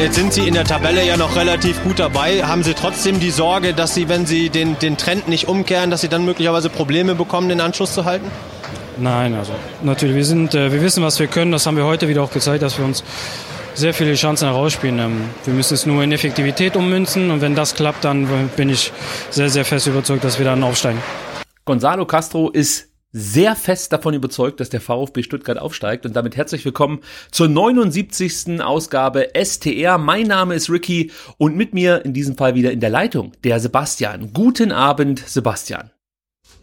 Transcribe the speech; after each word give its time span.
Jetzt 0.00 0.14
sind 0.14 0.32
Sie 0.32 0.48
in 0.48 0.54
der 0.54 0.64
Tabelle 0.64 1.06
ja 1.06 1.18
noch 1.18 1.36
relativ 1.36 1.82
gut 1.82 1.98
dabei. 1.98 2.42
Haben 2.42 2.62
Sie 2.62 2.72
trotzdem 2.72 3.20
die 3.20 3.30
Sorge, 3.30 3.74
dass 3.74 3.94
Sie, 3.94 4.08
wenn 4.08 4.24
Sie 4.24 4.48
den, 4.48 4.78
den 4.78 4.96
Trend 4.96 5.28
nicht 5.28 5.46
umkehren, 5.46 5.90
dass 5.90 6.00
Sie 6.00 6.08
dann 6.08 6.24
möglicherweise 6.24 6.70
Probleme 6.70 7.14
bekommen, 7.14 7.50
den 7.50 7.60
Anschluss 7.60 7.92
zu 7.92 8.06
halten? 8.06 8.30
Nein, 8.96 9.34
also 9.34 9.52
natürlich, 9.82 10.16
wir, 10.16 10.24
sind, 10.24 10.54
äh, 10.54 10.72
wir 10.72 10.80
wissen, 10.80 11.02
was 11.02 11.20
wir 11.20 11.26
können. 11.26 11.52
Das 11.52 11.66
haben 11.66 11.76
wir 11.76 11.84
heute 11.84 12.08
wieder 12.08 12.22
auch 12.22 12.32
gezeigt, 12.32 12.62
dass 12.62 12.78
wir 12.78 12.86
uns 12.86 13.04
sehr 13.74 13.92
viele 13.92 14.14
Chancen 14.14 14.48
herausspielen. 14.48 14.98
Ähm, 15.00 15.20
wir 15.44 15.52
müssen 15.52 15.74
es 15.74 15.84
nur 15.84 16.02
in 16.02 16.12
Effektivität 16.12 16.76
ummünzen 16.76 17.30
und 17.30 17.42
wenn 17.42 17.54
das 17.54 17.74
klappt, 17.74 18.06
dann 18.06 18.26
bin 18.56 18.70
ich 18.70 18.92
sehr, 19.28 19.50
sehr 19.50 19.66
fest 19.66 19.86
überzeugt, 19.86 20.24
dass 20.24 20.38
wir 20.38 20.46
dann 20.46 20.64
aufsteigen. 20.64 21.02
Gonzalo 21.66 22.06
Castro 22.06 22.48
ist 22.48 22.89
sehr 23.12 23.56
fest 23.56 23.92
davon 23.92 24.14
überzeugt, 24.14 24.60
dass 24.60 24.70
der 24.70 24.80
VfB 24.80 25.22
Stuttgart 25.22 25.58
aufsteigt 25.58 26.06
und 26.06 26.14
damit 26.14 26.36
herzlich 26.36 26.64
willkommen 26.64 27.00
zur 27.30 27.48
79. 27.48 28.60
Ausgabe 28.60 29.30
STR. 29.34 29.98
Mein 29.98 30.26
Name 30.26 30.54
ist 30.54 30.70
Ricky 30.70 31.10
und 31.36 31.56
mit 31.56 31.74
mir 31.74 32.04
in 32.04 32.14
diesem 32.14 32.36
Fall 32.36 32.54
wieder 32.54 32.70
in 32.70 32.80
der 32.80 32.90
Leitung 32.90 33.32
der 33.44 33.58
Sebastian. 33.58 34.32
Guten 34.32 34.72
Abend, 34.72 35.18
Sebastian. 35.18 35.90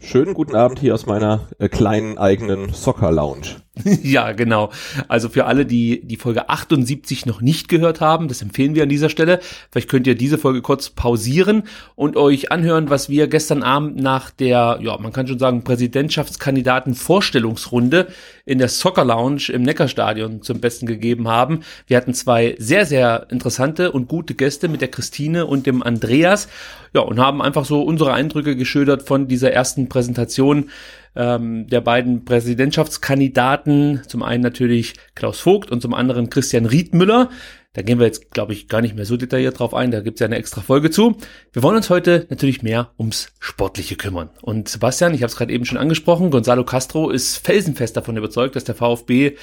Schönen 0.00 0.32
guten 0.32 0.54
Abend 0.54 0.78
hier 0.78 0.94
aus 0.94 1.06
meiner 1.06 1.48
äh, 1.58 1.68
kleinen 1.68 2.18
eigenen 2.18 2.72
Soccer 2.72 3.10
Lounge. 3.10 3.56
ja, 4.02 4.32
genau. 4.32 4.70
Also 5.08 5.28
für 5.28 5.46
alle, 5.46 5.66
die 5.66 6.00
die 6.04 6.16
Folge 6.16 6.48
78 6.48 7.26
noch 7.26 7.40
nicht 7.40 7.68
gehört 7.68 8.00
haben, 8.00 8.28
das 8.28 8.42
empfehlen 8.42 8.74
wir 8.74 8.82
an 8.82 8.88
dieser 8.88 9.08
Stelle. 9.08 9.40
Vielleicht 9.70 9.88
könnt 9.88 10.06
ihr 10.06 10.14
diese 10.14 10.38
Folge 10.38 10.62
kurz 10.62 10.90
pausieren 10.90 11.64
und 11.94 12.16
euch 12.16 12.50
anhören, 12.50 12.90
was 12.90 13.08
wir 13.08 13.28
gestern 13.28 13.62
Abend 13.62 13.96
nach 13.96 14.30
der, 14.30 14.78
ja, 14.82 14.96
man 14.98 15.12
kann 15.12 15.26
schon 15.26 15.38
sagen, 15.38 15.64
Präsidentschaftskandidaten 15.64 16.94
Vorstellungsrunde 16.94 18.08
in 18.44 18.58
der 18.58 18.68
Soccer 18.68 19.04
Lounge 19.04 19.50
im 19.52 19.62
Neckarstadion 19.62 20.42
zum 20.42 20.60
Besten 20.60 20.86
gegeben 20.86 21.28
haben. 21.28 21.60
Wir 21.86 21.96
hatten 21.96 22.14
zwei 22.14 22.56
sehr, 22.58 22.86
sehr 22.86 23.26
interessante 23.30 23.92
und 23.92 24.08
gute 24.08 24.34
Gäste 24.34 24.68
mit 24.68 24.80
der 24.80 24.88
Christine 24.88 25.46
und 25.46 25.66
dem 25.66 25.82
Andreas. 25.82 26.48
Ja, 26.94 27.02
und 27.02 27.20
haben 27.20 27.42
einfach 27.42 27.66
so 27.66 27.82
unsere 27.82 28.14
Eindrücke 28.14 28.56
geschildert 28.56 29.02
von 29.02 29.28
dieser 29.28 29.52
ersten 29.52 29.90
Präsentation 29.90 30.70
ähm, 31.16 31.66
der 31.68 31.80
beiden 31.80 32.24
Präsidentschaftskandidaten. 32.24 34.02
Zum 34.06 34.22
einen 34.22 34.42
natürlich 34.42 34.94
Klaus 35.14 35.40
Vogt 35.40 35.70
und 35.70 35.82
zum 35.82 35.94
anderen 35.94 36.30
Christian 36.30 36.66
Riedmüller. 36.66 37.30
Da 37.74 37.82
gehen 37.82 37.98
wir 37.98 38.06
jetzt, 38.06 38.32
glaube 38.32 38.54
ich, 38.54 38.66
gar 38.66 38.80
nicht 38.80 38.96
mehr 38.96 39.04
so 39.04 39.16
detailliert 39.16 39.58
drauf 39.58 39.74
ein. 39.74 39.90
Da 39.90 40.00
gibt 40.00 40.16
es 40.16 40.20
ja 40.20 40.26
eine 40.26 40.36
extra 40.36 40.62
Folge 40.62 40.90
zu. 40.90 41.16
Wir 41.52 41.62
wollen 41.62 41.76
uns 41.76 41.90
heute 41.90 42.26
natürlich 42.30 42.62
mehr 42.62 42.92
ums 42.98 43.32
Sportliche 43.38 43.96
kümmern. 43.96 44.30
Und 44.42 44.68
Sebastian, 44.68 45.14
ich 45.14 45.22
habe 45.22 45.30
es 45.30 45.36
gerade 45.36 45.52
eben 45.52 45.64
schon 45.64 45.78
angesprochen, 45.78 46.30
Gonzalo 46.30 46.64
Castro 46.64 47.10
ist 47.10 47.36
felsenfest 47.38 47.96
davon 47.96 48.16
überzeugt, 48.16 48.56
dass 48.56 48.64
der 48.64 48.74
VfB 48.74 49.36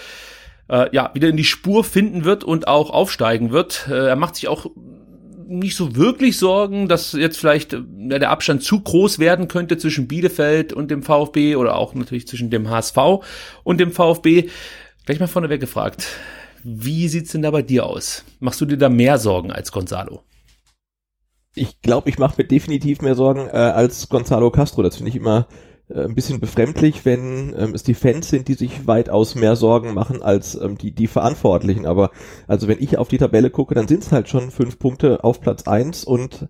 äh, 0.69 0.93
ja 0.93 1.11
wieder 1.13 1.29
in 1.29 1.37
die 1.37 1.43
Spur 1.43 1.83
finden 1.83 2.25
wird 2.25 2.43
und 2.43 2.67
auch 2.67 2.89
aufsteigen 2.89 3.51
wird. 3.51 3.87
Äh, 3.89 4.07
er 4.07 4.15
macht 4.15 4.35
sich 4.35 4.47
auch 4.47 4.65
nicht 5.47 5.75
so 5.75 5.95
wirklich 5.95 6.38
Sorgen, 6.38 6.88
dass 6.88 7.13
jetzt 7.13 7.38
vielleicht 7.38 7.73
ja, 7.73 8.19
der 8.19 8.29
Abstand 8.29 8.63
zu 8.63 8.81
groß 8.81 9.19
werden 9.19 9.47
könnte 9.47 9.78
zwischen 9.78 10.07
Bielefeld 10.07 10.73
und 10.73 10.91
dem 10.91 11.03
VfB 11.03 11.56
oder 11.56 11.75
auch 11.75 11.94
natürlich 11.94 12.28
zwischen 12.28 12.50
dem 12.50 12.69
HSV 12.69 12.97
und 13.63 13.79
dem 13.79 13.91
VfB. 13.91 14.50
Gleich 15.06 15.19
mal 15.19 15.28
vorneweg 15.28 15.61
gefragt, 15.61 16.07
wie 16.63 17.07
sieht's 17.07 17.31
denn 17.31 17.44
da 17.44 17.51
bei 17.51 17.61
dir 17.61 17.85
aus? 17.85 18.23
Machst 18.39 18.59
du 18.61 18.66
dir 18.66 18.78
da 18.78 18.89
mehr 18.89 19.19
Sorgen 19.19 19.51
als 19.51 19.72
Gonzalo? 19.72 20.23
Ich 21.53 21.81
glaube, 21.81 22.09
ich 22.09 22.17
mache 22.17 22.41
mir 22.41 22.47
definitiv 22.47 23.01
mehr 23.01 23.16
Sorgen 23.16 23.47
äh, 23.47 23.51
als 23.51 24.09
Gonzalo 24.09 24.51
Castro. 24.51 24.81
Das 24.81 24.97
finde 24.97 25.09
ich 25.09 25.16
immer 25.16 25.47
äh, 25.51 25.75
ein 25.94 26.16
bisschen 26.16 26.40
befremdlich, 26.40 27.06
wenn 27.06 27.56
ähm, 27.57 27.73
es 27.75 27.84
die 27.84 27.94
Fans 27.94 28.29
sind, 28.29 28.47
die 28.47 28.56
sich 28.56 28.88
weitaus 28.88 29.35
mehr 29.35 29.56
Sorgen 29.56 29.94
machen 29.94 30.23
als 30.23 30.56
ähm, 30.56 30.78
die, 30.78 30.91
die 30.91 31.07
Verantwortlichen. 31.07 31.85
Aber 31.85 32.12
also 32.47 32.68
wenn 32.68 32.81
ich 32.81 32.97
auf 32.97 33.07
die 33.07 33.19
Tabelle 33.19 33.51
gucke, 33.51 33.75
dann 33.75 33.88
sind 33.88 34.03
es 34.03 34.12
halt 34.12 34.28
schon 34.28 34.50
fünf 34.50 34.79
Punkte 34.79 35.24
auf 35.24 35.41
Platz 35.41 35.68
eins 35.68 36.03
und 36.03 36.50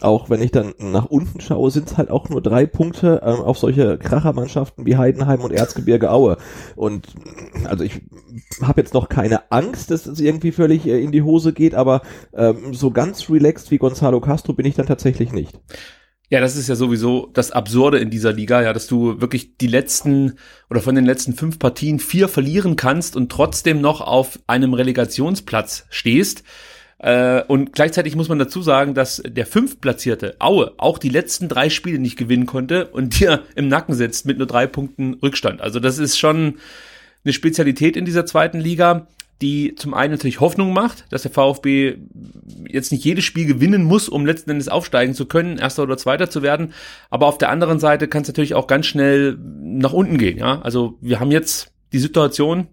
auch 0.00 0.28
wenn 0.28 0.42
ich 0.42 0.50
dann 0.50 0.74
nach 0.78 1.06
unten 1.06 1.40
schaue, 1.40 1.70
sind 1.70 1.88
es 1.88 1.96
halt 1.96 2.10
auch 2.10 2.28
nur 2.28 2.42
drei 2.42 2.66
Punkte 2.66 3.22
ähm, 3.24 3.40
auf 3.40 3.58
solche 3.58 3.96
Krachermannschaften 3.96 4.86
wie 4.86 4.96
Heidenheim 4.96 5.40
und 5.40 5.52
Erzgebirge 5.52 6.10
Aue. 6.10 6.36
Und 6.74 7.06
also 7.64 7.84
ich 7.84 8.02
habe 8.60 8.80
jetzt 8.80 8.92
noch 8.92 9.08
keine 9.08 9.52
Angst, 9.52 9.92
dass 9.92 10.06
es 10.06 10.18
irgendwie 10.18 10.50
völlig 10.50 10.86
äh, 10.86 11.00
in 11.00 11.12
die 11.12 11.22
Hose 11.22 11.52
geht, 11.52 11.76
aber 11.76 12.02
ähm, 12.34 12.74
so 12.74 12.90
ganz 12.90 13.30
relaxed 13.30 13.70
wie 13.70 13.78
Gonzalo 13.78 14.20
Castro 14.20 14.52
bin 14.52 14.66
ich 14.66 14.74
dann 14.74 14.86
tatsächlich 14.86 15.32
nicht. 15.32 15.60
Ja, 16.30 16.40
das 16.40 16.56
ist 16.56 16.68
ja 16.68 16.74
sowieso 16.74 17.30
das 17.34 17.50
Absurde 17.50 17.98
in 17.98 18.10
dieser 18.10 18.32
Liga, 18.32 18.62
ja, 18.62 18.72
dass 18.72 18.86
du 18.86 19.20
wirklich 19.20 19.58
die 19.58 19.66
letzten 19.66 20.38
oder 20.70 20.80
von 20.80 20.94
den 20.94 21.04
letzten 21.04 21.34
fünf 21.34 21.58
Partien 21.58 21.98
vier 21.98 22.28
verlieren 22.28 22.76
kannst 22.76 23.14
und 23.14 23.30
trotzdem 23.30 23.80
noch 23.80 24.00
auf 24.00 24.38
einem 24.46 24.72
Relegationsplatz 24.72 25.86
stehst. 25.90 26.42
Äh, 26.98 27.42
und 27.42 27.74
gleichzeitig 27.74 28.16
muss 28.16 28.30
man 28.30 28.38
dazu 28.38 28.62
sagen, 28.62 28.94
dass 28.94 29.22
der 29.26 29.46
fünftplatzierte 29.46 30.36
Aue 30.38 30.72
auch 30.78 30.98
die 30.98 31.10
letzten 31.10 31.48
drei 31.48 31.68
Spiele 31.68 31.98
nicht 31.98 32.16
gewinnen 32.16 32.46
konnte 32.46 32.86
und 32.86 33.20
dir 33.20 33.42
im 33.54 33.68
Nacken 33.68 33.94
sitzt 33.94 34.24
mit 34.24 34.38
nur 34.38 34.46
drei 34.46 34.66
Punkten 34.66 35.14
Rückstand. 35.14 35.60
Also 35.60 35.78
das 35.78 35.98
ist 35.98 36.18
schon 36.18 36.54
eine 37.24 37.32
Spezialität 37.34 37.96
in 37.96 38.06
dieser 38.06 38.24
zweiten 38.24 38.58
Liga 38.58 39.06
die 39.44 39.74
zum 39.74 39.92
einen 39.92 40.12
natürlich 40.12 40.40
Hoffnung 40.40 40.72
macht, 40.72 41.04
dass 41.10 41.20
der 41.20 41.30
VfB 41.30 41.98
jetzt 42.66 42.92
nicht 42.92 43.04
jedes 43.04 43.24
Spiel 43.24 43.44
gewinnen 43.44 43.84
muss, 43.84 44.08
um 44.08 44.24
letzten 44.24 44.52
Endes 44.52 44.68
aufsteigen 44.68 45.12
zu 45.12 45.26
können, 45.26 45.58
erster 45.58 45.82
oder 45.82 45.98
zweiter 45.98 46.30
zu 46.30 46.40
werden. 46.42 46.72
Aber 47.10 47.26
auf 47.26 47.36
der 47.36 47.50
anderen 47.50 47.78
Seite 47.78 48.08
kann 48.08 48.22
es 48.22 48.28
natürlich 48.28 48.54
auch 48.54 48.66
ganz 48.66 48.86
schnell 48.86 49.36
nach 49.38 49.92
unten 49.92 50.16
gehen. 50.16 50.38
Ja, 50.38 50.62
also 50.62 50.96
wir 51.02 51.20
haben 51.20 51.30
jetzt 51.30 51.74
die 51.92 51.98
Situation, 51.98 52.68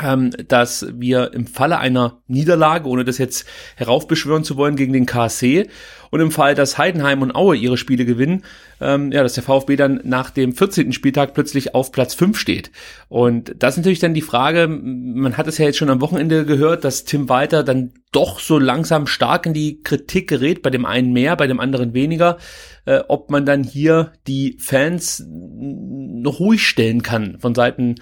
ähm, 0.00 0.30
dass 0.46 0.86
wir 0.94 1.32
im 1.34 1.48
Falle 1.48 1.78
einer 1.78 2.22
Niederlage, 2.28 2.88
ohne 2.88 3.04
das 3.04 3.18
jetzt 3.18 3.44
heraufbeschwören 3.74 4.44
zu 4.44 4.56
wollen, 4.56 4.76
gegen 4.76 4.92
den 4.92 5.06
KSC 5.06 5.68
und 6.10 6.20
im 6.20 6.30
Fall, 6.30 6.54
dass 6.54 6.78
Heidenheim 6.78 7.22
und 7.22 7.34
Aue 7.34 7.56
ihre 7.56 7.76
Spiele 7.76 8.04
gewinnen, 8.04 8.44
ähm, 8.80 9.12
ja, 9.12 9.22
dass 9.22 9.34
der 9.34 9.42
VfB 9.42 9.76
dann 9.76 10.00
nach 10.04 10.30
dem 10.30 10.52
14. 10.54 10.92
Spieltag 10.92 11.34
plötzlich 11.34 11.74
auf 11.74 11.92
Platz 11.92 12.14
5 12.14 12.38
steht. 12.38 12.70
Und 13.08 13.54
das 13.58 13.74
ist 13.74 13.78
natürlich 13.78 14.00
dann 14.00 14.14
die 14.14 14.22
Frage, 14.22 14.68
man 14.68 15.36
hat 15.36 15.46
es 15.46 15.58
ja 15.58 15.66
jetzt 15.66 15.78
schon 15.78 15.90
am 15.90 16.00
Wochenende 16.00 16.44
gehört, 16.44 16.84
dass 16.84 17.04
Tim 17.04 17.28
Walter 17.28 17.62
dann 17.62 17.92
doch 18.12 18.40
so 18.40 18.58
langsam 18.58 19.06
stark 19.06 19.46
in 19.46 19.54
die 19.54 19.82
Kritik 19.82 20.28
gerät, 20.28 20.62
bei 20.62 20.70
dem 20.70 20.86
einen 20.86 21.12
mehr, 21.12 21.36
bei 21.36 21.46
dem 21.46 21.60
anderen 21.60 21.92
weniger, 21.94 22.38
äh, 22.86 23.00
ob 23.08 23.30
man 23.30 23.44
dann 23.44 23.62
hier 23.62 24.12
die 24.26 24.56
Fans 24.60 25.24
noch 25.28 26.40
ruhig 26.40 26.66
stellen 26.66 27.02
kann 27.02 27.38
von 27.40 27.54
Seiten 27.54 27.96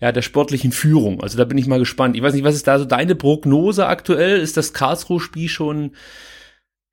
ja, 0.00 0.12
der 0.12 0.22
sportlichen 0.22 0.72
Führung. 0.72 1.22
Also 1.22 1.36
da 1.36 1.44
bin 1.44 1.58
ich 1.58 1.66
mal 1.66 1.78
gespannt. 1.78 2.16
Ich 2.16 2.22
weiß 2.22 2.34
nicht, 2.34 2.44
was 2.44 2.54
ist 2.54 2.66
da 2.66 2.78
so 2.78 2.84
deine 2.84 3.14
Prognose 3.14 3.86
aktuell? 3.86 4.40
Ist 4.40 4.56
das 4.56 4.72
Karlsruhe-Spiel 4.72 5.48
schon 5.48 5.92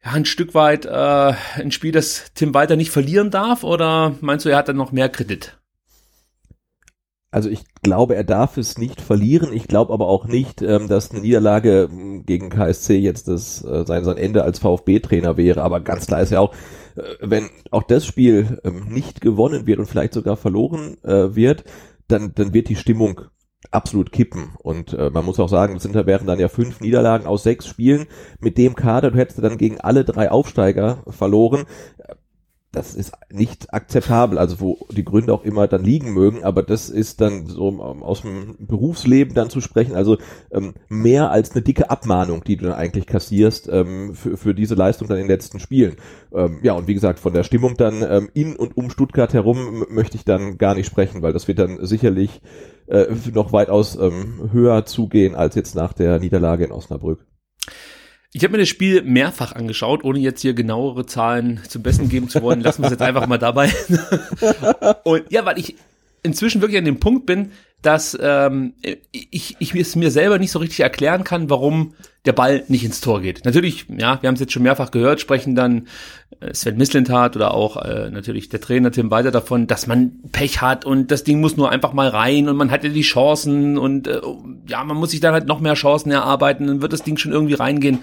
ja, 0.08 0.14
ein 0.14 0.26
Stück 0.26 0.54
weit 0.54 0.86
äh, 0.86 1.34
ein 1.62 1.72
Spiel, 1.72 1.92
das 1.92 2.32
Tim 2.34 2.54
Walter 2.54 2.76
nicht 2.76 2.92
verlieren 2.92 3.30
darf? 3.30 3.64
Oder 3.64 4.16
meinst 4.22 4.46
du, 4.46 4.50
er 4.50 4.58
hat 4.58 4.70
dann 4.70 4.78
noch 4.78 4.92
mehr 4.92 5.10
Kredit? 5.10 5.58
Also 7.30 7.50
ich 7.50 7.66
glaube, 7.84 8.16
er 8.16 8.24
darf 8.24 8.58
es 8.58 8.78
nicht 8.78 9.02
verlieren. 9.02 9.52
Ich 9.52 9.68
glaube 9.68 9.94
aber 9.94 10.08
auch 10.08 10.26
nicht, 10.26 10.62
ähm, 10.62 10.88
dass 10.88 11.12
eine 11.12 11.20
Niederlage 11.20 11.90
ähm, 11.92 12.26
gegen 12.26 12.50
KSC 12.50 12.98
jetzt 12.98 13.28
das, 13.28 13.64
äh, 13.64 13.86
sein, 13.86 14.06
sein 14.06 14.18
Ende 14.18 14.44
als 14.44 14.60
VfB-Trainer 14.60 15.36
wäre. 15.36 15.62
Aber 15.62 15.82
ganz 15.82 16.08
klar 16.08 16.22
ist 16.22 16.32
ja 16.32 16.40
auch, 16.40 16.54
äh, 16.96 17.02
wenn 17.20 17.50
auch 17.72 17.84
das 17.84 18.06
Spiel 18.06 18.62
ähm, 18.64 18.86
nicht 18.88 19.20
gewonnen 19.20 19.68
wird 19.68 19.80
und 19.80 19.88
vielleicht 19.88 20.14
sogar 20.14 20.38
verloren 20.38 20.98
äh, 21.04 21.36
wird, 21.36 21.66
dann, 22.08 22.34
dann 22.34 22.54
wird 22.54 22.70
die 22.70 22.78
Stimmung 22.78 23.22
absolut 23.72 24.12
kippen. 24.12 24.56
Und 24.60 24.94
äh, 24.94 25.10
man 25.10 25.26
muss 25.26 25.40
auch 25.40 25.50
sagen, 25.50 25.74
das 25.74 25.84
sind, 25.84 25.96
da 25.96 26.06
wären 26.06 26.28
dann 26.28 26.40
ja 26.40 26.48
fünf 26.48 26.80
Niederlagen 26.80 27.26
aus 27.26 27.44
sechs 27.44 27.68
Spielen. 27.68 28.08
Mit 28.40 28.58
dem 28.58 28.76
Kader, 28.76 29.12
du 29.12 29.18
hättest 29.18 29.44
dann 29.44 29.58
gegen 29.58 29.82
alle 29.82 30.06
drei 30.06 30.32
Aufsteiger 30.32 31.04
verloren 31.08 31.66
das 32.78 32.94
ist 32.96 33.14
nicht 33.32 33.74
akzeptabel, 33.74 34.38
also 34.38 34.60
wo 34.60 34.88
die 34.92 35.04
Gründe 35.04 35.34
auch 35.34 35.44
immer 35.44 35.68
dann 35.68 35.84
liegen 35.84 36.14
mögen, 36.14 36.44
aber 36.44 36.64
das 36.64 36.90
ist 36.90 37.22
dann 37.22 37.48
so 37.48 37.70
aus 37.82 38.22
dem 38.22 38.56
Berufsleben 38.60 39.34
dann 39.34 39.50
zu 39.50 39.62
sprechen, 39.62 39.96
also 39.96 40.18
ähm, 40.52 40.76
mehr 40.88 41.32
als 41.32 41.52
eine 41.52 41.62
dicke 41.62 41.90
Abmahnung, 41.90 42.44
die 42.44 42.58
du 42.58 42.66
dann 42.66 42.76
eigentlich 42.76 43.08
kassierst 43.08 43.70
ähm, 43.72 44.14
für, 44.14 44.38
für 44.38 44.54
diese 44.54 44.76
Leistung 44.76 45.08
dann 45.08 45.18
in 45.18 45.24
den 45.24 45.32
letzten 45.32 45.60
Spielen. 45.60 45.96
Ähm, 46.34 46.60
ja, 46.62 46.74
und 46.74 46.88
wie 46.88 46.94
gesagt, 46.94 47.20
von 47.20 47.34
der 47.34 47.44
Stimmung 47.44 47.78
dann 47.78 48.04
ähm, 48.08 48.30
in 48.34 48.56
und 48.56 48.78
um 48.78 48.90
Stuttgart 48.90 49.34
herum 49.34 49.86
möchte 49.90 50.18
ich 50.18 50.26
dann 50.26 50.58
gar 50.58 50.76
nicht 50.76 50.88
sprechen, 50.88 51.22
weil 51.22 51.34
das 51.34 51.48
wird 51.48 51.60
dann 51.60 51.86
sicherlich 51.86 52.42
äh, 52.88 53.08
noch 53.34 53.52
weitaus 53.52 53.96
ähm, 53.96 54.50
höher 54.52 54.86
zugehen 54.86 55.36
als 55.36 55.56
jetzt 55.56 55.76
nach 55.76 55.94
der 55.94 56.20
Niederlage 56.20 56.66
in 56.66 56.72
Osnabrück. 56.72 57.26
Ich 58.34 58.44
habe 58.44 58.52
mir 58.52 58.60
das 58.60 58.70
Spiel 58.70 59.02
mehrfach 59.04 59.54
angeschaut, 59.54 60.04
ohne 60.04 60.20
jetzt 60.20 60.42
hier 60.42 60.54
genauere 60.54 61.06
Zahlen 61.06 61.62
zum 61.68 61.82
Besten 61.82 62.10
geben 62.10 62.30
zu 62.30 62.42
wollen. 62.42 62.62
Lassen 62.62 62.82
wir 62.82 62.88
es 62.88 62.92
jetzt 62.92 63.02
einfach 63.02 63.26
mal 63.26 63.38
dabei. 63.38 63.72
Und 65.04 65.24
ja, 65.32 65.46
weil 65.46 65.58
ich 65.58 65.76
inzwischen 66.24 66.62
wirklich 66.62 66.78
an 66.78 66.86
dem 66.86 67.00
Punkt 67.00 67.26
bin, 67.26 67.52
dass 67.82 68.18
ähm, 68.20 68.74
ich, 69.12 69.56
ich 69.60 69.76
es 69.76 69.96
mir 69.96 70.12
selber 70.12 70.40
nicht 70.40 70.52
so 70.52 70.60
richtig 70.60 70.82
erklären 70.82 71.24
kann, 71.24 71.50
warum 71.50 71.94
der 72.26 72.34
Ball 72.34 72.64
nicht 72.68 72.84
ins 72.84 73.02
Tor 73.02 73.22
geht. 73.22 73.46
Natürlich, 73.46 73.86
ja, 73.90 74.22
wir 74.22 74.28
haben 74.28 74.36
es 74.36 74.42
jetzt 74.42 74.52
schon 74.52 74.64
mehrfach 74.64 74.92
gehört, 74.92 75.22
sprechen 75.22 75.56
dann 75.56 75.88
Sven 76.52 76.78
Mislintat 76.78 77.36
oder 77.36 77.54
auch 77.54 77.78
äh, 77.78 78.10
natürlich 78.12 78.50
der 78.50 78.62
Trainer 78.62 78.92
Tim 78.92 79.10
Walter 79.10 79.32
davon, 79.32 79.66
dass 79.66 79.88
man 79.88 80.20
Pech 80.32 80.62
hat 80.62 80.86
und 80.86 81.10
das 81.10 81.24
Ding 81.24 81.40
muss 81.40 81.58
nur 81.58 81.72
einfach 81.72 81.94
mal 81.94 82.10
rein 82.10 82.48
und 82.48 82.58
man 82.58 82.70
hat 82.70 82.84
ja 82.84 82.90
die 82.90 83.02
Chancen 83.02 83.78
und 83.78 84.08
äh, 84.08 84.22
ja, 84.68 84.84
man 84.84 84.98
muss 84.98 85.12
sich 85.12 85.20
dann 85.20 85.34
halt 85.34 85.48
noch 85.48 85.60
mehr 85.60 85.74
Chancen 85.74 86.12
erarbeiten, 86.12 86.68
dann 86.68 86.82
wird 86.82 86.94
das 86.94 87.04
Ding 87.04 87.18
schon 87.18 87.32
irgendwie 87.32 87.56
reingehen. 87.56 88.00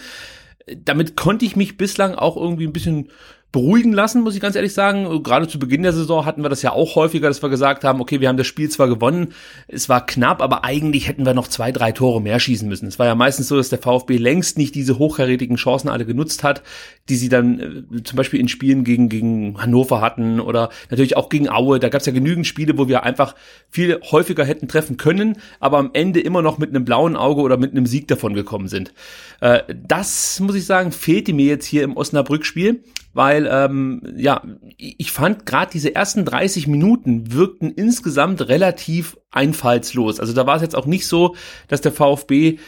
Damit 0.85 1.17
konnte 1.17 1.45
ich 1.45 1.57
mich 1.57 1.77
bislang 1.77 2.15
auch 2.15 2.37
irgendwie 2.37 2.67
ein 2.67 2.73
bisschen 2.73 3.11
beruhigen 3.55 3.93
lassen, 3.93 4.23
muss 4.23 4.35
ich 4.35 4.41
ganz 4.41 4.57
ehrlich 4.57 4.75
sagen. 4.75 5.23
Gerade 5.23 5.47
zu 5.47 5.61
Beginn 5.61 5.85
der 5.85 5.93
Saison 5.93 6.27
hatten 6.27 6.43
wir 6.43 6.49
das 6.49 6.63
ja 6.63 6.73
auch 6.73 6.97
häufiger, 6.97 7.29
dass 7.29 7.41
wir 7.41 7.49
gesagt 7.49 7.85
haben, 7.85 8.01
okay, 8.01 8.21
wir 8.21 8.29
haben 8.29 8.37
das 8.37 8.49
Spiel 8.49 8.69
zwar 8.69 8.89
gewonnen, 8.89 9.29
es 9.69 9.89
war 9.89 10.05
knapp, 10.05 10.43
aber 10.43 10.65
eigentlich 10.65 11.07
hätten 11.07 11.25
wir 11.25 11.35
noch 11.35 11.47
zwei, 11.47 11.71
drei 11.71 11.93
Tore 11.93 12.21
mehr 12.21 12.41
schießen 12.41 12.69
müssen. 12.69 12.89
Es 12.89 12.99
war 12.99 13.07
ja 13.07 13.15
meistens 13.15 13.47
so, 13.47 13.57
dass 13.57 13.69
der 13.69 13.79
VfB 13.79 14.17
längst 14.17 14.59
nicht 14.59 14.75
diese 14.75 14.99
hochkarätigen 14.99 15.55
Chancen 15.55 15.89
alle 15.89 16.05
genutzt 16.05 16.43
hat, 16.43 16.65
die 17.09 17.15
sie 17.15 17.29
dann 17.29 17.87
äh, 17.95 18.03
zum 18.03 18.17
Beispiel 18.17 18.41
in 18.41 18.49
Spielen 18.49 18.83
gegen, 18.83 19.09
gegen 19.09 19.57
Hannover 19.63 20.01
hatten 20.01 20.41
oder 20.41 20.71
natürlich 20.91 21.17
auch 21.17 21.29
gegen 21.29 21.49
Aue. 21.49 21.79
Da 21.79 21.91
gab 21.91 22.01
es 22.01 22.07
ja 22.07 22.13
genügend 22.13 22.49
Spiele, 22.49 22.77
wo 22.77 22.89
wir 22.89 23.05
einfach 23.05 23.37
viel 23.71 24.01
häufiger 24.11 24.45
hätten 24.45 24.67
treffen 24.67 24.97
können, 24.97 25.37
aber 25.61 25.79
am 25.79 25.91
Ende 25.93 26.19
immer 26.19 26.43
noch 26.43 26.59
mit 26.59 26.71
einem 26.71 26.85
blauen 26.85 27.15
Auge 27.15 27.41
oder 27.41 27.57
mit 27.57 27.71
einem 27.71 27.87
Sieg 27.87 28.09
davon 28.09 28.35
gekommen 28.35 28.67
sind. 28.67 28.93
Äh, 29.41 29.61
das, 29.87 30.41
muss 30.41 30.57
ich 30.57 30.67
sagen, 30.67 30.91
fehlte 30.91 31.33
mir 31.33 31.47
jetzt 31.47 31.67
hier 31.67 31.85
im 31.85 31.97
Osnabrück-Spiel 31.97 32.83
weil 33.15 33.49
ähm, 33.51 34.03
ja, 34.17 34.43
ich 34.77 35.13
fand 35.13 35.47
gerade 35.47 35.71
diese 35.73 35.95
ersten 35.95 36.25
30 36.25 36.67
Minuten 36.67 37.33
wirkten 37.33 37.71
insgesamt 37.71 38.49
relativ 38.49 39.17
einfallslos. 39.31 40.21
Also 40.21 40.33
da 40.33 40.47
war 40.47 40.57
es 40.57 40.63
jetzt 40.63 40.77
auch 40.77 40.87
nicht 40.87 41.07
so, 41.07 41.37
dass 41.69 41.81
der 41.81 41.93
VfB 41.93 42.59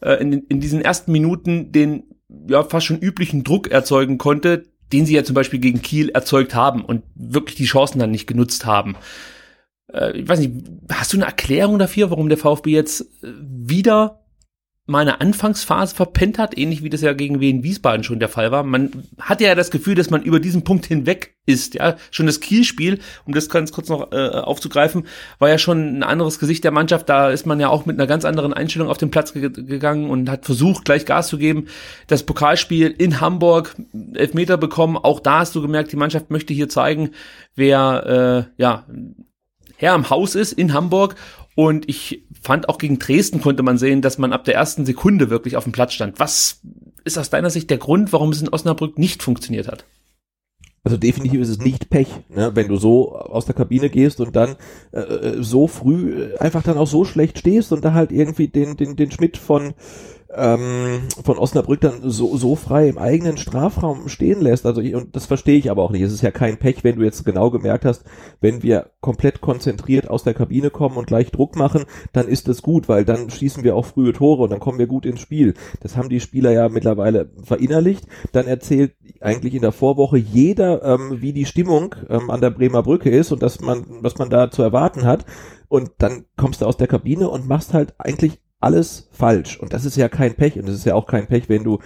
äh, 0.00 0.14
in, 0.14 0.32
in 0.32 0.60
diesen 0.60 0.82
ersten 0.82 1.12
Minuten 1.12 1.72
den 1.72 2.04
ja 2.48 2.64
fast 2.64 2.86
schon 2.86 2.98
üblichen 2.98 3.44
Druck 3.44 3.70
erzeugen 3.70 4.18
konnte, 4.18 4.64
den 4.92 5.06
sie 5.06 5.14
ja 5.14 5.24
zum 5.24 5.34
Beispiel 5.34 5.60
gegen 5.60 5.82
Kiel 5.82 6.10
erzeugt 6.10 6.54
haben 6.54 6.84
und 6.84 7.04
wirklich 7.14 7.56
die 7.56 7.64
Chancen 7.64 7.98
dann 7.98 8.10
nicht 8.10 8.26
genutzt 8.26 8.66
haben. 8.66 8.96
Äh, 9.92 10.18
ich 10.18 10.28
weiß 10.28 10.40
nicht, 10.40 10.52
hast 10.90 11.12
du 11.12 11.16
eine 11.16 11.26
Erklärung 11.26 11.78
dafür, 11.78 12.10
warum 12.10 12.28
der 12.28 12.38
VfB 12.38 12.70
jetzt 12.70 13.02
äh, 13.22 13.28
wieder 13.40 14.21
meine 14.86 15.20
Anfangsphase 15.20 15.94
verpennt 15.94 16.38
hat, 16.38 16.58
ähnlich 16.58 16.82
wie 16.82 16.90
das 16.90 17.02
ja 17.02 17.12
gegen 17.12 17.38
Wien 17.38 17.62
Wiesbaden 17.62 18.02
schon 18.02 18.18
der 18.18 18.28
Fall 18.28 18.50
war. 18.50 18.64
Man 18.64 19.04
hatte 19.20 19.44
ja 19.44 19.54
das 19.54 19.70
Gefühl, 19.70 19.94
dass 19.94 20.10
man 20.10 20.22
über 20.22 20.40
diesen 20.40 20.64
Punkt 20.64 20.86
hinweg 20.86 21.36
ist, 21.46 21.74
ja. 21.74 21.96
Schon 22.10 22.26
das 22.26 22.40
Kielspiel, 22.40 22.98
um 23.24 23.32
das 23.32 23.48
ganz 23.48 23.70
kurz 23.70 23.88
noch 23.88 24.10
äh, 24.10 24.28
aufzugreifen, 24.28 25.06
war 25.38 25.48
ja 25.48 25.58
schon 25.58 25.98
ein 25.98 26.02
anderes 26.02 26.40
Gesicht 26.40 26.64
der 26.64 26.72
Mannschaft. 26.72 27.08
Da 27.08 27.30
ist 27.30 27.46
man 27.46 27.60
ja 27.60 27.68
auch 27.68 27.86
mit 27.86 27.96
einer 27.96 28.08
ganz 28.08 28.24
anderen 28.24 28.52
Einstellung 28.52 28.88
auf 28.88 28.98
den 28.98 29.12
Platz 29.12 29.32
ge 29.32 29.50
gegangen 29.50 30.10
und 30.10 30.28
hat 30.28 30.44
versucht, 30.44 30.84
gleich 30.84 31.06
Gas 31.06 31.28
zu 31.28 31.38
geben. 31.38 31.68
Das 32.08 32.24
Pokalspiel 32.24 32.88
in 32.88 33.20
Hamburg, 33.20 33.76
Elfmeter 34.14 34.56
bekommen. 34.56 34.96
Auch 34.96 35.20
da 35.20 35.40
hast 35.40 35.54
du 35.54 35.62
gemerkt, 35.62 35.92
die 35.92 35.96
Mannschaft 35.96 36.30
möchte 36.30 36.54
hier 36.54 36.68
zeigen, 36.68 37.10
wer, 37.54 38.48
äh, 38.58 38.60
ja, 38.60 38.84
Herr 39.76 39.94
am 39.94 40.10
Haus 40.10 40.36
ist 40.36 40.52
in 40.52 40.74
Hamburg 40.74 41.16
und 41.54 41.88
ich 41.88 42.24
fand 42.40 42.68
auch 42.68 42.78
gegen 42.78 42.98
Dresden 42.98 43.40
konnte 43.40 43.62
man 43.62 43.78
sehen, 43.78 44.02
dass 44.02 44.18
man 44.18 44.32
ab 44.32 44.44
der 44.44 44.54
ersten 44.54 44.86
Sekunde 44.86 45.30
wirklich 45.30 45.56
auf 45.56 45.64
dem 45.64 45.72
Platz 45.72 45.92
stand. 45.92 46.18
Was 46.18 46.60
ist 47.04 47.18
aus 47.18 47.30
deiner 47.30 47.50
Sicht 47.50 47.70
der 47.70 47.78
Grund, 47.78 48.12
warum 48.12 48.30
es 48.30 48.40
in 48.40 48.48
Osnabrück 48.48 48.98
nicht 48.98 49.22
funktioniert 49.22 49.68
hat? 49.68 49.84
Also 50.84 50.96
definitiv 50.96 51.40
ist 51.40 51.48
es 51.48 51.58
nicht 51.58 51.90
Pech, 51.90 52.08
ne? 52.28 52.50
wenn 52.54 52.66
du 52.66 52.76
so 52.76 53.14
aus 53.14 53.46
der 53.46 53.54
Kabine 53.54 53.88
gehst 53.88 54.20
und 54.20 54.34
dann 54.34 54.56
äh, 54.92 54.98
äh 54.98 55.42
so 55.42 55.68
früh 55.68 56.34
einfach 56.40 56.64
dann 56.64 56.76
auch 56.76 56.88
so 56.88 57.04
schlecht 57.04 57.38
stehst 57.38 57.72
und 57.72 57.84
da 57.84 57.92
halt 57.92 58.10
irgendwie 58.10 58.48
den, 58.48 58.76
den, 58.76 58.96
den 58.96 59.12
Schmidt 59.12 59.36
von 59.36 59.74
ähm, 60.34 61.02
von 61.24 61.38
Osnabrück 61.38 61.80
dann 61.80 62.00
so, 62.02 62.36
so 62.36 62.56
frei 62.56 62.88
im 62.88 62.98
eigenen 62.98 63.36
Strafraum 63.36 64.08
stehen 64.08 64.40
lässt. 64.40 64.66
Also 64.66 64.80
ich, 64.80 64.94
und 64.94 65.14
das 65.14 65.26
verstehe 65.26 65.58
ich 65.58 65.70
aber 65.70 65.82
auch 65.82 65.90
nicht. 65.90 66.02
Es 66.02 66.12
ist 66.12 66.22
ja 66.22 66.30
kein 66.30 66.58
Pech, 66.58 66.84
wenn 66.84 66.96
du 66.96 67.02
jetzt 67.02 67.24
genau 67.24 67.50
gemerkt 67.50 67.84
hast, 67.84 68.04
wenn 68.40 68.62
wir 68.62 68.90
komplett 69.00 69.40
konzentriert 69.40 70.08
aus 70.08 70.24
der 70.24 70.34
Kabine 70.34 70.70
kommen 70.70 70.96
und 70.96 71.06
gleich 71.06 71.30
Druck 71.30 71.56
machen, 71.56 71.84
dann 72.12 72.28
ist 72.28 72.48
das 72.48 72.62
gut, 72.62 72.88
weil 72.88 73.04
dann 73.04 73.30
schießen 73.30 73.64
wir 73.64 73.76
auch 73.76 73.86
frühe 73.86 74.12
Tore 74.12 74.42
und 74.42 74.50
dann 74.50 74.60
kommen 74.60 74.78
wir 74.78 74.86
gut 74.86 75.06
ins 75.06 75.20
Spiel. 75.20 75.54
Das 75.80 75.96
haben 75.96 76.08
die 76.08 76.20
Spieler 76.20 76.52
ja 76.52 76.68
mittlerweile 76.68 77.30
verinnerlicht. 77.42 78.06
Dann 78.32 78.46
erzählt 78.46 78.94
eigentlich 79.20 79.54
in 79.54 79.62
der 79.62 79.72
Vorwoche 79.72 80.18
jeder, 80.18 80.82
ähm, 80.82 81.20
wie 81.20 81.32
die 81.32 81.46
Stimmung 81.46 81.94
ähm, 82.08 82.30
an 82.30 82.40
der 82.40 82.50
Bremer 82.50 82.82
Brücke 82.82 83.10
ist 83.10 83.32
und 83.32 83.42
dass 83.42 83.60
man, 83.60 83.84
was 84.00 84.18
man 84.18 84.30
da 84.30 84.50
zu 84.50 84.62
erwarten 84.62 85.04
hat. 85.04 85.24
Und 85.68 85.90
dann 85.98 86.26
kommst 86.36 86.60
du 86.60 86.66
aus 86.66 86.76
der 86.76 86.86
Kabine 86.86 87.30
und 87.30 87.48
machst 87.48 87.72
halt 87.72 87.94
eigentlich 87.98 88.41
alles 88.62 89.08
falsch. 89.12 89.58
Und 89.58 89.72
das 89.72 89.84
ist 89.84 89.96
ja 89.96 90.08
kein 90.08 90.34
Pech. 90.34 90.58
Und 90.58 90.68
das 90.68 90.76
ist 90.76 90.84
ja 90.84 90.94
auch 90.94 91.06
kein 91.06 91.26
Pech, 91.26 91.48
wenn 91.48 91.64
du 91.64 91.78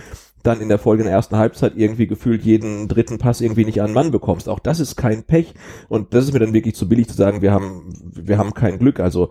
dann 0.43 0.61
in 0.61 0.69
der 0.69 0.79
Folge 0.79 1.03
in 1.03 1.07
der 1.07 1.15
ersten 1.15 1.37
Halbzeit 1.37 1.73
irgendwie 1.77 2.07
gefühlt 2.07 2.43
jeden 2.43 2.87
dritten 2.87 3.19
Pass 3.19 3.41
irgendwie 3.41 3.65
nicht 3.65 3.83
an 3.83 3.93
Mann 3.93 4.13
bekommst. 4.13 4.49
Auch 4.49 4.61
das 4.61 4.79
ist 4.79 4.97
kein 4.97 5.25
Pech. 5.25 5.55
Und 5.89 6.15
das 6.15 6.25
ist 6.25 6.33
mir 6.33 6.39
dann 6.39 6.55
wirklich 6.55 6.77
zu 6.77 6.89
billig 6.89 7.09
zu 7.09 7.15
sagen, 7.15 7.43
wir 7.43 7.53
haben, 7.53 7.93
wir 8.13 8.39
haben 8.39 8.55
kein 8.55 8.79
Glück. 8.79 9.01
Also 9.01 9.31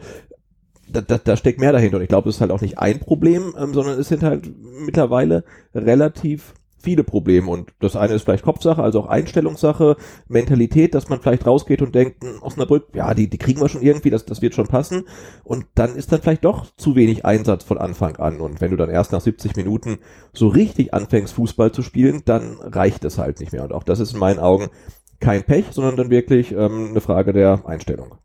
da, 0.88 1.02
da, 1.02 1.18
da 1.18 1.38
steckt 1.38 1.60
mehr 1.60 1.72
dahinter. 1.72 1.98
Und 1.98 2.04
ich 2.04 2.10
glaube, 2.10 2.30
es 2.30 2.36
ist 2.36 2.42
halt 2.42 2.52
auch 2.52 2.62
nicht 2.62 2.80
ein 2.80 3.00
Problem, 3.00 3.54
ähm, 3.58 3.74
sondern 3.74 4.00
es 4.00 4.10
sind 4.10 4.24
halt 4.24 4.52
mittlerweile 4.86 5.44
relativ 5.74 6.54
viele 6.86 7.04
Probleme 7.04 7.50
und 7.50 7.74
das 7.80 7.96
eine 7.96 8.14
ist 8.14 8.24
vielleicht 8.24 8.44
Kopfsache, 8.44 8.82
also 8.82 9.02
auch 9.02 9.08
Einstellungssache, 9.08 9.98
Mentalität, 10.28 10.94
dass 10.94 11.10
man 11.10 11.20
vielleicht 11.20 11.48
rausgeht 11.48 11.82
und 11.82 11.96
denkt, 11.96 12.24
hm, 12.24 12.42
Osnabrück, 12.42 12.90
ja, 12.94 13.14
die, 13.16 13.28
die 13.28 13.40
kriegen 13.40 13.60
wir 13.60 13.68
schon 13.68 13.82
irgendwie, 13.82 14.12
das, 14.12 14.26
das 14.26 14.44
wird 14.44 14.54
schon 14.54 14.68
passen. 14.68 15.06
Und 15.44 15.66
dann 15.74 15.96
ist 15.96 16.12
dann 16.12 16.22
vielleicht 16.22 16.46
doch 16.46 16.68
zu 16.78 16.96
wenig 16.96 17.26
Einsatz 17.26 17.64
von 17.64 17.80
Anfang 17.80 18.18
an. 18.18 18.40
Und 18.40 18.62
wenn 18.62 18.70
du 18.70 18.78
dann 18.78 18.92
erst 18.92 19.12
nach 19.12 19.22
70 19.22 19.56
Minuten 19.56 19.98
so 20.32 20.48
richtig 20.48 20.94
anfängst 20.94 21.34
Fußball 21.34 21.72
zu 21.72 21.82
spielen, 21.82 22.22
dann 22.26 22.58
reicht 22.62 23.04
es 23.04 23.18
halt 23.18 23.40
nicht 23.40 23.52
mehr. 23.52 23.64
Und 23.64 23.74
auch 23.74 23.84
das 23.84 24.00
ist 24.00 24.14
in 24.14 24.20
meinen 24.20 24.40
Augen 24.40 24.68
kein 25.20 25.44
Pech, 25.44 25.66
sondern 25.72 25.96
dann 25.96 26.12
wirklich 26.12 26.52
ähm, 26.52 26.90
eine 26.92 27.02
Frage 27.02 27.34
der 27.34 27.64
Einstellung. 27.66 28.16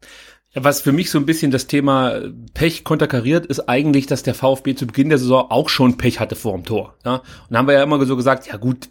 Was 0.54 0.80
für 0.80 0.90
mich 0.90 1.11
so 1.11 1.19
ein 1.19 1.26
bisschen 1.26 1.52
das 1.52 1.69
Thema 1.69 2.23
Pech 2.54 2.83
konterkariert, 2.83 3.47
ist 3.47 3.69
eigentlich, 3.69 4.07
dass 4.07 4.25
der 4.25 4.35
VfB 4.35 4.75
zu 4.75 4.87
Beginn 4.87 5.09
der 5.09 5.19
Saison 5.19 5.47
auch 5.49 5.69
schon 5.69 5.97
Pech 5.97 6.19
hatte 6.19 6.35
vor 6.35 6.54
dem 6.54 6.64
Tor. 6.64 6.97
Ja? 7.04 7.16
Und 7.16 7.25
da 7.50 7.59
haben 7.59 7.69
wir 7.69 7.75
ja 7.75 7.85
immer 7.85 8.04
so 8.04 8.16
gesagt, 8.16 8.49
ja 8.49 8.57
gut, 8.57 8.88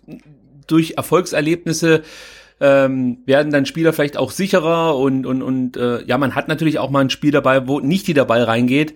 durch 0.68 0.94
Erfolgserlebnisse 0.96 2.04
ähm, 2.62 3.20
werden 3.26 3.52
dann 3.52 3.66
Spieler 3.66 3.92
vielleicht 3.92 4.18
auch 4.18 4.32
sicherer 4.32 4.98
und, 4.98 5.26
und, 5.26 5.42
und 5.42 5.76
äh, 5.76 6.04
ja, 6.06 6.18
man 6.18 6.36
hat 6.36 6.48
natürlich 6.48 6.80
auch 6.80 6.90
mal 6.90 7.02
ein 7.02 7.10
Spiel 7.10 7.32
dabei, 7.32 7.68
wo 7.68 7.80
nicht 7.80 8.08
jeder 8.08 8.26
Ball 8.26 8.44
reingeht. 8.44 8.96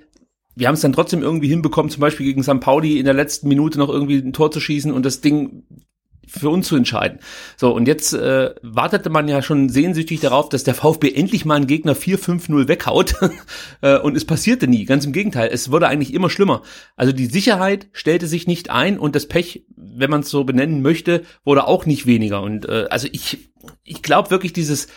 Wir 0.55 0.67
haben 0.67 0.75
es 0.75 0.81
dann 0.81 0.93
trotzdem 0.93 1.21
irgendwie 1.21 1.47
hinbekommen, 1.47 1.89
zum 1.89 2.01
Beispiel 2.01 2.25
gegen 2.25 2.43
St. 2.43 2.59
Pauli 2.59 2.99
in 2.99 3.05
der 3.05 3.13
letzten 3.13 3.47
Minute 3.47 3.79
noch 3.79 3.89
irgendwie 3.89 4.19
ein 4.19 4.33
Tor 4.33 4.51
zu 4.51 4.59
schießen 4.59 4.91
und 4.91 5.05
das 5.05 5.19
Ding 5.21 5.63
für 6.27 6.49
uns 6.49 6.67
zu 6.67 6.75
entscheiden. 6.75 7.19
So, 7.57 7.73
und 7.73 7.87
jetzt 7.87 8.13
äh, 8.13 8.53
wartete 8.61 9.09
man 9.09 9.27
ja 9.27 9.41
schon 9.41 9.69
sehnsüchtig 9.69 10.19
darauf, 10.19 10.49
dass 10.49 10.63
der 10.63 10.75
VfB 10.75 11.11
endlich 11.13 11.45
mal 11.45 11.55
einen 11.55 11.67
Gegner 11.67 11.95
4-5-0 11.95 12.67
weghaut. 12.67 13.15
äh, 13.81 13.97
und 13.97 14.15
es 14.15 14.25
passierte 14.25 14.67
nie. 14.67 14.85
Ganz 14.85 15.05
im 15.05 15.13
Gegenteil, 15.13 15.49
es 15.51 15.71
wurde 15.71 15.87
eigentlich 15.87 16.13
immer 16.13 16.29
schlimmer. 16.29 16.61
Also 16.95 17.11
die 17.11 17.25
Sicherheit 17.27 17.87
stellte 17.91 18.27
sich 18.27 18.47
nicht 18.47 18.69
ein 18.69 18.97
und 18.97 19.15
das 19.15 19.27
Pech, 19.27 19.65
wenn 19.75 20.09
man 20.09 20.21
es 20.21 20.29
so 20.29 20.43
benennen 20.43 20.81
möchte, 20.81 21.23
wurde 21.43 21.67
auch 21.67 21.85
nicht 21.85 22.05
weniger. 22.05 22.41
Und 22.41 22.67
äh, 22.67 22.87
also 22.89 23.07
ich, 23.11 23.49
ich 23.83 24.01
glaube 24.01 24.31
wirklich, 24.31 24.53
dieses, 24.53 24.87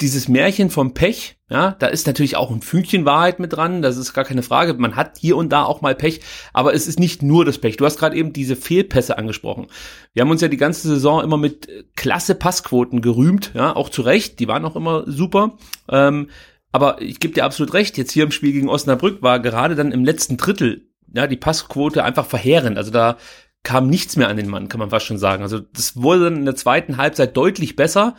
dieses 0.00 0.28
Märchen 0.28 0.70
vom 0.70 0.94
Pech, 0.94 1.38
ja, 1.48 1.76
da 1.78 1.86
ist 1.86 2.06
natürlich 2.06 2.36
auch 2.36 2.50
ein 2.50 2.60
Fünkchen 2.60 3.04
Wahrheit 3.04 3.38
mit 3.38 3.52
dran, 3.52 3.80
das 3.82 3.96
ist 3.96 4.12
gar 4.12 4.24
keine 4.24 4.42
Frage. 4.42 4.74
Man 4.74 4.96
hat 4.96 5.18
hier 5.18 5.36
und 5.36 5.50
da 5.50 5.64
auch 5.64 5.80
mal 5.80 5.94
Pech, 5.94 6.20
aber 6.52 6.74
es 6.74 6.86
ist 6.86 6.98
nicht 6.98 7.22
nur 7.22 7.44
das 7.44 7.58
Pech. 7.58 7.76
Du 7.76 7.84
hast 7.84 7.98
gerade 7.98 8.16
eben 8.16 8.32
diese 8.32 8.56
Fehlpässe 8.56 9.16
angesprochen. 9.16 9.68
Wir 10.12 10.22
haben 10.22 10.30
uns 10.30 10.42
ja 10.42 10.48
die 10.48 10.56
ganze 10.56 10.88
Saison 10.88 11.22
immer 11.22 11.38
mit 11.38 11.68
klasse 11.96 12.34
Passquoten 12.34 13.00
gerühmt, 13.00 13.52
ja, 13.54 13.74
auch 13.74 13.88
zu 13.88 14.02
Recht, 14.02 14.38
die 14.40 14.48
waren 14.48 14.64
auch 14.64 14.76
immer 14.76 15.04
super. 15.06 15.56
Ähm, 15.88 16.28
Aber 16.72 17.00
ich 17.00 17.20
gebe 17.20 17.32
dir 17.32 17.44
absolut 17.44 17.72
recht, 17.72 17.96
jetzt 17.96 18.12
hier 18.12 18.24
im 18.24 18.32
Spiel 18.32 18.52
gegen 18.52 18.68
Osnabrück 18.68 19.22
war 19.22 19.40
gerade 19.40 19.76
dann 19.76 19.92
im 19.92 20.04
letzten 20.04 20.36
Drittel 20.36 20.90
ja, 21.14 21.26
die 21.26 21.36
Passquote 21.36 22.04
einfach 22.04 22.26
verheerend. 22.26 22.76
Also 22.76 22.90
da 22.90 23.16
kam 23.62 23.88
nichts 23.88 24.16
mehr 24.16 24.28
an 24.28 24.36
den 24.36 24.48
Mann, 24.48 24.68
kann 24.68 24.80
man 24.80 24.90
fast 24.90 25.06
schon 25.06 25.16
sagen. 25.18 25.42
Also 25.42 25.58
das 25.58 25.96
wurde 25.96 26.24
dann 26.24 26.36
in 26.36 26.44
der 26.44 26.56
zweiten 26.56 26.98
Halbzeit 26.98 27.36
deutlich 27.36 27.76
besser, 27.76 28.14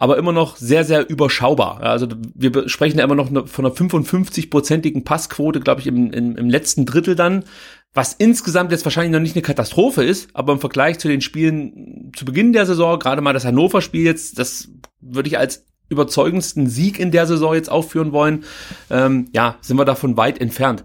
aber 0.00 0.16
immer 0.16 0.32
noch 0.32 0.56
sehr, 0.56 0.84
sehr 0.84 1.10
überschaubar. 1.10 1.82
Also 1.82 2.08
wir 2.34 2.70
sprechen 2.70 2.98
ja 2.98 3.04
immer 3.04 3.14
noch 3.14 3.28
von 3.46 3.66
einer 3.66 3.74
55-prozentigen 3.74 5.04
Passquote, 5.04 5.60
glaube 5.60 5.82
ich, 5.82 5.86
im, 5.86 6.10
im, 6.10 6.36
im 6.36 6.48
letzten 6.48 6.86
Drittel 6.86 7.14
dann, 7.14 7.44
was 7.92 8.14
insgesamt 8.14 8.72
jetzt 8.72 8.86
wahrscheinlich 8.86 9.12
noch 9.12 9.20
nicht 9.20 9.36
eine 9.36 9.42
Katastrophe 9.42 10.02
ist, 10.02 10.30
aber 10.32 10.54
im 10.54 10.58
Vergleich 10.58 10.98
zu 10.98 11.08
den 11.08 11.20
Spielen 11.20 12.12
zu 12.16 12.24
Beginn 12.24 12.54
der 12.54 12.64
Saison, 12.64 12.98
gerade 12.98 13.20
mal 13.20 13.34
das 13.34 13.44
Hannover-Spiel 13.44 14.02
jetzt, 14.02 14.38
das 14.38 14.70
würde 15.02 15.28
ich 15.28 15.36
als 15.36 15.66
überzeugendsten 15.90 16.66
Sieg 16.66 16.98
in 16.98 17.10
der 17.10 17.26
Saison 17.26 17.52
jetzt 17.52 17.70
aufführen 17.70 18.12
wollen, 18.12 18.44
ähm, 18.88 19.28
ja, 19.34 19.58
sind 19.60 19.76
wir 19.76 19.84
davon 19.84 20.16
weit 20.16 20.40
entfernt. 20.40 20.82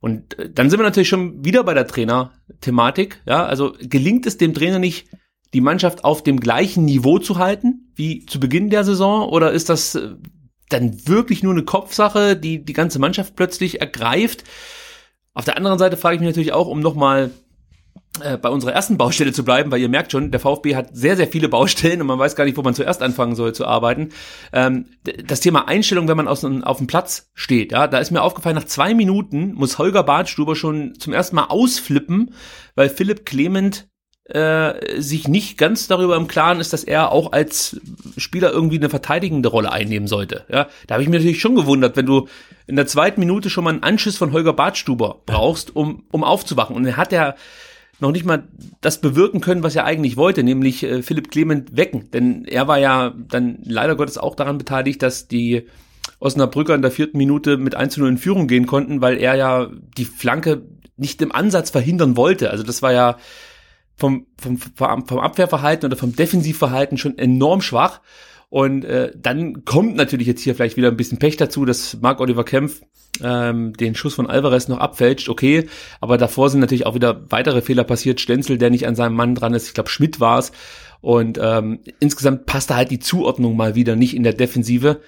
Und 0.00 0.38
äh, 0.38 0.50
dann 0.50 0.68
sind 0.68 0.78
wir 0.78 0.84
natürlich 0.84 1.08
schon 1.08 1.42
wieder 1.42 1.64
bei 1.64 1.72
der 1.72 1.86
Trainer-Thematik. 1.86 3.22
Ja, 3.24 3.46
also 3.46 3.72
gelingt 3.80 4.26
es 4.26 4.36
dem 4.36 4.52
Trainer 4.52 4.78
nicht, 4.78 5.08
die 5.54 5.60
Mannschaft 5.62 6.04
auf 6.04 6.22
dem 6.22 6.40
gleichen 6.40 6.84
Niveau 6.84 7.18
zu 7.18 7.38
halten 7.38 7.89
wie 8.00 8.24
zu 8.24 8.40
Beginn 8.40 8.70
der 8.70 8.82
Saison? 8.82 9.28
Oder 9.28 9.52
ist 9.52 9.68
das 9.68 9.94
äh, 9.94 10.14
dann 10.70 11.06
wirklich 11.06 11.42
nur 11.42 11.52
eine 11.52 11.64
Kopfsache, 11.64 12.34
die 12.34 12.64
die 12.64 12.72
ganze 12.72 12.98
Mannschaft 12.98 13.36
plötzlich 13.36 13.80
ergreift? 13.80 14.44
Auf 15.34 15.44
der 15.44 15.58
anderen 15.58 15.78
Seite 15.78 15.96
frage 15.96 16.16
ich 16.16 16.20
mich 16.20 16.30
natürlich 16.30 16.52
auch, 16.52 16.66
um 16.66 16.80
nochmal 16.80 17.30
äh, 18.24 18.38
bei 18.38 18.48
unserer 18.48 18.72
ersten 18.72 18.96
Baustelle 18.96 19.32
zu 19.32 19.44
bleiben, 19.44 19.70
weil 19.70 19.82
ihr 19.82 19.90
merkt 19.90 20.12
schon, 20.12 20.30
der 20.30 20.40
VfB 20.40 20.74
hat 20.76 20.96
sehr, 20.96 21.14
sehr 21.14 21.28
viele 21.28 21.50
Baustellen 21.50 22.00
und 22.00 22.06
man 22.06 22.18
weiß 22.18 22.36
gar 22.36 22.44
nicht, 22.44 22.56
wo 22.56 22.62
man 22.62 22.74
zuerst 22.74 23.02
anfangen 23.02 23.36
soll 23.36 23.54
zu 23.54 23.66
arbeiten. 23.66 24.08
Ähm, 24.54 24.86
das 25.26 25.40
Thema 25.40 25.68
Einstellung, 25.68 26.08
wenn 26.08 26.16
man 26.16 26.26
auf 26.26 26.78
dem 26.78 26.86
Platz 26.86 27.30
steht, 27.34 27.72
ja, 27.72 27.86
da 27.86 27.98
ist 27.98 28.12
mir 28.12 28.22
aufgefallen, 28.22 28.56
nach 28.56 28.64
zwei 28.64 28.94
Minuten 28.94 29.52
muss 29.52 29.78
Holger 29.78 30.02
Bartstuber 30.04 30.56
schon 30.56 30.94
zum 30.98 31.12
ersten 31.12 31.36
Mal 31.36 31.46
ausflippen, 31.48 32.32
weil 32.74 32.88
Philipp 32.88 33.26
Clement 33.26 33.89
äh, 34.34 35.00
sich 35.00 35.28
nicht 35.28 35.58
ganz 35.58 35.88
darüber 35.88 36.16
im 36.16 36.28
Klaren 36.28 36.60
ist, 36.60 36.72
dass 36.72 36.84
er 36.84 37.12
auch 37.12 37.32
als 37.32 37.80
Spieler 38.16 38.52
irgendwie 38.52 38.76
eine 38.76 38.88
verteidigende 38.88 39.48
Rolle 39.48 39.72
einnehmen 39.72 40.08
sollte. 40.08 40.44
Ja, 40.48 40.68
da 40.86 40.94
habe 40.94 41.02
ich 41.02 41.08
mich 41.08 41.18
natürlich 41.18 41.40
schon 41.40 41.56
gewundert, 41.56 41.96
wenn 41.96 42.06
du 42.06 42.28
in 42.66 42.76
der 42.76 42.86
zweiten 42.86 43.20
Minute 43.20 43.50
schon 43.50 43.64
mal 43.64 43.70
einen 43.70 43.82
Anschiss 43.82 44.16
von 44.16 44.32
Holger 44.32 44.52
Bartstuber 44.52 45.20
brauchst, 45.26 45.74
um, 45.74 46.04
um 46.10 46.24
aufzuwachen. 46.24 46.76
Und 46.76 46.86
er 46.86 46.96
hat 46.96 47.12
ja 47.12 47.34
noch 47.98 48.12
nicht 48.12 48.24
mal 48.24 48.44
das 48.80 49.00
bewirken 49.00 49.40
können, 49.40 49.62
was 49.62 49.76
er 49.76 49.84
eigentlich 49.84 50.16
wollte, 50.16 50.42
nämlich 50.42 50.82
äh, 50.82 51.02
Philipp 51.02 51.30
Clement 51.30 51.76
wecken. 51.76 52.10
Denn 52.12 52.44
er 52.44 52.68
war 52.68 52.78
ja 52.78 53.14
dann 53.28 53.58
leider 53.64 53.96
Gottes 53.96 54.18
auch 54.18 54.34
daran 54.34 54.58
beteiligt, 54.58 55.02
dass 55.02 55.28
die 55.28 55.66
Osnabrücker 56.18 56.74
in 56.74 56.82
der 56.82 56.90
vierten 56.90 57.18
Minute 57.18 57.56
mit 57.56 57.74
1 57.74 57.94
zu 57.94 58.00
0 58.00 58.10
in 58.10 58.18
Führung 58.18 58.46
gehen 58.46 58.66
konnten, 58.66 59.00
weil 59.00 59.18
er 59.18 59.34
ja 59.34 59.70
die 59.96 60.04
Flanke 60.04 60.62
nicht 60.96 61.20
im 61.22 61.32
Ansatz 61.32 61.70
verhindern 61.70 62.16
wollte. 62.16 62.50
Also 62.50 62.62
das 62.62 62.82
war 62.82 62.92
ja 62.92 63.16
vom, 64.00 64.26
vom, 64.40 64.58
vom 64.58 65.18
Abwehrverhalten 65.18 65.86
oder 65.86 65.96
vom 65.96 66.16
Defensivverhalten 66.16 66.98
schon 66.98 67.18
enorm 67.18 67.60
schwach. 67.60 68.00
Und 68.48 68.84
äh, 68.84 69.12
dann 69.16 69.64
kommt 69.64 69.94
natürlich 69.94 70.26
jetzt 70.26 70.42
hier 70.42 70.56
vielleicht 70.56 70.76
wieder 70.76 70.88
ein 70.88 70.96
bisschen 70.96 71.18
Pech 71.18 71.36
dazu, 71.36 71.64
dass 71.64 72.00
Marc 72.00 72.18
Oliver 72.18 72.44
Kempf 72.44 72.80
ähm, 73.22 73.74
den 73.74 73.94
Schuss 73.94 74.14
von 74.14 74.28
Alvarez 74.28 74.66
noch 74.66 74.78
abfälscht, 74.78 75.28
okay, 75.28 75.68
aber 76.00 76.16
davor 76.18 76.50
sind 76.50 76.60
natürlich 76.60 76.86
auch 76.86 76.94
wieder 76.94 77.30
weitere 77.30 77.60
Fehler 77.62 77.84
passiert. 77.84 78.20
Stenzel, 78.20 78.58
der 78.58 78.70
nicht 78.70 78.88
an 78.88 78.96
seinem 78.96 79.14
Mann 79.14 79.36
dran 79.36 79.54
ist, 79.54 79.68
ich 79.68 79.74
glaube 79.74 79.90
Schmidt 79.90 80.18
war 80.18 80.38
es. 80.38 80.50
Und 81.00 81.38
ähm, 81.40 81.80
insgesamt 82.00 82.46
passte 82.46 82.74
halt 82.74 82.90
die 82.90 82.98
Zuordnung 82.98 83.56
mal 83.56 83.74
wieder 83.74 83.94
nicht 83.94 84.14
in 84.16 84.22
der 84.22 84.32
Defensive. 84.32 85.00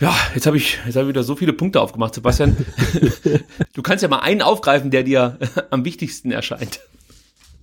Ja, 0.00 0.14
jetzt 0.34 0.46
habe 0.46 0.56
ich 0.56 0.78
jetzt 0.84 0.96
hab 0.96 1.02
ich 1.02 1.08
wieder 1.08 1.22
so 1.22 1.36
viele 1.36 1.52
Punkte 1.52 1.80
aufgemacht, 1.80 2.14
Sebastian. 2.14 2.56
du 3.74 3.82
kannst 3.82 4.02
ja 4.02 4.08
mal 4.08 4.18
einen 4.18 4.42
aufgreifen, 4.42 4.90
der 4.90 5.04
dir 5.04 5.38
am 5.70 5.84
wichtigsten 5.84 6.32
erscheint 6.32 6.80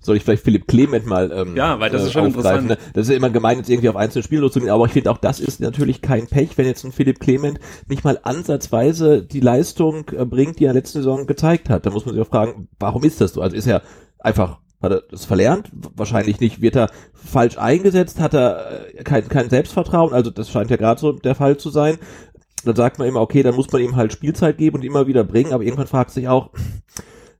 soll 0.09 0.17
ich 0.17 0.23
vielleicht 0.23 0.43
Philipp 0.43 0.67
Clement 0.67 1.05
mal 1.05 1.31
ähm, 1.31 1.55
Ja, 1.55 1.79
weil 1.79 1.91
das 1.91 2.03
ist 2.03 2.13
schon 2.13 2.25
interessant. 2.25 2.67
Ne? 2.67 2.77
Das 2.93 3.03
ist 3.03 3.11
ja 3.11 3.15
immer 3.15 3.29
gemein, 3.29 3.59
jetzt 3.59 3.69
irgendwie 3.69 3.89
auf 3.89 3.95
einzelne 3.95 4.23
Spiele 4.23 4.41
loszugehen, 4.41 4.71
aber 4.71 4.87
ich 4.87 4.91
finde 4.91 5.11
auch 5.11 5.19
das 5.19 5.39
ist 5.39 5.59
natürlich 5.59 6.01
kein 6.01 6.25
Pech, 6.25 6.57
wenn 6.57 6.65
jetzt 6.65 6.83
ein 6.83 6.91
Philipp 6.91 7.19
Clement 7.19 7.59
nicht 7.87 8.03
mal 8.03 8.19
ansatzweise 8.23 9.21
die 9.21 9.39
Leistung 9.39 10.09
äh, 10.09 10.25
bringt, 10.25 10.59
die 10.59 10.65
er 10.65 10.73
letzte 10.73 10.99
Saison 10.99 11.27
gezeigt 11.27 11.69
hat. 11.69 11.85
Da 11.85 11.91
muss 11.91 12.07
man 12.07 12.15
sich 12.15 12.23
auch 12.23 12.27
fragen, 12.27 12.67
warum 12.79 13.03
ist 13.03 13.21
das 13.21 13.33
so? 13.33 13.41
Also 13.41 13.55
ist 13.55 13.67
er 13.67 13.83
einfach 14.17 14.57
hat 14.81 14.91
er 14.93 15.03
das 15.11 15.25
verlernt? 15.25 15.69
Wahrscheinlich 15.73 16.39
nicht. 16.39 16.61
Wird 16.61 16.75
er 16.75 16.89
falsch 17.13 17.57
eingesetzt? 17.57 18.19
Hat 18.19 18.33
er 18.33 18.95
äh, 18.95 19.03
kein, 19.03 19.27
kein 19.27 19.49
Selbstvertrauen? 19.49 20.13
Also 20.13 20.31
das 20.31 20.49
scheint 20.49 20.71
ja 20.71 20.77
gerade 20.77 20.99
so 20.99 21.11
der 21.11 21.35
Fall 21.35 21.57
zu 21.57 21.69
sein. 21.69 21.97
Dann 22.65 22.75
sagt 22.75 22.97
man 22.97 23.07
immer, 23.07 23.21
okay, 23.21 23.43
dann 23.43 23.55
muss 23.55 23.71
man 23.71 23.81
ihm 23.81 23.95
halt 23.95 24.11
Spielzeit 24.11 24.57
geben 24.57 24.77
und 24.77 24.83
immer 24.83 25.05
wieder 25.05 25.23
bringen, 25.23 25.53
aber 25.53 25.63
irgendwann 25.63 25.87
fragt 25.87 26.11
sich 26.11 26.27
auch, 26.27 26.49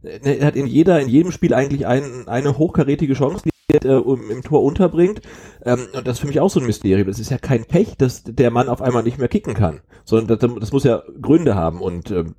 er 0.04 0.46
hat 0.46 0.56
in 0.56 0.66
jeder, 0.66 1.00
in 1.02 1.10
jedem 1.10 1.32
Spiel 1.32 1.54
eigentlich 1.54 1.86
ein, 1.86 2.28
eine 2.28 2.58
hochkarätige 2.58 3.14
Chance, 3.14 3.44
die 3.44 3.76
er 3.76 3.86
äh, 3.86 4.32
im 4.32 4.42
Tor 4.44 4.64
unterbringt. 4.64 5.22
Ähm, 5.66 5.88
und 5.94 6.08
das 6.08 6.18
ist 6.18 6.22
für 6.22 6.28
mich 6.28 6.40
auch 6.40 6.50
so 6.50 6.60
ein 6.60 6.66
Mysterium. 6.66 7.08
Das 7.08 7.20
ist 7.20 7.32
ja 7.32 7.38
kein 7.38 7.66
Pech, 7.66 7.98
dass 7.98 8.24
der 8.24 8.52
Mann 8.52 8.70
auf 8.70 8.82
einmal 8.82 9.04
nicht 9.04 9.18
mehr 9.18 9.28
kicken 9.28 9.54
kann, 9.54 9.82
sondern 10.06 10.40
das, 10.40 10.52
das 10.60 10.72
muss 10.72 10.84
ja 10.84 11.04
Gründe 11.22 11.56
haben 11.56 11.82
und 11.82 12.12
ähm, 12.12 12.36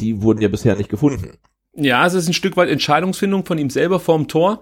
die 0.00 0.22
wurden 0.22 0.42
ja 0.42 0.48
bisher 0.48 0.76
nicht 0.76 0.90
gefunden. 0.90 1.38
Ja, 1.74 2.04
es 2.04 2.14
ist 2.14 2.28
ein 2.28 2.34
Stück 2.34 2.56
weit 2.56 2.68
Entscheidungsfindung 2.68 3.46
von 3.46 3.58
ihm 3.58 3.70
selber 3.70 4.00
vorm 4.00 4.28
Tor, 4.28 4.60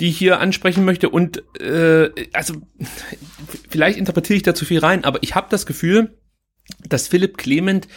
die 0.00 0.08
ich 0.08 0.16
hier 0.16 0.40
ansprechen 0.40 0.84
möchte. 0.84 1.10
Und 1.10 1.42
äh, 1.60 2.10
also 2.32 2.54
vielleicht 3.68 3.98
interpretiere 3.98 4.36
ich 4.36 4.42
da 4.42 4.54
zu 4.54 4.64
viel 4.64 4.78
rein, 4.78 5.04
aber 5.04 5.22
ich 5.22 5.34
habe 5.34 5.48
das 5.50 5.66
Gefühl, 5.66 6.16
dass 6.88 7.08
Philipp 7.08 7.36
Clement 7.36 7.88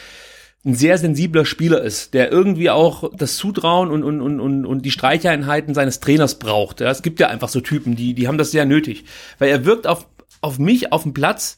ein 0.68 0.76
sehr 0.76 0.98
sensibler 0.98 1.46
Spieler 1.46 1.82
ist, 1.82 2.14
der 2.14 2.30
irgendwie 2.30 2.70
auch 2.70 3.10
das 3.16 3.38
Zutrauen 3.38 3.90
und, 3.90 4.04
und, 4.04 4.22
und, 4.22 4.66
und, 4.66 4.82
die 4.86 4.92
Streicheinheiten 4.92 5.74
seines 5.74 6.02
Trainers 6.02 6.40
braucht. 6.40 6.82
Ja, 6.82 6.92
es 6.92 7.02
gibt 7.02 7.22
ja 7.22 7.30
einfach 7.30 7.48
so 7.48 7.62
Typen, 7.62 7.96
die, 7.96 8.14
die 8.14 8.28
haben 8.28 8.38
das 8.38 8.52
sehr 8.52 8.66
nötig. 8.66 9.06
Weil 9.40 9.50
er 9.50 9.64
wirkt 9.64 9.88
auf, 9.88 10.08
auf 10.42 10.60
mich 10.60 10.92
auf 10.92 11.04
dem 11.04 11.14
Platz 11.14 11.58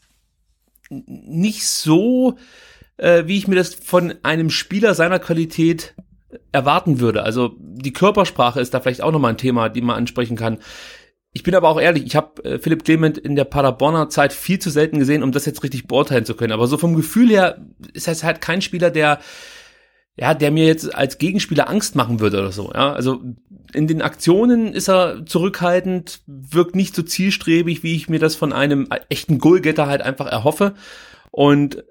nicht 0.90 1.68
so, 1.68 2.38
äh, 2.98 3.24
wie 3.26 3.38
ich 3.38 3.48
mir 3.48 3.56
das 3.56 3.74
von 3.74 4.14
einem 4.22 4.52
Spieler 4.52 4.94
seiner 4.94 5.18
Qualität 5.18 5.96
erwarten 6.52 7.00
würde. 7.00 7.24
Also 7.24 7.56
die 7.60 7.94
Körpersprache 7.94 8.62
ist 8.62 8.76
da 8.76 8.80
vielleicht 8.80 9.02
auch 9.02 9.12
nochmal 9.12 9.32
ein 9.34 9.38
Thema, 9.38 9.70
die 9.70 9.82
man 9.82 9.96
ansprechen 9.96 10.38
kann. 10.38 10.60
Ich 11.32 11.44
bin 11.44 11.54
aber 11.54 11.70
auch 11.70 11.80
ehrlich, 11.80 12.06
ich 12.06 12.16
habe 12.16 12.44
äh, 12.44 12.60
Philipp 12.60 12.84
Clement 12.84 13.18
in 13.18 13.36
der 13.36 13.44
Paderborner 13.44 14.10
Zeit 14.10 14.34
viel 14.34 14.60
zu 14.60 14.70
selten 14.70 15.00
gesehen, 15.00 15.24
um 15.24 15.32
das 15.32 15.46
jetzt 15.46 15.64
richtig 15.64 15.88
beurteilen 15.88 16.26
zu 16.26 16.36
können. 16.36 16.54
Aber 16.54 16.68
so 16.68 16.78
vom 16.78 16.96
Gefühl 16.96 17.30
her 17.30 17.66
ist 17.94 18.08
er 18.08 18.16
halt 18.24 18.42
kein 18.42 18.62
Spieler, 18.62 18.90
der 18.90 19.20
ja, 20.20 20.34
der 20.34 20.52
mir 20.52 20.66
jetzt 20.66 20.94
als 20.94 21.18
Gegenspieler 21.18 21.70
Angst 21.70 21.96
machen 21.96 22.20
würde 22.20 22.40
oder 22.40 22.52
so. 22.52 22.72
Ja, 22.74 22.92
also 22.92 23.22
in 23.74 23.88
den 23.88 24.02
Aktionen 24.02 24.74
ist 24.74 24.90
er 24.90 25.26
zurückhaltend, 25.26 26.22
wirkt 26.28 26.76
nicht 26.76 26.94
so 26.94 27.04
zielstrebig, 27.04 27.84
wie 27.84 27.96
ich 27.96 28.10
mir 28.10 28.20
das 28.20 28.36
von 28.36 28.52
einem 28.52 28.90
echten 29.08 29.40
Goalgetter 29.40 29.88
halt 29.88 30.02
einfach 30.02 30.28
erhoffe. 30.28 30.74
Und 31.32 31.86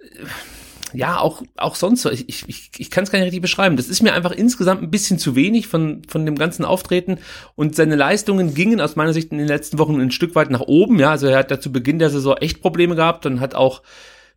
ja, 0.93 1.19
auch, 1.19 1.43
auch 1.57 1.75
sonst 1.75 2.03
so. 2.03 2.11
Ich, 2.11 2.29
ich, 2.29 2.71
ich 2.77 2.91
kann 2.91 3.05
es 3.05 3.11
gar 3.11 3.19
nicht 3.19 3.27
richtig 3.27 3.43
beschreiben. 3.43 3.77
Das 3.77 3.89
ist 3.89 4.03
mir 4.03 4.13
einfach 4.13 4.33
insgesamt 4.33 4.83
ein 4.83 4.91
bisschen 4.91 5.19
zu 5.19 5.37
wenig 5.37 5.67
von, 5.67 6.03
von 6.09 6.25
dem 6.27 6.37
ganzen 6.37 6.65
Auftreten. 6.65 7.19
Und 7.55 7.77
seine 7.77 7.97
Leistungen 7.97 8.55
gingen 8.55 8.81
aus 8.81 8.97
meiner 8.97 9.13
Sicht 9.13 9.33
in 9.33 9.39
den 9.39 9.49
letzten 9.49 9.79
Wochen 9.79 10.01
ein 10.01 10.11
Stück 10.11 10.35
weit 10.35 10.51
nach 10.51 10.61
oben. 10.61 10.99
Ja, 10.99 11.11
also 11.11 11.27
er 11.27 11.39
hat 11.39 11.51
da 11.51 11.61
zu 11.61 11.73
Beginn 11.73 11.99
der 11.99 12.11
Saison 12.11 12.37
echt 12.37 12.61
Probleme 12.61 12.97
gehabt 12.97 13.27
und 13.27 13.41
hat 13.41 13.55
auch 13.55 13.83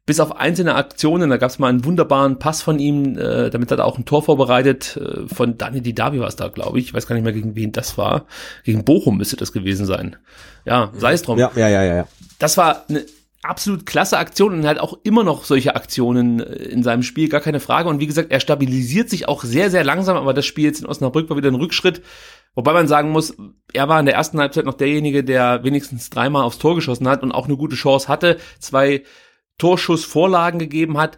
bis 0.05 0.19
auf 0.19 0.35
einzelne 0.35 0.75
Aktionen, 0.75 1.29
da 1.29 1.37
gab 1.37 1.51
es 1.51 1.59
mal 1.59 1.67
einen 1.67 1.85
wunderbaren 1.85 2.39
Pass 2.39 2.61
von 2.63 2.79
ihm, 2.79 3.17
äh, 3.17 3.49
damit 3.49 3.71
hat 3.71 3.79
er 3.79 3.85
auch 3.85 3.97
ein 3.97 4.05
Tor 4.05 4.23
vorbereitet, 4.23 4.97
äh, 4.97 5.27
von 5.33 5.57
Dani 5.57 5.81
Didavi 5.81 6.19
war 6.19 6.27
es 6.27 6.35
da, 6.35 6.47
glaube 6.47 6.79
ich. 6.79 6.87
Ich 6.87 6.93
weiß 6.93 7.05
gar 7.05 7.15
nicht 7.15 7.23
mehr, 7.23 7.33
gegen 7.33 7.55
wen 7.55 7.71
das 7.71 7.97
war. 7.97 8.25
Gegen 8.63 8.83
Bochum 8.83 9.17
müsste 9.17 9.35
das 9.35 9.51
gewesen 9.51 9.85
sein. 9.85 10.15
Ja, 10.65 10.91
sei 10.97 11.13
es 11.13 11.21
drum. 11.21 11.37
Ja, 11.37 11.51
ja, 11.55 11.69
ja, 11.69 11.83
ja. 11.83 12.07
Das 12.39 12.57
war 12.57 12.83
eine 12.89 13.05
absolut 13.43 13.85
klasse 13.85 14.17
Aktion 14.17 14.53
und 14.53 14.65
halt 14.65 14.79
auch 14.79 14.99
immer 15.03 15.23
noch 15.23 15.45
solche 15.45 15.75
Aktionen 15.75 16.39
äh, 16.39 16.53
in 16.65 16.83
seinem 16.83 17.03
Spiel, 17.03 17.29
gar 17.29 17.41
keine 17.41 17.59
Frage. 17.59 17.89
Und 17.89 17.99
wie 17.99 18.07
gesagt, 18.07 18.31
er 18.31 18.39
stabilisiert 18.39 19.09
sich 19.09 19.27
auch 19.27 19.43
sehr, 19.43 19.71
sehr 19.71 19.83
langsam, 19.83 20.17
aber 20.17 20.33
das 20.33 20.45
Spiel 20.45 20.65
jetzt 20.65 20.81
in 20.81 20.87
Osnabrück 20.87 21.29
war 21.29 21.37
wieder 21.37 21.49
ein 21.49 21.55
Rückschritt. 21.55 22.01
Wobei 22.53 22.73
man 22.73 22.87
sagen 22.87 23.11
muss, 23.11 23.35
er 23.73 23.87
war 23.87 23.99
in 23.99 24.05
der 24.05 24.15
ersten 24.15 24.39
Halbzeit 24.39 24.65
noch 24.65 24.73
derjenige, 24.73 25.23
der 25.23 25.63
wenigstens 25.63 26.09
dreimal 26.09 26.43
aufs 26.43 26.57
Tor 26.57 26.75
geschossen 26.75 27.07
hat 27.07 27.23
und 27.23 27.31
auch 27.31 27.45
eine 27.45 27.57
gute 27.57 27.75
Chance 27.75 28.07
hatte, 28.09 28.37
zwei 28.59 29.03
Torschussvorlagen 29.57 30.59
gegeben 30.59 30.97
hat. 30.97 31.17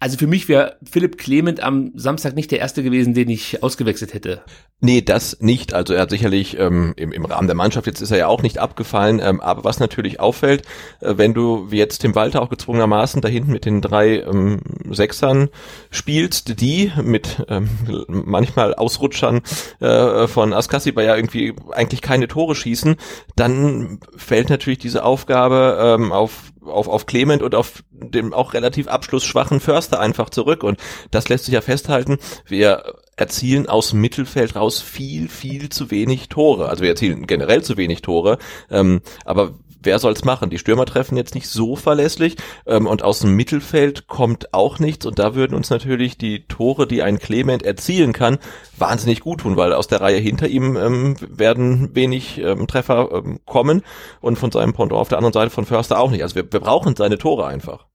Also 0.00 0.16
für 0.16 0.28
mich 0.28 0.48
wäre 0.48 0.76
Philipp 0.88 1.18
Clement 1.18 1.60
am 1.60 1.90
Samstag 1.96 2.36
nicht 2.36 2.52
der 2.52 2.60
erste 2.60 2.84
gewesen, 2.84 3.14
den 3.14 3.28
ich 3.28 3.64
ausgewechselt 3.64 4.14
hätte. 4.14 4.42
Nee, 4.80 5.02
das 5.02 5.40
nicht. 5.40 5.74
Also 5.74 5.92
er 5.94 6.02
hat 6.02 6.10
sicherlich 6.10 6.56
ähm, 6.56 6.94
im, 6.96 7.10
im 7.10 7.24
Rahmen 7.24 7.48
der 7.48 7.56
Mannschaft, 7.56 7.88
jetzt 7.88 8.00
ist 8.00 8.12
er 8.12 8.18
ja 8.18 8.26
auch 8.28 8.42
nicht 8.42 8.58
abgefallen, 8.58 9.18
ähm, 9.20 9.40
aber 9.40 9.64
was 9.64 9.80
natürlich 9.80 10.20
auffällt, 10.20 10.62
äh, 11.00 11.14
wenn 11.16 11.34
du 11.34 11.72
wie 11.72 11.78
jetzt 11.78 11.98
Tim 11.98 12.14
Walter 12.14 12.42
auch 12.42 12.48
gezwungenermaßen 12.48 13.20
da 13.20 13.26
hinten 13.26 13.50
mit 13.50 13.64
den 13.64 13.80
drei 13.80 14.20
ähm, 14.20 14.60
Sechsern 14.88 15.48
spielst, 15.90 16.60
die 16.60 16.92
mit 17.02 17.44
ähm, 17.48 17.68
manchmal 18.06 18.74
Ausrutschern 18.74 19.40
äh, 19.80 20.28
von 20.28 20.52
Askassi, 20.52 20.94
ja 20.96 21.16
irgendwie 21.16 21.54
eigentlich 21.72 22.02
keine 22.02 22.28
Tore 22.28 22.54
schießen, 22.54 22.94
dann 23.34 23.98
fällt 24.16 24.48
natürlich 24.48 24.78
diese 24.78 25.02
Aufgabe 25.02 25.96
ähm, 25.98 26.12
auf 26.12 26.52
auf, 26.68 26.88
auf 26.88 27.06
Clement 27.06 27.42
und 27.42 27.54
auf 27.54 27.82
dem 27.90 28.32
auch 28.32 28.54
relativ 28.54 28.88
abschlussschwachen 28.88 29.60
Förster 29.60 30.00
einfach 30.00 30.30
zurück. 30.30 30.62
Und 30.62 30.78
das 31.10 31.28
lässt 31.28 31.44
sich 31.44 31.54
ja 31.54 31.60
festhalten. 31.60 32.18
Wir 32.46 32.94
erzielen 33.16 33.68
aus 33.68 33.92
Mittelfeld 33.92 34.56
raus 34.56 34.80
viel, 34.80 35.28
viel 35.28 35.68
zu 35.68 35.90
wenig 35.90 36.28
Tore. 36.28 36.68
Also 36.68 36.82
wir 36.82 36.90
erzielen 36.90 37.26
generell 37.26 37.62
zu 37.62 37.76
wenig 37.76 38.02
Tore. 38.02 38.38
Ähm, 38.70 39.00
aber 39.24 39.54
wer 39.82 39.98
soll's 39.98 40.24
machen? 40.24 40.50
Die 40.50 40.58
Stürmer 40.58 40.86
treffen 40.86 41.16
jetzt 41.16 41.34
nicht 41.34 41.48
so 41.48 41.76
verlässlich 41.76 42.36
ähm, 42.66 42.86
und 42.86 43.02
aus 43.02 43.20
dem 43.20 43.34
Mittelfeld 43.34 44.06
kommt 44.06 44.54
auch 44.54 44.78
nichts 44.78 45.06
und 45.06 45.18
da 45.18 45.34
würden 45.34 45.54
uns 45.54 45.70
natürlich 45.70 46.18
die 46.18 46.46
Tore, 46.46 46.86
die 46.86 47.02
ein 47.02 47.18
Clement 47.18 47.62
erzielen 47.62 48.12
kann, 48.12 48.38
wahnsinnig 48.76 49.20
gut 49.20 49.40
tun, 49.40 49.56
weil 49.56 49.72
aus 49.72 49.88
der 49.88 50.00
Reihe 50.00 50.18
hinter 50.18 50.48
ihm 50.48 50.76
ähm, 50.76 51.16
werden 51.20 51.94
wenig 51.94 52.38
ähm, 52.38 52.66
Treffer 52.66 53.10
ähm, 53.12 53.40
kommen 53.44 53.82
und 54.20 54.38
von 54.38 54.50
seinem 54.50 54.72
Pendant 54.72 55.00
auf 55.00 55.08
der 55.08 55.18
anderen 55.18 55.32
Seite 55.32 55.50
von 55.50 55.64
Förster 55.64 55.98
auch 55.98 56.10
nicht. 56.10 56.22
Also 56.22 56.36
wir, 56.36 56.52
wir 56.52 56.60
brauchen 56.60 56.96
seine 56.96 57.18
Tore 57.18 57.46
einfach. 57.46 57.86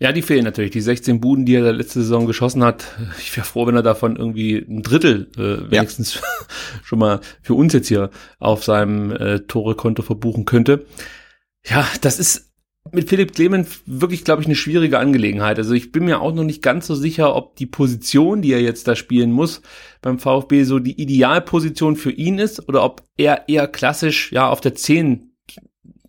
Ja, 0.00 0.12
die 0.12 0.22
fehlen 0.22 0.44
natürlich. 0.44 0.70
Die 0.70 0.80
16 0.80 1.20
Buden, 1.20 1.44
die 1.44 1.56
er 1.56 1.72
letzte 1.72 2.00
Saison 2.00 2.26
geschossen 2.26 2.62
hat. 2.62 2.86
Ich 3.18 3.36
wäre 3.36 3.46
froh, 3.46 3.66
wenn 3.66 3.74
er 3.74 3.82
davon 3.82 4.16
irgendwie 4.16 4.56
ein 4.56 4.82
Drittel 4.82 5.28
äh, 5.36 5.70
wenigstens 5.70 6.14
ja. 6.14 6.20
schon 6.84 7.00
mal 7.00 7.20
für 7.42 7.54
uns 7.54 7.72
jetzt 7.72 7.88
hier 7.88 8.10
auf 8.38 8.62
seinem 8.62 9.10
äh, 9.10 9.40
Tore-Konto 9.40 10.02
verbuchen 10.02 10.44
könnte. 10.44 10.86
Ja, 11.64 11.86
das 12.00 12.20
ist 12.20 12.52
mit 12.92 13.08
Philipp 13.08 13.34
Clement 13.34 13.68
wirklich, 13.86 14.24
glaube 14.24 14.40
ich, 14.40 14.46
eine 14.46 14.54
schwierige 14.54 14.98
Angelegenheit. 14.98 15.58
Also 15.58 15.74
ich 15.74 15.92
bin 15.92 16.04
mir 16.04 16.20
auch 16.20 16.32
noch 16.32 16.44
nicht 16.44 16.62
ganz 16.62 16.86
so 16.86 16.94
sicher, 16.94 17.34
ob 17.34 17.56
die 17.56 17.66
Position, 17.66 18.40
die 18.40 18.52
er 18.52 18.62
jetzt 18.62 18.86
da 18.88 18.94
spielen 18.94 19.32
muss, 19.32 19.62
beim 20.00 20.18
VfB 20.18 20.62
so 20.62 20.78
die 20.78 21.00
Idealposition 21.00 21.96
für 21.96 22.12
ihn 22.12 22.38
ist 22.38 22.68
oder 22.68 22.84
ob 22.84 23.02
er 23.16 23.48
eher 23.48 23.66
klassisch 23.66 24.32
ja 24.32 24.48
auf 24.48 24.60
der 24.60 24.74
10 24.74 25.32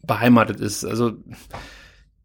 beheimatet 0.03 0.59
ist. 0.59 0.85
Also 0.85 1.17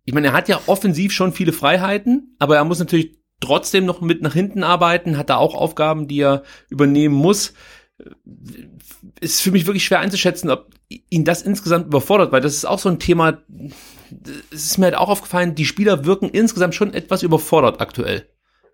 ich 0.05 0.15
meine, 0.15 0.29
er 0.29 0.33
hat 0.33 0.49
ja 0.49 0.61
offensiv 0.67 1.13
schon 1.13 1.33
viele 1.33 1.53
Freiheiten, 1.53 2.37
aber 2.39 2.57
er 2.57 2.65
muss 2.65 2.79
natürlich 2.79 3.19
trotzdem 3.41 3.85
noch 3.85 4.01
mit 4.01 4.23
nach 4.23 4.35
hinten 4.35 4.63
arbeiten, 4.63 5.17
hat 5.17 5.31
da 5.31 5.37
auch 5.37 5.55
Aufgaben, 5.55 6.09
die 6.09 6.21
er 6.21 6.43
übernehmen 6.69 7.15
muss. 7.15 7.55
Ist 9.21 9.41
für 9.41 9.51
mich 9.51 9.67
wirklich 9.67 9.85
schwer 9.85 10.01
einzuschätzen, 10.01 10.51
ob 10.51 10.71
ihn 10.89 11.25
das 11.25 11.43
insgesamt 11.43 11.87
überfordert, 11.87 12.33
weil 12.33 12.41
das 12.41 12.55
ist 12.55 12.65
auch 12.65 12.79
so 12.79 12.89
ein 12.89 12.99
Thema, 12.99 13.43
es 14.51 14.65
ist 14.65 14.79
mir 14.79 14.87
halt 14.87 14.97
auch 14.97 15.09
aufgefallen, 15.09 15.55
die 15.55 15.65
Spieler 15.65 16.05
wirken 16.05 16.29
insgesamt 16.29 16.75
schon 16.75 16.93
etwas 16.93 17.23
überfordert 17.23 17.81
aktuell. 17.81 18.29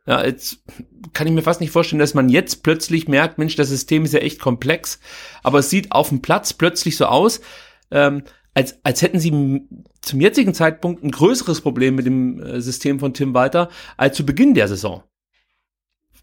Ja, 0.06 0.24
jetzt 0.24 0.64
kann 1.12 1.26
ich 1.26 1.32
mir 1.32 1.42
fast 1.42 1.60
nicht 1.60 1.70
vorstellen, 1.70 2.00
dass 2.00 2.14
man 2.14 2.28
jetzt 2.28 2.62
plötzlich 2.62 3.06
merkt, 3.06 3.38
Mensch, 3.38 3.54
das 3.56 3.68
System 3.68 4.04
ist 4.04 4.14
ja 4.14 4.20
echt 4.20 4.40
komplex, 4.40 4.98
aber 5.42 5.58
es 5.58 5.70
sieht 5.70 5.92
auf 5.92 6.08
dem 6.08 6.22
Platz 6.22 6.52
plötzlich 6.52 6.96
so 6.96 7.06
aus, 7.06 7.40
ähm, 7.90 8.24
als, 8.54 8.80
als 8.82 9.02
hätten 9.02 9.20
sie 9.20 9.62
zum 10.00 10.20
jetzigen 10.20 10.54
Zeitpunkt 10.54 11.04
ein 11.04 11.10
größeres 11.10 11.60
Problem 11.60 11.94
mit 11.94 12.06
dem 12.06 12.42
äh, 12.42 12.60
System 12.60 12.98
von 13.00 13.14
Tim 13.14 13.34
Walter 13.34 13.68
als 13.96 14.16
zu 14.16 14.24
Beginn 14.24 14.54
der 14.54 14.68
Saison. 14.68 15.02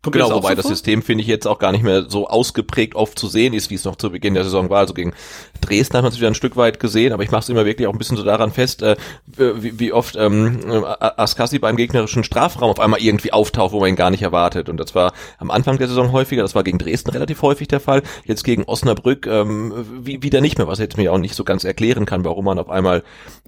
Kommt 0.07 0.23
genau, 0.23 0.35
wobei 0.35 0.55
das 0.55 0.67
System 0.67 1.01
finde 1.01 1.21
ich 1.21 1.27
jetzt 1.27 1.47
auch 1.47 1.59
gar 1.59 1.73
nicht 1.73 1.83
mehr 1.83 2.09
so 2.09 2.27
ausgeprägt 2.27 2.95
oft 2.95 3.19
zu 3.19 3.27
sehen 3.27 3.53
ist, 3.53 3.69
wie 3.69 3.75
es 3.75 3.83
noch 3.83 3.97
zu 3.97 4.09
Beginn 4.09 4.35
der 4.35 4.45
Saison 4.45 4.69
war. 4.69 4.79
Also 4.79 4.93
gegen 4.93 5.13
Dresden 5.59 5.97
hat 5.97 6.03
man 6.03 6.11
es 6.11 6.17
wieder 6.17 6.27
ein 6.27 6.35
Stück 6.35 6.55
weit 6.55 6.79
gesehen, 6.79 7.11
aber 7.11 7.23
ich 7.23 7.31
mache 7.31 7.41
es 7.41 7.49
immer 7.49 7.65
wirklich 7.65 7.87
auch 7.87 7.91
ein 7.91 7.97
bisschen 7.97 8.15
so 8.15 8.23
daran 8.23 8.51
fest, 8.51 8.81
äh, 8.83 8.95
wie, 9.35 9.79
wie 9.79 9.91
oft 9.91 10.15
ähm, 10.15 10.61
Askassi 10.99 11.59
beim 11.59 11.75
gegnerischen 11.75 12.23
Strafraum 12.23 12.71
auf 12.71 12.79
einmal 12.79 13.01
irgendwie 13.01 13.33
auftaucht, 13.33 13.73
wo 13.73 13.79
man 13.79 13.89
ihn 13.89 13.95
gar 13.95 14.11
nicht 14.11 14.21
erwartet. 14.21 14.69
Und 14.69 14.77
das 14.77 14.95
war 14.95 15.13
am 15.39 15.51
Anfang 15.51 15.77
der 15.77 15.89
Saison 15.89 16.13
häufiger, 16.13 16.41
das 16.41 16.55
war 16.55 16.63
gegen 16.63 16.77
Dresden 16.77 17.09
relativ 17.09 17.41
häufig 17.41 17.67
der 17.67 17.81
Fall, 17.81 18.01
jetzt 18.23 18.43
gegen 18.43 18.63
Osnabrück 18.63 19.27
ähm, 19.27 19.73
wie, 20.01 20.23
wieder 20.23 20.39
nicht 20.39 20.57
mehr, 20.57 20.67
was 20.67 20.79
ich 20.79 20.83
jetzt 20.83 20.97
mir 20.97 21.11
auch 21.11 21.17
nicht 21.17 21.35
so 21.35 21.43
ganz 21.43 21.65
erklären 21.65 22.05
kann, 22.05 22.23
warum 22.23 22.45
man 22.45 22.59
auf 22.59 22.69
einmal 22.69 23.03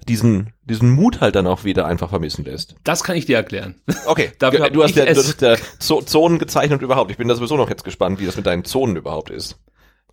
diesen 0.08 0.54
diesen 0.70 0.92
Mut 0.92 1.20
halt 1.20 1.36
dann 1.36 1.48
auch 1.48 1.64
wieder 1.64 1.86
einfach 1.86 2.10
vermissen 2.10 2.46
lässt. 2.46 2.76
Das 2.84 3.04
kann 3.04 3.16
ich 3.16 3.26
dir 3.26 3.38
erklären. 3.38 3.76
Okay, 4.06 4.32
Dafür 4.40 4.70
du 4.70 4.84
hast 4.84 4.96
ja 4.96 5.06
du 5.06 5.20
hast 5.20 5.42
ja 5.42 5.56
Zonen 5.80 6.40
gezeichnet 6.50 6.82
überhaupt. 6.82 7.12
Ich 7.12 7.18
bin 7.18 7.28
da 7.28 7.36
sowieso 7.36 7.58
noch 7.58 7.70
jetzt 7.70 7.84
gespannt, 7.84 8.20
wie 8.20 8.26
das 8.26 8.36
mit 8.36 8.48
deinen 8.48 8.66
Zonen 8.66 8.96
überhaupt 8.96 9.30
ist. 9.30 9.60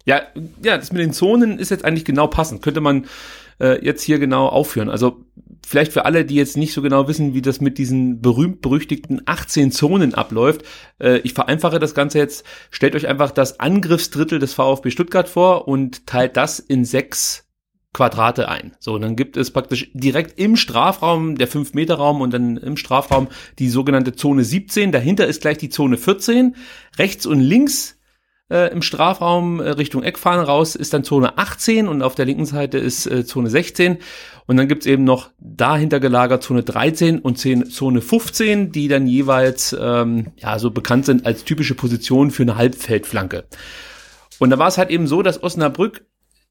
Ja, 0.04 0.22
ja, 0.62 0.76
das 0.76 0.92
mit 0.92 1.00
den 1.00 1.12
Zonen 1.12 1.58
ist 1.58 1.70
jetzt 1.70 1.84
eigentlich 1.84 2.04
genau 2.04 2.26
passend. 2.26 2.62
Könnte 2.62 2.80
man 2.80 3.06
äh, 3.58 3.84
jetzt 3.84 4.02
hier 4.02 4.18
genau 4.18 4.46
aufführen. 4.46 4.90
Also 4.90 5.24
vielleicht 5.66 5.92
für 5.92 6.04
alle, 6.04 6.24
die 6.24 6.36
jetzt 6.36 6.56
nicht 6.56 6.74
so 6.74 6.82
genau 6.82 7.08
wissen, 7.08 7.34
wie 7.34 7.42
das 7.42 7.60
mit 7.60 7.78
diesen 7.78 8.20
berühmt-berüchtigten 8.20 9.22
18 9.24 9.72
Zonen 9.72 10.14
abläuft. 10.14 10.62
Äh, 11.00 11.18
ich 11.18 11.34
vereinfache 11.34 11.78
das 11.78 11.94
Ganze 11.94 12.18
jetzt. 12.18 12.44
Stellt 12.70 12.94
euch 12.94 13.08
einfach 13.08 13.30
das 13.30 13.58
Angriffsdrittel 13.58 14.38
des 14.38 14.54
VfB 14.54 14.90
Stuttgart 14.90 15.28
vor 15.28 15.66
und 15.66 16.06
teilt 16.06 16.36
das 16.36 16.60
in 16.60 16.84
sechs 16.84 17.45
Quadrate 17.96 18.50
ein. 18.50 18.76
So, 18.78 18.98
dann 18.98 19.16
gibt 19.16 19.38
es 19.38 19.50
praktisch 19.50 19.90
direkt 19.94 20.38
im 20.38 20.56
Strafraum, 20.56 21.38
der 21.38 21.48
5-Meter-Raum 21.48 22.20
und 22.20 22.30
dann 22.34 22.58
im 22.58 22.76
Strafraum 22.76 23.28
die 23.58 23.70
sogenannte 23.70 24.12
Zone 24.12 24.44
17. 24.44 24.92
Dahinter 24.92 25.26
ist 25.26 25.40
gleich 25.40 25.56
die 25.56 25.70
Zone 25.70 25.96
14. 25.96 26.56
Rechts 26.98 27.24
und 27.24 27.40
links 27.40 27.98
äh, 28.50 28.70
im 28.70 28.82
Strafraum 28.82 29.60
äh, 29.60 29.70
Richtung 29.70 30.02
Eckfahne 30.02 30.42
raus 30.42 30.76
ist 30.76 30.92
dann 30.92 31.04
Zone 31.04 31.38
18 31.38 31.88
und 31.88 32.02
auf 32.02 32.14
der 32.14 32.26
linken 32.26 32.44
Seite 32.44 32.76
ist 32.76 33.06
äh, 33.06 33.24
Zone 33.24 33.48
16. 33.48 33.96
Und 34.46 34.58
dann 34.58 34.68
gibt's 34.68 34.84
eben 34.84 35.04
noch 35.04 35.30
dahinter 35.40 35.98
gelagert 35.98 36.42
Zone 36.42 36.64
13 36.64 37.20
und 37.20 37.38
10, 37.38 37.70
Zone 37.70 38.02
15, 38.02 38.72
die 38.72 38.88
dann 38.88 39.06
jeweils 39.06 39.74
ähm, 39.80 40.32
ja 40.36 40.58
so 40.58 40.70
bekannt 40.70 41.06
sind 41.06 41.24
als 41.24 41.44
typische 41.44 41.74
Position 41.74 42.30
für 42.30 42.42
eine 42.42 42.56
Halbfeldflanke. 42.56 43.44
Und 44.38 44.50
da 44.50 44.58
war 44.58 44.68
es 44.68 44.76
halt 44.76 44.90
eben 44.90 45.06
so, 45.06 45.22
dass 45.22 45.42
Osnabrück 45.42 46.04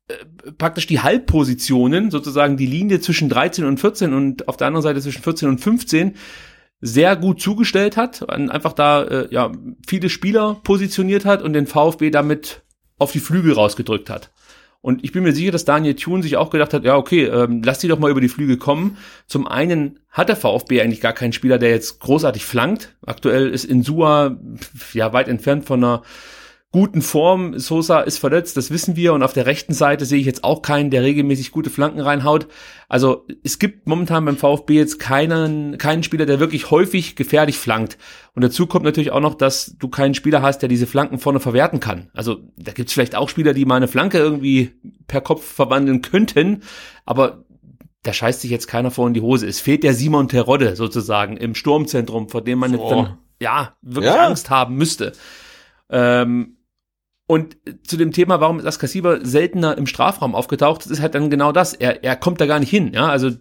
äh, 0.07 0.51
praktisch 0.57 0.87
die 0.87 0.99
Halbpositionen, 0.99 2.11
sozusagen 2.11 2.57
die 2.57 2.67
Linie 2.67 2.99
zwischen 2.99 3.29
13 3.29 3.65
und 3.65 3.79
14 3.79 4.13
und 4.13 4.47
auf 4.47 4.57
der 4.57 4.67
anderen 4.67 4.83
Seite 4.83 5.01
zwischen 5.01 5.23
14 5.23 5.49
und 5.49 5.59
15 5.59 6.15
sehr 6.81 7.15
gut 7.15 7.41
zugestellt 7.41 7.97
hat, 7.97 8.29
einfach 8.29 8.73
da 8.73 9.03
äh, 9.03 9.27
ja 9.31 9.51
viele 9.87 10.09
Spieler 10.09 10.59
positioniert 10.63 11.25
hat 11.25 11.41
und 11.41 11.53
den 11.53 11.67
VfB 11.67 12.11
damit 12.11 12.61
auf 12.99 13.11
die 13.11 13.19
Flügel 13.19 13.53
rausgedrückt 13.53 14.09
hat. 14.09 14.31
Und 14.81 15.03
ich 15.03 15.11
bin 15.11 15.23
mir 15.23 15.33
sicher, 15.33 15.51
dass 15.51 15.65
Daniel 15.65 15.95
Thun 15.95 16.21
sich 16.21 16.37
auch 16.37 16.51
gedacht 16.51 16.71
hat, 16.71 16.83
ja, 16.83 16.95
okay, 16.95 17.23
ähm, 17.23 17.63
lass 17.65 17.79
die 17.79 17.87
doch 17.87 17.97
mal 17.97 18.11
über 18.11 18.21
die 18.21 18.29
Flügel 18.29 18.57
kommen. 18.57 18.97
Zum 19.25 19.47
einen 19.47 19.99
hat 20.11 20.29
der 20.29 20.35
VfB 20.35 20.79
eigentlich 20.79 21.01
gar 21.01 21.13
keinen 21.13 21.33
Spieler, 21.33 21.57
der 21.57 21.71
jetzt 21.71 21.99
großartig 22.01 22.45
flankt. 22.45 22.95
Aktuell 23.03 23.49
ist 23.49 23.65
Insua 23.65 24.37
ja 24.93 25.11
weit 25.11 25.27
entfernt 25.27 25.65
von 25.65 25.83
einer 25.83 26.03
guten 26.75 27.01
Form. 27.01 27.57
Sosa 27.57 28.01
ist 28.01 28.17
verletzt, 28.17 28.57
das 28.57 28.69
wissen 28.69 28.97
wir. 28.97 29.13
Und 29.13 29.23
auf 29.23 29.31
der 29.31 29.45
rechten 29.45 29.73
Seite 29.73 30.03
sehe 30.03 30.19
ich 30.19 30.25
jetzt 30.25 30.43
auch 30.43 30.61
keinen, 30.61 30.89
der 30.89 31.03
regelmäßig 31.03 31.51
gute 31.51 31.69
Flanken 31.69 32.01
reinhaut. 32.01 32.47
Also 32.89 33.25
es 33.45 33.59
gibt 33.59 33.87
momentan 33.87 34.25
beim 34.25 34.35
VfB 34.35 34.73
jetzt 34.73 34.99
keinen, 34.99 35.77
keinen 35.77 36.03
Spieler, 36.03 36.25
der 36.25 36.41
wirklich 36.41 36.71
häufig 36.71 37.15
gefährlich 37.15 37.57
flankt. 37.57 37.97
Und 38.33 38.43
dazu 38.43 38.67
kommt 38.67 38.83
natürlich 38.83 39.11
auch 39.11 39.21
noch, 39.21 39.35
dass 39.35 39.77
du 39.79 39.87
keinen 39.87 40.15
Spieler 40.15 40.41
hast, 40.41 40.59
der 40.59 40.67
diese 40.67 40.85
Flanken 40.85 41.17
vorne 41.17 41.39
verwerten 41.39 41.79
kann. 41.79 42.09
Also 42.13 42.39
da 42.57 42.73
gibt 42.73 42.89
es 42.89 42.93
vielleicht 42.93 43.15
auch 43.15 43.29
Spieler, 43.29 43.53
die 43.53 43.63
mal 43.63 43.77
eine 43.77 43.87
Flanke 43.87 44.17
irgendwie 44.17 44.73
per 45.07 45.21
Kopf 45.21 45.45
verwandeln 45.45 46.01
könnten. 46.01 46.63
Aber 47.05 47.45
da 48.03 48.11
scheißt 48.11 48.41
sich 48.41 48.51
jetzt 48.51 48.67
keiner 48.67 48.91
vor 48.91 49.07
in 49.07 49.13
die 49.13 49.21
Hose. 49.21 49.47
Es 49.47 49.61
fehlt 49.61 49.83
der 49.83 49.93
Simon 49.93 50.27
Terodde 50.27 50.75
sozusagen 50.75 51.37
im 51.37 51.55
Sturmzentrum, 51.55 52.27
vor 52.27 52.41
dem 52.41 52.59
man 52.59 52.73
so. 52.73 52.89
dann, 52.89 53.17
ja, 53.39 53.77
wirklich 53.81 54.13
ja. 54.13 54.27
Angst 54.27 54.49
haben 54.49 54.75
müsste. 54.75 55.13
Ähm, 55.89 56.54
und 57.27 57.57
zu 57.83 57.97
dem 57.97 58.11
Thema, 58.11 58.39
warum 58.39 58.59
ist 58.59 58.65
Askasiba 58.65 59.19
seltener 59.23 59.77
im 59.77 59.87
Strafraum 59.87 60.35
aufgetaucht, 60.35 60.85
das 60.85 60.91
ist 60.91 61.01
halt 61.01 61.15
dann 61.15 61.31
genau 61.31 61.51
das. 61.51 61.73
Er, 61.73 62.03
er 62.03 62.15
kommt 62.15 62.39
da 62.39 62.45
gar 62.45 62.59
nicht 62.59 62.69
hin. 62.69 62.93
Ja, 62.93 63.07
also 63.07 63.31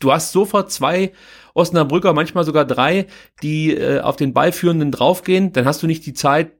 du 0.00 0.12
hast 0.12 0.32
sofort 0.32 0.72
zwei 0.72 1.12
Osnabrücker, 1.54 2.12
manchmal 2.14 2.44
sogar 2.44 2.64
drei, 2.64 3.06
die 3.42 3.74
äh, 3.74 4.00
auf 4.00 4.16
den 4.16 4.32
Ballführenden 4.32 4.90
draufgehen. 4.90 5.52
Dann 5.52 5.66
hast 5.66 5.82
du 5.82 5.86
nicht 5.86 6.04
die 6.06 6.14
Zeit, 6.14 6.52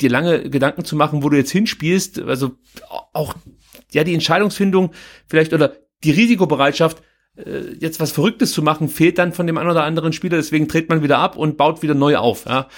dir 0.00 0.08
lange 0.08 0.48
Gedanken 0.48 0.86
zu 0.86 0.96
machen, 0.96 1.22
wo 1.22 1.28
du 1.28 1.36
jetzt 1.36 1.50
hinspielst. 1.50 2.22
Also 2.22 2.52
auch 3.12 3.34
ja 3.90 4.02
die 4.02 4.14
Entscheidungsfindung 4.14 4.92
vielleicht 5.26 5.52
oder 5.52 5.76
die 6.02 6.12
Risikobereitschaft, 6.12 7.02
äh, 7.36 7.74
jetzt 7.78 8.00
was 8.00 8.10
Verrücktes 8.10 8.52
zu 8.52 8.62
machen, 8.62 8.88
fehlt 8.88 9.18
dann 9.18 9.34
von 9.34 9.46
dem 9.46 9.58
einen 9.58 9.70
oder 9.70 9.84
anderen 9.84 10.14
Spieler. 10.14 10.38
Deswegen 10.38 10.66
dreht 10.66 10.88
man 10.88 11.02
wieder 11.02 11.18
ab 11.18 11.36
und 11.36 11.58
baut 11.58 11.82
wieder 11.82 11.94
neu 11.94 12.16
auf. 12.16 12.46
Ja, 12.46 12.68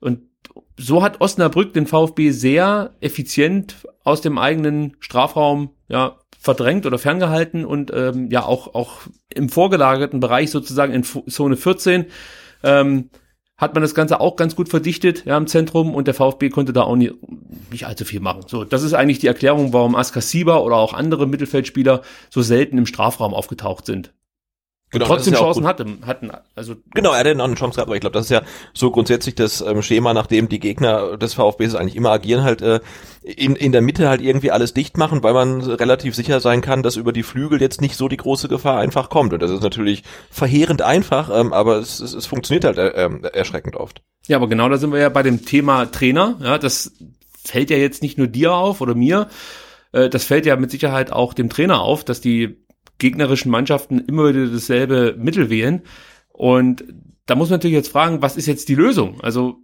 und 0.00 0.33
so 0.76 1.02
hat 1.02 1.20
Osnabrück 1.20 1.72
den 1.72 1.86
VfB 1.86 2.30
sehr 2.30 2.94
effizient 3.00 3.86
aus 4.02 4.20
dem 4.20 4.38
eigenen 4.38 4.96
Strafraum 5.00 5.70
ja 5.88 6.18
verdrängt 6.38 6.84
oder 6.84 6.98
ferngehalten 6.98 7.64
und 7.64 7.90
ähm, 7.94 8.30
ja 8.30 8.44
auch 8.44 8.74
auch 8.74 9.00
im 9.34 9.48
vorgelagerten 9.48 10.20
Bereich 10.20 10.50
sozusagen 10.50 10.92
in 10.92 11.02
Zone 11.02 11.56
14 11.56 12.06
ähm, 12.62 13.10
hat 13.56 13.74
man 13.74 13.82
das 13.82 13.94
Ganze 13.94 14.20
auch 14.20 14.36
ganz 14.36 14.56
gut 14.56 14.68
verdichtet 14.68 15.24
ja, 15.26 15.36
im 15.36 15.46
Zentrum 15.46 15.94
und 15.94 16.06
der 16.06 16.14
VfB 16.14 16.50
konnte 16.50 16.72
da 16.72 16.82
auch 16.82 16.96
nie, 16.96 17.12
nicht 17.70 17.86
allzu 17.86 18.04
viel 18.04 18.20
machen. 18.20 18.42
So, 18.46 18.64
das 18.64 18.82
ist 18.82 18.94
eigentlich 18.94 19.20
die 19.20 19.28
Erklärung, 19.28 19.72
warum 19.72 19.94
Askar 19.94 20.22
Sieber 20.22 20.64
oder 20.64 20.76
auch 20.76 20.92
andere 20.92 21.26
Mittelfeldspieler 21.26 22.02
so 22.30 22.42
selten 22.42 22.78
im 22.78 22.86
Strafraum 22.86 23.32
aufgetaucht 23.32 23.86
sind. 23.86 24.12
Genau, 24.94 25.06
trotzdem 25.06 25.34
Chancen 25.34 25.66
hatten, 25.66 26.06
hatten. 26.06 26.30
Also 26.54 26.76
genau, 26.94 27.12
er 27.12 27.18
hätte 27.18 27.34
noch 27.34 27.44
eine 27.44 27.54
Chance 27.54 27.76
gehabt, 27.76 27.88
aber 27.88 27.96
ich 27.96 28.00
glaube, 28.00 28.14
das 28.14 28.26
ist 28.26 28.30
ja 28.30 28.42
so 28.72 28.90
grundsätzlich 28.90 29.34
das 29.34 29.60
ähm, 29.60 29.82
Schema, 29.82 30.14
nachdem 30.14 30.48
die 30.48 30.60
Gegner 30.60 31.16
des 31.16 31.34
VfBs 31.34 31.74
eigentlich 31.74 31.96
immer 31.96 32.10
agieren, 32.10 32.44
halt 32.44 32.62
äh, 32.62 32.80
in, 33.22 33.56
in 33.56 33.72
der 33.72 33.82
Mitte 33.82 34.08
halt 34.08 34.20
irgendwie 34.20 34.50
alles 34.50 34.72
dicht 34.72 34.96
machen, 34.96 35.22
weil 35.22 35.34
man 35.34 35.60
relativ 35.60 36.14
sicher 36.14 36.40
sein 36.40 36.60
kann, 36.60 36.82
dass 36.82 36.96
über 36.96 37.12
die 37.12 37.22
Flügel 37.22 37.60
jetzt 37.60 37.80
nicht 37.80 37.96
so 37.96 38.08
die 38.08 38.16
große 38.16 38.48
Gefahr 38.48 38.78
einfach 38.78 39.10
kommt. 39.10 39.32
Und 39.32 39.42
das 39.42 39.50
ist 39.50 39.62
natürlich 39.62 40.04
verheerend 40.30 40.82
einfach, 40.82 41.30
ähm, 41.34 41.52
aber 41.52 41.78
es, 41.78 42.00
es, 42.00 42.14
es 42.14 42.26
funktioniert 42.26 42.64
halt 42.64 42.78
äh, 42.78 42.88
äh, 42.88 43.30
erschreckend 43.32 43.76
oft. 43.76 44.02
Ja, 44.26 44.36
aber 44.36 44.48
genau 44.48 44.68
da 44.68 44.78
sind 44.78 44.92
wir 44.92 45.00
ja 45.00 45.08
bei 45.08 45.22
dem 45.22 45.44
Thema 45.44 45.86
Trainer. 45.86 46.36
Ja, 46.40 46.58
das 46.58 46.92
fällt 47.44 47.70
ja 47.70 47.76
jetzt 47.76 48.02
nicht 48.02 48.16
nur 48.16 48.26
dir 48.26 48.54
auf 48.54 48.80
oder 48.80 48.94
mir, 48.94 49.28
äh, 49.92 50.08
das 50.10 50.24
fällt 50.24 50.46
ja 50.46 50.56
mit 50.56 50.70
Sicherheit 50.70 51.12
auch 51.12 51.34
dem 51.34 51.48
Trainer 51.48 51.80
auf, 51.80 52.04
dass 52.04 52.20
die 52.20 52.63
gegnerischen 52.98 53.50
Mannschaften 53.50 53.98
immer 54.00 54.28
wieder 54.28 54.46
dasselbe 54.46 55.14
Mittel 55.18 55.50
wählen. 55.50 55.82
Und 56.28 56.84
da 57.26 57.34
muss 57.34 57.50
man 57.50 57.58
natürlich 57.58 57.76
jetzt 57.76 57.92
fragen, 57.92 58.22
was 58.22 58.36
ist 58.36 58.46
jetzt 58.46 58.68
die 58.68 58.74
Lösung? 58.74 59.20
Also 59.20 59.58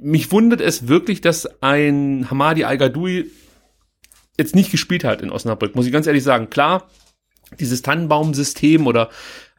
mich 0.00 0.32
wundert 0.32 0.60
es 0.60 0.88
wirklich, 0.88 1.20
dass 1.20 1.62
ein 1.62 2.28
Hamadi 2.30 2.64
Al-Gadoui 2.64 3.30
jetzt 4.38 4.54
nicht 4.54 4.70
gespielt 4.70 5.04
hat 5.04 5.20
in 5.22 5.30
Osnabrück, 5.30 5.76
muss 5.76 5.86
ich 5.86 5.92
ganz 5.92 6.06
ehrlich 6.06 6.24
sagen. 6.24 6.48
Klar, 6.50 6.88
dieses 7.60 7.82
Tannenbaum-System 7.82 8.86
oder 8.86 9.10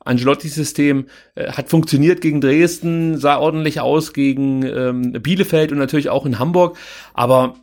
Angelotti-System 0.05 1.07
äh, 1.35 1.51
hat 1.51 1.69
funktioniert 1.69 2.21
gegen 2.21 2.41
Dresden, 2.41 3.17
sah 3.17 3.37
ordentlich 3.37 3.79
aus 3.79 4.13
gegen 4.13 4.63
ähm, 4.63 5.13
Bielefeld 5.13 5.71
und 5.71 5.77
natürlich 5.77 6.09
auch 6.09 6.25
in 6.25 6.39
Hamburg, 6.39 6.77
aber 7.13 7.62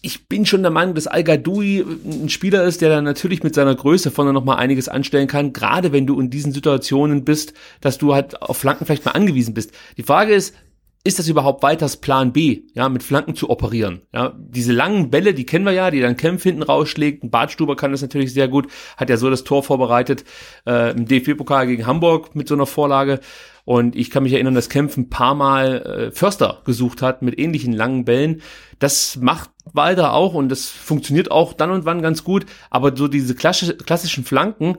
ich 0.00 0.28
bin 0.28 0.46
schon 0.46 0.62
der 0.62 0.70
Meinung, 0.70 0.94
dass 0.94 1.06
Al 1.06 1.24
Gadoui 1.24 1.84
ein 2.04 2.28
Spieler 2.28 2.64
ist, 2.64 2.80
der 2.80 2.88
dann 2.88 3.04
natürlich 3.04 3.42
mit 3.42 3.54
seiner 3.54 3.74
Größe 3.74 4.10
vorne 4.10 4.32
noch 4.32 4.44
mal 4.44 4.56
einiges 4.56 4.88
anstellen 4.88 5.26
kann, 5.26 5.52
gerade 5.52 5.92
wenn 5.92 6.06
du 6.06 6.20
in 6.20 6.30
diesen 6.30 6.52
Situationen 6.52 7.24
bist, 7.24 7.52
dass 7.80 7.98
du 7.98 8.14
halt 8.14 8.40
auf 8.40 8.58
Flanken 8.58 8.86
vielleicht 8.86 9.04
mal 9.04 9.12
angewiesen 9.12 9.54
bist. 9.54 9.72
Die 9.96 10.04
Frage 10.04 10.34
ist, 10.34 10.54
ist 11.04 11.18
das 11.18 11.28
überhaupt 11.28 11.62
weiters 11.62 11.96
Plan 11.96 12.32
B, 12.32 12.62
ja, 12.74 12.88
mit 12.88 13.02
Flanken 13.02 13.34
zu 13.34 13.50
operieren? 13.50 14.02
Ja, 14.12 14.34
diese 14.38 14.72
langen 14.72 15.10
Bälle, 15.10 15.32
die 15.32 15.46
kennen 15.46 15.64
wir 15.64 15.72
ja, 15.72 15.90
die 15.90 16.00
dann 16.00 16.16
Kempf 16.16 16.42
hinten 16.42 16.62
rausschlägt. 16.62 17.22
Ein 17.22 17.30
Bartstuber 17.30 17.76
kann 17.76 17.92
das 17.92 18.02
natürlich 18.02 18.34
sehr 18.34 18.48
gut, 18.48 18.66
hat 18.96 19.08
ja 19.08 19.16
so 19.16 19.30
das 19.30 19.44
Tor 19.44 19.62
vorbereitet 19.62 20.24
äh, 20.66 20.92
im 20.92 21.06
DFB-Pokal 21.06 21.66
gegen 21.66 21.86
Hamburg 21.86 22.34
mit 22.34 22.48
so 22.48 22.54
einer 22.54 22.66
Vorlage. 22.66 23.20
Und 23.68 23.96
ich 23.96 24.08
kann 24.08 24.22
mich 24.22 24.32
erinnern, 24.32 24.54
dass 24.54 24.70
Kempf 24.70 24.96
ein 24.96 25.10
paar 25.10 25.34
Mal 25.34 25.82
äh, 25.82 26.10
Förster 26.10 26.62
gesucht 26.64 27.02
hat 27.02 27.20
mit 27.20 27.38
ähnlichen 27.38 27.74
langen 27.74 28.06
Bällen. 28.06 28.40
Das 28.78 29.16
macht 29.16 29.50
Walter 29.74 30.14
auch 30.14 30.32
und 30.32 30.48
das 30.48 30.70
funktioniert 30.70 31.30
auch 31.30 31.52
dann 31.52 31.70
und 31.72 31.84
wann 31.84 32.00
ganz 32.00 32.24
gut. 32.24 32.46
Aber 32.70 32.96
so 32.96 33.08
diese 33.08 33.34
klassischen 33.34 34.24
Flanken, 34.24 34.78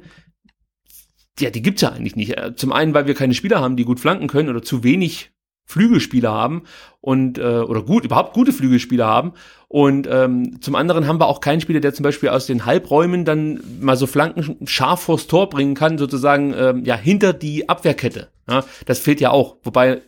ja, 1.40 1.52
die 1.52 1.62
gibt's 1.62 1.84
ja 1.84 1.90
eigentlich 1.90 2.16
nicht. 2.16 2.36
Äh, 2.36 2.56
zum 2.56 2.72
einen, 2.72 2.96
weil 2.96 3.06
wir 3.06 3.14
keine 3.14 3.36
Spieler 3.36 3.62
haben, 3.62 3.76
die 3.76 3.86
gut 3.86 4.00
flanken 4.00 4.28
können 4.28 4.50
oder 4.50 4.64
zu 4.64 4.84
wenig 4.84 5.34
Flügelspieler 5.70 6.32
haben 6.32 6.64
und 7.00 7.38
äh, 7.38 7.42
oder 7.42 7.84
gut 7.84 8.04
überhaupt 8.04 8.34
gute 8.34 8.52
Flügelspieler 8.52 9.06
haben 9.06 9.34
und 9.72 10.08
ähm, 10.12 10.60
zum 10.62 10.74
anderen 10.74 11.06
haben 11.06 11.20
wir 11.20 11.28
auch 11.28 11.42
keinen 11.42 11.62
Spieler, 11.62 11.80
der 11.80 11.94
zum 11.94 12.02
Beispiel 12.02 12.30
aus 12.30 12.48
den 12.48 12.66
Halbräumen 12.66 13.24
dann 13.24 13.60
mal 13.80 13.96
so 13.98 14.08
Flanken 14.08 14.68
scharf 14.68 15.02
vors 15.02 15.28
Tor 15.28 15.48
bringen 15.48 15.76
kann, 15.76 16.00
sozusagen 16.00 16.56
ähm, 16.58 16.84
ja 16.86 16.96
hinter 16.96 17.34
die 17.34 17.70
Abwehrkette. 17.70 18.30
Ja, 18.50 18.66
das 18.88 18.98
fehlt 18.98 19.22
ja 19.22 19.30
auch. 19.30 19.58
Wobei 19.62 20.02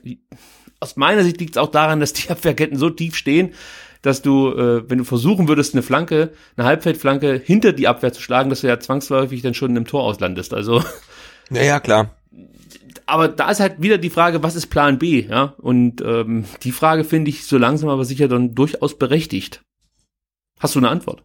aus 0.80 0.96
meiner 0.96 1.24
Sicht 1.24 1.40
liegt 1.40 1.58
es 1.58 1.62
auch 1.62 1.70
daran, 1.70 2.00
dass 2.00 2.14
die 2.14 2.30
Abwehrketten 2.32 2.76
so 2.76 2.90
tief 2.90 3.16
stehen, 3.16 3.54
dass 4.02 4.24
du, 4.24 4.50
äh, 4.50 4.90
wenn 4.90 4.98
du 4.98 5.04
versuchen 5.04 5.48
würdest, 5.48 5.76
eine 5.76 5.84
Flanke, 5.84 6.32
eine 6.58 6.66
Halbfeldflanke 6.66 7.40
hinter 7.46 7.72
die 7.72 7.88
Abwehr 7.88 8.12
zu 8.12 8.22
schlagen, 8.24 8.50
dass 8.50 8.62
du 8.62 8.68
ja 8.68 8.80
zwangsläufig 8.80 9.44
dann 9.44 9.54
schon 9.54 9.76
im 9.76 9.86
Tor 9.86 10.02
auslandest. 10.02 10.56
Also 10.56 10.84
ja, 11.52 11.62
ja 11.62 11.80
klar 11.80 12.16
aber 13.12 13.28
da 13.28 13.52
ist 13.52 13.60
halt 13.60 13.82
wieder 13.82 13.98
die 13.98 14.10
Frage, 14.10 14.42
was 14.42 14.56
ist 14.56 14.68
Plan 14.68 14.98
B, 14.98 15.28
ja? 15.28 15.54
Und 15.58 16.02
ähm, 16.02 16.46
die 16.64 16.72
Frage 16.72 17.04
finde 17.04 17.30
ich 17.30 17.46
so 17.46 17.58
langsam 17.58 17.90
aber 17.90 18.06
sicher 18.06 18.30
dann 18.30 18.56
durchaus 18.56 18.98
berechtigt. 18.98 19.62
Hast 20.60 20.76
du 20.76 20.80
eine 20.80 20.90
Antwort? 20.90 21.24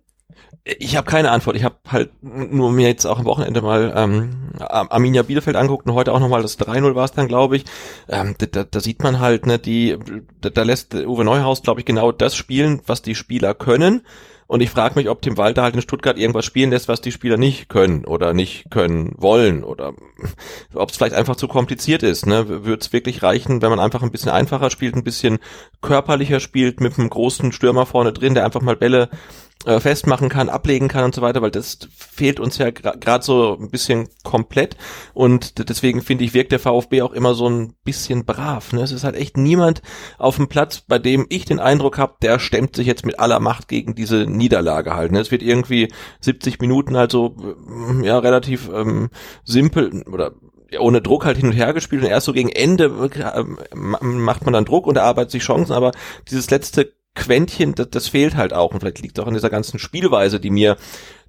Ich 0.64 0.96
habe 0.96 1.08
keine 1.08 1.30
Antwort. 1.30 1.54
Ich 1.54 1.62
habe 1.62 1.76
halt 1.86 2.10
nur 2.22 2.72
mir 2.72 2.88
jetzt 2.88 3.06
auch 3.06 3.20
am 3.20 3.24
Wochenende 3.24 3.62
mal 3.62 3.92
ähm, 3.94 4.50
Arminia 4.58 5.22
Bielefeld 5.22 5.54
anguckt 5.54 5.86
und 5.86 5.94
heute 5.94 6.12
auch 6.12 6.18
nochmal 6.18 6.42
das 6.42 6.58
3-0 6.58 6.96
war 6.96 7.04
es 7.04 7.12
dann, 7.12 7.28
glaube 7.28 7.56
ich. 7.56 7.64
Ähm, 8.08 8.34
da, 8.36 8.64
da 8.64 8.80
sieht 8.80 9.04
man 9.04 9.20
halt, 9.20 9.46
ne, 9.46 9.60
die, 9.60 9.96
da, 10.40 10.50
da 10.50 10.64
lässt 10.64 10.92
Uwe 10.92 11.24
Neuhaus, 11.24 11.62
glaube 11.62 11.80
ich, 11.80 11.86
genau 11.86 12.10
das 12.10 12.34
spielen, 12.34 12.80
was 12.86 13.02
die 13.02 13.14
Spieler 13.14 13.54
können. 13.54 14.02
Und 14.46 14.60
ich 14.60 14.70
frage 14.70 14.94
mich, 14.94 15.08
ob 15.08 15.22
Tim 15.22 15.36
Walter 15.36 15.62
halt 15.62 15.74
in 15.74 15.82
Stuttgart 15.82 16.16
irgendwas 16.16 16.44
spielen 16.44 16.70
lässt, 16.70 16.88
was 16.88 17.00
die 17.00 17.12
Spieler 17.12 17.36
nicht 17.36 17.68
können 17.68 18.04
oder 18.04 18.32
nicht 18.32 18.70
können 18.70 19.14
wollen 19.18 19.64
oder 19.64 19.94
ob 20.74 20.90
es 20.90 20.96
vielleicht 20.96 21.14
einfach 21.14 21.36
zu 21.36 21.48
kompliziert 21.48 22.02
ist. 22.02 22.26
Ne? 22.26 22.48
Würde 22.48 22.80
es 22.80 22.92
wirklich 22.92 23.22
reichen, 23.22 23.60
wenn 23.62 23.70
man 23.70 23.80
einfach 23.80 24.02
ein 24.02 24.12
bisschen 24.12 24.30
einfacher 24.30 24.70
spielt, 24.70 24.94
ein 24.94 25.04
bisschen 25.04 25.38
körperlicher 25.82 26.40
spielt, 26.40 26.80
mit 26.80 26.98
einem 26.98 27.10
großen 27.10 27.52
Stürmer 27.52 27.86
vorne 27.86 28.12
drin, 28.12 28.34
der 28.34 28.44
einfach 28.44 28.62
mal 28.62 28.76
Bälle 28.76 29.08
äh, 29.64 29.80
festmachen 29.80 30.28
kann, 30.28 30.48
ablegen 30.48 30.88
kann 30.88 31.04
und 31.04 31.14
so 31.14 31.22
weiter, 31.22 31.42
weil 31.42 31.50
das 31.50 31.78
fehlt 31.96 32.40
uns 32.40 32.58
ja 32.58 32.70
gerade 32.70 33.24
so 33.24 33.56
ein 33.58 33.70
bisschen 33.70 34.08
komplett 34.22 34.76
und 35.14 35.68
deswegen 35.68 36.02
finde 36.02 36.24
ich, 36.24 36.34
wirkt 36.34 36.52
der 36.52 36.60
VfB 36.60 37.02
auch 37.02 37.12
immer 37.12 37.34
so 37.34 37.48
ein 37.48 37.74
bisschen 37.84 38.24
brav. 38.24 38.72
Ne? 38.72 38.82
Es 38.82 38.92
ist 38.92 39.04
halt 39.04 39.16
echt 39.16 39.36
niemand 39.36 39.82
auf 40.18 40.36
dem 40.36 40.48
Platz, 40.48 40.82
bei 40.86 40.98
dem 40.98 41.26
ich 41.30 41.46
den 41.46 41.58
Eindruck 41.58 41.98
habe, 41.98 42.16
der 42.22 42.38
stemmt 42.38 42.76
sich 42.76 42.86
jetzt 42.86 43.06
mit 43.06 43.18
aller 43.18 43.40
Macht 43.40 43.66
gegen 43.66 43.94
diese 43.94 44.26
Niederlage 44.26 44.94
halt. 44.94 45.10
Ne? 45.10 45.20
Es 45.20 45.30
wird 45.30 45.42
irgendwie 45.42 45.88
70 46.20 46.60
Minuten 46.60 46.96
halt 46.96 47.10
so 47.10 47.34
ja 48.02 48.18
relativ 48.18 48.68
ähm, 48.72 49.10
simpel 49.44 50.02
oder 50.02 50.32
ohne 50.78 51.00
Druck 51.00 51.24
halt 51.24 51.38
hin 51.38 51.46
und 51.46 51.52
her 51.52 51.72
gespielt 51.72 52.02
und 52.02 52.08
erst 52.08 52.26
so 52.26 52.32
gegen 52.32 52.48
Ende 52.48 52.84
äh, 52.84 53.44
macht 53.74 54.44
man 54.44 54.52
dann 54.52 54.64
Druck 54.64 54.86
und 54.86 54.96
erarbeitet 54.96 55.30
sich 55.30 55.42
Chancen, 55.42 55.72
aber 55.72 55.92
dieses 56.28 56.50
letzte 56.50 56.92
Quäntchen, 57.16 57.74
das, 57.74 57.90
das 57.90 58.08
fehlt 58.08 58.36
halt 58.36 58.52
auch 58.52 58.72
und 58.72 58.80
vielleicht 58.80 59.00
liegt 59.00 59.18
es 59.18 59.24
auch 59.24 59.26
an 59.26 59.34
dieser 59.34 59.50
ganzen 59.50 59.80
Spielweise, 59.80 60.38
die 60.38 60.50
mir 60.50 60.76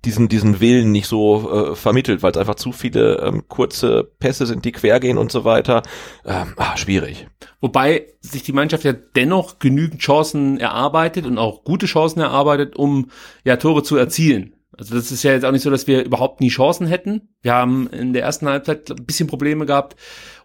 diesen 0.06 0.30
diesen 0.30 0.60
Willen 0.60 0.92
nicht 0.92 1.08
so 1.08 1.72
äh, 1.72 1.76
vermittelt, 1.76 2.22
weil 2.22 2.32
es 2.32 2.38
einfach 2.38 2.56
zu 2.56 2.72
viele 2.72 3.20
ähm, 3.24 3.48
kurze 3.48 4.04
Pässe 4.04 4.46
sind, 4.46 4.64
die 4.64 4.72
quer 4.72 5.00
gehen 5.00 5.18
und 5.18 5.32
so 5.32 5.44
weiter. 5.44 5.82
Ähm, 6.24 6.54
ah, 6.58 6.78
schwierig. 6.78 7.28
Wobei 7.62 8.06
sich 8.22 8.44
die 8.44 8.54
Mannschaft 8.54 8.84
ja 8.84 8.94
dennoch 8.94 9.58
genügend 9.58 10.02
Chancen 10.02 10.60
erarbeitet 10.60 11.26
und 11.26 11.40
auch 11.40 11.64
gute 11.64 11.88
Chancen 11.88 12.20
erarbeitet, 12.20 12.76
um 12.76 13.10
ja 13.44 13.58
Tore 13.58 13.82
zu 13.82 13.96
erzielen. 13.96 14.54
Also 14.78 14.94
das 14.94 15.12
ist 15.12 15.24
ja 15.24 15.32
jetzt 15.32 15.44
auch 15.44 15.52
nicht 15.52 15.64
so, 15.64 15.72
dass 15.72 15.88
wir 15.88 16.06
überhaupt 16.06 16.40
nie 16.40 16.50
Chancen 16.50 16.86
hätten. 16.86 17.30
Wir 17.42 17.54
haben 17.54 17.88
in 17.88 18.14
der 18.14 18.22
ersten 18.22 18.48
Halbzeit 18.48 18.92
ein 18.92 19.06
bisschen 19.06 19.28
Probleme 19.28 19.66
gehabt, 19.66 19.96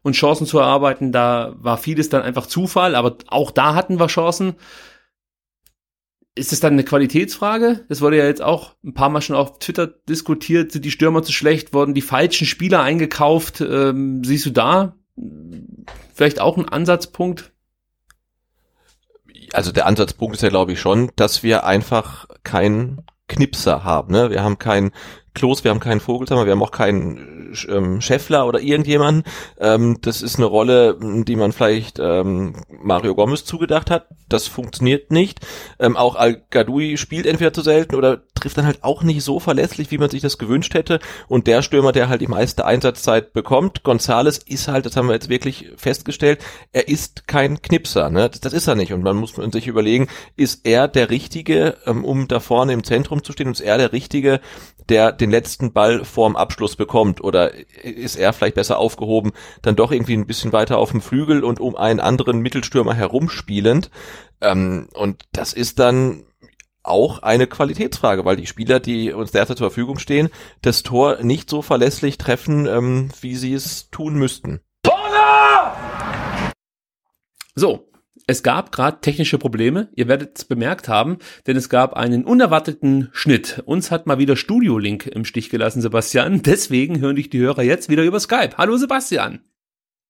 uns 0.03 0.17
Chancen 0.17 0.47
zu 0.47 0.59
erarbeiten. 0.59 1.13
Da 1.13 1.55
war 1.59 1.77
vieles 1.77 2.09
dann 2.09 2.23
einfach 2.23 2.47
Zufall, 2.47 2.95
aber 2.95 3.17
auch 3.29 3.51
da 3.51 3.75
hatten 3.75 4.01
wir 4.01 4.07
Chancen 4.07 4.55
ist 6.35 6.53
es 6.53 6.61
dann 6.61 6.73
eine 6.73 6.85
Qualitätsfrage? 6.85 7.85
Das 7.89 8.01
wurde 8.01 8.17
ja 8.17 8.25
jetzt 8.25 8.43
auch 8.43 8.75
ein 8.85 8.95
paar 8.95 9.11
Mal 9.11 9.21
schon 9.21 9.37
auf 9.37 9.59
Twitter 9.59 9.87
diskutiert. 9.87 10.73
Sind 10.73 10.85
die 10.85 10.91
Stürmer 10.91 11.23
zu 11.23 11.33
schlecht? 11.33 11.75
Wurden 11.75 11.95
die 11.95 12.03
falschen 12.03 12.47
Spieler 12.47 12.83
eingekauft? 12.83 13.61
Ähm, 13.61 14.25
siehst 14.25 14.47
du 14.47 14.51
da 14.51 14.97
vielleicht 16.15 16.41
auch 16.41 16.57
einen 16.57 16.69
Ansatzpunkt? 16.69 17.53
Also 19.53 19.73
der 19.73 19.87
Ansatzpunkt 19.87 20.37
ist 20.37 20.43
ja, 20.43 20.49
glaube 20.49 20.73
ich, 20.73 20.81
schon, 20.81 21.11
dass 21.17 21.43
wir 21.43 21.65
einfach 21.65 22.27
keinen 22.43 23.03
Knipser 23.29 23.85
haben. 23.85 24.13
Ne? 24.13 24.31
Wir 24.31 24.43
haben 24.43 24.59
keinen 24.59 24.93
Klos, 25.35 25.65
wir 25.65 25.71
haben 25.71 25.81
keinen 25.81 26.01
Vogelsammer, 26.01 26.47
wir 26.47 26.53
haben 26.53 26.63
auch 26.63 26.71
keinen 26.71 27.42
ähm, 27.69 28.01
Scheffler 28.01 28.47
oder 28.47 28.61
irgendjemanden. 28.61 29.25
Ähm, 29.59 29.99
das 30.01 30.23
ist 30.23 30.37
eine 30.37 30.47
Rolle, 30.47 30.99
die 31.01 31.37
man 31.37 31.53
vielleicht 31.53 31.99
ähm, 31.99 32.55
Mario 32.83 33.15
Gomez 33.15 33.45
zugedacht 33.45 33.91
hat. 33.91 34.07
Das 34.29 34.47
funktioniert 34.47 35.11
nicht. 35.11 35.41
Ähm, 35.79 35.97
auch 35.97 36.17
Al-Gadoui 36.17 36.97
spielt 36.97 37.27
entweder 37.27 37.53
zu 37.53 37.63
selten 37.63 37.95
oder 37.95 38.23
trifft 38.35 38.59
dann 38.59 38.67
halt 38.67 38.83
auch 38.83 39.03
nicht 39.03 39.23
so 39.23 39.41
verlässlich, 39.41 39.91
wie 39.91 39.99
man 39.99 40.11
sich 40.11 40.23
das 40.23 40.39
gewünscht 40.39 40.75
hätte. 40.75 41.01
Und 41.29 41.47
der 41.47 41.63
Stürmer, 41.63 41.93
der 41.93 42.09
halt 42.09 42.21
die 42.21 42.27
meiste 42.27 42.65
Einsatzzeit 42.65 43.33
bekommt, 43.33 43.83
Gonzales 43.83 44.39
ist 44.39 44.69
halt, 44.69 44.87
das 44.87 44.97
haben 44.97 45.09
wir 45.09 45.15
jetzt 45.15 45.29
wirklich 45.29 45.71
festgestellt, 45.77 46.41
er 46.73 46.89
ist 46.89 47.27
kein 47.29 47.61
Knipser. 47.63 48.11
Ne? 48.11 48.29
Das, 48.29 48.41
das 48.41 48.53
ist 48.53 48.67
er 48.67 48.75
nicht. 48.75 48.93
Und 48.93 49.03
man 49.03 49.17
muss 49.17 49.35
sich 49.53 49.67
überlegen, 49.67 50.09
ist 50.37 50.67
er 50.67 50.89
der 50.89 51.11
Richtige, 51.11 51.77
ähm, 51.87 52.05
um 52.05 52.29
da 52.29 52.41
vorne 52.41 52.73
im 52.73 52.85
Zentrum 52.85 53.23
zu 53.23 53.33
stehen? 53.33 53.51
Ist 53.51 53.61
er 53.61 53.79
der 53.79 53.93
Richtige, 53.93 54.41
der 54.89 55.13
den 55.13 55.31
letzten 55.31 55.73
Ball 55.73 56.05
vorm 56.05 56.37
Abschluss 56.37 56.77
bekommt? 56.77 57.23
Oder 57.23 57.53
ist 57.83 58.17
er 58.17 58.33
vielleicht 58.33 58.57
besser 58.57 58.79
aufgehoben, 58.79 59.33
dann 59.63 59.77
doch 59.77 59.93
irgendwie 59.93 60.17
ein 60.17 60.27
bisschen 60.27 60.53
weiter 60.53 60.79
auf 60.79 60.91
dem 60.91 61.01
Flügel 61.01 61.45
und 61.45 61.61
um 61.61 61.77
einen 61.77 62.01
anderen 62.01 62.41
Mittelstürmer 62.41 62.95
herumspielend? 62.95 63.91
Ähm, 64.41 64.89
und 64.95 65.25
das 65.33 65.53
ist 65.53 65.79
dann 65.79 66.25
auch 66.83 67.23
eine 67.23 67.47
Qualitätsfrage, 67.47 68.25
weil 68.25 68.37
die 68.37 68.47
Spieler, 68.47 68.81
die 68.81 69.13
uns 69.13 69.31
derzeit 69.31 69.59
zur 69.59 69.71
Verfügung 69.71 69.99
stehen, 69.99 70.31
das 70.63 70.83
Tor 70.83 71.23
nicht 71.23 71.49
so 71.49 71.63
verlässlich 71.63 72.19
treffen, 72.19 72.67
ähm, 72.67 73.11
wie 73.21 73.37
sie 73.37 73.55
es 73.55 73.89
tun 73.91 74.15
müssten. 74.15 74.61
So, 77.55 77.92
Es 78.33 78.43
gab 78.43 78.73
gerade 78.73 79.03
technische 79.03 79.37
Probleme, 79.37 79.91
ihr 79.95 80.09
werdet 80.09 80.39
es 80.39 80.45
bemerkt 80.47 80.89
haben, 80.89 81.19
denn 81.47 81.55
es 81.55 81.69
gab 81.69 81.93
einen 81.93 82.25
unerwarteten 82.25 83.11
Schnitt. 83.13 83.63
Uns 83.67 83.91
hat 83.91 84.07
mal 84.07 84.19
wieder 84.19 84.37
Studio 84.37 84.79
Link 84.79 85.07
im 85.07 85.27
Stich 85.27 85.51
gelassen, 85.51 85.83
Sebastian. 85.83 86.41
Deswegen 86.41 86.99
hören 86.99 87.17
dich 87.17 87.29
die 87.29 87.41
Hörer 87.41 87.63
jetzt 87.63 87.91
wieder 87.91 88.05
über 88.05 88.19
Skype. 88.21 88.57
Hallo 88.57 88.79
Sebastian. 88.79 89.41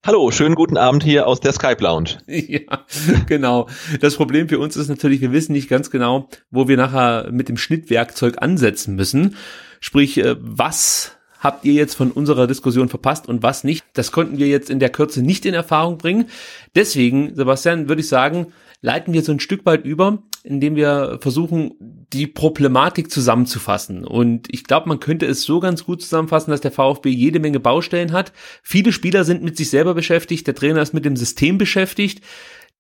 Hallo, 0.07 0.31
schönen 0.31 0.55
guten 0.55 0.77
Abend 0.77 1.03
hier 1.03 1.27
aus 1.27 1.41
der 1.41 1.53
Skype 1.53 1.83
Lounge. 1.83 2.19
Ja, 2.29 2.87
genau. 3.27 3.69
Das 4.01 4.15
Problem 4.15 4.49
für 4.49 4.61
uns 4.61 4.77
ist 4.77 4.87
natürlich, 4.87 5.21
wir 5.21 5.33
wissen 5.33 5.51
nicht 5.51 5.69
ganz 5.69 5.91
genau, 5.91 6.29
wo 6.53 6.69
wir 6.69 6.77
nachher 6.77 7.29
mit 7.33 7.49
dem 7.49 7.57
Schnittwerkzeug 7.57 8.41
ansetzen 8.41 8.95
müssen. 8.95 9.35
Sprich, 9.81 10.19
äh, 10.19 10.37
was 10.39 11.17
habt 11.43 11.65
ihr 11.65 11.73
jetzt 11.73 11.95
von 11.95 12.13
unserer 12.13 12.47
Diskussion 12.47 12.89
verpasst 12.89 13.29
und 13.29 13.43
was 13.43 13.65
nicht. 13.65 13.85
Das 13.95 14.13
konnten 14.13 14.39
wir 14.39 14.47
jetzt 14.47 14.71
in 14.71 14.79
der 14.79 14.91
Kürze 14.91 15.23
nicht 15.23 15.45
in 15.45 15.55
Erfahrung 15.55 15.99
bringen. 15.99 16.27
Deswegen, 16.75 17.35
Sebastian, 17.35 17.89
würde 17.89 18.01
ich 18.01 18.09
sagen, 18.09 18.53
leiten 18.81 19.13
wir 19.13 19.23
so 19.23 19.33
ein 19.33 19.41
Stück 19.41 19.67
weit 19.67 19.85
über, 19.85 20.23
indem 20.45 20.77
wir 20.77 21.19
versuchen, 21.21 21.75
die 22.13 22.29
Problematik 22.29 23.11
zusammenzufassen. 23.11 24.05
Und 24.05 24.53
ich 24.53 24.65
glaube, 24.65 24.89
man 24.89 25.01
könnte 25.01 25.27
es 25.27 25.43
so 25.43 25.61
ganz 25.61 25.85
gut 25.85 26.03
zusammenfassen, 26.03 26.53
dass 26.53 26.61
der 26.61 26.73
VfB 26.73 27.11
jede 27.11 27.41
Menge 27.41 27.61
Baustellen 27.61 28.13
hat. 28.13 28.33
Viele 28.63 28.93
Spieler 28.93 29.25
sind 29.25 29.43
mit 29.43 29.57
sich 29.57 29.69
selber 29.71 29.95
beschäftigt, 29.95 30.47
der 30.47 30.55
Trainer 30.55 30.83
ist 30.83 30.95
mit 30.95 31.05
dem 31.05 31.17
System 31.17 31.59
beschäftigt. 31.59 32.25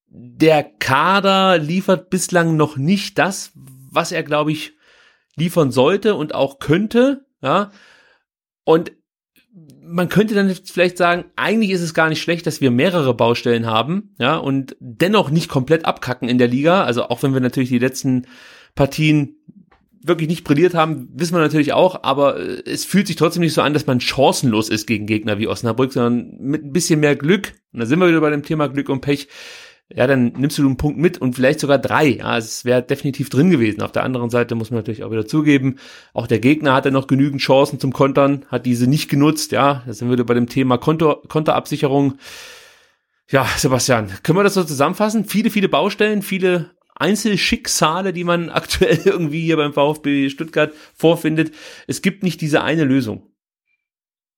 Der 0.08 0.62
Kader 0.62 1.58
liefert 1.58 2.10
bislang 2.10 2.56
noch 2.56 2.76
nicht 2.76 3.18
das, 3.18 3.52
was 3.54 4.12
er, 4.12 4.22
glaube 4.22 4.52
ich, 4.52 4.74
liefern 5.36 5.70
sollte 5.72 6.14
und 6.14 6.34
auch 6.34 6.58
könnte. 6.58 7.24
Ja, 7.42 7.72
und 8.64 8.92
man 9.84 10.08
könnte 10.08 10.34
dann 10.34 10.50
vielleicht 10.50 10.96
sagen, 10.96 11.26
eigentlich 11.36 11.70
ist 11.70 11.82
es 11.82 11.92
gar 11.92 12.08
nicht 12.08 12.22
schlecht, 12.22 12.46
dass 12.46 12.60
wir 12.60 12.70
mehrere 12.70 13.14
Baustellen 13.14 13.66
haben, 13.66 14.14
ja, 14.18 14.36
und 14.36 14.76
dennoch 14.80 15.30
nicht 15.30 15.48
komplett 15.48 15.84
abkacken 15.84 16.28
in 16.28 16.38
der 16.38 16.48
Liga. 16.48 16.84
Also 16.84 17.04
auch 17.04 17.22
wenn 17.22 17.34
wir 17.34 17.40
natürlich 17.40 17.68
die 17.68 17.78
letzten 17.78 18.26
Partien 18.74 19.36
wirklich 20.04 20.28
nicht 20.28 20.44
brilliert 20.44 20.74
haben, 20.74 21.08
wissen 21.12 21.34
wir 21.34 21.40
natürlich 21.40 21.72
auch, 21.72 22.02
aber 22.02 22.40
äh, 22.40 22.62
es 22.64 22.84
fühlt 22.84 23.06
sich 23.06 23.16
trotzdem 23.16 23.42
nicht 23.42 23.52
so 23.52 23.62
an, 23.62 23.74
dass 23.74 23.86
man 23.86 24.00
chancenlos 24.00 24.68
ist 24.68 24.86
gegen 24.86 25.06
Gegner 25.06 25.38
wie 25.38 25.46
Osnabrück, 25.46 25.92
sondern 25.92 26.36
mit 26.40 26.64
ein 26.64 26.72
bisschen 26.72 27.00
mehr 27.00 27.14
Glück, 27.14 27.52
und 27.72 27.80
da 27.80 27.86
sind 27.86 28.00
wir 28.00 28.08
wieder 28.08 28.20
bei 28.20 28.30
dem 28.30 28.42
Thema 28.42 28.68
Glück 28.68 28.88
und 28.88 29.00
Pech, 29.00 29.28
ja, 29.88 30.06
dann 30.06 30.32
nimmst 30.36 30.58
du 30.58 30.62
einen 30.62 30.76
Punkt 30.76 30.98
mit 30.98 31.18
und 31.18 31.34
vielleicht 31.34 31.60
sogar 31.60 31.78
drei. 31.78 32.06
Ja, 32.06 32.38
es 32.38 32.64
wäre 32.64 32.82
definitiv 32.82 33.28
drin 33.28 33.50
gewesen. 33.50 33.82
Auf 33.82 33.92
der 33.92 34.04
anderen 34.04 34.30
Seite 34.30 34.54
muss 34.54 34.70
man 34.70 34.78
natürlich 34.78 35.04
auch 35.04 35.10
wieder 35.10 35.26
zugeben, 35.26 35.76
auch 36.14 36.26
der 36.26 36.38
Gegner 36.38 36.72
hatte 36.72 36.90
noch 36.90 37.06
genügend 37.06 37.42
Chancen 37.42 37.78
zum 37.78 37.92
Kontern, 37.92 38.44
hat 38.48 38.66
diese 38.66 38.86
nicht 38.86 39.10
genutzt. 39.10 39.52
Ja, 39.52 39.82
da 39.86 39.92
sind 39.92 40.08
wir 40.08 40.14
wieder 40.14 40.24
bei 40.24 40.34
dem 40.34 40.48
Thema 40.48 40.78
Konto, 40.78 41.16
Konterabsicherung. 41.28 42.14
Ja, 43.30 43.46
Sebastian, 43.56 44.10
können 44.22 44.38
wir 44.38 44.44
das 44.44 44.54
so 44.54 44.64
zusammenfassen? 44.64 45.24
Viele, 45.24 45.50
viele 45.50 45.68
Baustellen, 45.68 46.22
viele 46.22 46.70
Einzelschicksale, 46.94 48.12
die 48.12 48.24
man 48.24 48.50
aktuell 48.50 49.00
irgendwie 49.04 49.40
hier 49.40 49.56
beim 49.56 49.72
VfB 49.72 50.30
Stuttgart 50.30 50.72
vorfindet. 50.94 51.52
Es 51.86 52.02
gibt 52.02 52.22
nicht 52.22 52.40
diese 52.40 52.62
eine 52.62 52.84
Lösung. 52.84 53.31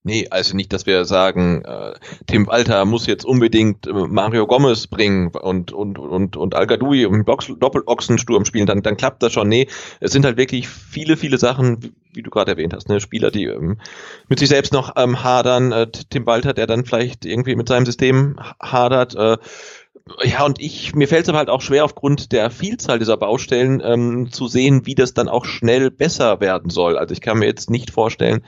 Nee, 0.07 0.27
also 0.31 0.55
nicht, 0.55 0.71
dass 0.75 0.85
wir 0.85 1.07
sagen, 1.07 1.65
äh, 1.65 1.95
Tim 2.27 2.47
Walter 2.47 2.85
muss 2.85 3.07
jetzt 3.07 3.25
unbedingt 3.25 3.87
äh, 3.87 3.93
Mario 3.93 4.47
Gomez 4.47 4.87
bringen 4.87 5.29
und 5.29 5.73
und 5.73 5.99
und 5.99 6.37
und 6.37 6.55
Al 6.55 6.67
Gadoui 6.67 7.05
im 7.05 7.25
Doppelochsensturm 7.25 8.45
spielen, 8.45 8.67
dann 8.67 8.83
dann 8.83 8.99
klappt 8.99 9.23
das 9.23 9.33
schon. 9.33 9.49
Nee, 9.49 9.67
es 10.01 10.13
sind 10.13 10.27
halt 10.27 10.37
wirklich 10.37 10.69
viele 10.69 11.17
viele 11.17 11.39
Sachen, 11.39 11.95
wie, 12.13 12.23
du 12.23 12.29
gerade 12.29 12.51
erwähnt 12.51 12.75
hast, 12.75 12.91
ne, 12.91 13.01
Spieler, 13.01 13.31
die 13.31 13.47
ähm, 13.47 13.79
mit 14.29 14.41
sich 14.41 14.51
selbst 14.51 14.75
noch 14.75 14.93
ähm, 14.97 15.25
hadern, 15.25 15.73
äh, 15.73 15.87
Tim 15.91 16.27
Walter, 16.27 16.53
der 16.53 16.67
dann 16.67 16.85
vielleicht 16.85 17.25
irgendwie 17.25 17.57
mit 17.57 17.69
seinem 17.69 17.87
System 17.87 18.39
hadert, 18.61 19.15
äh, 19.15 19.39
ja, 20.23 20.45
und 20.45 20.61
ich, 20.61 20.95
mir 20.95 21.09
fällt 21.09 21.23
es 21.23 21.29
aber 21.31 21.39
halt 21.39 21.49
auch 21.49 21.63
schwer, 21.63 21.83
aufgrund 21.83 22.31
der 22.33 22.51
Vielzahl 22.51 22.99
dieser 22.99 23.17
Baustellen 23.17 23.81
ähm, 23.83 24.31
zu 24.31 24.49
sehen, 24.49 24.85
wie 24.85 24.95
das 24.95 25.15
dann 25.15 25.29
auch 25.29 25.47
schnell 25.47 25.91
besser 25.91 26.41
werden 26.41 26.69
soll. 26.69 26.99
Also 26.99 27.15
ich 27.15 27.23
kann 27.23 27.39
mir 27.39 27.47
jetzt 27.47 27.71
nicht 27.71 27.91
vorstellen, 27.91 28.45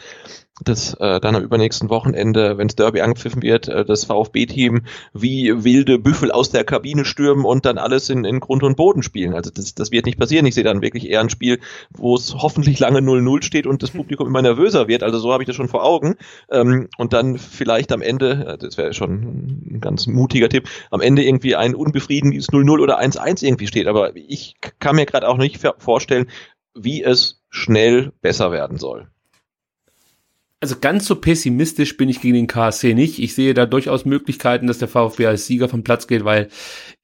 dass 0.64 0.94
äh, 0.94 1.20
dann 1.20 1.36
am 1.36 1.42
übernächsten 1.42 1.90
Wochenende, 1.90 2.56
wenn 2.56 2.68
Derby 2.68 3.02
angepfiffen 3.02 3.42
wird, 3.42 3.68
äh, 3.68 3.84
das 3.84 4.04
VfB-Team 4.04 4.82
wie 5.12 5.64
wilde 5.64 5.98
Büffel 5.98 6.32
aus 6.32 6.50
der 6.50 6.64
Kabine 6.64 7.04
stürmen 7.04 7.44
und 7.44 7.66
dann 7.66 7.76
alles 7.78 8.08
in, 8.08 8.24
in 8.24 8.40
Grund 8.40 8.62
und 8.62 8.76
Boden 8.76 9.02
spielen. 9.02 9.34
Also 9.34 9.50
das, 9.50 9.74
das 9.74 9.90
wird 9.90 10.06
nicht 10.06 10.18
passieren. 10.18 10.46
Ich 10.46 10.54
sehe 10.54 10.64
dann 10.64 10.80
wirklich 10.80 11.10
eher 11.10 11.20
ein 11.20 11.28
Spiel, 11.28 11.60
wo 11.90 12.14
es 12.14 12.34
hoffentlich 12.34 12.78
lange 12.78 13.00
0-0 13.00 13.42
steht 13.42 13.66
und 13.66 13.82
das 13.82 13.90
Publikum 13.90 14.26
immer 14.28 14.40
nervöser 14.40 14.88
wird. 14.88 15.02
Also 15.02 15.18
so 15.18 15.32
habe 15.32 15.42
ich 15.42 15.46
das 15.46 15.56
schon 15.56 15.68
vor 15.68 15.84
Augen. 15.84 16.16
Ähm, 16.50 16.88
und 16.96 17.12
dann 17.12 17.36
vielleicht 17.38 17.92
am 17.92 18.00
Ende, 18.00 18.46
äh, 18.46 18.58
das 18.58 18.78
wäre 18.78 18.94
schon 18.94 19.62
ein 19.70 19.80
ganz 19.80 20.06
mutiger 20.06 20.48
Tipp, 20.48 20.68
am 20.90 21.02
Ende 21.02 21.22
irgendwie 21.22 21.54
ein 21.54 21.74
unbefriedigendes 21.74 22.48
0-0 22.48 22.80
oder 22.80 22.98
1-1 22.98 23.44
irgendwie 23.44 23.66
steht. 23.66 23.88
Aber 23.88 24.16
ich 24.16 24.56
kann 24.78 24.96
mir 24.96 25.04
gerade 25.04 25.28
auch 25.28 25.36
nicht 25.36 25.60
vorstellen, 25.78 26.28
wie 26.74 27.02
es 27.02 27.42
schnell 27.50 28.12
besser 28.22 28.52
werden 28.52 28.78
soll 28.78 29.08
also 30.60 30.76
ganz 30.80 31.06
so 31.06 31.16
pessimistisch 31.16 31.96
bin 31.96 32.08
ich 32.08 32.20
gegen 32.20 32.34
den 32.34 32.46
KSC 32.46 32.94
nicht. 32.94 33.18
Ich 33.18 33.34
sehe 33.34 33.54
da 33.54 33.66
durchaus 33.66 34.04
Möglichkeiten, 34.04 34.66
dass 34.66 34.78
der 34.78 34.88
VfB 34.88 35.26
als 35.26 35.46
Sieger 35.46 35.68
vom 35.68 35.84
Platz 35.84 36.06
geht, 36.06 36.24
weil 36.24 36.48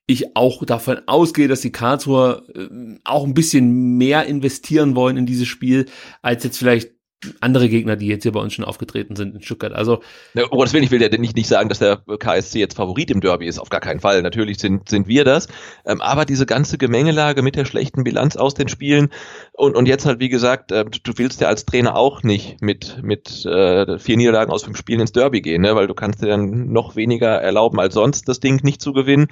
ich 0.06 0.36
auch 0.36 0.64
davon 0.64 1.00
ausgehe, 1.06 1.48
dass 1.48 1.60
die 1.60 1.72
Karlsruher 1.72 2.44
äh, 2.54 2.68
auch 3.04 3.24
ein 3.24 3.34
bisschen 3.34 3.96
mehr 3.96 4.26
investieren 4.26 4.96
wollen 4.96 5.16
in 5.16 5.26
dieses 5.26 5.48
Spiel, 5.48 5.86
als 6.22 6.44
jetzt 6.44 6.58
vielleicht 6.58 6.92
andere 7.40 7.68
Gegner, 7.68 7.96
die 7.96 8.06
jetzt 8.06 8.22
hier 8.22 8.32
bei 8.32 8.40
uns 8.40 8.52
schon 8.52 8.64
aufgetreten 8.64 9.16
sind 9.16 9.34
in 9.34 9.42
Stuttgart. 9.42 9.72
Also, 9.72 10.02
ja, 10.34 10.44
oh 10.50 10.56
Gottes 10.56 10.72
Willen, 10.72 10.84
ich 10.84 10.90
will 10.90 11.00
ja 11.00 11.08
nicht, 11.08 11.36
nicht 11.36 11.48
sagen, 11.48 11.68
dass 11.68 11.78
der 11.78 11.98
KSC 12.18 12.58
jetzt 12.58 12.74
Favorit 12.74 13.10
im 13.10 13.20
Derby 13.20 13.46
ist, 13.46 13.58
auf 13.58 13.68
gar 13.68 13.80
keinen 13.80 14.00
Fall. 14.00 14.22
Natürlich 14.22 14.58
sind, 14.58 14.88
sind 14.88 15.06
wir 15.06 15.24
das. 15.24 15.48
Ähm, 15.86 16.00
aber 16.00 16.24
diese 16.24 16.46
ganze 16.46 16.78
Gemengelage 16.78 17.42
mit 17.42 17.56
der 17.56 17.64
schlechten 17.64 18.04
Bilanz 18.04 18.36
aus 18.36 18.54
den 18.54 18.68
Spielen 18.68 19.10
und, 19.52 19.76
und 19.76 19.86
jetzt 19.86 20.06
halt, 20.06 20.20
wie 20.20 20.28
gesagt, 20.28 20.72
äh, 20.72 20.84
du 20.84 21.12
willst 21.16 21.40
ja 21.40 21.48
als 21.48 21.64
Trainer 21.64 21.96
auch 21.96 22.22
nicht 22.22 22.60
mit, 22.60 23.02
mit 23.02 23.44
äh, 23.46 23.98
vier 23.98 24.16
Niederlagen 24.16 24.50
aus 24.52 24.64
fünf 24.64 24.76
Spielen 24.76 25.00
ins 25.00 25.12
Derby 25.12 25.40
gehen, 25.40 25.62
ne? 25.62 25.74
weil 25.76 25.86
du 25.86 25.94
kannst 25.94 26.22
dir 26.22 26.26
dann 26.26 26.72
noch 26.72 26.96
weniger 26.96 27.40
erlauben 27.40 27.78
als 27.80 27.94
sonst, 27.94 28.28
das 28.28 28.40
Ding 28.40 28.60
nicht 28.62 28.80
zu 28.82 28.92
gewinnen. 28.92 29.28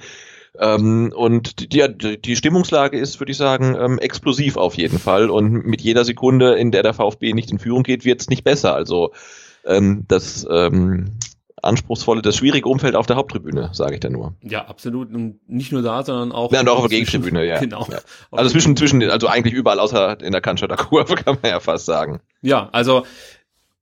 Ähm, 0.59 1.13
und 1.15 1.73
die, 1.73 2.17
die 2.17 2.35
Stimmungslage 2.35 2.97
ist, 2.97 3.19
würde 3.19 3.31
ich 3.31 3.37
sagen, 3.37 3.75
ähm, 3.79 3.99
explosiv 3.99 4.57
auf 4.57 4.75
jeden 4.75 4.99
Fall. 4.99 5.29
Und 5.29 5.65
mit 5.65 5.81
jeder 5.81 6.03
Sekunde, 6.03 6.55
in 6.55 6.71
der 6.71 6.83
der 6.83 6.93
VfB 6.93 7.33
nicht 7.33 7.51
in 7.51 7.59
Führung 7.59 7.83
geht, 7.83 8.05
wird 8.05 8.21
es 8.21 8.29
nicht 8.29 8.43
besser. 8.43 8.75
Also 8.75 9.11
ähm, 9.65 10.05
das 10.07 10.45
ähm, 10.49 11.17
anspruchsvolle, 11.61 12.21
das 12.21 12.35
schwierige 12.35 12.67
Umfeld 12.67 12.95
auf 12.95 13.05
der 13.05 13.15
Haupttribüne, 13.15 13.69
sage 13.73 13.93
ich 13.93 13.99
da 13.99 14.09
nur. 14.09 14.33
Ja, 14.41 14.65
absolut. 14.65 15.13
Und 15.13 15.39
nicht 15.47 15.71
nur 15.71 15.81
da, 15.81 16.03
sondern 16.03 16.31
auch. 16.31 16.51
Ja, 16.51 16.61
und 16.61 16.69
auch 16.69 16.77
auf 16.79 16.87
der 16.87 16.97
Gegentribüne, 16.97 17.45
ja. 17.45 17.59
Genau. 17.59 17.87
Ja. 17.89 17.99
Also 18.31 18.49
zwischen, 18.49 18.75
zwischen, 18.75 19.01
also 19.09 19.27
eigentlich 19.27 19.53
überall 19.53 19.79
außer 19.79 20.19
in 20.21 20.31
der 20.31 20.41
Cannstatter 20.41 20.75
Kurve, 20.75 21.15
kann 21.23 21.37
man 21.41 21.51
ja 21.51 21.59
fast 21.59 21.85
sagen. 21.85 22.19
Ja, 22.41 22.69
also 22.71 23.05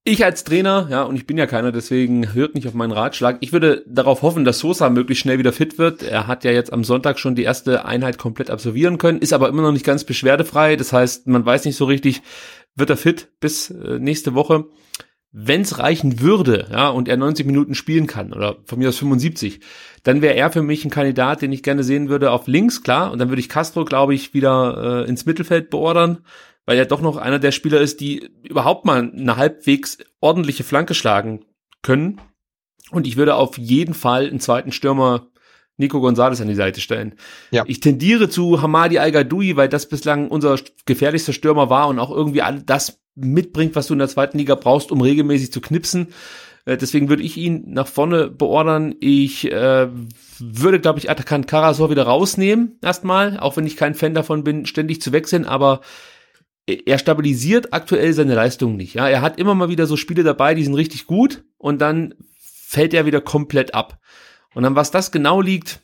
ich 0.04 0.24
als 0.24 0.44
Trainer, 0.44 0.88
ja, 0.90 1.04
und 1.04 1.16
ich 1.16 1.28
bin 1.28 1.38
ja 1.38 1.46
keiner, 1.46 1.72
deswegen 1.72 2.34
hört 2.34 2.56
nicht 2.56 2.68
auf 2.68 2.74
meinen 2.74 2.92
Ratschlag. 2.92 3.38
Ich 3.42 3.52
würde 3.52 3.84
darauf 3.86 4.22
hoffen, 4.22 4.46
dass 4.46 4.60
Sosa 4.60 4.90
möglichst 4.90 5.22
schnell 5.22 5.40
wieder 5.40 5.54
fit 5.54 5.78
wird. 5.78 6.04
Er 6.04 6.26
hat 6.26 6.44
ja 6.44 6.52
jetzt 6.52 6.72
am 6.72 6.84
Sonntag 6.84 7.20
schon 7.20 7.36
die 7.36 7.44
erste 7.44 7.86
Einheit 7.86 8.18
komplett 8.18 8.50
absolvieren 8.50 8.98
können, 8.98 9.20
ist 9.20 9.34
aber 9.34 9.50
immer 9.50 9.62
noch 9.62 9.72
nicht 9.72 9.86
ganz 9.86 10.06
beschwerdefrei. 10.06 10.78
Das 10.78 10.94
heißt, 10.94 11.28
man 11.28 11.46
weiß 11.46 11.66
nicht 11.66 11.76
so 11.76 11.86
richtig, 11.86 12.22
wird 12.76 12.90
er 12.90 12.98
fit 12.98 13.30
bis 13.40 13.70
äh, 13.72 14.00
nächste 14.00 14.34
Woche. 14.34 14.66
Wenn 15.32 15.62
es 15.62 15.78
reichen 15.78 16.22
würde, 16.22 16.68
ja, 16.72 16.90
und 16.90 17.08
er 17.08 17.18
90 17.18 17.46
Minuten 17.46 17.76
spielen 17.76 18.08
kann, 18.08 18.34
oder 18.34 18.58
von 18.66 18.80
mir 18.80 18.90
aus 18.90 18.98
75, 18.98 19.60
dann 20.02 20.24
wäre 20.24 20.34
er 20.34 20.52
für 20.52 20.64
mich 20.64 20.84
ein 20.86 20.90
Kandidat, 20.90 21.44
den 21.44 21.52
ich 21.52 21.62
gerne 21.62 21.84
sehen 21.84 22.10
würde 22.10 22.32
auf 22.32 22.48
links, 22.48 22.82
klar, 22.82 23.12
und 23.12 23.20
dann 23.20 23.30
würde 23.30 23.42
ich 23.42 23.50
Castro, 23.50 23.86
glaube 23.86 24.16
ich, 24.16 24.34
wieder 24.34 25.04
äh, 25.06 25.10
ins 25.10 25.28
Mittelfeld 25.28 25.70
beordern 25.70 26.20
weil 26.70 26.78
er 26.78 26.86
doch 26.86 27.02
noch 27.02 27.18
einer 27.18 27.40
der 27.40 27.52
Spieler 27.52 27.82
ist, 27.82 28.00
die 28.00 28.30
überhaupt 28.44 28.86
mal 28.86 29.12
eine 29.12 29.38
halbwegs 29.38 29.98
ordentliche 30.20 30.64
Flanke 30.64 30.94
schlagen 30.94 31.44
können. 31.82 32.22
Und 32.92 33.08
ich 33.08 33.18
würde 33.18 33.34
auf 33.34 33.58
jeden 33.58 33.96
Fall 33.96 34.28
einen 34.28 34.40
zweiten 34.40 34.72
Stürmer 34.72 35.32
Nico 35.78 36.00
Gonzalez 36.00 36.42
an 36.42 36.48
die 36.48 36.54
Seite 36.54 36.80
stellen. 36.80 37.16
Ja. 37.50 37.64
Ich 37.66 37.80
tendiere 37.80 38.30
zu 38.30 38.62
Hamadi 38.62 39.00
Al-Gadoui, 39.00 39.56
weil 39.56 39.68
das 39.68 39.90
bislang 39.90 40.28
unser 40.28 40.60
gefährlichster 40.86 41.34
Stürmer 41.34 41.72
war 41.72 41.88
und 41.88 41.98
auch 41.98 42.12
irgendwie 42.12 42.44
all 42.44 42.62
das 42.62 43.02
mitbringt, 43.16 43.76
was 43.76 43.88
du 43.88 43.94
in 43.94 44.00
der 44.00 44.08
zweiten 44.08 44.38
Liga 44.38 44.54
brauchst, 44.54 44.92
um 44.92 45.02
regelmäßig 45.02 45.52
zu 45.52 45.62
knipsen. 45.62 46.10
Äh, 46.66 46.78
deswegen 46.78 47.10
würde 47.10 47.24
ich 47.24 47.36
ihn 47.36 47.64
nach 47.66 47.88
vorne 47.88 48.30
beordern. 48.30 48.94
Ich 49.00 49.52
äh, 49.52 49.88
würde, 50.38 50.80
glaube 50.80 51.00
ich, 51.00 51.10
Atakan 51.10 51.48
Karasor 51.48 51.90
wieder 51.90 52.04
rausnehmen, 52.04 52.78
erstmal, 52.84 53.40
auch 53.40 53.58
wenn 53.58 53.66
ich 53.66 53.76
kein 53.76 53.96
Fan 53.96 54.14
davon 54.14 54.44
bin, 54.44 54.68
ständig 54.68 55.02
zu 55.02 55.12
wechseln, 55.12 55.46
aber 55.46 55.82
er 56.86 56.98
stabilisiert 56.98 57.74
aktuell 57.74 58.14
seine 58.14 58.36
Leistung 58.36 58.76
nicht. 58.76 58.94
Ja, 58.96 59.08
er 59.08 59.22
hat 59.22 59.40
immer 59.40 59.56
mal 59.56 59.70
wieder 59.70 59.88
so 59.88 59.98
Spiele 59.98 60.24
dabei, 60.24 60.56
die 60.56 60.64
sind 60.64 60.76
richtig 60.76 61.06
gut 61.06 61.44
und 61.58 61.80
dann 61.80 62.14
fällt 62.38 62.94
er 62.94 63.06
wieder 63.06 63.22
komplett 63.22 63.74
ab. 63.74 64.00
Und 64.54 64.64
dann, 64.64 64.76
was 64.76 64.92
das 64.92 65.12
genau 65.12 65.42
liegt, 65.42 65.80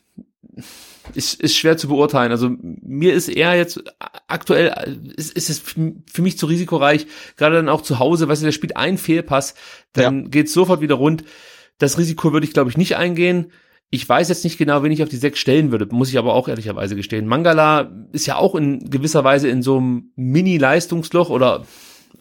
ist, 1.14 1.40
ist 1.40 1.56
schwer 1.56 1.76
zu 1.76 1.88
beurteilen. 1.88 2.32
Also 2.32 2.50
mir 2.60 3.14
ist 3.14 3.28
er 3.28 3.56
jetzt 3.56 3.82
aktuell, 4.28 4.98
ist, 5.16 5.32
ist 5.32 5.50
es 5.50 5.58
für 5.60 6.22
mich 6.22 6.38
zu 6.38 6.46
risikoreich, 6.46 7.06
gerade 7.36 7.56
dann 7.56 7.68
auch 7.68 7.82
zu 7.82 7.98
Hause, 7.98 8.28
weißt 8.28 8.42
du, 8.42 8.46
der 8.46 8.52
spielt 8.52 8.76
einen 8.76 8.98
Fehlpass, 8.98 9.54
dann 9.92 10.22
ja. 10.22 10.28
geht's 10.28 10.52
sofort 10.52 10.80
wieder 10.80 10.96
rund. 10.96 11.24
Das 11.78 11.98
Risiko 11.98 12.32
würde 12.32 12.46
ich, 12.46 12.54
glaube 12.54 12.70
ich, 12.70 12.76
nicht 12.76 12.96
eingehen. 12.96 13.52
Ich 13.90 14.08
weiß 14.08 14.28
jetzt 14.28 14.44
nicht 14.44 14.58
genau, 14.58 14.82
wen 14.82 14.92
ich 14.92 15.02
auf 15.02 15.08
die 15.08 15.16
sechs 15.16 15.38
stellen 15.38 15.70
würde, 15.70 15.86
muss 15.90 16.08
ich 16.08 16.18
aber 16.18 16.34
auch 16.34 16.48
ehrlicherweise 16.48 16.96
gestehen. 16.96 17.26
Mangala 17.26 17.92
ist 18.12 18.26
ja 18.26 18.36
auch 18.36 18.54
in 18.54 18.90
gewisser 18.90 19.22
Weise 19.22 19.48
in 19.48 19.62
so 19.62 19.76
einem 19.76 20.10
Mini-Leistungsloch 20.16 21.30
oder 21.30 21.64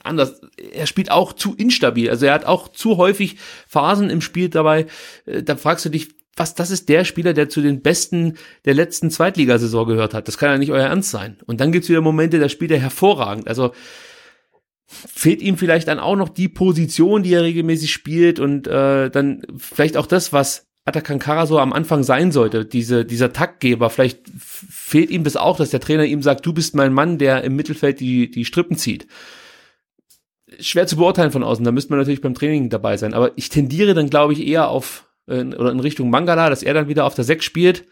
anders. 0.03 0.41
Er 0.73 0.85
spielt 0.85 1.09
auch 1.11 1.33
zu 1.33 1.55
instabil. 1.55 2.09
Also 2.09 2.27
er 2.27 2.33
hat 2.33 2.45
auch 2.45 2.67
zu 2.67 2.97
häufig 2.97 3.37
Phasen 3.67 4.09
im 4.09 4.21
Spiel 4.21 4.49
dabei. 4.49 4.85
Äh, 5.25 5.43
da 5.43 5.55
fragst 5.55 5.85
du 5.85 5.89
dich, 5.89 6.09
was, 6.35 6.53
das 6.53 6.69
ist 6.69 6.89
der 6.89 7.05
Spieler, 7.05 7.33
der 7.33 7.49
zu 7.49 7.61
den 7.61 7.81
Besten 7.81 8.37
der 8.65 8.73
letzten 8.73 9.09
Zweitligasaison 9.09 9.87
gehört 9.87 10.13
hat. 10.13 10.27
Das 10.27 10.37
kann 10.37 10.51
ja 10.51 10.57
nicht 10.57 10.71
euer 10.71 10.87
Ernst 10.87 11.11
sein. 11.11 11.37
Und 11.45 11.61
dann 11.61 11.71
gibt's 11.71 11.89
wieder 11.89 12.01
Momente, 12.01 12.39
da 12.39 12.49
spielt 12.49 12.71
er 12.71 12.79
hervorragend. 12.79 13.47
Also 13.47 13.71
fehlt 14.85 15.41
ihm 15.41 15.57
vielleicht 15.57 15.87
dann 15.87 15.99
auch 15.99 16.15
noch 16.15 16.29
die 16.29 16.49
Position, 16.49 17.23
die 17.23 17.33
er 17.33 17.43
regelmäßig 17.43 17.91
spielt 17.91 18.39
und 18.39 18.67
äh, 18.67 19.09
dann 19.09 19.41
vielleicht 19.57 19.97
auch 19.97 20.05
das, 20.05 20.31
was 20.31 20.64
Atakan 20.85 21.17
Karaso 21.17 21.57
am 21.57 21.73
Anfang 21.73 22.03
sein 22.03 22.31
sollte, 22.31 22.63
diese, 22.63 23.05
dieser 23.05 23.33
Taktgeber. 23.33 23.89
Vielleicht 23.89 24.19
fehlt 24.37 25.09
ihm 25.09 25.23
das 25.23 25.35
auch, 25.35 25.57
dass 25.57 25.71
der 25.71 25.79
Trainer 25.79 26.05
ihm 26.05 26.21
sagt, 26.21 26.45
du 26.45 26.53
bist 26.53 26.75
mein 26.75 26.93
Mann, 26.93 27.17
der 27.17 27.43
im 27.43 27.55
Mittelfeld 27.55 27.99
die, 27.99 28.29
die 28.29 28.45
Strippen 28.45 28.77
zieht. 28.77 29.07
Schwer 30.59 30.85
zu 30.85 30.97
beurteilen 30.97 31.31
von 31.31 31.43
außen, 31.43 31.65
da 31.65 31.71
müsste 31.71 31.91
man 31.91 31.99
natürlich 31.99 32.21
beim 32.21 32.35
Training 32.35 32.69
dabei 32.69 32.97
sein. 32.97 33.15
Aber 33.15 33.31
ich 33.35 33.49
tendiere 33.49 33.95
dann, 33.95 34.11
glaube 34.11 34.33
ich, 34.33 34.45
eher 34.45 34.69
auf 34.69 35.09
äh, 35.27 35.43
oder 35.43 35.71
in 35.71 35.79
Richtung 35.79 36.11
Mangala, 36.11 36.51
dass 36.51 36.61
er 36.61 36.75
dann 36.75 36.87
wieder 36.87 37.05
auf 37.05 37.15
der 37.15 37.25
6 37.25 37.43
spielt. 37.43 37.85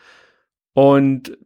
Und 0.73 1.37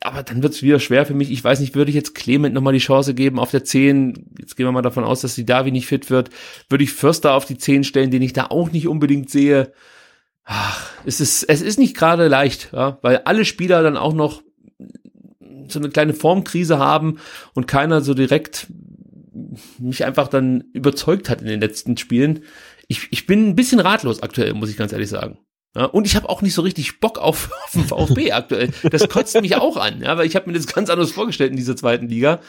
aber 0.00 0.22
dann 0.22 0.42
wird 0.42 0.52
es 0.52 0.62
wieder 0.62 0.80
schwer 0.80 1.06
für 1.06 1.14
mich. 1.14 1.30
Ich 1.30 1.42
weiß 1.42 1.60
nicht, 1.60 1.74
würde 1.74 1.90
ich 1.90 1.94
jetzt 1.94 2.14
Clement 2.14 2.54
nochmal 2.54 2.72
die 2.72 2.78
Chance 2.78 3.14
geben 3.14 3.38
auf 3.38 3.50
der 3.50 3.64
10? 3.64 4.34
Jetzt 4.38 4.56
gehen 4.56 4.66
wir 4.66 4.72
mal 4.72 4.82
davon 4.82 5.04
aus, 5.04 5.20
dass 5.20 5.34
die 5.34 5.46
Davi 5.46 5.70
nicht 5.70 5.86
fit 5.86 6.10
wird. 6.10 6.30
Würde 6.68 6.84
ich 6.84 6.92
Förster 6.92 7.34
auf 7.34 7.44
die 7.44 7.58
10 7.58 7.84
stellen, 7.84 8.10
den 8.10 8.22
ich 8.22 8.32
da 8.32 8.46
auch 8.46 8.70
nicht 8.72 8.88
unbedingt 8.88 9.30
sehe. 9.30 9.72
Ach, 10.46 10.92
es 11.04 11.20
ist, 11.20 11.42
es 11.42 11.60
ist 11.60 11.78
nicht 11.78 11.96
gerade 11.96 12.28
leicht, 12.28 12.70
ja, 12.72 12.98
weil 13.02 13.22
alle 13.24 13.44
Spieler 13.44 13.82
dann 13.82 13.96
auch 13.96 14.14
noch 14.14 14.42
so 15.68 15.80
eine 15.80 15.88
kleine 15.88 16.14
Formkrise 16.14 16.78
haben 16.78 17.18
und 17.54 17.66
keiner 17.66 18.00
so 18.00 18.14
direkt 18.14 18.68
mich 19.78 20.04
einfach 20.04 20.28
dann 20.28 20.64
überzeugt 20.72 21.28
hat 21.28 21.42
in 21.42 21.48
den 21.48 21.60
letzten 21.60 21.96
Spielen. 21.96 22.44
Ich, 22.86 23.08
ich 23.10 23.26
bin 23.26 23.48
ein 23.48 23.56
bisschen 23.56 23.80
ratlos 23.80 24.22
aktuell, 24.22 24.54
muss 24.54 24.70
ich 24.70 24.76
ganz 24.76 24.92
ehrlich 24.92 25.08
sagen. 25.08 25.38
Ja, 25.74 25.86
und 25.86 26.06
ich 26.06 26.14
habe 26.16 26.28
auch 26.28 26.40
nicht 26.40 26.54
so 26.54 26.62
richtig 26.62 27.00
Bock 27.00 27.18
auf, 27.18 27.50
auf 27.64 27.72
den 27.72 27.84
VfB 27.84 28.30
aktuell. 28.30 28.70
Das 28.90 29.08
kotzt 29.08 29.38
mich 29.40 29.56
auch 29.56 29.76
an, 29.76 30.00
ja, 30.00 30.16
weil 30.16 30.26
ich 30.26 30.36
habe 30.36 30.48
mir 30.48 30.56
das 30.56 30.68
ganz 30.68 30.88
anders 30.88 31.10
vorgestellt 31.10 31.50
in 31.50 31.56
dieser 31.56 31.76
zweiten 31.76 32.08
Liga. 32.08 32.40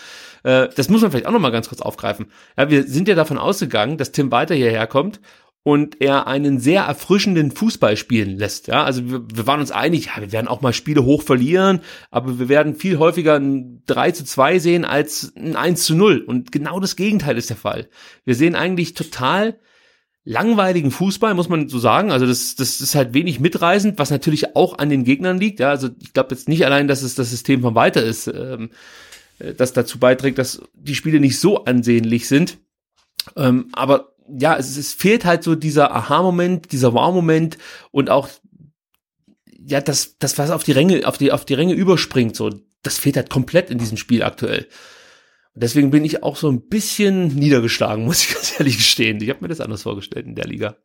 Äh, 0.43 0.69
das 0.75 0.87
muss 0.89 1.01
man 1.01 1.09
vielleicht 1.09 1.25
auch 1.25 1.31
noch 1.31 1.39
mal 1.39 1.51
ganz 1.51 1.67
kurz 1.67 1.81
aufgreifen. 1.81 2.27
Ja, 2.57 2.69
wir 2.69 2.83
sind 2.83 3.07
ja 3.07 3.15
davon 3.15 3.39
ausgegangen, 3.39 3.97
dass 3.97 4.11
Tim 4.11 4.31
weiter 4.31 4.53
hierher 4.53 4.85
kommt 4.85 5.19
und 5.67 5.99
er 5.99 6.27
einen 6.27 6.61
sehr 6.61 6.83
erfrischenden 6.83 7.51
Fußball 7.51 7.97
spielen 7.97 8.37
lässt. 8.37 8.69
Ja, 8.69 8.85
also 8.85 9.05
wir, 9.11 9.23
wir 9.33 9.47
waren 9.47 9.59
uns 9.59 9.71
einig, 9.71 10.05
ja, 10.05 10.21
wir 10.21 10.31
werden 10.31 10.47
auch 10.47 10.61
mal 10.61 10.71
Spiele 10.71 11.03
hoch 11.03 11.23
verlieren, 11.23 11.81
aber 12.09 12.39
wir 12.39 12.47
werden 12.47 12.73
viel 12.75 12.99
häufiger 12.99 13.35
ein 13.35 13.83
3 13.85 14.11
zu 14.11 14.23
2 14.23 14.59
sehen 14.59 14.85
als 14.85 15.33
ein 15.35 15.57
1 15.57 15.83
zu 15.83 15.93
0. 15.93 16.19
Und 16.19 16.53
genau 16.53 16.79
das 16.79 16.95
Gegenteil 16.95 17.37
ist 17.37 17.49
der 17.49 17.57
Fall. 17.57 17.89
Wir 18.23 18.33
sehen 18.33 18.55
eigentlich 18.55 18.93
total 18.93 19.59
langweiligen 20.23 20.89
Fußball, 20.89 21.33
muss 21.33 21.49
man 21.49 21.67
so 21.67 21.79
sagen. 21.79 22.13
Also 22.13 22.25
das, 22.25 22.55
das 22.55 22.79
ist 22.79 22.95
halt 22.95 23.13
wenig 23.13 23.41
mitreisend, 23.41 23.99
was 23.99 24.09
natürlich 24.09 24.55
auch 24.55 24.77
an 24.77 24.89
den 24.89 25.03
Gegnern 25.03 25.37
liegt. 25.37 25.59
Ja, 25.59 25.71
also 25.71 25.89
ich 25.99 26.13
glaube 26.13 26.33
jetzt 26.33 26.47
nicht 26.47 26.65
allein, 26.65 26.87
dass 26.87 27.01
es 27.01 27.15
das 27.15 27.29
System 27.29 27.59
von 27.61 27.75
weiter 27.75 28.01
ist, 28.01 28.27
ähm, 28.27 28.69
äh, 29.39 29.53
das 29.53 29.73
dazu 29.73 29.99
beiträgt, 29.99 30.37
dass 30.37 30.61
die 30.75 30.95
Spiele 30.95 31.19
nicht 31.19 31.41
so 31.41 31.65
ansehnlich 31.65 32.29
sind. 32.29 32.57
Ähm, 33.35 33.67
aber 33.73 34.13
ja, 34.29 34.57
es, 34.57 34.77
es 34.77 34.93
fehlt 34.93 35.25
halt 35.25 35.43
so 35.43 35.55
dieser 35.55 35.93
Aha-Moment, 35.95 36.71
dieser 36.71 36.93
Wow-Moment 36.93 37.57
und 37.91 38.09
auch 38.09 38.29
ja, 39.59 39.81
das, 39.81 40.17
das, 40.17 40.37
was 40.37 40.49
auf 40.49 40.63
die 40.63 40.71
Ränge, 40.71 41.05
auf 41.07 41.17
die, 41.17 41.31
auf 41.31 41.45
die 41.45 41.53
Ränge 41.53 41.73
überspringt, 41.73 42.35
so, 42.35 42.49
das 42.83 42.97
fehlt 42.97 43.17
halt 43.17 43.29
komplett 43.29 43.69
in 43.69 43.77
diesem 43.77 43.97
Spiel 43.97 44.23
aktuell. 44.23 44.67
Deswegen 45.55 45.89
bin 45.91 46.05
ich 46.05 46.23
auch 46.23 46.37
so 46.37 46.49
ein 46.49 46.67
bisschen 46.67 47.27
niedergeschlagen, 47.27 48.05
muss 48.05 48.23
ich 48.23 48.33
ganz 48.33 48.59
ehrlich 48.59 48.77
gestehen. 48.77 49.21
Ich 49.21 49.29
habe 49.29 49.41
mir 49.41 49.49
das 49.49 49.61
anders 49.61 49.83
vorgestellt 49.83 50.25
in 50.25 50.35
der 50.35 50.45
Liga. 50.45 50.77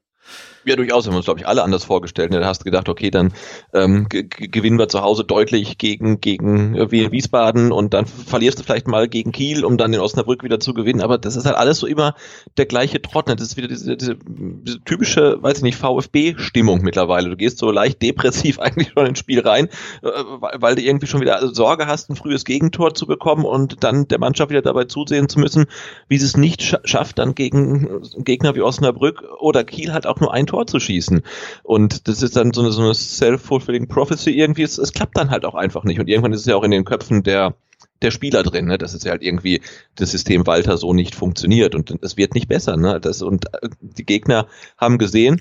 Ja, 0.64 0.76
durchaus 0.76 1.06
haben 1.06 1.14
wir 1.14 1.16
uns, 1.16 1.24
glaube 1.24 1.40
ich, 1.40 1.46
alle 1.46 1.62
anders 1.62 1.84
vorgestellt. 1.84 2.32
Da 2.32 2.44
hast 2.44 2.60
du 2.60 2.64
gedacht, 2.64 2.88
okay, 2.88 3.10
dann 3.10 3.32
ähm, 3.74 4.06
gewinnen 4.08 4.78
wir 4.78 4.88
zu 4.88 5.02
Hause 5.02 5.24
deutlich 5.24 5.76
gegen, 5.78 6.20
gegen 6.20 6.76
äh, 6.76 6.90
Wiesbaden 6.90 7.72
und 7.72 7.94
dann 7.94 8.06
verlierst 8.06 8.60
du 8.60 8.62
vielleicht 8.62 8.86
mal 8.86 9.08
gegen 9.08 9.32
Kiel, 9.32 9.64
um 9.64 9.76
dann 9.76 9.92
in 9.92 10.00
Osnabrück 10.00 10.44
wieder 10.44 10.60
zu 10.60 10.72
gewinnen. 10.72 11.00
Aber 11.00 11.18
das 11.18 11.34
ist 11.34 11.46
halt 11.46 11.56
alles 11.56 11.78
so 11.78 11.86
immer 11.86 12.14
der 12.56 12.66
gleiche 12.66 13.02
Trott. 13.02 13.26
Ne? 13.26 13.34
Das 13.34 13.48
ist 13.48 13.56
wieder 13.56 13.66
diese, 13.66 13.96
diese, 13.96 14.16
diese 14.24 14.80
typische, 14.84 15.42
weiß 15.42 15.58
ich 15.58 15.62
nicht, 15.64 15.76
VfB-Stimmung 15.76 16.82
mittlerweile. 16.82 17.30
Du 17.30 17.36
gehst 17.36 17.58
so 17.58 17.70
leicht 17.70 18.00
depressiv 18.00 18.58
eigentlich 18.60 18.90
schon 18.94 19.06
ins 19.06 19.18
Spiel 19.18 19.40
rein, 19.40 19.66
äh, 20.02 20.08
weil 20.54 20.76
du 20.76 20.82
irgendwie 20.82 21.06
schon 21.06 21.20
wieder 21.20 21.52
Sorge 21.52 21.86
hast, 21.88 22.08
ein 22.08 22.16
frühes 22.16 22.44
Gegentor 22.44 22.94
zu 22.94 23.06
bekommen 23.06 23.44
und 23.44 23.82
dann 23.82 24.06
der 24.06 24.20
Mannschaft 24.20 24.50
wieder 24.50 24.62
dabei 24.62 24.84
zusehen 24.84 25.28
zu 25.28 25.40
müssen, 25.40 25.66
wie 26.08 26.18
sie 26.18 26.26
es 26.26 26.36
nicht 26.36 26.78
schafft, 26.84 27.18
dann 27.18 27.34
gegen 27.34 28.02
Gegner 28.18 28.54
wie 28.54 28.62
Osnabrück 28.62 29.24
oder 29.40 29.64
Kiel 29.64 29.92
halt 29.92 30.06
auch 30.06 30.20
nur 30.20 30.32
ein 30.32 30.46
Tor 30.52 30.66
zu 30.66 30.78
schießen. 30.78 31.22
Und 31.62 32.08
das 32.08 32.22
ist 32.22 32.36
dann 32.36 32.52
so 32.52 32.60
eine, 32.60 32.72
so 32.72 32.82
eine 32.82 32.94
self-fulfilling 32.94 33.88
prophecy 33.88 34.30
irgendwie. 34.30 34.62
Es, 34.62 34.76
es 34.76 34.92
klappt 34.92 35.16
dann 35.16 35.30
halt 35.30 35.46
auch 35.46 35.54
einfach 35.54 35.84
nicht. 35.84 35.98
Und 35.98 36.08
irgendwann 36.08 36.34
ist 36.34 36.40
es 36.40 36.46
ja 36.46 36.56
auch 36.56 36.62
in 36.62 36.70
den 36.70 36.84
Köpfen 36.84 37.22
der 37.22 37.54
der 38.00 38.10
Spieler 38.10 38.42
drin, 38.42 38.66
ne? 38.66 38.78
dass 38.78 38.94
es 38.94 39.04
ja 39.04 39.12
halt 39.12 39.22
irgendwie 39.22 39.60
das 39.94 40.10
System 40.10 40.44
Walter 40.44 40.76
so 40.76 40.92
nicht 40.92 41.14
funktioniert 41.14 41.76
und 41.76 41.96
es 42.02 42.16
wird 42.16 42.34
nicht 42.34 42.48
besser. 42.48 42.76
Ne? 42.76 43.00
Das, 43.00 43.22
und 43.22 43.46
äh, 43.54 43.68
die 43.80 44.04
Gegner 44.04 44.48
haben 44.76 44.98
gesehen, 44.98 45.40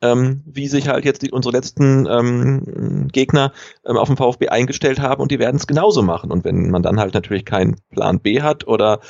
ähm, 0.00 0.42
wie 0.46 0.68
sich 0.68 0.88
halt 0.88 1.04
jetzt 1.04 1.22
die, 1.22 1.30
unsere 1.30 1.56
letzten 1.56 2.06
ähm, 2.06 3.08
Gegner 3.12 3.52
ähm, 3.84 3.96
auf 3.96 4.08
dem 4.08 4.16
VfB 4.16 4.48
eingestellt 4.48 5.00
haben 5.00 5.20
und 5.20 5.30
die 5.30 5.38
werden 5.38 5.56
es 5.56 5.66
genauso 5.66 6.02
machen. 6.02 6.30
Und 6.30 6.44
wenn 6.44 6.70
man 6.70 6.82
dann 6.82 7.00
halt 7.00 7.14
natürlich 7.14 7.44
keinen 7.44 7.76
Plan 7.90 8.20
B 8.20 8.42
hat 8.42 8.66
oder 8.66 9.00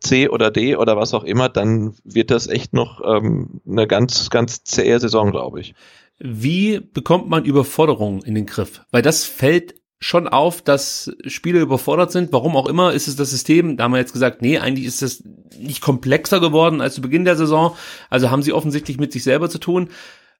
C 0.00 0.28
oder 0.28 0.50
D 0.50 0.76
oder 0.76 0.96
was 0.96 1.14
auch 1.14 1.24
immer, 1.24 1.48
dann 1.48 1.94
wird 2.04 2.30
das 2.30 2.46
echt 2.46 2.72
noch 2.74 3.00
ähm, 3.04 3.60
eine 3.68 3.86
ganz, 3.86 4.30
ganz 4.30 4.64
zähe 4.64 5.00
Saison, 5.00 5.30
glaube 5.30 5.60
ich. 5.60 5.74
Wie 6.18 6.80
bekommt 6.80 7.28
man 7.28 7.44
Überforderung 7.44 8.22
in 8.22 8.34
den 8.34 8.46
Griff? 8.46 8.82
Weil 8.90 9.02
das 9.02 9.24
fällt 9.24 9.74
schon 10.00 10.28
auf, 10.28 10.60
dass 10.60 11.10
Spieler 11.26 11.60
überfordert 11.60 12.12
sind. 12.12 12.32
Warum 12.32 12.56
auch 12.56 12.68
immer 12.68 12.92
ist 12.92 13.08
es 13.08 13.16
das 13.16 13.30
System. 13.30 13.76
Da 13.76 13.84
haben 13.84 13.92
wir 13.92 13.98
jetzt 13.98 14.12
gesagt, 14.12 14.42
nee, 14.42 14.58
eigentlich 14.58 14.86
ist 14.86 15.02
es 15.02 15.24
nicht 15.58 15.80
komplexer 15.80 16.40
geworden 16.40 16.82
als 16.82 16.94
zu 16.94 17.00
Beginn 17.00 17.24
der 17.24 17.36
Saison. 17.36 17.74
Also 18.10 18.30
haben 18.30 18.42
sie 18.42 18.52
offensichtlich 18.52 18.98
mit 18.98 19.12
sich 19.12 19.22
selber 19.22 19.48
zu 19.48 19.58
tun. 19.58 19.88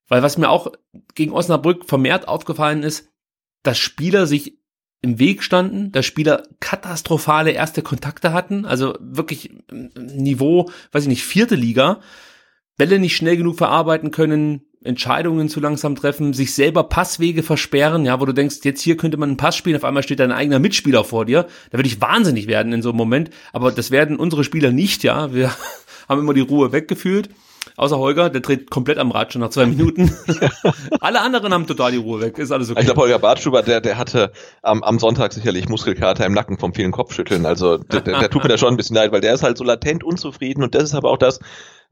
Weil 0.08 0.22
was 0.22 0.38
mir 0.38 0.50
auch 0.50 0.72
gegen 1.14 1.32
Osnabrück 1.32 1.86
vermehrt 1.86 2.28
aufgefallen 2.28 2.82
ist, 2.82 3.08
dass 3.62 3.78
Spieler 3.78 4.26
sich 4.26 4.58
im 5.00 5.18
Weg 5.18 5.42
standen, 5.42 5.92
dass 5.92 6.06
Spieler 6.06 6.44
katastrophale 6.60 7.50
erste 7.50 7.82
Kontakte 7.82 8.32
hatten, 8.32 8.64
also 8.64 8.96
wirklich 9.00 9.54
Niveau, 9.70 10.70
weiß 10.92 11.02
ich 11.02 11.08
nicht, 11.08 11.24
vierte 11.24 11.54
Liga, 11.54 12.00
Bälle 12.76 12.98
nicht 12.98 13.16
schnell 13.16 13.36
genug 13.36 13.56
verarbeiten 13.56 14.10
können, 14.10 14.62
Entscheidungen 14.82 15.48
zu 15.48 15.60
langsam 15.60 15.94
treffen, 15.94 16.32
sich 16.32 16.54
selber 16.54 16.84
Passwege 16.84 17.42
versperren, 17.42 18.04
ja, 18.04 18.20
wo 18.20 18.26
du 18.26 18.32
denkst, 18.32 18.56
jetzt 18.64 18.82
hier 18.82 18.96
könnte 18.96 19.16
man 19.16 19.30
einen 19.30 19.36
Pass 19.38 19.56
spielen, 19.56 19.76
auf 19.76 19.84
einmal 19.84 20.02
steht 20.02 20.20
dein 20.20 20.32
eigener 20.32 20.58
Mitspieler 20.58 21.04
vor 21.04 21.24
dir. 21.24 21.46
Da 21.70 21.78
würde 21.78 21.88
ich 21.88 22.00
wahnsinnig 22.00 22.46
werden 22.46 22.72
in 22.72 22.82
so 22.82 22.90
einem 22.90 22.98
Moment, 22.98 23.30
aber 23.52 23.72
das 23.72 23.90
werden 23.90 24.16
unsere 24.16 24.44
Spieler 24.44 24.72
nicht, 24.72 25.02
ja. 25.02 25.32
Wir 25.32 25.54
haben 26.08 26.20
immer 26.20 26.34
die 26.34 26.40
Ruhe 26.40 26.72
weggefühlt. 26.72 27.30
Außer 27.76 27.98
Holger, 27.98 28.30
der 28.30 28.40
dreht 28.40 28.70
komplett 28.70 28.98
am 28.98 29.10
Rad 29.10 29.32
schon 29.32 29.40
nach 29.40 29.50
zwei 29.50 29.66
Minuten. 29.74 30.14
Alle 31.00 31.20
anderen 31.20 31.52
haben 31.52 31.66
total 31.66 31.92
die 31.92 31.98
Ruhe 31.98 32.20
weg. 32.20 32.38
Ist 32.38 32.52
alles 32.52 32.70
okay. 32.70 32.80
Ich 32.80 32.86
glaube, 32.86 33.00
Holger 33.00 33.18
Bartschuber, 33.18 33.62
der, 33.62 33.80
der 33.80 33.98
hatte 33.98 34.32
am, 34.62 34.82
am 34.82 34.98
Sonntag 34.98 35.32
sicherlich 35.32 35.68
Muskelkater 35.68 36.26
im 36.26 36.32
Nacken 36.32 36.58
vom 36.58 36.74
vielen 36.74 36.92
Kopfschütteln. 36.92 37.46
Also 37.46 37.78
der, 37.78 38.00
der, 38.00 38.20
der 38.20 38.30
tut 38.30 38.42
mir 38.42 38.48
da 38.48 38.58
schon 38.58 38.74
ein 38.74 38.76
bisschen 38.76 38.96
leid, 38.96 39.12
weil 39.12 39.20
der 39.20 39.34
ist 39.34 39.42
halt 39.42 39.58
so 39.58 39.64
latent 39.64 40.04
unzufrieden 40.04 40.62
und 40.62 40.74
das 40.74 40.84
ist 40.84 40.94
aber 40.94 41.10
auch 41.10 41.18
das, 41.18 41.40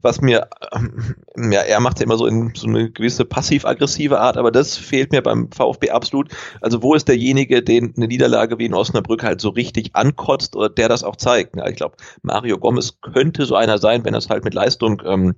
was 0.03 0.21
mir, 0.21 0.47
ähm, 0.73 1.15
ja, 1.51 1.61
er 1.61 1.79
macht 1.79 1.99
ja 1.99 2.05
immer 2.05 2.17
so 2.17 2.27
in 2.27 2.53
so 2.55 2.67
eine 2.67 2.91
gewisse 2.91 3.25
passiv-aggressive 3.25 4.19
Art, 4.19 4.37
aber 4.37 4.51
das 4.51 4.77
fehlt 4.77 5.11
mir 5.11 5.21
beim 5.21 5.49
VfB 5.51 5.89
absolut. 5.91 6.29
Also 6.61 6.83
wo 6.83 6.93
ist 6.93 7.07
derjenige, 7.07 7.63
den 7.63 7.93
eine 7.95 8.07
Niederlage 8.07 8.59
wie 8.59 8.65
in 8.65 8.73
Osnabrück 8.73 9.23
halt 9.23 9.41
so 9.41 9.49
richtig 9.49 9.95
ankotzt 9.95 10.55
oder 10.55 10.69
der 10.69 10.89
das 10.89 11.03
auch 11.03 11.15
zeigt? 11.15 11.55
Ja, 11.55 11.67
ich 11.67 11.77
glaube, 11.77 11.95
Mario 12.21 12.57
Gomez 12.57 12.99
könnte 13.01 13.45
so 13.45 13.55
einer 13.55 13.77
sein, 13.77 14.03
wenn 14.05 14.13
er 14.13 14.19
es 14.19 14.29
halt 14.29 14.43
mit 14.43 14.53
Leistung 14.53 15.01
ähm, 15.05 15.35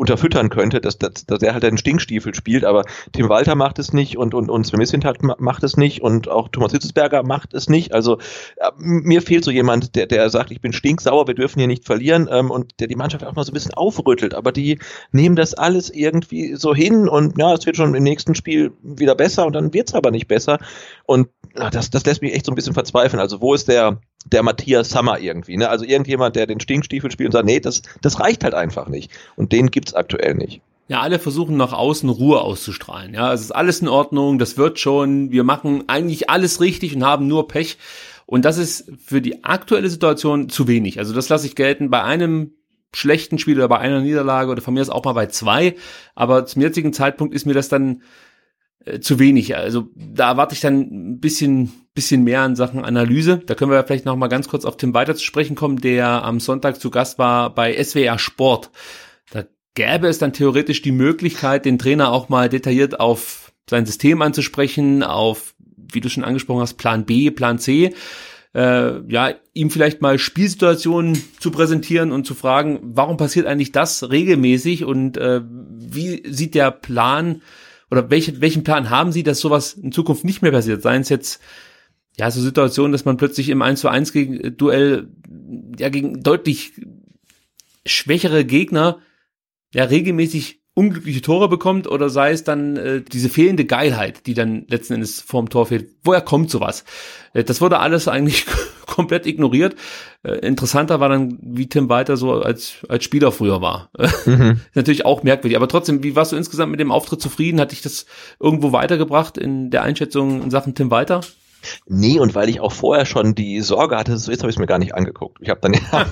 unterfüttern 0.00 0.48
könnte, 0.48 0.80
dass, 0.80 0.96
dass, 0.96 1.26
dass 1.26 1.42
er 1.42 1.52
halt 1.52 1.62
einen 1.62 1.76
Stinkstiefel 1.76 2.34
spielt, 2.34 2.64
aber 2.64 2.86
Tim 3.12 3.28
Walter 3.28 3.54
macht 3.54 3.78
es 3.78 3.92
nicht 3.92 4.16
und, 4.16 4.32
und, 4.32 4.48
und 4.48 4.66
Sven 4.66 4.78
Missintat 4.78 5.18
macht 5.22 5.62
es 5.62 5.76
nicht 5.76 6.00
und 6.00 6.26
auch 6.26 6.48
Thomas 6.48 6.72
Hitzesberger 6.72 7.22
macht 7.22 7.52
es 7.52 7.68
nicht. 7.68 7.92
Also 7.92 8.16
äh, 8.56 8.70
mir 8.78 9.20
fehlt 9.20 9.44
so 9.44 9.50
jemand, 9.50 9.94
der, 9.96 10.06
der 10.06 10.30
sagt, 10.30 10.52
ich 10.52 10.62
bin 10.62 10.72
stinksauer, 10.72 11.26
wir 11.26 11.34
dürfen 11.34 11.58
hier 11.58 11.66
nicht 11.66 11.84
verlieren 11.84 12.30
ähm, 12.32 12.50
und 12.50 12.80
der 12.80 12.86
die 12.86 12.96
Mannschaft 12.96 13.24
auch 13.24 13.34
mal 13.34 13.44
so 13.44 13.50
ein 13.50 13.54
bisschen 13.54 13.74
aufrüttelt, 13.74 14.32
aber 14.32 14.52
die 14.52 14.78
nehmen 15.12 15.36
das 15.36 15.52
alles 15.52 15.90
irgendwie 15.90 16.54
so 16.54 16.74
hin 16.74 17.06
und 17.06 17.36
ja, 17.36 17.52
es 17.52 17.66
wird 17.66 17.76
schon 17.76 17.94
im 17.94 18.02
nächsten 18.02 18.34
Spiel 18.34 18.72
wieder 18.82 19.14
besser 19.14 19.44
und 19.44 19.52
dann 19.52 19.74
wird 19.74 19.90
es 19.90 19.94
aber 19.94 20.10
nicht 20.10 20.28
besser 20.28 20.60
und 21.04 21.28
das, 21.54 21.90
das 21.90 22.04
lässt 22.06 22.22
mich 22.22 22.34
echt 22.34 22.46
so 22.46 22.52
ein 22.52 22.54
bisschen 22.54 22.74
verzweifeln. 22.74 23.20
Also 23.20 23.40
wo 23.40 23.54
ist 23.54 23.68
der, 23.68 24.00
der 24.26 24.42
Matthias 24.42 24.90
Sammer 24.90 25.18
irgendwie, 25.18 25.56
ne? 25.56 25.68
Also 25.68 25.84
irgendjemand, 25.84 26.36
der 26.36 26.46
den 26.46 26.60
Stinkstiefel 26.60 27.10
spielt 27.10 27.28
und 27.28 27.32
sagt, 27.32 27.46
nee, 27.46 27.60
das, 27.60 27.82
das 28.00 28.20
reicht 28.20 28.44
halt 28.44 28.54
einfach 28.54 28.88
nicht. 28.88 29.10
Und 29.36 29.52
den 29.52 29.70
gibt's 29.70 29.94
aktuell 29.94 30.34
nicht. 30.34 30.60
ja, 30.90 31.00
alle 31.02 31.20
versuchen 31.20 31.56
nach 31.56 31.72
außen 31.72 32.08
Ruhe 32.08 32.40
auszustrahlen. 32.40 33.14
Ja, 33.14 33.32
es 33.32 33.42
ist 33.42 33.52
alles 33.52 33.80
in 33.80 33.86
Ordnung, 33.86 34.40
das 34.40 34.56
wird 34.58 34.80
schon, 34.80 35.30
wir 35.30 35.44
machen 35.44 35.84
eigentlich 35.86 36.28
alles 36.28 36.60
richtig 36.60 36.96
und 36.96 37.04
haben 37.04 37.28
nur 37.28 37.46
Pech. 37.46 37.78
Und 38.26 38.44
das 38.44 38.58
ist 38.58 38.90
für 39.04 39.22
die 39.22 39.44
aktuelle 39.44 39.88
Situation 39.88 40.48
zu 40.48 40.66
wenig. 40.66 40.98
Also 40.98 41.14
das 41.14 41.28
lasse 41.28 41.46
ich 41.46 41.54
gelten 41.54 41.90
bei 41.90 42.02
einem 42.02 42.54
schlechten 42.92 43.38
Spiel 43.38 43.56
oder 43.56 43.68
bei 43.68 43.78
einer 43.78 44.00
Niederlage 44.00 44.50
oder 44.50 44.62
von 44.62 44.74
mir 44.74 44.80
ist 44.80 44.90
auch 44.90 45.04
mal 45.04 45.12
bei 45.12 45.26
zwei. 45.26 45.76
Aber 46.16 46.44
zum 46.44 46.60
jetzigen 46.60 46.92
Zeitpunkt 46.92 47.34
ist 47.34 47.46
mir 47.46 47.54
das 47.54 47.68
dann 47.68 48.02
äh, 48.84 49.00
zu 49.00 49.18
wenig. 49.18 49.56
Also 49.56 49.88
da 49.94 50.30
erwarte 50.30 50.54
ich 50.54 50.60
dann 50.60 50.80
ein 50.80 51.20
bisschen, 51.20 51.72
bisschen 51.94 52.24
mehr 52.24 52.42
an 52.42 52.56
Sachen 52.56 52.84
Analyse. 52.84 53.42
Da 53.46 53.54
können 53.54 53.70
wir 53.70 53.82
vielleicht 53.84 54.04
noch 54.04 54.16
mal 54.16 54.28
ganz 54.28 54.48
kurz 54.48 54.64
auf 54.64 54.76
Tim 54.76 54.94
weiter 54.94 55.14
zu 55.14 55.24
sprechen 55.24 55.56
kommen, 55.56 55.80
der 55.80 56.24
am 56.24 56.40
Sonntag 56.40 56.80
zu 56.80 56.90
Gast 56.90 57.18
war 57.18 57.54
bei 57.54 57.82
SWR 57.82 58.18
Sport. 58.18 58.70
Da 59.32 59.44
gäbe 59.74 60.08
es 60.08 60.18
dann 60.18 60.32
theoretisch 60.32 60.82
die 60.82 60.92
Möglichkeit, 60.92 61.64
den 61.64 61.78
Trainer 61.78 62.12
auch 62.12 62.28
mal 62.28 62.48
detailliert 62.48 63.00
auf 63.00 63.52
sein 63.68 63.86
System 63.86 64.20
anzusprechen, 64.22 65.02
auf, 65.02 65.54
wie 65.92 66.00
du 66.00 66.08
schon 66.08 66.24
angesprochen 66.24 66.62
hast, 66.62 66.74
Plan 66.74 67.04
B, 67.04 67.30
Plan 67.30 67.58
C 67.58 67.94
äh, 68.54 69.00
ja, 69.08 69.34
ihm 69.54 69.70
vielleicht 69.70 70.02
mal 70.02 70.18
Spielsituationen 70.18 71.20
zu 71.38 71.50
präsentieren 71.50 72.12
und 72.12 72.26
zu 72.26 72.34
fragen, 72.34 72.80
warum 72.82 73.16
passiert 73.16 73.46
eigentlich 73.46 73.72
das 73.72 74.10
regelmäßig 74.10 74.84
und 74.84 75.16
äh, 75.16 75.40
wie 75.44 76.22
sieht 76.28 76.54
der 76.54 76.70
Plan 76.70 77.42
oder 77.90 78.10
welche, 78.10 78.40
welchen 78.40 78.64
Plan 78.64 78.90
haben 78.90 79.12
Sie, 79.12 79.22
dass 79.22 79.40
sowas 79.40 79.74
in 79.74 79.92
Zukunft 79.92 80.24
nicht 80.24 80.42
mehr 80.42 80.52
passiert? 80.52 80.82
Seien 80.82 81.02
es 81.02 81.08
jetzt 81.08 81.40
ja 82.16 82.30
so 82.30 82.40
Situationen, 82.40 82.92
dass 82.92 83.04
man 83.04 83.16
plötzlich 83.16 83.48
im 83.48 83.62
1 83.62 83.80
zu 83.80 83.88
1 83.88 84.12
gegen, 84.12 84.40
äh, 84.40 84.50
Duell 84.52 85.08
ja 85.78 85.88
gegen 85.88 86.22
deutlich 86.22 86.72
schwächere 87.86 88.44
Gegner 88.44 88.98
ja 89.72 89.84
regelmäßig 89.84 90.60
unglückliche 90.74 91.20
Tore 91.20 91.48
bekommt 91.48 91.86
oder 91.86 92.08
sei 92.10 92.30
es 92.32 92.44
dann 92.44 92.76
äh, 92.76 93.02
diese 93.02 93.28
fehlende 93.28 93.64
Geilheit, 93.64 94.26
die 94.26 94.34
dann 94.34 94.66
letzten 94.68 94.94
Endes 94.94 95.20
vorm 95.20 95.48
Tor 95.48 95.66
fehlt. 95.66 95.90
Woher 96.04 96.20
kommt 96.20 96.50
sowas? 96.50 96.84
Äh, 97.32 97.44
das 97.44 97.60
wurde 97.60 97.80
alles 97.80 98.08
eigentlich 98.08 98.46
komplett 98.90 99.26
ignoriert. 99.26 99.76
Äh, 100.22 100.32
interessanter 100.46 101.00
war 101.00 101.08
dann, 101.08 101.38
wie 101.40 101.68
Tim 101.68 101.88
weiter 101.88 102.18
so 102.18 102.32
als, 102.32 102.74
als 102.88 103.04
Spieler 103.04 103.32
früher 103.32 103.62
war. 103.62 103.90
Mhm. 104.26 104.60
Natürlich 104.74 105.06
auch 105.06 105.22
merkwürdig. 105.22 105.56
Aber 105.56 105.68
trotzdem, 105.68 106.02
wie 106.02 106.16
warst 106.16 106.32
du 106.32 106.36
insgesamt 106.36 106.70
mit 106.70 106.80
dem 106.80 106.92
Auftritt 106.92 107.22
zufrieden? 107.22 107.60
Hat 107.60 107.72
dich 107.72 107.80
das 107.80 108.04
irgendwo 108.38 108.72
weitergebracht 108.72 109.38
in 109.38 109.70
der 109.70 109.82
Einschätzung 109.82 110.42
in 110.42 110.50
Sachen 110.50 110.74
Tim 110.74 110.90
Weiter? 110.90 111.22
Nee, 111.86 112.18
und 112.18 112.34
weil 112.34 112.48
ich 112.48 112.60
auch 112.60 112.72
vorher 112.72 113.04
schon 113.04 113.34
die 113.34 113.60
Sorge 113.60 113.96
hatte, 113.96 114.16
so 114.16 114.30
jetzt 114.30 114.40
habe 114.40 114.50
ich 114.50 114.56
es 114.56 114.60
mir 114.60 114.66
gar 114.66 114.78
nicht 114.78 114.94
angeguckt. 114.94 115.38
Ich 115.40 115.50
habe 115.50 115.60
dann 115.60 115.74
ja 115.92 116.06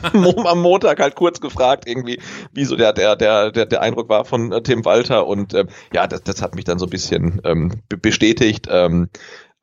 am 0.45 0.61
Montag 0.61 1.01
halt 1.01 1.15
kurz 1.15 1.41
gefragt, 1.41 1.85
irgendwie, 1.87 2.21
wie 2.53 2.65
so 2.65 2.77
der, 2.77 2.93
der, 2.93 3.17
der, 3.17 3.51
der, 3.51 3.67
der 3.67 3.81
Eindruck 3.81 4.09
war 4.09 4.25
von 4.25 4.53
äh, 4.53 4.63
Tim 4.63 4.85
Walter. 4.85 5.27
Und 5.27 5.55
ähm, 5.55 5.69
ja, 5.93 6.07
das, 6.07 6.23
das 6.23 6.43
hat 6.43 6.55
mich 6.55 6.65
dann 6.65 6.79
so 6.79 6.87
ein 6.87 6.91
bisschen 6.91 7.41
ähm, 7.45 7.83
bestätigt. 7.89 8.67
Ähm, 8.71 9.09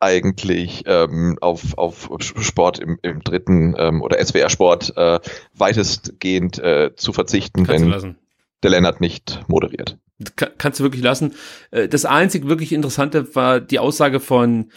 eigentlich 0.06 0.84
ähm, 0.86 1.38
auf, 1.42 1.78
auf 1.78 2.10
Sport 2.20 2.80
im, 2.80 3.00
im 3.02 3.22
dritten 3.24 3.76
ähm, 3.78 4.02
oder 4.02 4.24
SWR-Sport 4.24 4.94
äh, 4.96 5.20
weitestgehend 5.54 6.60
äh, 6.60 6.92
zu 6.96 7.12
verzichten, 7.12 7.66
Kannst 7.66 7.86
wenn 7.86 8.16
der 8.64 8.72
Lennart 8.72 9.02
nicht 9.02 9.44
moderiert. 9.48 9.98
Kann, 10.36 10.52
kannst 10.58 10.80
du 10.80 10.84
wirklich 10.84 11.04
lassen. 11.04 11.34
Äh, 11.72 11.88
das 11.88 12.06
einzig 12.06 12.48
wirklich 12.48 12.72
Interessante 12.72 13.36
war 13.36 13.60
die 13.60 13.80
Aussage 13.80 14.20
von 14.20 14.72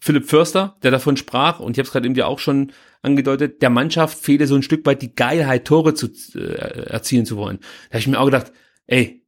Philipp 0.00 0.28
Förster, 0.28 0.76
der 0.82 0.90
davon 0.90 1.16
sprach, 1.16 1.60
und 1.60 1.72
ich 1.72 1.78
habe 1.78 1.86
es 1.86 1.92
gerade 1.92 2.06
eben 2.06 2.14
dir 2.14 2.26
auch 2.26 2.38
schon 2.38 2.72
angedeutet, 3.02 3.62
der 3.62 3.70
Mannschaft 3.70 4.18
fehle 4.18 4.46
so 4.46 4.54
ein 4.54 4.62
Stück 4.62 4.84
weit 4.86 5.02
die 5.02 5.14
Geilheit, 5.14 5.66
Tore 5.66 5.94
zu 5.94 6.08
äh, 6.34 6.88
erzielen 6.90 7.26
zu 7.26 7.36
wollen. 7.36 7.58
Da 7.88 7.94
habe 7.94 7.98
ich 8.00 8.06
mir 8.06 8.18
auch 8.18 8.26
gedacht, 8.26 8.52
ey, 8.86 9.24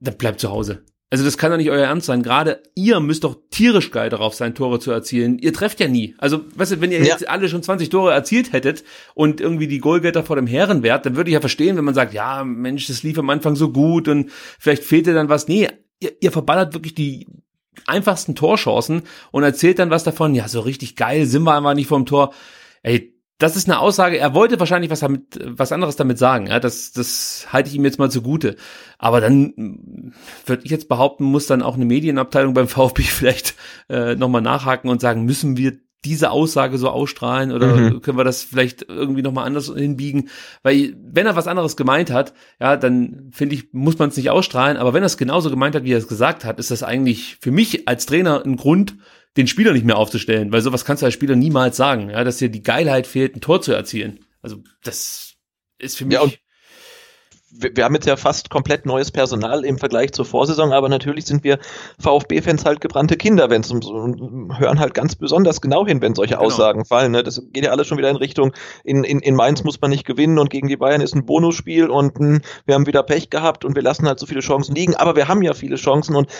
dann 0.00 0.16
bleibt 0.16 0.40
zu 0.40 0.50
Hause. 0.50 0.84
Also 1.08 1.24
das 1.24 1.38
kann 1.38 1.52
doch 1.52 1.56
nicht 1.56 1.70
euer 1.70 1.86
Ernst 1.86 2.06
sein. 2.06 2.22
Gerade 2.22 2.62
ihr 2.74 2.98
müsst 2.98 3.22
doch 3.22 3.36
tierisch 3.50 3.92
geil 3.92 4.10
darauf 4.10 4.34
sein, 4.34 4.56
Tore 4.56 4.80
zu 4.80 4.90
erzielen. 4.90 5.38
Ihr 5.38 5.52
trefft 5.52 5.78
ja 5.78 5.86
nie. 5.86 6.16
Also, 6.18 6.40
weißt 6.56 6.72
du, 6.72 6.80
wenn 6.80 6.90
ihr 6.90 6.98
ja. 6.98 7.04
jetzt 7.04 7.28
alle 7.28 7.48
schon 7.48 7.62
20 7.62 7.90
Tore 7.90 8.12
erzielt 8.12 8.52
hättet 8.52 8.82
und 9.14 9.40
irgendwie 9.40 9.68
die 9.68 9.78
Goalgetter 9.78 10.24
vor 10.24 10.34
dem 10.34 10.48
Herrenwert, 10.48 11.06
dann 11.06 11.14
würde 11.14 11.30
ich 11.30 11.34
ja 11.34 11.40
verstehen, 11.40 11.76
wenn 11.76 11.84
man 11.84 11.94
sagt, 11.94 12.12
ja, 12.12 12.42
Mensch, 12.42 12.88
das 12.88 13.04
lief 13.04 13.18
am 13.18 13.30
Anfang 13.30 13.54
so 13.54 13.70
gut 13.70 14.08
und 14.08 14.30
vielleicht 14.58 14.82
fehlte 14.82 15.14
dann 15.14 15.28
was. 15.28 15.46
Nee, 15.46 15.68
ihr, 16.00 16.12
ihr 16.20 16.32
verballert 16.32 16.74
wirklich 16.74 16.94
die 16.94 17.28
einfachsten 17.86 18.34
Torchancen 18.34 19.02
und 19.30 19.44
erzählt 19.44 19.78
dann 19.78 19.90
was 19.90 20.02
davon, 20.02 20.34
ja, 20.34 20.48
so 20.48 20.60
richtig 20.60 20.96
geil 20.96 21.26
sind 21.26 21.44
wir 21.44 21.54
einfach 21.54 21.74
nicht 21.74 21.88
vom 21.88 22.06
Tor. 22.06 22.34
Ey, 22.82 23.15
das 23.38 23.56
ist 23.56 23.68
eine 23.68 23.80
Aussage, 23.80 24.18
er 24.18 24.34
wollte 24.34 24.58
wahrscheinlich 24.58 24.90
was 24.90 25.00
damit, 25.00 25.38
was 25.44 25.72
anderes 25.72 25.96
damit 25.96 26.18
sagen, 26.18 26.46
ja, 26.46 26.58
das, 26.58 26.92
das 26.92 27.48
halte 27.52 27.68
ich 27.68 27.74
ihm 27.74 27.84
jetzt 27.84 27.98
mal 27.98 28.10
zugute. 28.10 28.56
Aber 28.98 29.20
dann 29.20 29.52
mm, 29.56 30.12
würde 30.46 30.62
ich 30.64 30.70
jetzt 30.70 30.88
behaupten, 30.88 31.24
muss 31.24 31.46
dann 31.46 31.62
auch 31.62 31.74
eine 31.74 31.84
Medienabteilung 31.84 32.54
beim 32.54 32.68
VfB 32.68 33.02
vielleicht 33.02 33.54
äh, 33.88 34.14
nochmal 34.14 34.42
nachhaken 34.42 34.88
und 34.88 35.00
sagen, 35.00 35.24
müssen 35.24 35.56
wir 35.56 35.78
diese 36.04 36.30
Aussage 36.30 36.78
so 36.78 36.88
ausstrahlen 36.88 37.50
oder 37.50 37.74
mhm. 37.74 38.00
können 38.00 38.16
wir 38.16 38.24
das 38.24 38.42
vielleicht 38.42 38.86
irgendwie 38.88 39.22
nochmal 39.22 39.44
anders 39.44 39.72
hinbiegen? 39.74 40.28
Weil 40.62 40.94
wenn 41.02 41.26
er 41.26 41.36
was 41.36 41.48
anderes 41.48 41.76
gemeint 41.76 42.10
hat, 42.10 42.32
ja, 42.60 42.76
dann 42.76 43.30
finde 43.32 43.56
ich, 43.56 43.72
muss 43.72 43.98
man 43.98 44.10
es 44.10 44.16
nicht 44.16 44.30
ausstrahlen, 44.30 44.76
aber 44.76 44.94
wenn 44.94 45.02
er 45.02 45.06
es 45.06 45.16
genauso 45.16 45.50
gemeint 45.50 45.74
hat, 45.74 45.84
wie 45.84 45.92
er 45.92 45.98
es 45.98 46.06
gesagt 46.08 46.44
hat, 46.44 46.60
ist 46.60 46.70
das 46.70 46.84
eigentlich 46.84 47.38
für 47.40 47.50
mich 47.50 47.88
als 47.88 48.06
Trainer 48.06 48.42
ein 48.44 48.56
Grund, 48.56 48.96
den 49.36 49.46
Spieler 49.46 49.72
nicht 49.72 49.84
mehr 49.84 49.98
aufzustellen, 49.98 50.52
weil 50.52 50.62
sowas 50.62 50.84
kannst 50.84 51.02
du 51.02 51.06
als 51.06 51.14
Spieler 51.14 51.36
niemals 51.36 51.76
sagen, 51.76 52.10
ja, 52.10 52.24
dass 52.24 52.38
dir 52.38 52.48
die 52.48 52.62
Geilheit 52.62 53.06
fehlt, 53.06 53.36
ein 53.36 53.40
Tor 53.40 53.60
zu 53.60 53.72
erzielen. 53.72 54.20
Also 54.42 54.62
das 54.82 55.34
ist 55.78 55.96
für 55.96 56.06
mich. 56.06 56.14
Ja, 56.14 56.26
wir, 57.58 57.76
wir 57.76 57.84
haben 57.84 57.94
jetzt 57.94 58.06
ja 58.06 58.16
fast 58.16 58.50
komplett 58.50 58.86
neues 58.86 59.10
Personal 59.10 59.64
im 59.64 59.78
Vergleich 59.78 60.12
zur 60.12 60.24
Vorsaison, 60.24 60.72
aber 60.72 60.88
natürlich 60.88 61.26
sind 61.26 61.44
wir 61.44 61.58
VfB-Fans 61.98 62.64
halt 62.64 62.80
gebrannte 62.80 63.16
Kinder, 63.16 63.50
wenn 63.50 63.62
es 63.62 63.72
hören 63.72 64.80
halt 64.80 64.94
ganz 64.94 65.16
besonders 65.16 65.60
genau 65.60 65.86
hin, 65.86 66.00
wenn 66.02 66.14
solche 66.14 66.34
genau. 66.34 66.46
Aussagen 66.46 66.84
fallen. 66.84 67.12
Ne? 67.12 67.22
Das 67.22 67.42
geht 67.52 67.64
ja 67.64 67.70
alles 67.70 67.86
schon 67.86 67.98
wieder 67.98 68.10
in 68.10 68.16
Richtung, 68.16 68.52
in, 68.84 69.04
in, 69.04 69.20
in 69.20 69.34
Mainz 69.34 69.64
muss 69.64 69.80
man 69.80 69.90
nicht 69.90 70.06
gewinnen 70.06 70.38
und 70.38 70.50
gegen 70.50 70.68
die 70.68 70.76
Bayern 70.76 71.00
ist 71.00 71.14
ein 71.14 71.26
Bonusspiel 71.26 71.88
und 71.88 72.18
mh, 72.18 72.26
hm, 72.26 72.42
wir 72.66 72.74
haben 72.74 72.86
wieder 72.86 73.02
Pech 73.02 73.30
gehabt 73.30 73.64
und 73.64 73.74
wir 73.74 73.82
lassen 73.82 74.06
halt 74.06 74.18
so 74.18 74.26
viele 74.26 74.40
Chancen 74.40 74.74
liegen, 74.74 74.94
aber 74.94 75.16
wir 75.16 75.28
haben 75.28 75.42
ja 75.42 75.54
viele 75.54 75.76
Chancen 75.76 76.16
und 76.16 76.30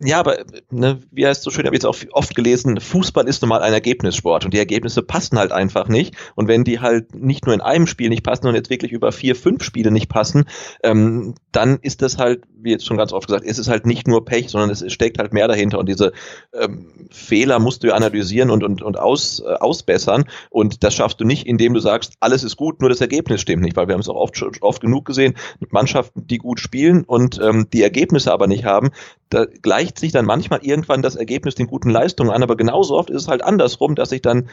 ja, 0.00 0.18
aber 0.18 0.38
ne, 0.70 1.00
wie 1.10 1.26
heißt 1.26 1.42
so 1.42 1.50
schön, 1.50 1.66
habe 1.66 1.76
ich 1.76 1.82
jetzt 1.82 1.86
auch 1.86 1.96
oft 2.12 2.34
gelesen, 2.34 2.80
Fußball 2.80 3.28
ist 3.28 3.42
nun 3.42 3.48
mal 3.48 3.62
ein 3.62 3.72
Ergebnissport 3.72 4.44
und 4.44 4.54
die 4.54 4.58
Ergebnisse 4.58 5.02
passen 5.02 5.38
halt 5.38 5.52
einfach 5.52 5.88
nicht 5.88 6.14
und 6.34 6.48
wenn 6.48 6.64
die 6.64 6.80
halt 6.80 7.14
nicht 7.14 7.46
nur 7.46 7.54
in 7.54 7.60
einem 7.60 7.86
Spiel 7.86 8.08
nicht 8.08 8.22
passen 8.22 8.46
und 8.46 8.54
jetzt 8.54 8.70
wirklich 8.70 8.92
über 8.92 9.12
vier, 9.12 9.36
fünf 9.36 9.62
Spiele 9.62 9.90
nicht 9.90 10.08
passen, 10.08 10.44
ähm, 10.82 11.34
dann 11.52 11.78
ist 11.82 12.02
das 12.02 12.18
halt, 12.18 12.44
wie 12.54 12.70
jetzt 12.70 12.86
schon 12.86 12.96
ganz 12.96 13.12
oft 13.12 13.26
gesagt, 13.26 13.44
ist 13.44 13.58
es 13.58 13.68
halt 13.68 13.86
nicht 13.86 14.08
nur 14.08 14.24
Pech, 14.24 14.48
sondern 14.50 14.70
es 14.70 14.90
steckt 14.92 15.18
halt 15.18 15.32
mehr 15.32 15.48
dahinter 15.48 15.78
und 15.78 15.88
diese 15.88 16.12
ähm, 16.52 17.08
Fehler 17.10 17.58
musst 17.58 17.82
du 17.82 17.88
ja 17.88 17.94
analysieren 17.94 18.50
und, 18.50 18.64
und, 18.64 18.82
und 18.82 18.98
aus, 18.98 19.40
äh, 19.40 19.54
ausbessern 19.54 20.24
und 20.50 20.82
das 20.84 20.94
schaffst 20.94 21.20
du 21.20 21.24
nicht, 21.24 21.46
indem 21.46 21.74
du 21.74 21.80
sagst, 21.80 22.14
alles 22.20 22.42
ist 22.42 22.56
gut, 22.56 22.80
nur 22.80 22.90
das 22.90 23.00
Ergebnis 23.00 23.40
stimmt 23.40 23.62
nicht, 23.62 23.76
weil 23.76 23.88
wir 23.88 23.94
haben 23.94 24.00
es 24.00 24.08
auch 24.08 24.16
oft, 24.16 24.42
oft 24.62 24.80
genug 24.80 25.04
gesehen, 25.04 25.34
mit 25.60 25.72
Mannschaften, 25.72 26.26
die 26.26 26.38
gut 26.38 26.60
spielen 26.60 27.04
und 27.04 27.40
ähm, 27.42 27.68
die 27.72 27.82
Ergebnisse 27.82 28.32
aber 28.32 28.46
nicht 28.46 28.64
haben, 28.64 28.90
da 29.32 29.46
gleicht 29.46 29.98
sich 29.98 30.12
dann 30.12 30.26
manchmal 30.26 30.60
irgendwann 30.62 31.00
das 31.00 31.16
Ergebnis 31.16 31.54
den 31.54 31.66
guten 31.66 31.90
Leistungen 31.90 32.30
an, 32.30 32.42
aber 32.42 32.56
genauso 32.56 32.96
oft 32.96 33.10
ist 33.10 33.22
es 33.22 33.28
halt 33.28 33.42
andersrum, 33.42 33.94
dass 33.94 34.10
sich 34.10 34.20
dann 34.20 34.48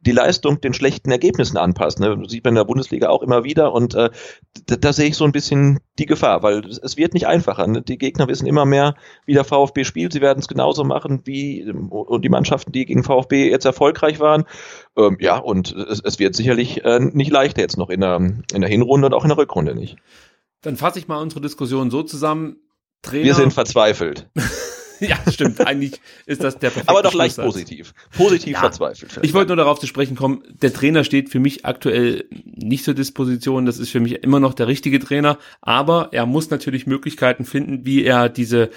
die 0.00 0.12
Leistung 0.12 0.60
den 0.60 0.74
schlechten 0.74 1.10
Ergebnissen 1.10 1.56
anpasst. 1.56 2.00
Ne? 2.00 2.18
Das 2.20 2.30
sieht 2.30 2.44
man 2.44 2.52
in 2.52 2.56
der 2.56 2.64
Bundesliga 2.64 3.08
auch 3.08 3.22
immer 3.22 3.44
wieder 3.44 3.72
und 3.72 3.94
äh, 3.94 4.10
da, 4.66 4.76
da 4.76 4.92
sehe 4.92 5.08
ich 5.08 5.16
so 5.16 5.24
ein 5.24 5.32
bisschen 5.34 5.80
die 5.98 6.06
Gefahr, 6.06 6.42
weil 6.42 6.64
es 6.64 6.96
wird 6.96 7.12
nicht 7.12 7.26
einfacher. 7.26 7.66
Ne? 7.66 7.82
Die 7.82 7.98
Gegner 7.98 8.26
wissen 8.28 8.46
immer 8.46 8.64
mehr, 8.64 8.94
wie 9.26 9.34
der 9.34 9.44
VfB 9.44 9.84
spielt. 9.84 10.14
Sie 10.14 10.22
werden 10.22 10.38
es 10.38 10.48
genauso 10.48 10.84
machen 10.84 11.20
wie 11.24 11.70
und 11.70 12.24
die 12.24 12.30
Mannschaften, 12.30 12.72
die 12.72 12.86
gegen 12.86 13.04
VfB 13.04 13.50
jetzt 13.50 13.66
erfolgreich 13.66 14.20
waren. 14.20 14.44
Ähm, 14.96 15.18
ja, 15.20 15.36
und 15.36 15.72
es, 15.72 16.00
es 16.00 16.18
wird 16.18 16.34
sicherlich 16.34 16.84
äh, 16.84 17.00
nicht 17.00 17.30
leichter 17.30 17.60
jetzt 17.60 17.76
noch 17.76 17.90
in 17.90 18.00
der, 18.00 18.16
in 18.16 18.60
der 18.60 18.70
Hinrunde 18.70 19.08
und 19.08 19.14
auch 19.14 19.24
in 19.24 19.28
der 19.28 19.38
Rückrunde 19.38 19.74
nicht. 19.74 19.96
Dann 20.62 20.76
fasse 20.76 20.98
ich 20.98 21.08
mal 21.08 21.20
unsere 21.20 21.42
Diskussion 21.42 21.90
so 21.90 22.02
zusammen. 22.02 22.56
Trainer, 23.02 23.24
Wir 23.24 23.34
sind 23.34 23.52
verzweifelt. 23.52 24.30
ja, 25.00 25.16
stimmt. 25.30 25.60
Eigentlich 25.66 26.00
ist 26.26 26.42
das 26.42 26.58
der 26.58 26.70
perfekte 26.70 26.88
Aber 26.88 27.02
doch 27.02 27.14
leicht 27.14 27.36
positiv. 27.36 27.94
Positiv 28.16 28.54
ja, 28.54 28.60
verzweifelt. 28.60 29.18
Ich 29.22 29.34
wollte 29.34 29.48
nur 29.48 29.56
darauf 29.56 29.78
zu 29.78 29.86
sprechen 29.86 30.16
kommen, 30.16 30.42
der 30.62 30.72
Trainer 30.72 31.04
steht 31.04 31.30
für 31.30 31.40
mich 31.40 31.64
aktuell 31.64 32.24
nicht 32.44 32.84
zur 32.84 32.94
Disposition. 32.94 33.66
Das 33.66 33.78
ist 33.78 33.90
für 33.90 34.00
mich 34.00 34.22
immer 34.22 34.40
noch 34.40 34.54
der 34.54 34.66
richtige 34.66 34.98
Trainer. 35.00 35.38
Aber 35.60 36.08
er 36.12 36.26
muss 36.26 36.50
natürlich 36.50 36.86
Möglichkeiten 36.86 37.44
finden, 37.44 37.84
wie 37.84 38.04
er 38.04 38.28
diese 38.28 38.70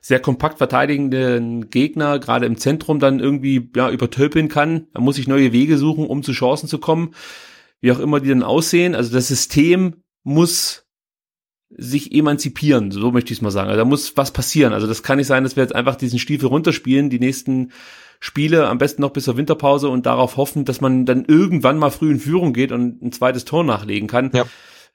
sehr 0.00 0.18
kompakt 0.18 0.58
verteidigenden 0.58 1.70
Gegner 1.70 2.18
gerade 2.18 2.46
im 2.46 2.56
Zentrum 2.56 2.98
dann 2.98 3.20
irgendwie 3.20 3.70
ja, 3.76 3.88
übertölpeln 3.88 4.48
kann. 4.48 4.88
Er 4.92 5.00
muss 5.00 5.16
sich 5.16 5.28
neue 5.28 5.52
Wege 5.52 5.78
suchen, 5.78 6.06
um 6.06 6.24
zu 6.24 6.32
Chancen 6.32 6.68
zu 6.68 6.78
kommen. 6.78 7.14
Wie 7.80 7.92
auch 7.92 8.00
immer 8.00 8.20
die 8.20 8.28
dann 8.28 8.42
aussehen. 8.42 8.96
Also 8.96 9.12
das 9.12 9.28
System 9.28 10.02
muss 10.24 10.84
sich 11.76 12.12
emanzipieren, 12.12 12.90
so 12.90 13.12
möchte 13.12 13.32
ich 13.32 13.38
es 13.38 13.42
mal 13.42 13.50
sagen. 13.50 13.68
Also 13.68 13.78
da 13.78 13.84
muss 13.84 14.16
was 14.16 14.30
passieren. 14.30 14.72
Also 14.72 14.86
das 14.86 15.02
kann 15.02 15.18
nicht 15.18 15.26
sein, 15.26 15.44
dass 15.44 15.56
wir 15.56 15.62
jetzt 15.62 15.74
einfach 15.74 15.96
diesen 15.96 16.18
Stiefel 16.18 16.48
runterspielen, 16.48 17.10
die 17.10 17.18
nächsten 17.18 17.72
Spiele, 18.20 18.68
am 18.68 18.78
besten 18.78 19.02
noch 19.02 19.10
bis 19.10 19.24
zur 19.24 19.36
Winterpause 19.36 19.88
und 19.88 20.06
darauf 20.06 20.36
hoffen, 20.36 20.64
dass 20.64 20.80
man 20.80 21.06
dann 21.06 21.24
irgendwann 21.24 21.78
mal 21.78 21.90
früh 21.90 22.10
in 22.10 22.20
Führung 22.20 22.52
geht 22.52 22.72
und 22.72 23.02
ein 23.02 23.12
zweites 23.12 23.44
Tor 23.44 23.64
nachlegen 23.64 24.08
kann. 24.08 24.30
Ja. 24.32 24.44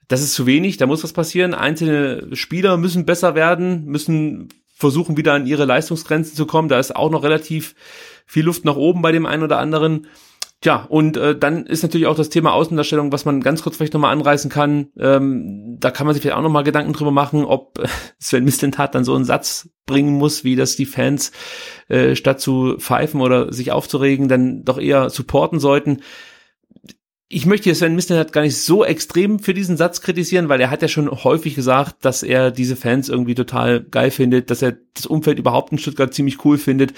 das 0.08 0.22
ist 0.22 0.34
zu 0.34 0.46
wenig, 0.46 0.78
da 0.78 0.86
muss 0.86 1.04
was 1.04 1.12
passieren. 1.12 1.52
Einzelne 1.52 2.34
Spieler 2.34 2.76
müssen 2.76 3.04
besser 3.04 3.34
werden, 3.34 3.84
müssen 3.84 4.48
versuchen 4.74 5.16
wieder 5.16 5.34
an 5.34 5.46
ihre 5.46 5.64
Leistungsgrenzen 5.64 6.36
zu 6.36 6.46
kommen. 6.46 6.68
Da 6.68 6.78
ist 6.78 6.94
auch 6.94 7.10
noch 7.10 7.24
relativ 7.24 7.74
viel 8.24 8.44
Luft 8.44 8.64
nach 8.64 8.76
oben 8.76 9.02
bei 9.02 9.12
dem 9.12 9.26
einen 9.26 9.42
oder 9.42 9.58
anderen. 9.58 10.06
Tja, 10.60 10.86
und 10.88 11.16
äh, 11.16 11.38
dann 11.38 11.66
ist 11.66 11.82
natürlich 11.82 12.08
auch 12.08 12.16
das 12.16 12.30
Thema 12.30 12.52
Außendarstellung, 12.52 13.12
was 13.12 13.24
man 13.24 13.42
ganz 13.42 13.62
kurz 13.62 13.76
vielleicht 13.76 13.94
nochmal 13.94 14.12
anreißen 14.12 14.50
kann. 14.50 14.88
Ähm, 14.98 15.76
da 15.78 15.92
kann 15.92 16.04
man 16.04 16.14
sich 16.14 16.22
vielleicht 16.22 16.36
auch 16.36 16.42
nochmal 16.42 16.64
Gedanken 16.64 16.92
drüber 16.92 17.12
machen, 17.12 17.44
ob 17.44 17.78
Sven 18.18 18.44
Mislintat 18.44 18.94
dann 18.94 19.04
so 19.04 19.14
einen 19.14 19.24
Satz 19.24 19.68
bringen 19.86 20.14
muss, 20.14 20.42
wie 20.42 20.56
das 20.56 20.74
die 20.74 20.86
Fans 20.86 21.30
äh, 21.88 22.16
statt 22.16 22.40
zu 22.40 22.76
pfeifen 22.78 23.20
oder 23.20 23.52
sich 23.52 23.70
aufzuregen, 23.70 24.28
dann 24.28 24.64
doch 24.64 24.78
eher 24.78 25.10
supporten 25.10 25.60
sollten 25.60 26.02
ich 27.30 27.44
möchte 27.44 27.74
Sven 27.74 27.94
Mislintat 27.94 28.32
gar 28.32 28.40
nicht 28.40 28.56
so 28.56 28.84
extrem 28.84 29.38
für 29.38 29.52
diesen 29.52 29.76
Satz 29.76 30.00
kritisieren, 30.00 30.48
weil 30.48 30.60
er 30.62 30.70
hat 30.70 30.80
ja 30.80 30.88
schon 30.88 31.10
häufig 31.10 31.54
gesagt, 31.54 32.04
dass 32.06 32.22
er 32.22 32.50
diese 32.50 32.74
Fans 32.74 33.10
irgendwie 33.10 33.34
total 33.34 33.82
geil 33.82 34.10
findet, 34.10 34.50
dass 34.50 34.62
er 34.62 34.78
das 34.94 35.04
Umfeld 35.04 35.38
überhaupt 35.38 35.70
in 35.70 35.78
Stuttgart 35.78 36.14
ziemlich 36.14 36.44
cool 36.46 36.56
findet 36.56 36.94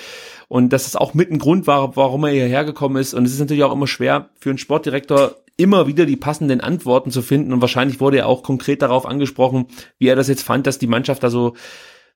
und 0.50 0.72
dass 0.72 0.88
es 0.88 0.96
auch 0.96 1.14
mit 1.14 1.30
ein 1.30 1.38
Grund 1.38 1.68
war, 1.68 1.94
warum 1.94 2.24
er 2.24 2.32
hierher 2.32 2.64
gekommen 2.64 2.96
ist. 2.96 3.14
Und 3.14 3.24
es 3.24 3.32
ist 3.32 3.38
natürlich 3.38 3.62
auch 3.62 3.72
immer 3.72 3.86
schwer 3.86 4.30
für 4.40 4.48
einen 4.48 4.58
Sportdirektor, 4.58 5.36
immer 5.56 5.86
wieder 5.86 6.06
die 6.06 6.16
passenden 6.16 6.60
Antworten 6.60 7.12
zu 7.12 7.22
finden. 7.22 7.52
Und 7.52 7.60
wahrscheinlich 7.60 8.00
wurde 8.00 8.18
er 8.18 8.26
auch 8.26 8.42
konkret 8.42 8.82
darauf 8.82 9.06
angesprochen, 9.06 9.66
wie 10.00 10.08
er 10.08 10.16
das 10.16 10.26
jetzt 10.26 10.42
fand, 10.42 10.66
dass 10.66 10.80
die 10.80 10.88
Mannschaft 10.88 11.22
da 11.22 11.30
so 11.30 11.54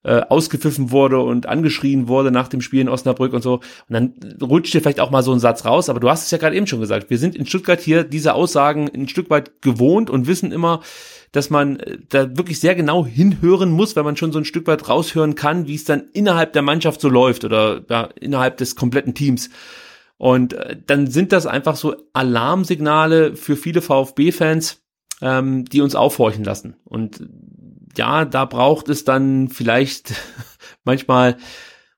äh, 0.02 0.20
ausgepfiffen 0.28 0.90
wurde 0.90 1.20
und 1.20 1.46
angeschrien 1.46 2.08
wurde 2.08 2.32
nach 2.32 2.48
dem 2.48 2.60
Spiel 2.60 2.80
in 2.80 2.88
Osnabrück 2.88 3.34
und 3.34 3.42
so. 3.42 3.54
Und 3.54 3.62
dann 3.88 4.14
rutscht 4.42 4.74
dir 4.74 4.80
vielleicht 4.80 4.98
auch 4.98 5.12
mal 5.12 5.22
so 5.22 5.30
ein 5.30 5.38
Satz 5.38 5.64
raus, 5.64 5.88
aber 5.88 6.00
du 6.00 6.10
hast 6.10 6.24
es 6.24 6.32
ja 6.32 6.38
gerade 6.38 6.56
eben 6.56 6.66
schon 6.66 6.80
gesagt. 6.80 7.10
Wir 7.10 7.18
sind 7.18 7.36
in 7.36 7.46
Stuttgart 7.46 7.80
hier 7.80 8.02
diese 8.02 8.34
Aussagen 8.34 8.90
ein 8.92 9.06
Stück 9.06 9.30
weit 9.30 9.62
gewohnt 9.62 10.10
und 10.10 10.26
wissen 10.26 10.50
immer, 10.50 10.80
dass 11.34 11.50
man 11.50 11.80
äh, 11.80 11.98
da 12.08 12.36
wirklich 12.36 12.60
sehr 12.60 12.74
genau 12.74 13.04
hinhören 13.04 13.70
muss, 13.70 13.96
weil 13.96 14.04
man 14.04 14.16
schon 14.16 14.32
so 14.32 14.38
ein 14.38 14.44
Stück 14.44 14.66
weit 14.68 14.88
raushören 14.88 15.34
kann, 15.34 15.66
wie 15.66 15.74
es 15.74 15.84
dann 15.84 16.04
innerhalb 16.12 16.52
der 16.52 16.62
Mannschaft 16.62 17.00
so 17.00 17.08
läuft 17.08 17.44
oder 17.44 17.82
ja, 17.90 18.08
innerhalb 18.20 18.56
des 18.56 18.76
kompletten 18.76 19.14
Teams. 19.14 19.50
Und 20.16 20.52
äh, 20.52 20.76
dann 20.86 21.08
sind 21.08 21.32
das 21.32 21.46
einfach 21.46 21.74
so 21.74 21.96
Alarmsignale 22.12 23.34
für 23.34 23.56
viele 23.56 23.82
VfB-Fans, 23.82 24.80
ähm, 25.20 25.64
die 25.64 25.80
uns 25.80 25.96
aufhorchen 25.96 26.44
lassen. 26.44 26.76
Und 26.84 27.26
ja, 27.96 28.24
da 28.24 28.44
braucht 28.44 28.88
es 28.88 29.04
dann 29.04 29.48
vielleicht 29.48 30.14
manchmal, 30.84 31.36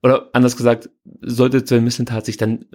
oder 0.06 0.30
anders 0.32 0.56
gesagt, 0.56 0.88
sollte 1.20 1.66
Sven 1.66 1.82
Missentat 1.82 2.24
sich 2.26 2.36
dann 2.36 2.66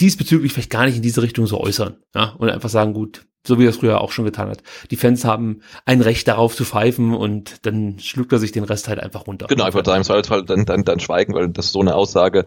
diesbezüglich 0.00 0.52
vielleicht 0.52 0.70
gar 0.70 0.84
nicht 0.84 0.96
in 0.96 1.02
diese 1.02 1.22
Richtung 1.22 1.46
so 1.46 1.60
äußern, 1.60 1.96
ja, 2.14 2.36
und 2.38 2.48
einfach 2.48 2.68
sagen, 2.68 2.94
gut, 2.94 3.26
so 3.44 3.58
wie 3.58 3.64
er 3.64 3.70
es 3.70 3.78
früher 3.78 4.00
auch 4.00 4.12
schon 4.12 4.24
getan 4.24 4.48
hat. 4.48 4.62
Die 4.92 4.96
Fans 4.96 5.24
haben 5.24 5.62
ein 5.84 6.00
Recht 6.00 6.28
darauf 6.28 6.54
zu 6.54 6.64
pfeifen 6.64 7.14
und 7.14 7.66
dann 7.66 7.98
schluckt 7.98 8.32
er 8.32 8.38
sich 8.38 8.52
den 8.52 8.62
Rest 8.62 8.86
halt 8.86 9.00
einfach 9.00 9.26
runter. 9.26 9.46
Genau, 9.48 9.66
würde 9.74 9.86
sagen, 9.86 10.02
im 10.02 10.04
Zweifelsfall 10.04 10.44
dann, 10.44 10.64
dann, 10.64 10.84
dann 10.84 11.00
schweigen, 11.00 11.34
weil 11.34 11.48
das 11.48 11.72
so 11.72 11.80
eine 11.80 11.96
Aussage 11.96 12.46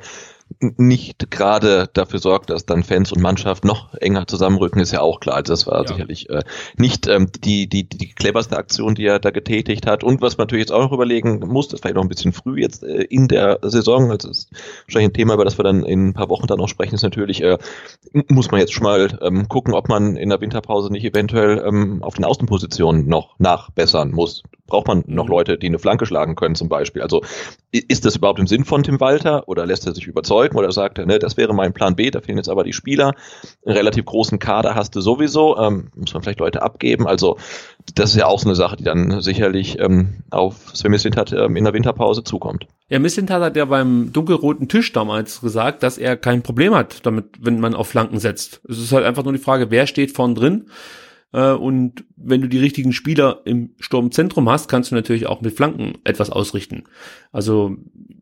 nicht 0.59 1.31
gerade 1.31 1.89
dafür 1.93 2.19
sorgt, 2.19 2.49
dass 2.49 2.65
dann 2.65 2.83
Fans 2.83 3.11
und 3.11 3.21
Mannschaft 3.21 3.65
noch 3.65 3.93
enger 3.95 4.27
zusammenrücken, 4.27 4.79
ist 4.79 4.91
ja 4.91 5.01
auch 5.01 5.19
klar. 5.19 5.37
Also 5.37 5.53
das 5.53 5.67
war 5.67 5.81
ja. 5.81 5.87
sicherlich 5.87 6.29
äh, 6.29 6.43
nicht 6.77 7.07
ähm, 7.07 7.29
die, 7.43 7.67
die, 7.67 7.87
die 7.89 8.13
cleverste 8.13 8.55
Aktion, 8.55 8.95
die 8.95 9.05
er 9.05 9.19
da 9.19 9.31
getätigt 9.31 9.87
hat. 9.87 10.03
Und 10.03 10.21
was 10.21 10.37
man 10.37 10.45
natürlich 10.45 10.63
jetzt 10.63 10.71
auch 10.71 10.81
noch 10.81 10.91
überlegen 10.91 11.39
muss, 11.39 11.67
das 11.67 11.75
ist 11.75 11.81
vielleicht 11.81 11.95
noch 11.95 12.03
ein 12.03 12.09
bisschen 12.09 12.31
früh 12.31 12.61
jetzt 12.61 12.83
äh, 12.83 13.03
in 13.03 13.27
der 13.27 13.59
Saison, 13.63 14.11
also 14.11 14.27
das 14.27 14.37
ist 14.37 14.51
wahrscheinlich 14.85 15.09
ein 15.09 15.13
Thema, 15.13 15.33
über 15.33 15.45
das 15.45 15.57
wir 15.57 15.63
dann 15.63 15.83
in 15.83 16.09
ein 16.09 16.13
paar 16.13 16.29
Wochen 16.29 16.47
dann 16.47 16.59
noch 16.59 16.69
sprechen, 16.69 16.95
ist 16.95 17.01
natürlich, 17.01 17.41
äh, 17.41 17.57
muss 18.29 18.51
man 18.51 18.59
jetzt 18.59 18.73
schon 18.73 18.83
mal 18.83 19.17
ähm, 19.21 19.49
gucken, 19.49 19.73
ob 19.73 19.89
man 19.89 20.15
in 20.15 20.29
der 20.29 20.41
Winterpause 20.41 20.91
nicht 20.91 21.05
eventuell 21.05 21.63
ähm, 21.67 22.03
auf 22.03 22.15
den 22.15 22.25
Außenpositionen 22.25 23.07
noch 23.07 23.37
nachbessern 23.39 24.11
muss. 24.11 24.43
Braucht 24.67 24.87
man 24.87 25.03
noch 25.05 25.25
mhm. 25.25 25.31
Leute, 25.31 25.57
die 25.57 25.67
eine 25.67 25.79
Flanke 25.79 26.05
schlagen 26.05 26.35
können 26.35 26.55
zum 26.55 26.69
Beispiel? 26.69 27.01
Also 27.01 27.21
ist 27.71 28.05
das 28.05 28.15
überhaupt 28.15 28.39
im 28.39 28.47
Sinn 28.47 28.65
von 28.65 28.83
Tim 28.83 28.99
Walter 28.99 29.47
oder 29.47 29.65
lässt 29.65 29.85
er 29.85 29.93
sich 29.93 30.07
überzeugen 30.07 30.57
oder 30.57 30.71
sagt 30.71 30.97
er, 30.97 31.05
ne, 31.05 31.19
das 31.19 31.37
wäre 31.37 31.53
mein 31.53 31.73
Plan 31.73 31.95
B, 31.95 32.09
da 32.09 32.21
fehlen 32.21 32.37
jetzt 32.37 32.49
aber 32.49 32.63
die 32.63 32.73
Spieler. 32.73 33.13
Einen 33.65 33.77
relativ 33.77 34.05
großen 34.05 34.39
Kader 34.39 34.73
hast 34.73 34.95
du 34.95 35.01
sowieso, 35.01 35.57
ähm, 35.57 35.89
muss 35.95 36.13
man 36.13 36.23
vielleicht 36.23 36.39
Leute 36.39 36.61
abgeben. 36.61 37.05
Also 37.05 37.37
das 37.93 38.11
ist 38.11 38.15
ja 38.15 38.25
auch 38.25 38.39
so 38.39 38.47
eine 38.47 38.55
Sache, 38.55 38.77
die 38.77 38.83
dann 38.83 39.21
sicherlich 39.21 39.79
ähm, 39.79 40.23
auf 40.31 40.71
Sven 40.73 40.91
Mislintat 40.91 41.31
ähm, 41.33 41.55
in 41.55 41.63
der 41.63 41.73
Winterpause 41.73 42.23
zukommt. 42.23 42.65
Ja, 42.89 42.99
Mislintat 42.99 43.41
hat 43.41 43.55
ja 43.55 43.65
beim 43.65 44.11
dunkelroten 44.13 44.67
Tisch 44.67 44.91
damals 44.93 45.41
gesagt, 45.41 45.83
dass 45.83 45.97
er 45.97 46.17
kein 46.17 46.41
Problem 46.41 46.73
hat 46.73 47.05
damit, 47.05 47.25
wenn 47.39 47.59
man 47.59 47.75
auf 47.75 47.87
Flanken 47.87 48.19
setzt. 48.19 48.61
Es 48.67 48.79
ist 48.79 48.91
halt 48.91 49.05
einfach 49.05 49.23
nur 49.23 49.33
die 49.33 49.39
Frage, 49.39 49.69
wer 49.69 49.85
steht 49.85 50.11
vorn 50.11 50.33
drin 50.33 50.69
und 51.35 52.05
wenn 52.15 52.41
du 52.41 52.47
die 52.47 52.59
richtigen 52.59 52.93
Spieler 52.93 53.41
im 53.43 53.71
Sturmzentrum 53.79 54.49
hast, 54.49 54.69
kannst 54.69 54.91
du 54.91 54.95
natürlich 54.95 55.27
auch 55.27 55.41
mit 55.41 55.53
Flanken 55.53 55.95
etwas 56.05 56.29
ausrichten. 56.29 56.83
Also 57.33 57.75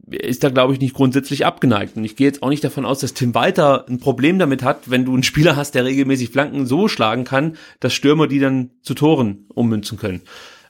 ist 0.09 0.43
da, 0.43 0.49
glaube 0.49 0.74
ich, 0.74 0.80
nicht 0.80 0.95
grundsätzlich 0.95 1.45
abgeneigt. 1.45 1.95
Und 1.95 2.03
ich 2.03 2.16
gehe 2.16 2.28
jetzt 2.28 2.43
auch 2.43 2.49
nicht 2.49 2.64
davon 2.64 2.86
aus, 2.86 2.99
dass 2.99 3.14
Tim 3.14 3.36
Walter 3.36 3.86
ein 3.88 3.99
Problem 3.99 4.39
damit 4.39 4.64
hat, 4.64 4.89
wenn 4.89 5.05
du 5.05 5.14
einen 5.14 5.24
Spieler 5.24 5.55
hast, 5.55 5.76
der 5.76 5.86
regelmäßig 5.86 6.30
Flanken 6.30 6.66
so 6.66 6.88
schlagen 6.88 7.24
kann, 7.24 7.55
dass 7.80 7.93
Stürmer 7.93 8.28
die 8.28 8.39
dann 8.39 8.72
zu 8.82 8.93
Toren 8.93 9.45
ummünzen 9.53 9.97
können. 9.97 10.22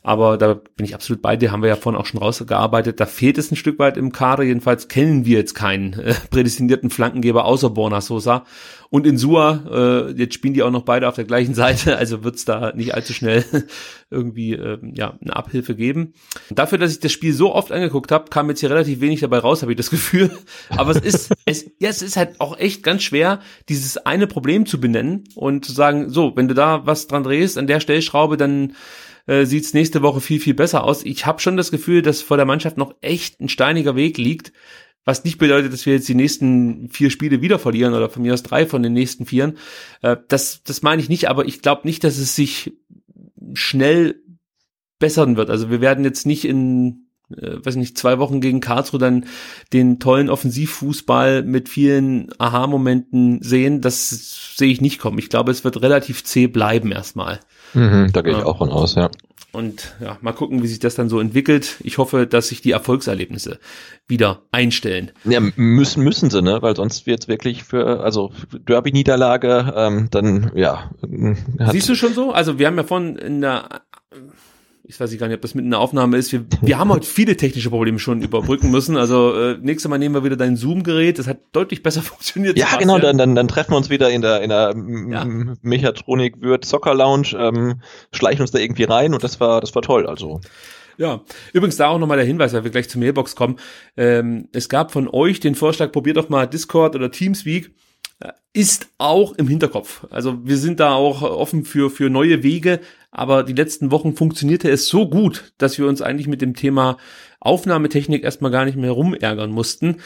Aber 0.06 0.38
da 0.38 0.54
bin 0.54 0.86
ich 0.86 0.94
absolut 0.94 1.22
bei 1.22 1.38
dir, 1.38 1.54
haben 1.54 1.62
wir 1.62 1.70
ja 1.70 1.78
vorhin 1.78 2.00
auch 2.00 2.06
schon 2.06 2.20
rausgearbeitet. 2.20 3.00
Da 3.00 3.06
fehlt 3.06 3.38
es 3.38 3.52
ein 3.52 3.56
Stück 3.56 3.80
weit 3.80 3.96
im 3.96 4.12
Kader. 4.12 4.44
Jedenfalls 4.44 4.90
kennen 4.90 5.26
wir 5.26 5.38
jetzt 5.38 5.54
keinen 5.54 5.94
äh, 5.94 6.14
prädestinierten 6.30 6.90
Flankengeber 6.90 7.46
außer 7.46 7.70
Borna 7.70 8.02
Sosa. 8.02 8.44
Und 8.90 9.08
in 9.08 9.18
Sua, 9.18 9.64
äh, 9.72 10.12
jetzt 10.12 10.36
spielen 10.36 10.54
die 10.54 10.62
auch 10.62 10.70
noch 10.72 10.84
beide 10.84 11.08
auf 11.08 11.16
der 11.16 11.24
gleichen 11.24 11.54
Seite, 11.54 11.98
also 11.98 12.24
wird 12.26 12.36
es 12.36 12.44
da 12.44 12.74
nicht 12.76 12.94
allzu 12.94 13.14
schnell 13.14 13.46
irgendwie 14.12 14.54
äh, 14.54 14.78
ja 14.94 15.18
eine 15.22 15.36
Abhilfe 15.36 15.74
geben. 15.74 16.14
dafür, 16.52 16.78
dass 16.78 16.92
ich 16.92 17.00
das 17.00 17.14
Spiel 17.14 17.34
so 17.34 17.56
oft 17.56 17.72
angeguckt 17.72 18.12
habe, 18.12 18.30
kam 18.30 18.50
jetzt 18.50 18.60
hier 18.60 18.70
relativ 18.70 19.00
wenig 19.00 19.22
dabei 19.22 19.40
raus, 19.40 19.62
habe 19.62 19.72
ich 19.72 19.78
das 19.78 19.90
Gefühl. 19.90 20.32
Aber 20.70 20.92
es 20.92 21.00
ist, 21.00 21.34
es, 21.46 21.72
ja, 21.80 21.90
es 21.90 22.02
ist 22.02 22.18
halt 22.18 22.42
auch 22.42 22.60
echt 22.60 22.84
ganz 22.84 23.04
schwer, 23.04 23.40
dieses 23.70 23.98
eine 23.98 24.28
Problem 24.28 24.66
zu 24.66 24.82
benennen 24.82 25.24
und 25.34 25.66
zu 25.66 25.72
sagen, 25.72 26.10
so, 26.10 26.36
wenn 26.36 26.50
du 26.50 26.54
da 26.54 26.86
was 26.86 27.08
dran 27.08 27.24
drehst, 27.24 27.58
an 27.58 27.68
der 27.68 27.80
Stellschraube, 27.80 28.36
dann 28.36 28.74
äh, 29.26 29.46
sieht 29.46 29.66
es 29.66 29.74
nächste 29.74 30.02
Woche 30.02 30.22
viel, 30.22 30.40
viel 30.40 30.54
besser 30.54 30.84
aus. 30.84 31.04
Ich 31.06 31.26
habe 31.26 31.40
schon 31.40 31.58
das 31.58 31.72
Gefühl, 31.72 32.02
dass 32.02 32.22
vor 32.22 32.38
der 32.38 32.46
Mannschaft 32.46 32.78
noch 32.78 32.96
echt 33.02 33.40
ein 33.40 33.50
steiniger 33.50 33.96
Weg 33.96 34.18
liegt, 34.18 34.52
was 35.06 35.24
nicht 35.24 35.38
bedeutet, 35.38 35.74
dass 35.74 35.86
wir 35.86 35.94
jetzt 35.94 36.08
die 36.08 36.16
nächsten 36.16 36.90
vier 36.90 37.10
Spiele 37.10 37.42
wieder 37.42 37.60
verlieren 37.60 37.94
oder 37.94 38.10
von 38.10 38.22
mir 38.22 38.34
aus 38.34 38.44
drei 38.44 38.66
von 38.66 38.84
den 38.84 38.94
nächsten 38.94 39.26
vieren. 39.26 39.58
Äh, 40.02 40.18
das, 40.28 40.64
das 40.64 40.82
meine 40.82 41.02
ich 41.02 41.10
nicht, 41.10 41.30
aber 41.30 41.46
ich 41.46 41.62
glaube 41.62 41.82
nicht, 41.86 42.04
dass 42.04 42.18
es 42.18 42.36
sich 42.36 42.74
schnell 43.54 44.22
bessern 45.00 45.36
wird. 45.36 45.50
Also 45.50 45.70
wir 45.70 45.82
werden 45.82 46.06
jetzt 46.06 46.26
nicht 46.26 46.46
in, 46.46 47.08
äh, 47.36 47.58
weiß 47.64 47.76
nicht, 47.76 47.98
zwei 47.98 48.20
Wochen 48.20 48.40
gegen 48.40 48.62
Karlsruhe 48.62 49.00
dann 49.00 49.26
den 49.74 50.00
tollen 50.00 50.30
Offensivfußball 50.30 51.44
mit 51.44 51.68
vielen 51.68 52.30
Aha-Momenten 52.38 53.42
sehen. 53.42 53.82
Das 53.82 54.56
sehe 54.56 54.72
ich 54.72 54.80
nicht 54.80 55.00
kommen. 55.00 55.20
Ich 55.20 55.30
glaube, 55.30 55.52
es 55.52 55.66
wird 55.66 55.82
relativ 55.82 56.24
zäh 56.24 56.48
bleiben 56.48 56.92
erstmal. 56.94 57.42
Mhm, 57.74 58.12
da 58.14 58.22
gehe 58.22 58.34
ich 58.34 58.44
auch 58.44 58.58
von 58.58 58.70
aus, 58.70 58.96
ja. 58.96 59.10
Und 59.52 59.94
ja, 60.02 60.18
mal 60.22 60.32
gucken, 60.32 60.64
wie 60.64 60.68
sich 60.68 60.80
das 60.80 60.96
dann 60.96 61.10
so 61.10 61.20
entwickelt. 61.20 61.76
Ich 61.84 62.00
hoffe, 62.00 62.26
dass 62.26 62.48
sich 62.48 62.62
die 62.62 62.72
Erfolgserlebnisse 62.72 63.60
wieder 64.08 64.42
einstellen. 64.52 65.12
Ja, 65.26 65.40
müssen, 65.56 66.04
müssen 66.04 66.32
sie, 66.32 66.42
ne? 66.42 66.64
Weil 66.64 66.76
sonst 66.76 67.06
wird 67.06 67.22
es 67.22 67.28
wirklich 67.28 67.64
für, 67.64 68.04
also 68.04 68.32
Derby-Niederlage, 68.52 69.74
ähm, 69.78 70.08
dann, 70.10 70.52
ja. 70.56 70.90
Siehst 71.72 71.88
du 71.88 71.94
schon 71.94 72.16
so? 72.16 72.32
Also 72.32 72.58
wir 72.58 72.66
haben 72.66 72.78
ja 72.78 72.84
von 72.84 73.16
in 73.16 73.42
der 73.42 73.84
ich 74.86 75.00
weiß 75.00 75.18
gar 75.18 75.28
nicht, 75.28 75.36
ob 75.36 75.42
das 75.42 75.56
mit 75.56 75.64
einer 75.64 75.80
Aufnahme 75.80 76.18
ist. 76.18 76.34
Wir, 76.34 76.46
wir 76.62 76.78
haben 76.78 76.90
heute 76.90 77.08
viele 77.08 77.38
technische 77.38 77.70
Probleme 77.70 78.00
schon 78.00 78.22
überbrücken 78.22 78.70
müssen. 78.70 78.98
Also 78.98 79.34
äh, 79.34 79.58
nächstes 79.62 79.90
Mal 79.90 79.98
nehmen 79.98 80.14
wir 80.14 80.26
wieder 80.26 80.36
dein 80.36 80.58
Zoom-Gerät. 80.58 81.20
Das 81.20 81.28
hat 81.28 81.40
deutlich 81.54 81.84
besser 81.84 82.02
funktioniert. 82.04 82.58
Ja, 82.58 82.76
genau. 82.78 83.00
Dann, 83.00 83.18
dann, 83.18 83.34
dann 83.34 83.48
treffen 83.48 83.72
wir 83.72 83.78
uns 83.78 83.90
wieder 83.90 84.10
in 84.10 84.22
der 84.22 84.42
in 84.42 84.50
der 84.50 84.76
ja. 85.10 85.26
Mechatronik 85.62 86.42
Wirt 86.42 86.66
Soccer 86.66 86.96
Lounge, 86.96 87.30
ähm, 87.38 87.82
schleichen 88.12 88.42
uns 88.42 88.52
da 88.52 88.60
irgendwie 88.60 88.84
rein 88.84 89.14
und 89.14 89.24
das 89.24 89.40
war 89.40 89.62
das 89.62 89.74
war 89.74 89.82
toll. 89.82 90.06
Also 90.06 90.42
ja, 90.98 91.22
übrigens 91.54 91.78
da 91.78 91.88
auch 91.88 91.98
nochmal 91.98 92.18
der 92.18 92.26
Hinweis, 92.26 92.54
weil 92.54 92.66
wir 92.66 92.72
gleich 92.72 92.90
zur 92.90 93.00
Mailbox 93.00 93.36
kommen. 93.36 93.56
Ähm, 93.96 94.50
es 94.52 94.68
gab 94.68 94.92
von 94.92 95.08
euch 95.08 95.40
den 95.40 95.56
Vorschlag, 95.56 95.92
probiert 95.92 96.18
doch 96.18 96.30
mal 96.30 96.46
Discord 96.46 96.96
oder 96.96 97.10
Teamspeak 97.10 97.72
ist 98.54 98.90
auch 99.00 99.34
im 99.34 99.48
Hinterkopf. 99.48 100.06
Also 100.12 100.46
wir 100.46 100.58
sind 100.58 100.80
da 100.80 100.94
auch 100.94 101.24
offen 101.24 101.66
für, 101.66 101.90
für 101.90 102.10
neue 102.10 102.44
Wege, 102.44 102.80
aber 103.14 103.44
die 103.44 103.54
letzten 103.54 103.92
Wochen 103.92 104.16
funktionierte 104.16 104.70
es 104.70 104.88
so 104.88 105.08
gut, 105.08 105.54
dass 105.60 105.78
wir 105.78 105.88
uns 105.88 106.02
eigentlich 106.02 106.28
mit 106.28 106.42
dem 106.42 106.56
Thema 106.56 106.98
Aufnahmetechnik 107.40 108.24
erstmal 108.24 108.52
gar 108.52 108.66
nicht 108.66 108.78
mehr 108.78 108.92
rumärgern 108.92 109.52
mussten. 109.52 109.98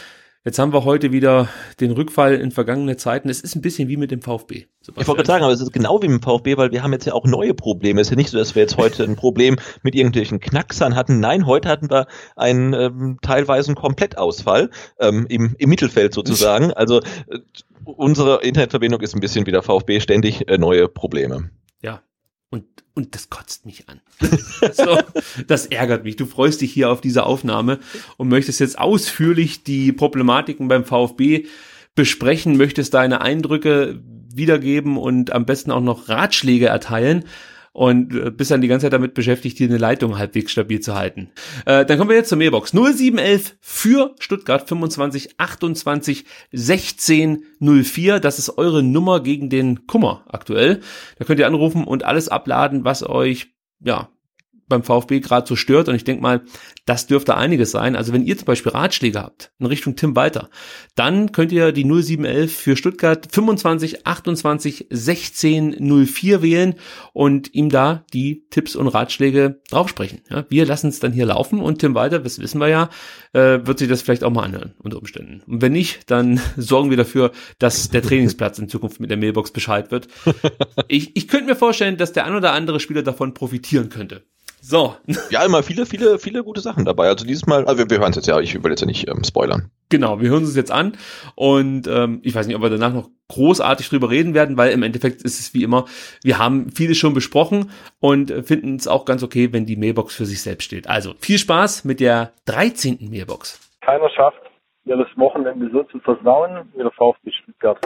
Jetzt 0.44 0.60
haben 0.60 0.72
wir 0.72 0.86
heute 0.86 1.12
wieder 1.12 1.50
den 1.80 1.92
Rückfall 1.92 2.36
in 2.36 2.52
vergangene 2.52 2.96
Zeiten. 2.96 3.28
Es 3.28 3.42
ist 3.42 3.56
ein 3.56 3.62
bisschen 3.62 3.90
wie 3.90 3.98
mit 3.98 4.12
dem 4.12 4.22
VfB. 4.22 4.66
Sebastian. 4.82 5.02
Ich 5.02 5.08
wollte 5.08 5.26
sagen, 5.26 5.44
aber 5.44 5.54
es 5.54 5.60
ist 5.60 5.74
genau 5.74 6.02
wie 6.02 6.08
mit 6.08 6.22
dem 6.22 6.24
VfB, 6.24 6.58
weil 6.58 6.72
wir 6.72 6.84
haben 6.84 6.94
jetzt 6.94 7.06
ja 7.06 7.14
auch 7.14 7.26
neue 7.26 7.54
Probleme. 7.54 8.00
Es 8.00 8.08
ist 8.08 8.12
ja 8.12 8.18
nicht 8.18 8.30
so, 8.30 8.38
dass 8.38 8.56
wir 8.56 8.62
jetzt 8.62 8.78
heute 8.78 9.04
ein 9.04 9.16
Problem 9.18 9.58
mit 9.84 9.96
irgendwelchen 9.96 10.40
Knacksern 10.40 10.96
hatten. 10.96 11.20
Nein, 11.20 11.46
heute 11.46 11.68
hatten 11.70 11.90
wir 11.90 12.08
einen 12.36 12.74
ähm, 12.74 13.18
teilweise 13.22 13.70
einen 13.70 13.76
Komplettausfall 13.76 14.70
ähm, 15.00 15.26
im, 15.28 15.56
im 15.58 15.70
Mittelfeld 15.70 16.14
sozusagen. 16.14 16.72
Also 16.72 17.02
äh, 17.02 17.40
unsere 17.84 18.42
Internetverbindung 18.42 19.02
ist 19.02 19.16
ein 19.16 19.22
bisschen 19.22 19.46
wie 19.48 19.52
der 19.52 19.64
VfB 19.64 20.00
ständig 20.00 20.48
äh, 20.48 20.58
neue 20.58 20.88
Probleme. 20.88 21.50
Ja, 21.82 22.02
Und, 22.50 22.66
und 22.94 23.14
das 23.14 23.30
kotzt 23.30 23.66
mich 23.66 23.90
an. 23.90 24.00
so, 24.74 25.00
das 25.48 25.66
ärgert 25.66 26.04
mich. 26.06 26.16
Du 26.16 26.26
freust 26.26 26.62
dich 26.62 26.72
hier 26.72 26.90
auf 26.90 27.02
diese 27.02 27.26
Aufnahme 27.26 27.80
und 28.16 28.30
möchtest 28.30 28.60
jetzt 28.60 28.80
ausführlich 28.80 29.64
die 29.64 29.92
Problematiken 29.92 30.68
beim 30.68 30.86
VfB 30.86 31.46
besprechen, 31.96 32.58
möchtest 32.58 32.94
deine 32.94 33.22
Eindrücke 33.22 34.02
wiedergeben 34.34 34.98
und 34.98 35.32
am 35.34 35.46
besten 35.46 35.72
auch 35.72 35.82
noch 35.82 36.10
Ratschläge 36.10 36.68
erteilen 36.68 37.26
und 37.78 38.16
äh, 38.16 38.32
bist 38.32 38.50
dann 38.50 38.62
die 38.62 38.68
ganze 38.68 38.86
Zeit 38.86 38.94
damit 38.94 39.14
beschäftigt, 39.14 39.60
dir 39.60 39.68
eine 39.68 39.78
Leitung 39.78 40.18
halbwegs 40.18 40.52
stabil 40.52 40.80
zu 40.80 40.96
halten. 40.96 41.30
Äh, 41.68 41.86
dann 41.86 42.00
kommen 42.00 42.10
wir 42.10 42.18
jetzt 42.18 42.30
zur 42.30 42.40
Mailbox. 42.40 42.74
0711 42.74 43.56
für 43.62 44.16
Stuttgart 44.18 44.68
25 44.68 45.40
28 45.40 46.26
16 46.52 47.44
04. 47.60 48.20
Das 48.20 48.40
ist 48.40 48.58
eure 48.58 48.82
Nummer 48.82 49.22
gegen 49.22 49.52
den 49.52 49.86
Kummer 49.86 50.26
aktuell. 50.28 50.80
Da 51.20 51.26
könnt 51.26 51.40
ihr 51.40 51.46
anrufen 51.46 51.84
und 51.84 52.04
alles 52.04 52.30
abladen, 52.30 52.84
was 52.84 53.08
euch 53.08 53.54
ja 53.80 54.10
beim 54.68 54.84
VfB 54.84 55.20
gerade 55.20 55.48
so 55.48 55.56
stört. 55.56 55.90
Und 55.90 55.96
ich 55.96 56.04
denke 56.04 56.22
mal, 56.22 56.42
das 56.86 57.08
dürfte 57.08 57.36
einiges 57.36 57.72
sein. 57.72 57.96
Also 57.96 58.14
wenn 58.14 58.26
ihr 58.26 58.38
zum 58.38 58.46
Beispiel 58.46 58.72
Ratschläge 58.72 59.22
habt 59.22 59.52
in 59.60 59.66
Richtung 59.66 59.96
Tim 59.96 60.16
Walter, 60.16 60.50
dann 60.96 61.32
könnt 61.32 61.52
ihr 61.52 61.72
die 61.72 61.84
0711 61.84 62.56
für 62.56 62.76
Stuttgart 62.78 63.28
25 63.32 64.06
28 64.06 64.88
16 64.90 66.06
04 66.06 66.42
wählen 66.42 66.76
und 67.14 67.54
ihm 67.54 67.70
da 67.70 68.06
die 68.14 68.46
Tipps 68.50 68.76
und 68.76 68.88
Ratschläge 68.88 69.62
draufsprechen. 69.70 70.22
Ja, 70.30 70.46
wir 70.50 70.66
lassen 70.66 70.88
es 70.88 71.00
dann 71.00 71.12
hier 71.12 71.26
laufen 71.26 71.60
und 71.60 71.80
Tim 71.80 71.96
Walter, 71.96 72.20
das 72.20 72.40
wissen 72.40 72.60
wir 72.60 72.70
ja, 72.70 72.90
äh, 73.34 73.60
wird 73.66 73.80
sich 73.80 73.88
das 73.88 74.02
vielleicht 74.02 74.24
auch 74.24 74.32
mal 74.32 74.44
anhören 74.44 74.74
unter 74.80 74.98
Umständen. 74.98 75.42
Und 75.48 75.62
wenn 75.62 75.74
nicht, 75.74 76.10
dann 76.10 76.40
sorgen 76.58 76.90
wir 76.90 76.98
dafür, 76.98 77.32
dass 77.60 77.90
der 77.90 78.02
Trainingsplatz 78.02 78.60
in 78.60 78.70
Zukunft 78.70 79.00
mit 79.00 79.10
der 79.10 79.18
Mailbox 79.18 79.52
Bescheid 79.52 79.92
wird. 79.92 80.08
Ich, 80.90 81.16
ich 81.16 81.28
könnte 81.28 81.48
mir 81.48 81.56
vorstellen, 81.56 81.98
dass 81.98 82.14
der 82.14 82.26
ein 82.26 82.36
oder 82.36 82.54
andere 82.54 82.80
Spieler 82.80 83.04
davon 83.04 83.34
profitieren 83.34 83.90
könnte. 83.90 84.24
So. 84.62 84.96
Ja, 85.30 85.44
immer 85.46 85.62
viele, 85.64 85.86
viele, 85.86 86.20
viele 86.20 86.44
gute 86.44 86.62
Sachen 86.62 86.86
dabei. 86.86 87.08
Also 87.08 87.26
dieses 87.26 87.46
Mal, 87.46 87.66
also 87.66 87.78
wir, 87.78 87.90
wir 87.90 88.00
hören 88.00 88.12
es 88.12 88.16
jetzt 88.16 88.28
ja, 88.28 88.40
ich 88.40 88.64
will 88.64 88.72
jetzt 88.72 88.82
ja 88.82 88.88
nicht 88.88 89.08
ähm, 89.10 89.24
spoilern. 89.24 89.72
Genau, 89.90 90.22
wir 90.22 90.30
hören 90.30 90.44
es 90.44 90.56
jetzt 90.56 90.72
an 90.72 90.94
und 91.36 91.88
ähm, 91.88 92.22
ich 92.24 92.34
weiß 92.34 92.48
nicht, 92.48 92.56
ob 92.56 92.62
wir 92.62 92.70
danach 92.70 92.94
noch 92.94 93.10
großartig 93.30 93.90
drüber 93.90 94.10
reden 94.10 94.34
werden, 94.34 94.58
weil 94.58 94.72
im 94.72 94.84
Endeffekt 94.84 95.22
ist 95.22 95.40
es 95.40 95.54
wie 95.54 95.64
immer, 95.64 95.86
wir 96.24 96.38
haben 96.38 96.70
vieles 96.72 96.98
schon 96.98 97.14
besprochen 97.14 97.72
und 98.00 98.32
finden 98.46 98.76
es 98.76 98.88
auch 98.88 99.06
ganz 99.06 99.24
okay, 99.24 99.52
wenn 99.52 99.66
die 99.66 99.76
Mailbox 99.76 100.16
für 100.16 100.26
sich 100.26 100.42
selbst 100.42 100.66
steht. 100.66 100.88
Also 100.88 101.14
viel 101.20 101.38
Spaß 101.38 101.84
mit 101.84 102.00
der 102.00 102.32
13. 102.46 103.00
Mailbox. 103.10 103.60
Keiner 103.82 104.10
schafft, 104.10 104.42
mir 104.86 104.98
das 104.98 105.10
Wochenende 105.18 105.70
so 105.72 105.84
zu 105.84 106.00
versauen 106.00 106.70
wie 106.74 106.84
der 106.84 106.92
VfB 106.92 107.32
Stuttgart. 107.32 107.80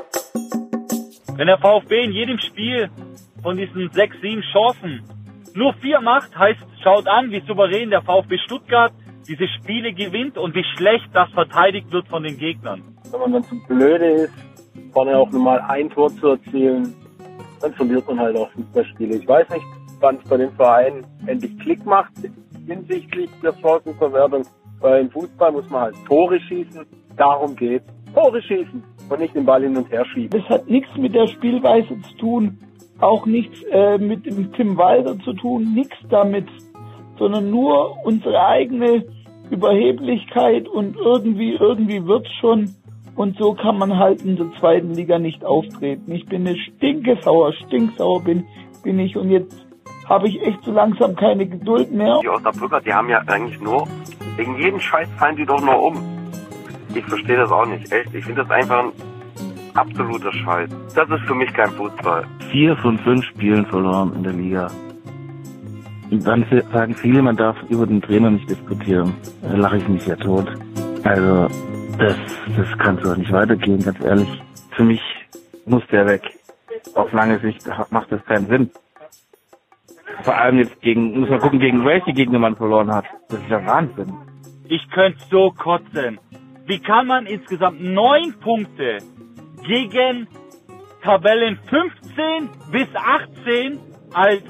Wenn 1.36 1.48
der 1.48 1.58
VfB 1.58 2.04
in 2.04 2.12
jedem 2.12 2.40
Spiel 2.40 2.90
von 3.42 3.58
diesen 3.58 3.90
sechs, 3.92 4.16
sieben 4.22 4.44
Chancen 4.54 5.02
nur 5.56 5.74
vier 5.76 6.02
macht, 6.02 6.38
heißt, 6.38 6.62
schaut 6.84 7.08
an, 7.08 7.32
wie 7.32 7.42
souverän 7.42 7.90
der 7.90 8.02
VfB 8.02 8.38
Stuttgart 8.46 8.94
diese 9.28 9.48
Spiele 9.48 9.94
gewinnt 9.94 10.38
und 10.38 10.56
wie 10.56 10.64
schlecht 10.76 11.10
das 11.14 11.30
verteidigt 11.32 11.92
wird 11.92 12.08
von 12.08 12.24
den 12.24 12.38
Gegnern. 12.38 12.84
Wenn 13.12 13.20
man 13.20 13.34
dann 13.34 13.44
zu 13.44 13.56
blöde 13.68 14.06
ist, 14.06 14.34
vorne 14.94 15.18
auch 15.18 15.30
nur 15.32 15.42
mal 15.42 15.60
ein 15.62 15.90
Tor 15.90 16.10
zu 16.10 16.30
erzielen, 16.30 16.94
dann 17.62 17.74
verliert 17.74 18.08
man 18.08 18.20
halt 18.20 18.38
auch 18.38 18.50
Fußballspiele. 18.52 19.18
Ich 19.18 19.28
weiß 19.28 19.50
nicht, 19.50 19.66
wann 20.00 20.18
es 20.18 20.30
bei 20.30 20.38
den 20.38 20.52
Vereinen 20.54 21.06
endlich 21.28 21.58
Klick 21.60 21.86
macht 21.86 22.14
hinsichtlich 22.68 23.30
der 23.44 23.54
Chancenverwertung. 23.54 24.44
Weil 24.80 25.02
im 25.02 25.12
Fußball 25.12 25.52
muss 25.52 25.70
man 25.70 25.82
halt 25.82 25.96
Tore 26.08 26.40
schießen. 26.40 26.86
Darum 27.16 27.56
geht's. 27.56 27.86
Tore 28.14 28.42
schießen 28.42 28.84
und 29.10 29.20
nicht 29.20 29.36
den 29.36 29.46
Ball 29.46 29.62
hin 29.62 29.78
und 29.78 29.90
her 29.92 30.06
schieben. 30.06 30.40
Das 30.40 30.50
hat 30.50 30.68
nichts 30.68 30.96
mit 30.98 31.14
der 31.14 31.28
Spielweise 31.28 32.00
zu 32.02 32.18
tun, 32.18 32.58
auch 33.02 33.26
nichts 33.26 33.62
äh, 33.72 33.98
mit 33.98 34.26
dem 34.26 34.54
Tim 34.54 34.78
Walter 34.78 35.18
zu 35.20 35.34
tun, 35.34 35.74
nichts 35.74 35.98
damit, 36.10 36.48
sondern 37.18 37.50
nur 37.50 38.06
unsere 38.06 38.40
eigene 38.46 39.06
Überheblichkeit 39.50 40.68
und 40.68 40.96
irgendwie, 40.96 41.54
irgendwie 41.54 42.06
wird's 42.06 42.32
schon. 42.40 42.76
Und 43.16 43.38
so 43.38 43.54
kann 43.54 43.78
man 43.78 43.98
halt 43.98 44.22
in 44.22 44.38
der 44.38 44.52
zweiten 44.60 44.94
Liga 44.94 45.20
nicht 45.20 45.44
auftreten. 45.44 46.12
Ich 46.12 46.26
bin 46.26 46.48
eine 46.48 46.58
stinkesauer, 46.58 47.54
stinksauer 47.54 48.24
bin, 48.24 48.46
bin 48.84 48.98
ich 49.00 49.18
und 49.18 49.30
jetzt 49.30 49.68
habe 50.08 50.28
ich 50.28 50.42
echt 50.42 50.64
so 50.64 50.72
langsam 50.72 51.16
keine 51.16 51.46
Geduld 51.46 51.92
mehr. 51.92 52.20
Die 52.22 52.30
Osnabrücker, 52.30 52.82
die 52.82 52.94
haben 52.94 53.10
ja 53.10 53.20
eigentlich 53.28 53.60
nur, 53.62 53.88
wegen 54.38 54.58
jedem 54.58 54.80
Scheiß 54.80 55.10
fallen 55.18 55.36
die 55.36 55.46
doch 55.46 55.62
nur 55.62 55.82
um. 55.82 55.96
Ich 56.94 57.06
verstehe 57.06 57.38
das 57.38 57.52
auch 57.52 57.66
nicht, 57.66 57.92
echt. 57.92 58.14
Ich 58.14 58.26
finde 58.26 58.44
das 58.44 58.52
einfach 58.52 58.86
ein 58.86 58.92
absoluter 59.76 60.32
Scheiß. 60.34 60.70
Das 60.96 61.10
ist 61.10 61.22
für 61.28 61.36
mich 61.36 61.52
kein 61.54 61.70
Fußball. 61.72 62.26
Vier 62.52 62.76
von 62.78 62.98
fünf 63.00 63.26
Spielen 63.26 63.66
verloren 63.66 64.14
in 64.16 64.24
der 64.24 64.34
Liga. 64.34 64.72
Und 66.10 66.28
dann 66.28 66.46
sagen 66.74 66.94
viele, 66.96 67.22
man 67.22 67.38
darf 67.38 67.56
über 67.70 67.88
den 67.88 68.02
Trainer 68.02 68.32
nicht 68.32 68.50
diskutieren. 68.50 69.14
Da 69.42 69.56
lache 69.56 69.78
ich 69.78 69.88
mich 69.88 70.06
ja 70.06 70.16
tot. 70.18 70.48
Also, 71.04 71.48
das, 71.98 72.18
das 72.58 72.78
kann 72.78 73.00
so 73.02 73.16
nicht 73.16 73.32
weitergehen, 73.32 73.82
ganz 73.82 74.00
ehrlich. 74.02 74.42
Für 74.72 74.84
mich 74.84 75.02
muss 75.66 75.84
der 75.92 76.06
weg. 76.08 76.22
Auf 76.96 77.12
lange 77.14 77.40
Sicht 77.40 77.66
macht 77.92 78.12
das 78.12 78.24
keinen 78.26 78.48
Sinn. 78.48 78.72
Vor 80.24 80.38
allem 80.38 80.58
jetzt 80.58 80.82
gegen, 80.82 81.20
muss 81.20 81.30
man 81.30 81.40
gucken, 81.40 81.60
gegen 81.60 81.86
welche 81.86 82.12
Gegner 82.12 82.40
man 82.40 82.56
verloren 82.56 82.94
hat. 82.94 83.06
Das 83.30 83.40
ist 83.40 83.50
ja 83.50 83.66
Wahnsinn. 83.66 84.14
Ich 84.68 84.90
könnte 84.92 85.20
so 85.30 85.52
kotzen. 85.52 86.20
Wie 86.66 86.80
kann 86.80 87.08
man 87.08 87.26
insgesamt 87.26 87.82
neun 87.82 88.34
Punkte 88.40 89.00
gegen 89.66 90.28
Tabellen 91.04 91.58
15 91.70 92.50
bis 92.72 92.88
18 92.96 93.80
als 94.14 94.44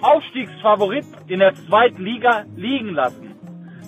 Aufstiegsfavorit 0.00 1.06
in 1.26 1.40
der 1.40 1.54
zweiten 1.54 2.04
Liga 2.04 2.44
liegen 2.56 2.94
lassen. 2.94 3.28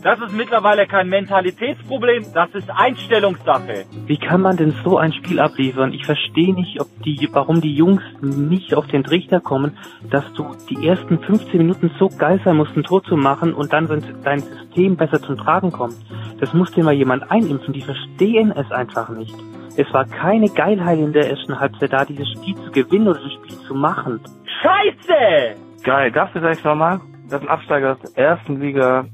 Das 0.02 0.18
ist 0.18 0.34
mittlerweile 0.34 0.86
kein 0.86 1.10
Mentalitätsproblem, 1.10 2.24
das 2.32 2.48
ist 2.54 2.70
Einstellungssache. 2.70 3.84
Wie 4.06 4.16
kann 4.16 4.40
man 4.40 4.56
denn 4.56 4.72
so 4.82 4.96
ein 4.96 5.12
Spiel 5.12 5.38
abliefern? 5.38 5.92
Ich 5.92 6.06
verstehe 6.06 6.54
nicht, 6.54 6.80
ob 6.80 6.88
die, 7.04 7.28
warum 7.32 7.60
die 7.60 7.74
Jungs 7.74 8.02
nicht 8.22 8.72
auf 8.74 8.86
den 8.86 9.04
Trichter 9.04 9.40
kommen, 9.40 9.76
dass 10.10 10.24
du 10.32 10.56
die 10.70 10.86
ersten 10.86 11.18
15 11.18 11.58
Minuten 11.58 11.90
so 11.98 12.08
geil 12.08 12.40
sein 12.42 12.56
musst, 12.56 12.74
ein 12.76 12.82
Tor 12.82 13.04
zu 13.04 13.16
machen 13.16 13.52
und 13.52 13.74
dann, 13.74 13.88
dein 14.24 14.40
System 14.40 14.96
besser 14.96 15.20
zum 15.20 15.36
Tragen 15.36 15.70
kommt. 15.70 15.96
Das 16.40 16.54
muss 16.54 16.72
dir 16.72 16.82
mal 16.82 16.94
jemand 16.94 17.30
einimpfen, 17.30 17.74
die 17.74 17.82
verstehen 17.82 18.52
es 18.52 18.72
einfach 18.72 19.10
nicht. 19.10 19.34
Es 19.76 19.92
war 19.92 20.04
keine 20.04 20.48
Geilheit 20.48 20.98
in 20.98 21.12
der 21.12 21.30
ersten 21.30 21.58
Halbzeit 21.58 21.92
da, 21.92 22.04
dieses 22.04 22.28
Spiel 22.32 22.54
zu 22.56 22.70
gewinnen 22.70 23.08
oder 23.08 23.20
das 23.20 23.32
Spiel 23.32 23.58
zu 23.66 23.74
machen. 23.74 24.20
Scheiße! 24.62 25.56
Geil, 25.84 26.10
das 26.34 26.34
eigentlich 26.34 26.64
nochmal? 26.64 27.00
Dass 27.28 27.40
ein 27.40 27.48
Absteiger 27.48 27.92
aus 27.92 27.98
der 28.00 28.24
ersten 28.24 28.60
Liga 28.60 29.04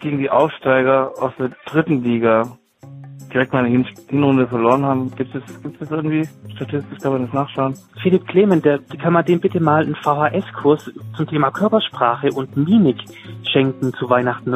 gegen 0.00 0.18
die 0.18 0.30
Aufsteiger 0.30 1.12
aus 1.20 1.32
der 1.38 1.50
dritten 1.66 2.02
Liga 2.02 2.42
direkt 3.32 3.52
mal 3.52 3.64
eine 3.64 3.84
Hinrunde 4.08 4.46
verloren 4.46 4.84
haben. 4.84 5.14
Gibt 5.14 5.34
es, 5.34 5.62
gibt 5.62 5.80
es 5.80 5.90
irgendwie 5.90 6.26
statistisch, 6.54 6.98
kann 7.00 7.12
man 7.12 7.26
das 7.26 7.34
nachschauen? 7.34 7.74
Philipp 8.02 8.26
Clement, 8.26 8.64
der, 8.64 8.78
kann 9.02 9.12
man 9.12 9.24
dem 9.24 9.40
bitte 9.40 9.60
mal 9.60 9.82
einen 9.82 9.94
VHS-Kurs 9.96 10.90
zum 11.16 11.26
Thema 11.26 11.50
Körpersprache 11.50 12.30
und 12.34 12.56
Mimik 12.56 12.98
schenken 13.52 13.92
zu 13.94 14.08
Weihnachten? 14.08 14.54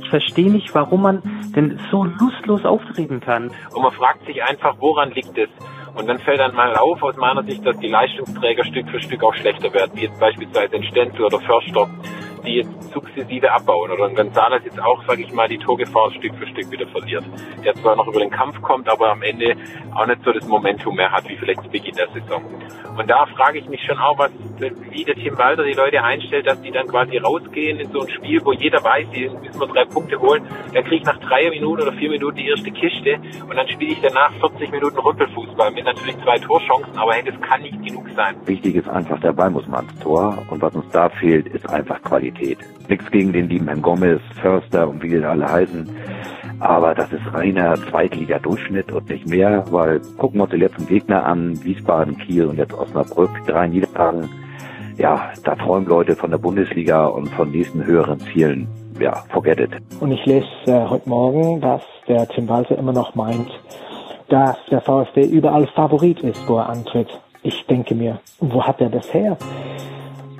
Ich 0.00 0.08
verstehe 0.08 0.50
nicht, 0.50 0.74
warum 0.74 1.02
man 1.02 1.22
denn 1.54 1.78
so 1.90 2.04
lustlos 2.04 2.64
auftreten 2.64 3.20
kann. 3.20 3.50
Und 3.74 3.82
man 3.82 3.92
fragt 3.92 4.26
sich 4.26 4.42
einfach, 4.42 4.76
woran 4.78 5.10
liegt 5.10 5.36
es? 5.36 5.48
Und 5.94 6.08
dann 6.08 6.18
fällt 6.18 6.40
dann 6.40 6.54
mal 6.54 6.74
auf, 6.76 7.02
aus 7.02 7.16
meiner 7.16 7.42
Sicht, 7.42 7.64
dass 7.66 7.78
die 7.78 7.88
Leistungsträger 7.88 8.64
Stück 8.64 8.88
für 8.88 9.00
Stück 9.00 9.22
auch 9.22 9.34
schlechter 9.34 9.72
werden, 9.74 9.92
wie 9.94 10.02
jetzt 10.02 10.18
beispielsweise 10.18 10.76
ein 10.76 10.84
Stenzel 10.84 11.24
oder 11.26 11.38
Förster, 11.40 11.88
die 12.44 12.66
sukzessive 12.92 13.50
abbauen. 13.52 13.90
Oder 13.90 14.06
ein 14.06 14.14
Gonzales 14.14 14.62
jetzt 14.64 14.80
auch, 14.80 15.02
sage 15.06 15.22
ich 15.22 15.32
mal, 15.32 15.48
die 15.48 15.58
Torgefahr 15.58 16.10
Stück 16.12 16.34
für 16.36 16.46
Stück 16.46 16.70
wieder 16.70 16.86
verliert. 16.88 17.24
Der 17.64 17.74
zwar 17.74 17.96
noch 17.96 18.06
über 18.06 18.20
den 18.20 18.30
Kampf 18.30 18.60
kommt, 18.62 18.88
aber 18.88 19.10
am 19.10 19.22
Ende 19.22 19.54
auch 19.94 20.06
nicht 20.06 20.22
so 20.24 20.32
das 20.32 20.46
Momentum 20.46 20.96
mehr 20.96 21.10
hat, 21.10 21.28
wie 21.28 21.36
vielleicht 21.36 21.62
zu 21.62 21.68
Beginn 21.68 21.94
der 21.94 22.08
Saison. 22.08 22.42
Und 22.96 23.08
da 23.08 23.26
frage 23.26 23.58
ich 23.58 23.68
mich 23.68 23.82
schon 23.84 23.98
auch, 23.98 24.18
was, 24.18 24.30
wie 24.90 25.04
der 25.04 25.14
Tim 25.14 25.38
Walter 25.38 25.64
die 25.64 25.72
Leute 25.72 26.02
einstellt, 26.02 26.46
dass 26.46 26.60
die 26.60 26.70
dann 26.70 26.86
quasi 26.86 27.16
rausgehen 27.18 27.80
in 27.80 27.90
so 27.90 28.00
ein 28.00 28.10
Spiel, 28.10 28.40
wo 28.44 28.52
jeder 28.52 28.82
weiß, 28.82 29.06
die 29.14 29.28
müssen 29.28 29.60
wir 29.60 29.66
drei 29.66 29.84
Punkte 29.84 30.20
holen. 30.20 30.42
Dann 30.72 30.84
kriege 30.84 30.96
ich 30.96 31.04
nach 31.04 31.18
drei 31.20 31.48
Minuten 31.50 31.82
oder 31.82 31.92
vier 31.92 32.10
Minuten 32.10 32.36
die 32.36 32.48
erste 32.48 32.70
Kiste 32.70 33.18
und 33.48 33.56
dann 33.56 33.68
spiele 33.68 33.92
ich 33.92 34.00
danach 34.00 34.32
40 34.40 34.70
Minuten 34.70 34.98
Rüppelfußball 34.98 35.70
mit 35.72 35.84
natürlich 35.84 36.16
zwei 36.22 36.38
Torchancen, 36.38 36.96
aber 36.98 37.14
hey, 37.14 37.24
das 37.24 37.40
kann 37.40 37.62
nicht 37.62 37.82
genug 37.82 38.06
sein. 38.14 38.36
Wichtig 38.44 38.74
ist 38.74 38.88
einfach, 38.88 39.18
der 39.20 39.32
Ball 39.32 39.50
muss 39.50 39.66
mal 39.66 39.78
ans 39.78 39.98
Tor 40.00 40.38
und 40.50 40.60
was 40.60 40.74
uns 40.74 40.88
da 40.90 41.08
fehlt, 41.08 41.46
ist 41.46 41.68
einfach 41.68 42.02
Qualität. 42.02 42.31
Nichts 42.88 43.10
gegen 43.10 43.32
den 43.32 43.48
lieben 43.48 43.66
Herrn 43.66 43.82
Gomez, 43.82 44.20
Förster 44.40 44.88
und 44.88 45.02
wie 45.02 45.08
die 45.08 45.24
alle 45.24 45.50
heißen. 45.50 45.88
Aber 46.60 46.94
das 46.94 47.12
ist 47.12 47.22
reiner 47.32 47.74
Zweitliga-Durchschnitt 47.90 48.92
und 48.92 49.08
nicht 49.08 49.28
mehr, 49.28 49.64
weil 49.70 50.00
gucken 50.18 50.38
wir 50.38 50.44
uns 50.44 50.52
die 50.52 50.58
letzten 50.58 50.86
Gegner 50.86 51.24
an, 51.24 51.62
Wiesbaden, 51.64 52.18
Kiel 52.18 52.46
und 52.46 52.58
jetzt 52.58 52.74
Osnabrück, 52.74 53.30
drei 53.46 53.66
Niederlagen. 53.66 54.28
Ja, 54.98 55.30
da 55.44 55.56
träumen 55.56 55.88
Leute 55.88 56.14
von 56.14 56.30
der 56.30 56.38
Bundesliga 56.38 57.06
und 57.06 57.28
von 57.30 57.50
nächsten 57.50 57.84
höheren 57.84 58.20
Zielen. 58.20 58.68
Ja, 59.00 59.24
forget 59.30 59.58
it. 59.58 59.70
Und 60.00 60.12
ich 60.12 60.24
lese 60.26 60.46
äh, 60.66 60.86
heute 60.88 61.08
Morgen, 61.08 61.60
dass 61.60 61.82
der 62.06 62.28
Tim 62.28 62.48
Walter 62.48 62.78
immer 62.78 62.92
noch 62.92 63.14
meint, 63.14 63.50
dass 64.28 64.56
der 64.70 64.80
VfB 64.80 65.24
überall 65.24 65.66
Favorit 65.68 66.20
ist, 66.20 66.46
wo 66.48 66.58
er 66.58 66.68
antritt. 66.68 67.08
Ich 67.42 67.66
denke 67.66 67.94
mir, 67.94 68.20
wo 68.38 68.62
hat 68.62 68.80
er 68.80 68.90
das 68.90 69.12
her? 69.12 69.36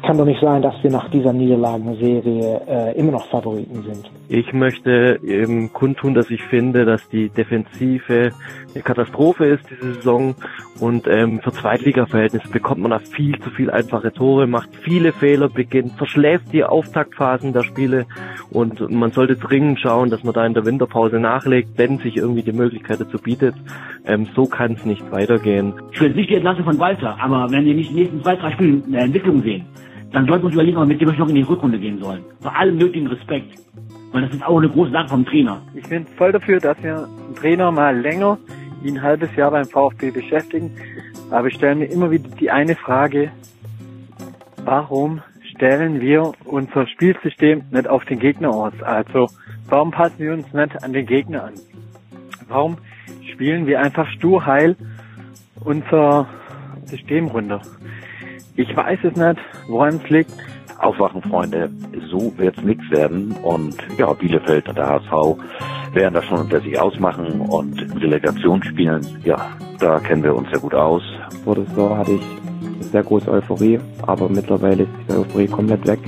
Kann 0.02 0.18
doch 0.18 0.24
nicht 0.24 0.40
sein, 0.40 0.62
dass 0.62 0.74
wir 0.82 0.90
nach 0.90 1.08
dieser 1.10 1.32
Niederlagenserie 1.32 2.60
äh, 2.66 2.98
immer 2.98 3.12
noch 3.12 3.26
Favoriten 3.26 3.82
sind. 3.82 4.10
Ich 4.28 4.52
möchte 4.52 5.20
eben 5.22 5.72
kundtun, 5.72 6.14
dass 6.14 6.30
ich 6.30 6.42
finde, 6.44 6.84
dass 6.84 7.08
die 7.08 7.28
Defensive 7.28 8.30
eine 8.74 8.82
Katastrophe 8.82 9.46
ist 9.46 9.64
diese 9.70 9.94
Saison 9.94 10.34
und 10.80 11.06
ähm, 11.06 11.40
für 11.40 11.52
Zweitliga-Verhältnisse 11.52 12.48
bekommt 12.48 12.80
man 12.80 12.90
da 12.90 12.98
viel 12.98 13.38
zu 13.40 13.50
viel 13.50 13.70
einfache 13.70 14.12
Tore, 14.12 14.46
macht 14.46 14.70
viele 14.82 15.12
Fehler, 15.12 15.48
beginnt, 15.48 15.92
verschläft 15.92 16.52
die 16.52 16.64
Auftaktphasen 16.64 17.52
der 17.52 17.62
Spiele 17.62 18.06
und 18.50 18.90
man 18.90 19.12
sollte 19.12 19.36
dringend 19.36 19.80
schauen, 19.80 20.10
dass 20.10 20.24
man 20.24 20.34
da 20.34 20.44
in 20.44 20.54
der 20.54 20.64
Winterpause 20.64 21.20
nachlegt, 21.20 21.76
wenn 21.76 21.98
sich 21.98 22.16
irgendwie 22.16 22.42
die 22.42 22.52
Möglichkeit 22.52 23.00
dazu 23.00 23.18
bietet. 23.18 23.54
Ähm, 24.06 24.26
so 24.34 24.46
kann 24.46 24.72
es 24.72 24.84
nicht 24.84 25.10
weitergehen. 25.12 25.74
Ich 25.92 26.00
will 26.00 26.10
nicht 26.10 26.30
die 26.30 26.36
Entlassung 26.36 26.64
von 26.64 26.78
Walter, 26.78 27.16
aber 27.20 27.50
wenn 27.50 27.64
wir 27.64 27.74
nicht 27.74 27.90
die 27.90 27.94
nächsten 27.94 28.22
zwei, 28.22 28.36
drei 28.36 28.50
Spiele 28.52 28.82
eine 28.86 29.00
Entwicklung 29.00 29.42
sehen, 29.42 29.66
dann 30.12 30.26
sollten 30.26 30.42
wir 30.42 30.46
uns 30.46 30.54
überlegen, 30.54 30.76
ob 30.76 30.84
wir 30.84 30.94
mit 30.94 31.00
dem 31.00 31.16
noch 31.16 31.28
in 31.28 31.34
die 31.34 31.42
Rückrunde 31.42 31.78
gehen 31.78 31.98
sollen. 31.98 32.22
Bei 32.42 32.50
allem 32.50 32.76
nötigen 32.76 33.06
Respekt. 33.06 33.58
Weil 34.12 34.22
das 34.22 34.34
ist 34.34 34.44
auch 34.44 34.58
eine 34.58 34.68
große 34.68 34.90
Sache 34.90 35.08
vom 35.08 35.24
Trainer. 35.24 35.62
Ich 35.74 35.88
bin 35.88 36.06
voll 36.06 36.32
dafür, 36.32 36.60
dass 36.60 36.80
wir 36.82 36.96
einen 36.96 37.34
Trainer 37.34 37.72
mal 37.72 37.98
länger, 37.98 38.38
ein 38.84 39.00
halbes 39.00 39.34
Jahr 39.36 39.50
beim 39.50 39.64
VfB 39.64 40.10
beschäftigen. 40.10 40.70
Aber 41.30 41.48
ich 41.48 41.54
stelle 41.54 41.76
mir 41.76 41.86
immer 41.86 42.10
wieder 42.10 42.28
die 42.28 42.50
eine 42.50 42.74
Frage, 42.74 43.30
warum 44.64 45.22
stellen 45.54 46.00
wir 46.00 46.32
unser 46.44 46.86
Spielsystem 46.86 47.62
nicht 47.70 47.88
auf 47.88 48.04
den 48.04 48.18
Gegner 48.18 48.50
aus? 48.50 48.74
Also, 48.82 49.28
warum 49.68 49.92
passen 49.92 50.18
wir 50.18 50.34
uns 50.34 50.52
nicht 50.52 50.82
an 50.82 50.92
den 50.92 51.06
Gegner 51.06 51.44
an? 51.44 51.54
Warum 52.48 52.76
spielen 53.32 53.66
wir 53.66 53.80
einfach 53.80 54.06
sturheil 54.08 54.76
unser 55.64 56.28
System 56.84 57.28
runter? 57.28 57.62
Ich 58.56 58.76
weiß 58.76 58.98
es 59.04 59.16
nicht, 59.16 59.40
woran 59.68 59.96
es 60.02 60.10
liegt. 60.10 60.32
Aufwachen, 60.78 61.22
Freunde, 61.22 61.70
so 62.10 62.32
wird's 62.36 62.60
nichts 62.62 62.84
werden. 62.90 63.32
Und 63.42 63.76
ja, 63.96 64.12
Bielefeld 64.12 64.68
und 64.68 64.76
der 64.76 64.88
HSV 64.88 65.38
werden 65.94 66.14
das 66.14 66.24
schon 66.26 66.40
unter 66.40 66.60
sich 66.60 66.78
ausmachen 66.78 67.40
und 67.40 67.80
in 67.80 67.92
Relegationsspielen, 67.92 69.06
ja, 69.24 69.36
da 69.78 70.00
kennen 70.00 70.22
wir 70.22 70.34
uns 70.34 70.48
ja 70.50 70.58
gut 70.58 70.74
aus. 70.74 71.02
Vor 71.44 71.54
der 71.54 71.64
Saison 71.66 71.96
hatte 71.96 72.12
ich 72.12 72.22
sehr 72.90 73.02
große 73.02 73.30
Euphorie, 73.30 73.78
aber 74.06 74.28
mittlerweile 74.28 74.82
ist 74.82 74.90
die 75.08 75.14
Euphorie 75.14 75.46
komplett 75.46 75.86
weg. 75.86 76.00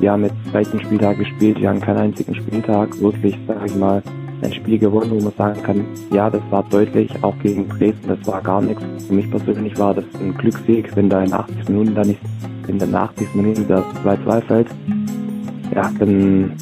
Wir 0.00 0.12
haben 0.12 0.24
jetzt 0.24 0.36
13 0.52 0.80
Spieltage 0.80 1.18
gespielt, 1.18 1.60
wir 1.60 1.68
haben 1.68 1.80
keinen 1.80 1.98
einzigen 1.98 2.34
Spieltag 2.34 3.00
wirklich, 3.00 3.36
sage 3.46 3.66
ich 3.66 3.74
mal, 3.74 4.02
ein 4.42 4.52
Spiel 4.52 4.78
gewonnen, 4.78 5.10
wo 5.10 5.20
man 5.20 5.32
sagen 5.36 5.62
kann, 5.62 5.84
ja, 6.12 6.30
das 6.30 6.42
war 6.50 6.62
deutlich, 6.64 7.10
auch 7.22 7.38
gegen 7.40 7.68
Dresden, 7.68 8.08
das 8.08 8.26
war 8.26 8.40
gar 8.42 8.60
nichts. 8.60 8.82
Für 9.06 9.14
mich 9.14 9.30
persönlich 9.30 9.78
war 9.78 9.94
das 9.94 10.04
ein 10.20 10.34
Glückssieg, 10.36 10.94
wenn 10.96 11.08
da 11.08 11.22
in 11.22 11.32
80 11.32 11.68
Minuten 11.68 11.94
da 11.94 12.04
nicht, 12.04 12.20
in 12.66 12.78
den 12.78 12.94
80 12.94 13.34
Minuten 13.34 13.66
das 13.66 13.84
2-2 14.04 14.40
fällt. 14.42 14.68
Ja, 15.74 15.90
dann 15.98 16.52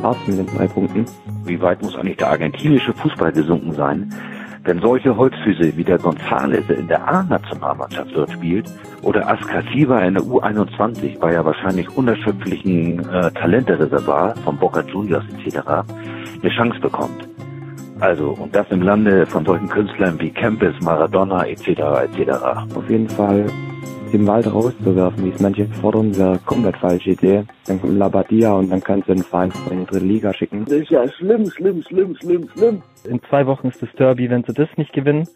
war's 0.00 0.16
mit 0.26 0.38
den 0.38 0.46
drei 0.46 0.66
Punkten. 0.66 1.04
Wie 1.44 1.60
weit 1.60 1.82
muss 1.82 1.96
eigentlich 1.96 2.16
der 2.16 2.30
argentinische 2.30 2.92
Fußball 2.92 3.32
gesunken 3.32 3.72
sein, 3.72 4.12
wenn 4.64 4.80
solche 4.80 5.14
Holzfüße 5.16 5.76
wie 5.76 5.84
der 5.84 5.98
González 5.98 6.70
in 6.70 6.88
der 6.88 7.06
A-Nationalmannschaft 7.06 8.10
dort 8.14 8.32
spielt 8.32 8.66
oder 9.02 9.28
Ascasiva 9.28 10.00
in 10.00 10.14
der 10.14 10.22
U21 10.22 11.18
bei 11.18 11.32
ja 11.32 11.44
wahrscheinlich 11.44 11.88
unerschöpflichen 11.96 13.00
äh, 13.10 13.30
Talentereservoir 13.32 14.34
von 14.44 14.56
Boca 14.56 14.80
Juniors 14.80 15.24
etc. 15.38 15.58
eine 16.42 16.50
Chance 16.50 16.80
bekommt. 16.80 17.28
Also, 18.00 18.30
und 18.30 18.54
das 18.54 18.66
im 18.70 18.82
Lande 18.82 19.24
von 19.26 19.44
solchen 19.44 19.68
Künstlern 19.68 20.18
wie 20.18 20.30
Kempis, 20.30 20.74
Maradona 20.82 21.46
etc. 21.46 21.68
etc. 21.68 22.30
Auf 22.74 22.88
jeden 22.88 23.08
Fall 23.08 23.46
den 24.14 24.26
Wald 24.28 24.46
rauszuwerfen, 24.46 25.24
wie 25.24 25.30
es 25.30 25.40
manche 25.40 25.66
fordern, 25.66 26.16
wäre 26.16 26.38
komplett 26.46 26.76
falsche 26.76 27.10
Idee. 27.10 27.44
Dann 27.66 27.80
kommt 27.80 27.98
Labadia 27.98 28.52
und 28.52 28.70
dann 28.70 28.82
kannst 28.82 29.08
du 29.08 29.14
den 29.14 29.24
Verein 29.24 29.52
in 29.70 29.80
die 29.80 29.86
dritte 29.86 30.04
Liga 30.04 30.32
schicken. 30.32 30.64
Das 30.64 30.74
ist 30.74 30.90
ja 30.90 31.06
schlimm, 31.08 31.50
schlimm, 31.50 31.82
schlimm, 31.82 32.16
schlimm, 32.16 32.48
schlimm. 32.54 32.82
In 33.04 33.20
zwei 33.28 33.46
Wochen 33.46 33.68
ist 33.68 33.82
das 33.82 33.90
Derby, 33.98 34.30
wenn 34.30 34.44
sie 34.44 34.54
das 34.54 34.68
nicht 34.76 34.92
gewinnen 34.92 35.28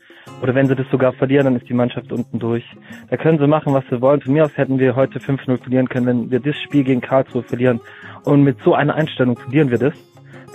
oder 0.42 0.54
wenn 0.54 0.68
sie 0.68 0.76
das 0.76 0.86
sogar 0.90 1.12
verlieren, 1.12 1.46
dann 1.46 1.56
ist 1.56 1.68
die 1.68 1.74
Mannschaft 1.74 2.12
unten 2.12 2.38
durch. 2.38 2.64
Da 3.10 3.16
können 3.16 3.38
sie 3.38 3.46
machen, 3.46 3.74
was 3.74 3.84
sie 3.90 4.00
wollen. 4.00 4.20
Von 4.20 4.32
mir 4.32 4.44
aus 4.44 4.56
hätten 4.56 4.78
wir 4.78 4.94
heute 4.94 5.18
5-0 5.18 5.58
verlieren 5.58 5.88
können, 5.88 6.06
wenn 6.06 6.30
wir 6.30 6.40
das 6.40 6.56
Spiel 6.56 6.84
gegen 6.84 7.00
Karlsruhe 7.00 7.42
verlieren. 7.42 7.80
Und 8.24 8.42
mit 8.42 8.58
so 8.64 8.74
einer 8.74 8.94
Einstellung 8.94 9.36
verlieren 9.36 9.70
wir 9.70 9.78
das 9.78 9.94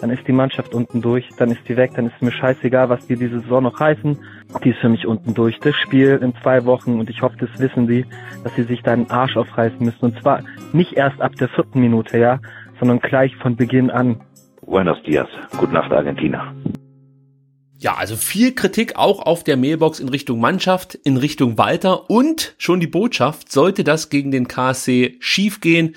dann 0.02 0.10
ist 0.10 0.28
die 0.28 0.32
Mannschaft 0.32 0.74
unten 0.74 1.02
durch, 1.02 1.28
dann 1.38 1.52
ist 1.52 1.62
die 1.68 1.78
weg, 1.78 1.92
dann 1.96 2.08
ist 2.08 2.22
mir 2.22 2.32
scheißegal, 2.32 2.90
was 2.90 3.06
die 3.08 3.16
diese 3.16 3.40
Saison 3.42 3.64
noch 3.64 3.80
reißen. 3.80 4.18
Die 4.64 4.70
ist 4.70 4.80
für 4.80 4.90
mich 4.90 5.08
unten 5.08 5.34
durch. 5.34 5.60
Das 5.60 5.76
Spiel 5.76 6.20
in 6.22 6.34
zwei 6.42 6.66
Wochen 6.66 7.00
und 7.00 7.10
ich 7.10 7.22
hoffe, 7.22 7.36
das 7.40 7.50
wissen 7.60 7.88
sie, 7.88 8.06
dass 8.44 8.54
sie 8.56 8.64
sich 8.64 8.82
da 8.82 8.94
einen 8.94 9.10
Arsch 9.10 9.38
aufreißen 9.38 9.80
müssen. 9.80 10.06
Und 10.06 10.22
zwar 10.22 10.42
nicht 10.72 10.94
erst 10.94 11.22
ab 11.22 11.36
der 11.36 11.50
vierten 11.50 11.80
Minute, 11.80 12.18
ja, 12.18 12.40
sondern 12.80 13.00
gleich 13.00 13.36
von 13.38 13.56
Beginn 13.56 13.90
an. 13.90 14.22
Buenos 14.66 15.02
dias. 15.04 15.28
Gute 15.58 15.74
Nacht, 15.74 15.92
Argentina. 15.92 16.54
Ja, 17.84 17.96
also 17.96 18.16
viel 18.16 18.56
Kritik 18.56 18.96
auch 18.96 19.20
auf 19.20 19.44
der 19.44 19.58
Mailbox 19.58 20.00
in 20.00 20.08
Richtung 20.08 20.40
Mannschaft, 20.40 20.96
in 20.96 21.18
Richtung 21.18 21.58
Walter 21.58 22.10
und 22.10 22.56
schon 22.58 22.80
die 22.80 22.88
Botschaft, 22.88 23.52
sollte 23.52 23.84
das 23.84 24.10
gegen 24.10 24.32
den 24.32 24.48
KSC 24.48 25.18
schiefgehen, 25.20 25.96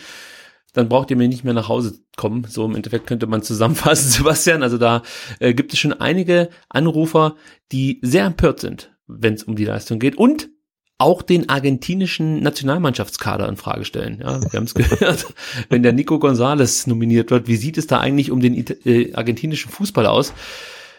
dann 0.76 0.88
braucht 0.88 1.10
ihr 1.10 1.16
mir 1.16 1.28
nicht 1.28 1.44
mehr 1.44 1.54
nach 1.54 1.68
Hause 1.68 1.98
kommen. 2.16 2.44
So 2.48 2.64
im 2.64 2.74
Endeffekt 2.74 3.06
könnte 3.06 3.26
man 3.26 3.42
zusammenfassen, 3.42 4.10
Sebastian. 4.10 4.62
Also 4.62 4.78
da 4.78 5.02
äh, 5.38 5.54
gibt 5.54 5.72
es 5.72 5.78
schon 5.78 5.94
einige 5.94 6.50
Anrufer, 6.68 7.36
die 7.72 7.98
sehr 8.02 8.26
empört 8.26 8.60
sind, 8.60 8.94
wenn 9.06 9.34
es 9.34 9.44
um 9.44 9.56
die 9.56 9.64
Leistung 9.64 9.98
geht 9.98 10.18
und 10.18 10.50
auch 10.98 11.22
den 11.22 11.48
argentinischen 11.48 12.40
Nationalmannschaftskader 12.40 13.48
in 13.48 13.56
Frage 13.56 13.84
stellen. 13.84 14.20
Ja, 14.20 14.40
wir 14.40 14.56
haben 14.56 14.64
es 14.64 14.74
gehört, 14.74 15.26
wenn 15.68 15.82
der 15.82 15.92
Nico 15.92 16.16
González 16.16 16.88
nominiert 16.88 17.30
wird, 17.30 17.48
wie 17.48 17.56
sieht 17.56 17.78
es 17.78 17.86
da 17.86 18.00
eigentlich 18.00 18.30
um 18.30 18.40
den 18.40 18.54
äh, 18.84 19.12
argentinischen 19.14 19.70
Fußball 19.70 20.06
aus? 20.06 20.32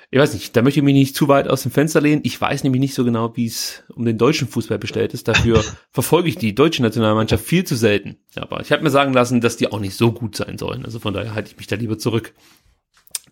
Ich 0.10 0.20
weiß 0.20 0.34
nicht, 0.34 0.56
da 0.56 0.62
möchte 0.62 0.80
ich 0.80 0.86
mich 0.86 0.94
nicht 0.94 1.16
zu 1.18 1.28
weit 1.28 1.50
aus 1.50 1.64
dem 1.64 1.72
Fenster 1.72 2.00
lehnen. 2.00 2.22
Ich 2.24 2.40
weiß 2.40 2.64
nämlich 2.64 2.80
nicht 2.80 2.94
so 2.94 3.04
genau, 3.04 3.36
wie 3.36 3.46
es 3.46 3.84
um 3.94 4.06
den 4.06 4.18
deutschen 4.18 4.48
Fußball 4.48 4.80
bestellt 4.80 5.14
ist. 5.14 5.28
Dafür 5.28 5.64
verfolge 5.92 6.30
ich 6.30 6.38
die 6.38 6.56
deutsche 6.56 6.82
Nationalmannschaft 6.82 7.44
viel 7.44 7.66
zu 7.66 7.76
selten. 7.76 8.18
Aber 8.36 8.62
ich 8.62 8.72
habe 8.72 8.84
mir 8.84 8.90
sagen 8.90 9.12
lassen, 9.12 9.42
dass 9.42 9.58
die 9.58 9.70
auch 9.70 9.82
nicht 9.82 9.96
so 9.96 10.14
gut 10.14 10.38
sein 10.38 10.58
sollen. 10.58 10.86
Also 10.86 11.00
von 11.00 11.14
daher 11.14 11.36
halte 11.36 11.52
ich 11.52 11.58
mich 11.58 11.68
da 11.68 11.76
lieber 11.76 11.98
zurück. 11.98 12.34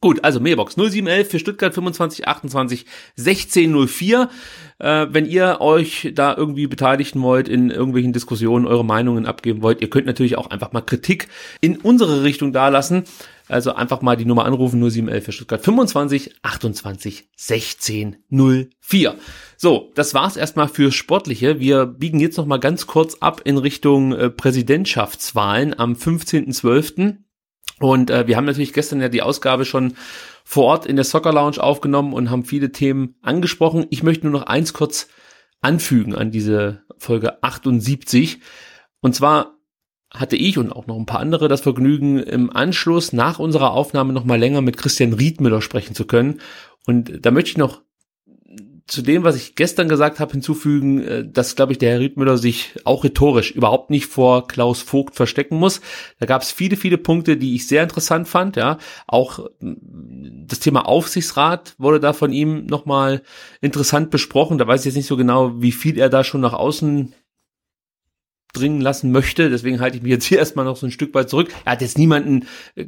Gut, 0.01 0.23
also 0.26 0.41
Mailbox 0.41 0.76
0711 0.76 1.30
für 1.30 1.39
Stuttgart 1.39 1.73
25 1.73 2.28
28 2.28 2.86
1604. 3.17 4.30
Äh, 4.80 5.07
wenn 5.09 5.26
ihr 5.26 5.61
euch 5.61 6.11
da 6.13 6.36
irgendwie 6.36 6.67
beteiligen 6.67 7.21
wollt 7.21 7.47
in 7.47 7.71
irgendwelchen 7.71 8.11
Diskussionen, 8.11 8.67
eure 8.67 8.84
Meinungen 8.84 9.26
abgeben 9.26 9.61
wollt, 9.61 9.82
ihr 9.82 9.89
könnt 9.89 10.05
natürlich 10.05 10.38
auch 10.38 10.49
einfach 10.51 10.73
mal 10.73 10.82
Kritik 10.82 11.30
in 11.61 11.78
unsere 11.78 12.23
Richtung 12.23 12.51
dalassen. 12.51 13.05
Also 13.47 13.73
einfach 13.73 14.01
mal 14.01 14.17
die 14.17 14.25
Nummer 14.25 14.45
anrufen, 14.45 14.79
0711 14.79 15.25
für 15.25 15.31
Stuttgart 15.31 15.63
25 15.63 16.35
28 16.41 17.29
16 17.35 18.17
04. 18.29 19.15
So, 19.57 19.91
das 19.95 20.13
war's 20.13 20.35
erstmal 20.35 20.67
für 20.67 20.91
Sportliche. 20.91 21.59
Wir 21.59 21.85
biegen 21.85 22.19
jetzt 22.19 22.37
noch 22.37 22.47
mal 22.47 22.59
ganz 22.59 22.87
kurz 22.87 23.15
ab 23.15 23.41
in 23.45 23.57
Richtung 23.57 24.13
äh, 24.13 24.29
Präsidentschaftswahlen 24.29 25.77
am 25.77 25.93
15.12. 25.93 27.17
Und 27.79 28.09
äh, 28.09 28.27
wir 28.27 28.37
haben 28.37 28.45
natürlich 28.45 28.73
gestern 28.73 29.01
ja 29.01 29.09
die 29.09 29.21
Ausgabe 29.21 29.65
schon 29.65 29.93
vor 30.43 30.65
Ort 30.65 30.85
in 30.85 30.95
der 30.95 31.05
Soccer 31.05 31.33
Lounge 31.33 31.61
aufgenommen 31.61 32.13
und 32.13 32.29
haben 32.29 32.45
viele 32.45 32.71
Themen 32.71 33.15
angesprochen. 33.21 33.85
Ich 33.89 34.01
möchte 34.01 34.27
nur 34.27 34.39
noch 34.39 34.47
eins 34.47 34.73
kurz 34.73 35.07
anfügen 35.61 36.15
an 36.15 36.31
diese 36.31 36.83
Folge 36.97 37.43
78. 37.43 38.39
Und 39.01 39.13
zwar 39.13 39.55
hatte 40.16 40.36
ich 40.36 40.57
und 40.57 40.72
auch 40.72 40.88
noch 40.88 40.97
ein 40.97 41.05
paar 41.05 41.20
andere 41.20 41.47
das 41.47 41.61
Vergnügen, 41.61 42.20
im 42.20 42.55
Anschluss 42.55 43.13
nach 43.13 43.39
unserer 43.39 43.72
Aufnahme 43.72 44.13
noch 44.13 44.26
mal 44.26 44.39
länger 44.39 44.61
mit 44.61 44.78
Christian 44.78 45.13
Riedmüller 45.13 45.61
sprechen 45.61 45.95
zu 45.95 46.05
können. 46.05 46.39
Und 46.86 47.26
da 47.26 47.32
möchte 47.32 47.51
ich 47.51 47.57
noch 47.57 47.82
zu 48.88 49.01
dem, 49.01 49.24
was 49.24 49.36
ich 49.36 49.55
gestern 49.55 49.89
gesagt 49.89 50.20
habe, 50.20 50.34
hinzufügen, 50.34 51.01
äh, 51.01 51.28
dass, 51.28 51.55
glaube 51.55 51.72
ich, 51.72 51.80
der 51.80 51.91
Herr 51.91 51.99
Riedmüller 51.99 52.38
sich 52.38 52.74
auch 52.84 53.03
rhetorisch 53.03 53.51
überhaupt 53.51 53.89
nicht 53.89 54.05
vor 54.05 54.47
Klaus 54.47 54.82
Vogt 54.82 55.16
verstecken 55.16 55.57
muss. 55.57 55.82
Da 56.20 56.28
gab 56.28 56.43
es 56.43 56.51
viele, 56.51 56.76
viele 56.76 56.99
Punkte, 56.99 57.38
die 57.38 57.55
ich 57.55 57.68
sehr 57.68 57.82
interessant 57.82 58.28
fand. 58.28 58.55
Ja, 58.57 58.78
auch 59.07 59.49
das 59.59 60.59
Thema 60.59 60.88
Aufsichtsrat 60.88 61.74
wurde 61.80 61.99
da 61.99 62.13
von 62.13 62.32
ihm 62.32 62.68
nochmal 62.68 63.24
interessant 63.59 64.11
besprochen. 64.11 64.59
Da 64.59 64.68
weiß 64.68 64.82
ich 64.82 64.86
jetzt 64.86 64.95
nicht 64.95 65.07
so 65.07 65.18
genau, 65.18 65.61
wie 65.61 65.72
viel 65.72 65.97
er 65.97 66.09
da 66.09 66.24
schon 66.24 66.41
nach 66.41 66.53
außen 66.53 67.13
dringen 68.56 68.82
lassen 68.82 69.12
möchte. 69.12 69.49
Deswegen 69.49 69.80
halte 69.80 69.97
ich 69.97 70.03
mich 70.03 70.12
jetzt 70.12 70.26
hier 70.26 70.38
erstmal 70.39 70.66
noch 70.66 70.78
so 70.78 70.88
ein 70.88 70.91
Stück 70.91 71.14
weit 71.14 71.30
zurück. 71.30 71.49
Er 71.66 71.74
hat 71.74 71.82
jetzt 71.82 71.97
niemanden, 71.97 72.45
äh, 72.76 72.86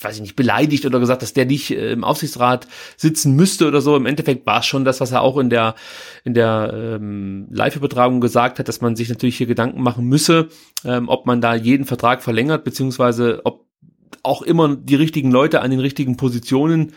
weiß 0.00 0.16
ich 0.16 0.22
nicht, 0.22 0.36
beleidigt 0.36 0.86
oder 0.86 1.00
gesagt, 1.00 1.22
dass 1.22 1.32
der 1.32 1.46
nicht 1.46 1.70
äh, 1.70 1.92
im 1.92 2.04
Aufsichtsrat 2.04 2.66
sitzen 2.96 3.36
müsste 3.36 3.68
oder 3.68 3.80
so. 3.80 3.96
Im 3.96 4.06
Endeffekt 4.06 4.46
war 4.46 4.60
es 4.60 4.66
schon 4.66 4.84
das, 4.84 5.00
was 5.00 5.12
er 5.12 5.22
auch 5.22 5.38
in 5.38 5.50
der, 5.50 5.74
in 6.24 6.34
der 6.34 6.72
ähm, 6.74 7.46
Live-Übertragung 7.50 8.20
gesagt 8.20 8.58
hat, 8.58 8.68
dass 8.68 8.80
man 8.80 8.96
sich 8.96 9.08
natürlich 9.08 9.36
hier 9.36 9.46
Gedanken 9.46 9.82
machen 9.82 10.06
müsse, 10.06 10.48
ähm, 10.84 11.08
ob 11.08 11.26
man 11.26 11.40
da 11.40 11.54
jeden 11.54 11.84
Vertrag 11.84 12.22
verlängert, 12.22 12.64
beziehungsweise 12.64 13.40
ob 13.44 13.66
auch 14.22 14.42
immer 14.42 14.76
die 14.76 14.94
richtigen 14.94 15.30
Leute 15.30 15.62
an 15.62 15.70
den 15.70 15.80
richtigen 15.80 16.16
Positionen 16.16 16.92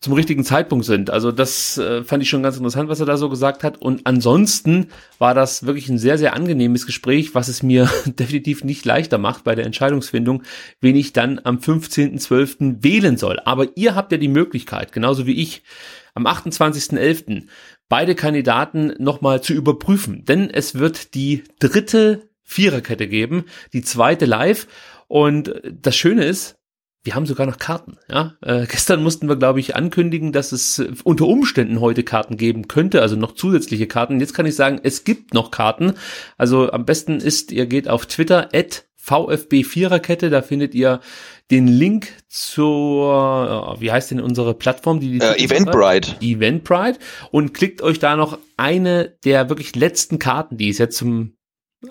zum 0.00 0.12
richtigen 0.12 0.44
Zeitpunkt 0.44 0.84
sind. 0.84 1.10
Also 1.10 1.32
das 1.32 1.78
äh, 1.78 2.04
fand 2.04 2.22
ich 2.22 2.28
schon 2.28 2.42
ganz 2.42 2.56
interessant, 2.56 2.88
was 2.88 3.00
er 3.00 3.06
da 3.06 3.16
so 3.16 3.28
gesagt 3.28 3.64
hat. 3.64 3.80
Und 3.80 4.06
ansonsten 4.06 4.88
war 5.18 5.34
das 5.34 5.64
wirklich 5.64 5.88
ein 5.88 5.98
sehr, 5.98 6.18
sehr 6.18 6.34
angenehmes 6.34 6.86
Gespräch, 6.86 7.34
was 7.34 7.48
es 7.48 7.62
mir 7.62 7.88
definitiv 8.06 8.62
nicht 8.62 8.84
leichter 8.84 9.18
macht 9.18 9.44
bei 9.44 9.54
der 9.54 9.64
Entscheidungsfindung, 9.64 10.42
wen 10.80 10.96
ich 10.96 11.12
dann 11.12 11.40
am 11.42 11.58
15.12. 11.58 12.82
wählen 12.82 13.16
soll. 13.16 13.40
Aber 13.44 13.68
ihr 13.74 13.94
habt 13.94 14.12
ja 14.12 14.18
die 14.18 14.28
Möglichkeit, 14.28 14.92
genauso 14.92 15.26
wie 15.26 15.40
ich, 15.40 15.62
am 16.14 16.26
28.11. 16.26 17.46
beide 17.88 18.14
Kandidaten 18.14 18.94
nochmal 18.98 19.42
zu 19.42 19.54
überprüfen. 19.54 20.24
Denn 20.24 20.50
es 20.50 20.74
wird 20.74 21.14
die 21.14 21.44
dritte 21.58 22.28
Viererkette 22.42 23.08
geben, 23.08 23.44
die 23.72 23.82
zweite 23.82 24.26
live. 24.26 24.68
Und 25.08 25.54
das 25.64 25.96
Schöne 25.96 26.24
ist, 26.24 26.58
wir 27.06 27.14
haben 27.14 27.24
sogar 27.24 27.46
noch 27.46 27.58
Karten. 27.58 27.96
Ja? 28.10 28.34
Äh, 28.42 28.66
gestern 28.70 29.02
mussten 29.02 29.28
wir, 29.28 29.36
glaube 29.36 29.60
ich, 29.60 29.76
ankündigen, 29.76 30.32
dass 30.32 30.52
es 30.52 30.80
äh, 30.80 30.90
unter 31.04 31.26
Umständen 31.26 31.80
heute 31.80 32.02
Karten 32.02 32.36
geben 32.36 32.68
könnte, 32.68 33.00
also 33.00 33.16
noch 33.16 33.32
zusätzliche 33.32 33.86
Karten. 33.86 34.20
Jetzt 34.20 34.34
kann 34.34 34.44
ich 34.44 34.56
sagen, 34.56 34.80
es 34.82 35.04
gibt 35.04 35.32
noch 35.32 35.50
Karten. 35.50 35.94
Also 36.36 36.70
am 36.70 36.84
besten 36.84 37.20
ist, 37.20 37.52
ihr 37.52 37.66
geht 37.66 37.88
auf 37.88 38.06
Twitter 38.06 38.48
at 38.52 38.84
VfB 38.96 39.62
Viererkette, 39.62 40.30
da 40.30 40.42
findet 40.42 40.74
ihr 40.74 41.00
den 41.52 41.68
Link 41.68 42.08
zur, 42.28 43.76
äh, 43.76 43.80
wie 43.80 43.92
heißt 43.92 44.10
denn 44.10 44.20
unsere 44.20 44.54
Plattform? 44.54 44.98
Die, 44.98 45.12
die 45.12 45.24
Äh, 45.24 45.44
Eventbrite. 45.44 46.16
Eventbrite 46.20 46.98
und 47.30 47.54
klickt 47.54 47.82
euch 47.82 48.00
da 48.00 48.16
noch 48.16 48.38
eine 48.56 49.16
der 49.24 49.48
wirklich 49.48 49.76
letzten 49.76 50.18
Karten, 50.18 50.56
die 50.56 50.70
es 50.70 50.78
jetzt 50.78 50.96
zum 50.96 51.36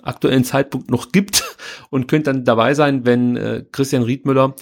aktuellen 0.02 0.44
Zeitpunkt 0.44 0.90
noch 0.90 1.10
gibt 1.10 1.56
und 1.90 2.06
könnt 2.06 2.26
dann 2.26 2.44
dabei 2.44 2.74
sein, 2.74 3.06
wenn 3.06 3.36
äh, 3.36 3.64
Christian 3.72 4.02
Riedmüller 4.02 4.54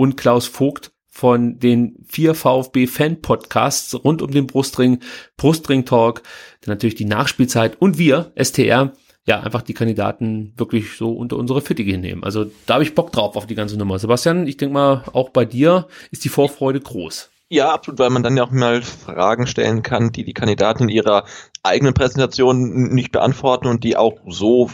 und 0.00 0.16
Klaus 0.16 0.46
Vogt 0.46 0.92
von 1.06 1.58
den 1.58 2.06
vier 2.08 2.34
VfB 2.34 2.86
Fan 2.86 3.20
Podcasts 3.20 3.94
rund 4.02 4.22
um 4.22 4.30
den 4.30 4.46
Brustring, 4.46 5.00
Brustring 5.36 5.84
Talk, 5.84 6.22
dann 6.62 6.72
natürlich 6.72 6.94
die 6.94 7.04
Nachspielzeit 7.04 7.76
und 7.82 7.98
wir, 7.98 8.32
STR, 8.34 8.94
ja, 9.26 9.40
einfach 9.40 9.60
die 9.60 9.74
Kandidaten 9.74 10.54
wirklich 10.56 10.96
so 10.96 11.12
unter 11.12 11.36
unsere 11.36 11.60
Fittiche 11.60 11.98
nehmen. 11.98 12.24
Also 12.24 12.46
da 12.64 12.74
habe 12.74 12.82
ich 12.84 12.94
Bock 12.94 13.12
drauf 13.12 13.36
auf 13.36 13.46
die 13.46 13.54
ganze 13.54 13.76
Nummer. 13.76 13.98
Sebastian, 13.98 14.46
ich 14.46 14.56
denke 14.56 14.72
mal, 14.72 15.04
auch 15.12 15.28
bei 15.28 15.44
dir 15.44 15.86
ist 16.10 16.24
die 16.24 16.30
Vorfreude 16.30 16.80
groß. 16.80 17.28
Ja, 17.50 17.70
absolut, 17.70 17.98
weil 17.98 18.08
man 18.08 18.22
dann 18.22 18.38
ja 18.38 18.44
auch 18.44 18.52
mal 18.52 18.80
Fragen 18.80 19.46
stellen 19.46 19.82
kann, 19.82 20.12
die 20.12 20.24
die 20.24 20.32
Kandidaten 20.32 20.84
in 20.84 20.88
ihrer 20.88 21.26
eigenen 21.62 21.92
Präsentation 21.92 22.88
nicht 22.94 23.12
beantworten 23.12 23.66
und 23.66 23.84
die 23.84 23.98
auch 23.98 24.18
so 24.26 24.70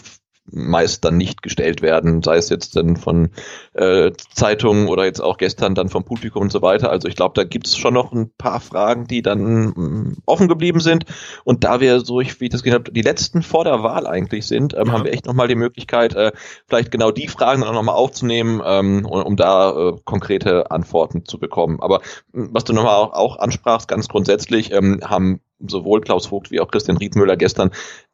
meist 0.51 1.05
dann 1.05 1.16
nicht 1.16 1.42
gestellt 1.42 1.82
werden, 1.82 2.22
sei 2.22 2.36
es 2.36 2.49
jetzt 2.49 2.76
dann 2.76 2.97
von 2.97 3.30
äh, 3.74 4.12
Zeitungen 4.32 4.88
oder 4.88 5.05
jetzt 5.05 5.20
auch 5.20 5.38
gestern 5.38 5.74
dann 5.74 5.88
vom 5.88 6.05
Publikum 6.05 6.42
und 6.42 6.53
so 6.53 6.62
weiter. 6.62 6.90
Also 6.90 7.09
ich 7.09 7.16
glaube, 7.16 7.34
da 7.34 7.44
gibt 7.44 7.66
es 7.66 7.76
schon 7.76 7.94
noch 7.94 8.12
ein 8.12 8.30
paar 8.36 8.61
Fragen, 8.61 9.07
die 9.07 9.22
dann 9.22 9.72
mh, 9.76 10.12
offen 10.26 10.49
geblieben 10.49 10.80
sind. 10.80 11.05
Und 11.44 11.64
da 11.64 11.80
wir 11.80 12.01
so, 12.01 12.20
ich, 12.20 12.40
wie 12.40 12.47
ich 12.47 12.51
das 12.51 12.62
gesehen 12.62 12.78
habe, 12.78 12.92
die 12.92 13.03
letzten 13.03 13.42
vor 13.42 13.64
der 13.64 13.82
Wahl 13.82 14.07
eigentlich 14.07 14.47
sind, 14.47 14.74
ähm, 14.74 14.86
ja. 14.86 14.92
haben 14.92 15.05
wir 15.05 15.12
echt 15.12 15.26
nochmal 15.26 15.49
die 15.49 15.55
Möglichkeit, 15.55 16.14
äh, 16.14 16.32
vielleicht 16.66 16.90
genau 16.90 17.11
die 17.11 17.28
Fragen 17.28 17.62
dann 17.62 17.70
auch 17.70 17.74
nochmal 17.74 17.97
aufzunehmen, 17.97 18.62
ähm, 18.64 19.05
um, 19.07 19.22
um 19.22 19.36
da 19.36 19.70
äh, 19.70 19.92
konkrete 20.05 20.70
Antworten 20.70 21.24
zu 21.24 21.38
bekommen. 21.38 21.80
Aber 21.80 22.01
was 22.32 22.64
du 22.64 22.72
nochmal 22.72 22.97
auch, 22.97 23.12
auch 23.12 23.38
ansprachst, 23.38 23.88
ganz 23.88 24.09
grundsätzlich, 24.09 24.72
ähm, 24.72 25.01
haben 25.05 25.40
sowohl 25.59 26.01
Klaus 26.01 26.26
Vogt 26.26 26.51
wie 26.51 26.61
auch 26.61 26.68
Christian 26.68 26.97
Riedmüller 26.97 27.36
gestern 27.36 27.70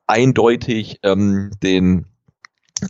eindeutig 0.06 1.00
ähm, 1.02 1.50
den 1.62 2.06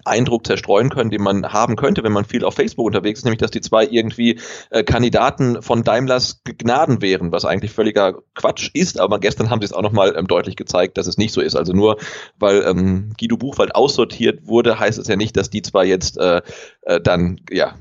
Eindruck 0.05 0.47
zerstreuen 0.47 0.90
können, 0.90 1.11
den 1.11 1.22
man 1.22 1.53
haben 1.53 1.76
könnte, 1.76 2.03
wenn 2.03 2.12
man 2.12 2.24
viel 2.24 2.45
auf 2.45 2.55
Facebook 2.55 2.86
unterwegs 2.86 3.20
ist, 3.20 3.24
nämlich 3.24 3.40
dass 3.40 3.51
die 3.51 3.61
zwei 3.61 3.86
irgendwie 3.86 4.40
äh, 4.70 4.82
Kandidaten 4.82 5.62
von 5.62 5.84
Daimlers 5.84 6.43
Gnaden 6.45 7.03
wären, 7.03 7.32
was 7.32 7.45
eigentlich 7.45 7.72
völliger 7.72 8.14
Quatsch 8.34 8.70
ist, 8.74 8.99
aber 8.99 9.18
gestern 9.18 9.51
haben 9.51 9.61
sie 9.61 9.66
es 9.66 9.72
auch 9.72 9.82
nochmal 9.82 10.14
ähm, 10.16 10.26
deutlich 10.26 10.57
gezeigt, 10.57 10.99
dass 10.99 11.07
es 11.07 11.18
nicht 11.18 11.32
so 11.32 11.40
ist. 11.40 11.57
Also 11.57 11.72
nur 11.72 11.99
weil 12.38 12.62
ähm, 12.62 13.12
Guido 13.18 13.36
Buchwald 13.36 13.74
aussortiert 13.74 14.47
wurde, 14.47 14.78
heißt 14.78 14.99
es 14.99 15.09
ja 15.09 15.16
nicht, 15.16 15.36
dass 15.36 15.51
die 15.51 15.62
zwei 15.62 15.84
jetzt 15.84 16.18
äh, 16.18 16.43
äh, 16.82 17.01
dann, 17.01 17.40
ja, 17.51 17.74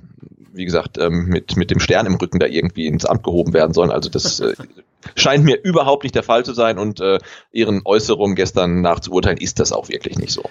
wie 0.53 0.66
gesagt, 0.66 0.97
ähm, 0.97 1.26
mit, 1.28 1.55
mit 1.55 1.72
dem 1.72 1.80
Stern 1.80 2.05
im 2.05 2.16
Rücken 2.16 2.39
da 2.39 2.45
irgendwie 2.45 2.86
ins 2.86 3.05
Amt 3.05 3.24
gehoben 3.24 3.53
werden 3.53 3.74
sollen. 3.74 3.91
Also 3.91 4.09
das 4.09 4.39
äh, 4.39 4.53
scheint 5.16 5.43
mir 5.43 5.62
überhaupt 5.62 6.03
nicht 6.03 6.16
der 6.16 6.24
Fall 6.24 6.43
zu 6.45 6.53
sein 6.53 6.78
und 6.78 6.99
äh, 6.99 7.20
ihren 7.51 7.82
Äußerungen 7.86 8.36
gestern 8.36 8.82
nachzuurteilen 8.82 9.38
ist 9.38 9.59
das 9.59 9.72
auch 9.72 9.89
wirklich 9.89 10.18
nicht 10.18 10.32
so. 10.32 10.43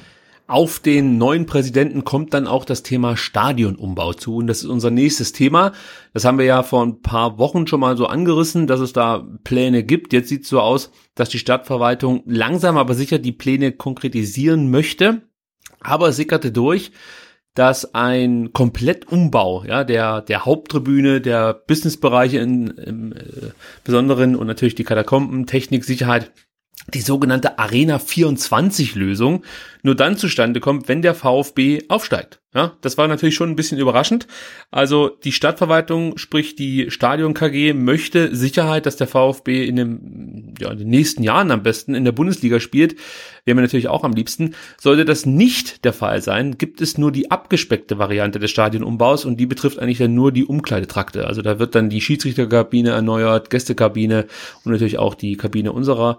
Auf 0.47 0.81
den 0.81 1.17
neuen 1.17 1.47
Präsidenten 1.47 2.05
kommt 2.05 2.35
dann 2.35 2.47
auch 2.47 2.65
das 2.65 2.83
Thema 2.83 3.17
Stadionumbau 3.17 4.15
zu. 4.15 4.37
Und 4.37 4.49
das 4.49 4.59
ist 4.59 4.69
unser 4.69 4.91
nächstes 4.91 5.33
Thema. 5.33 5.73
Das 6.13 6.25
haben 6.25 6.39
wir 6.39 6.45
ja 6.45 6.63
vor 6.63 6.85
ein 6.85 7.03
paar 7.03 7.39
Wochen 7.39 7.67
schon 7.67 7.81
mal 7.81 7.97
so 7.97 8.07
angerissen, 8.07 8.67
dass 8.67 8.81
es 8.81 8.93
da 8.93 9.27
Pläne 9.45 9.85
gibt. 9.85 10.13
Jetzt 10.13 10.29
sieht 10.29 10.43
es 10.43 10.49
so 10.49 10.61
aus, 10.61 10.91
dass 11.15 11.29
die 11.29 11.39
Stadtverwaltung 11.39 12.23
langsam 12.27 12.77
aber 12.77 12.95
sicher 12.95 13.19
die 13.19 13.33
Pläne 13.33 13.73
konkretisieren 13.73 14.71
möchte. 14.71 15.23
Aber 15.81 16.09
es 16.09 16.17
sickerte 16.17 16.51
durch, 16.53 16.91
dass 17.55 17.95
ein 17.95 18.53
Komplettumbau 18.53 19.65
ja, 19.65 19.85
der, 19.85 20.23
der 20.23 20.45
Haupttribüne, 20.45 21.21
der 21.21 21.55
Businessbereiche 21.55 22.39
in, 22.39 22.69
im 22.69 23.13
äh, 23.13 23.51
Besonderen 23.85 24.37
und 24.37 24.47
natürlich 24.47 24.75
die 24.75 24.85
Katakomben, 24.85 25.47
Technik, 25.47 25.85
Sicherheit 25.85 26.33
die 26.89 27.01
sogenannte 27.01 27.59
Arena 27.59 27.99
24 27.99 28.95
Lösung 28.95 29.45
nur 29.83 29.95
dann 29.95 30.17
zustande 30.17 30.61
kommt, 30.61 30.89
wenn 30.89 31.03
der 31.03 31.15
VfB 31.15 31.85
aufsteigt. 31.89 32.41
Ja, 32.53 32.73
das 32.81 32.99
war 32.99 33.07
natürlich 33.07 33.37
schon 33.37 33.49
ein 33.49 33.57
bisschen 33.57 33.79
überraschend. 33.79 34.27
Also 34.73 35.09
die 35.09 35.31
Stadtverwaltung, 35.31 36.19
sprich 36.19 36.57
die 36.57 36.91
Stadion 36.91 37.33
KG, 37.33 37.75
möchte 37.75 38.35
Sicherheit, 38.35 38.87
dass 38.87 38.97
der 38.97 39.07
VfB 39.07 39.65
in, 39.65 39.77
dem, 39.77 40.55
ja, 40.59 40.73
in 40.73 40.79
den 40.79 40.89
nächsten 40.89 41.23
Jahren 41.23 41.53
am 41.53 41.63
besten 41.63 41.95
in 41.95 42.05
der 42.05 42.11
Bundesliga 42.11 42.59
spielt. 42.59 42.97
Wäre 43.45 43.55
mir 43.55 43.63
natürlich 43.63 43.87
auch 43.87 44.03
am 44.03 44.15
liebsten. 44.15 44.57
Sollte 44.79 45.05
das 45.05 45.27
nicht 45.27 45.85
der 45.85 45.93
Fall 45.93 46.23
sein, 46.23 46.59
gibt 46.59 46.81
es 46.81 46.99
nur 46.99 47.13
die 47.13 47.31
abgespeckte 47.31 47.99
Variante 47.99 48.41
des 48.41 48.51
Stadionumbaus 48.51 49.25
und 49.25 49.39
die 49.39 49.47
betrifft 49.47 49.79
eigentlich 49.79 49.99
dann 49.99 50.15
nur 50.15 50.33
die 50.33 50.45
Umkleidetrakte. 50.45 51.29
Also 51.29 51.43
da 51.43 51.61
wird 51.61 51.77
dann 51.77 51.89
die 51.89 52.01
Schiedsrichterkabine 52.01 52.91
erneuert, 52.91 53.51
Gästekabine 53.51 54.27
und 54.65 54.73
natürlich 54.73 54.99
auch 54.99 55.15
die 55.15 55.37
Kabine 55.37 55.73
unserer 55.73 56.19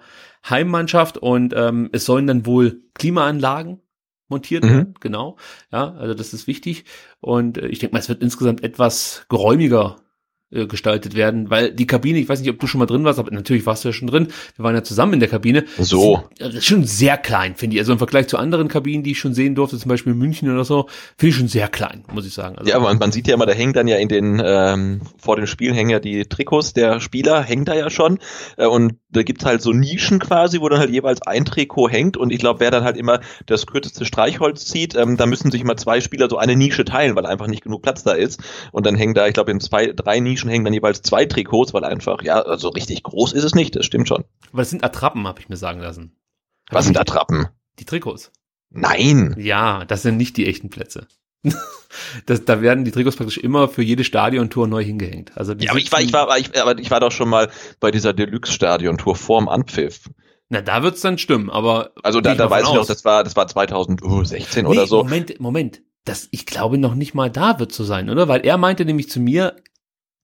Heimmannschaft 0.50 1.18
und 1.18 1.54
ähm, 1.56 1.90
es 1.92 2.06
sollen 2.06 2.28
dann 2.28 2.46
wohl 2.46 2.84
Klimaanlagen 2.94 3.82
montiert 4.28 4.64
werden, 4.64 4.90
mhm. 4.90 4.94
genau. 5.00 5.38
Ja, 5.72 5.94
also 5.94 6.14
das 6.14 6.34
ist 6.34 6.48
wichtig 6.48 6.86
und 7.20 7.58
äh, 7.58 7.68
ich 7.68 7.80
denke 7.80 7.94
mal, 7.94 8.00
es 8.00 8.10
wird 8.10 8.22
insgesamt 8.22 8.64
etwas 8.64 9.26
geräumiger 9.30 9.98
äh, 10.52 10.68
gestaltet 10.68 11.16
werden, 11.16 11.50
weil 11.50 11.72
die 11.72 11.88
Kabine, 11.88 12.20
ich 12.20 12.28
weiß 12.28 12.42
nicht, 12.42 12.50
ob 12.50 12.60
du 12.60 12.68
schon 12.68 12.80
mal 12.80 12.86
drin 12.86 13.04
warst, 13.04 13.20
aber 13.20 13.32
natürlich 13.32 13.66
warst 13.66 13.84
du 13.84 13.90
ja 13.90 13.94
schon 13.94 14.08
drin. 14.08 14.28
Wir 14.56 14.64
waren 14.64 14.76
ja 14.76 14.84
zusammen 14.84 15.14
in 15.14 15.20
der 15.20 15.30
Kabine. 15.30 15.64
So. 15.78 16.26
Das 16.38 16.54
ist 16.54 16.66
schon 16.66 16.84
sehr 16.84 17.18
klein, 17.18 17.56
finde 17.56 17.76
ich. 17.76 17.82
Also 17.82 17.94
im 17.94 17.98
Vergleich 17.98 18.28
zu 18.28 18.38
anderen 18.38 18.68
Kabinen, 18.68 19.04
die 19.04 19.12
ich 19.12 19.20
schon 19.20 19.34
sehen 19.34 19.56
durfte, 19.56 19.78
zum 19.78 19.90
Beispiel 19.90 20.14
in 20.14 20.20
München 20.20 20.52
oder 20.52 20.66
so, 20.66 20.88
finde 21.18 21.30
ich 21.30 21.36
schon 21.36 21.48
sehr 21.48 21.68
klein, 21.68 22.04
muss 22.14 22.26
ich 22.26 22.34
sagen. 22.34 22.58
Also 22.58 22.70
ja, 22.70 22.80
man, 22.80 22.98
man 22.98 23.12
sieht 23.12 23.28
ja 23.28 23.36
immer, 23.36 23.46
da 23.46 23.54
hängen 23.54 23.74
dann 23.74 23.88
ja 23.88 23.98
in 23.98 24.10
den, 24.10 24.42
ähm, 24.44 25.02
vor 25.18 25.38
dem 25.38 25.48
Spiel 25.48 25.74
hängen 25.74 25.90
ja 25.90 26.00
die 26.00 26.26
Trikots 26.26 26.74
der 26.74 27.00
Spieler, 27.00 27.42
hängen 27.44 27.66
da 27.66 27.74
ja 27.74 27.90
schon. 27.90 28.20
Äh, 28.58 28.66
und 28.66 28.96
da 29.10 29.24
gibt's 29.24 29.46
halt 29.46 29.62
so 29.62 29.72
Nischen 29.72 30.20
quasi, 30.20 30.62
wo 30.62 30.70
dann 30.70 30.80
halt 30.80 30.92
jeweils 30.92 31.22
ein 31.22 31.46
Trikot 31.46 31.90
hängt. 31.90 32.18
Und 32.18 32.32
ich 32.32 32.40
glaube, 32.40 32.60
wer 32.60 32.72
dann 32.72 32.84
halt 32.84 32.98
immer 32.98 33.22
das 33.46 33.68
kürzeste 33.68 34.06
Streichholz 34.06 34.66
zieht, 34.66 34.96
ähm, 34.96 35.18
da 35.18 35.26
müssen 35.26 35.52
sich 35.52 35.62
immer 35.62 35.78
zwei 35.78 36.02
Spieler 36.02 36.30
so 36.30 36.38
eine 36.38 36.56
Nische 36.56 36.86
teilen, 36.86 37.16
weil 37.16 37.26
einfach 37.26 37.48
nicht 37.48 37.64
genug 37.64 37.82
Platz 37.82 38.04
da 38.04 38.12
ist. 38.12 38.42
Und 38.72 38.86
dann 38.86 38.96
hängen 38.96 39.14
da, 39.14 39.28
ich 39.28 39.34
glaube, 39.34 39.52
in 39.52 39.60
zwei, 39.60 39.88
drei 39.88 40.20
Nischen 40.20 40.41
hängen 40.50 40.66
dann 40.66 40.74
jeweils 40.74 41.02
zwei 41.02 41.26
Trikots, 41.26 41.74
weil 41.74 41.84
einfach, 41.84 42.22
ja, 42.24 42.42
also 42.42 42.70
richtig 42.70 43.04
groß 43.04 43.34
ist 43.34 43.44
es 43.44 43.56
nicht, 43.56 43.76
das 43.76 43.86
stimmt 43.86 44.08
schon. 44.08 44.24
Aber 44.52 44.62
das 44.62 44.70
sind 44.70 44.84
Attrappen, 44.84 45.28
habe 45.28 45.40
ich 45.40 45.50
mir 45.50 45.58
sagen 45.58 45.82
lassen. 45.82 46.16
Was 46.70 46.86
sind 46.86 46.98
Attrappen? 46.98 47.48
Die 47.80 47.86
Trikots. 47.86 48.32
Nein. 48.70 49.36
Ja, 49.38 49.86
das 49.86 50.02
sind 50.02 50.18
nicht 50.18 50.38
die 50.38 50.48
echten 50.48 50.70
Plätze. 50.70 51.08
das, 52.26 52.46
da 52.46 52.62
werden 52.62 52.86
die 52.86 52.92
Trikots 52.92 53.16
praktisch 53.16 53.38
immer 53.38 53.68
für 53.68 53.82
jede 53.82 54.04
Stadiontour 54.04 54.68
neu 54.68 54.84
hingehängt. 54.84 55.36
Also 55.36 55.54
ja, 55.54 55.72
aber 55.72 55.80
ich 55.80 55.92
war, 55.92 56.02
ich 56.02 56.14
war, 56.14 56.38
ich, 56.38 56.62
aber 56.62 56.78
ich 56.78 56.92
war 56.92 57.00
doch 57.00 57.12
schon 57.12 57.30
mal 57.30 57.50
bei 57.80 57.92
dieser 57.92 58.14
Deluxe-Stadiontour 58.14 59.16
vorm 59.16 59.50
Anpfiff. 59.50 60.10
Na, 60.50 60.62
da 60.62 60.84
wird's 60.84 61.02
dann 61.02 61.18
stimmen, 61.18 61.50
aber. 61.50 61.92
Also 62.04 62.22
da, 62.22 62.36
da 62.36 62.50
weiß 62.50 62.68
ich 62.68 62.74
noch, 62.74 62.86
das 62.86 63.06
war, 63.06 63.24
das 63.24 63.36
war 63.36 63.48
2016 63.48 64.64
nee, 64.64 64.70
oder 64.70 64.86
so. 64.86 64.98
Moment, 65.04 65.40
Moment. 65.40 65.82
Das, 66.04 66.28
ich 66.32 66.46
glaube 66.46 66.78
noch 66.78 66.96
nicht 66.96 67.14
mal 67.14 67.30
da 67.30 67.60
wird 67.60 67.72
so 67.72 67.84
sein, 67.84 68.10
oder? 68.10 68.28
Weil 68.28 68.46
er 68.46 68.58
meinte 68.58 68.86
nämlich 68.86 69.10
zu 69.10 69.20
mir, 69.20 69.56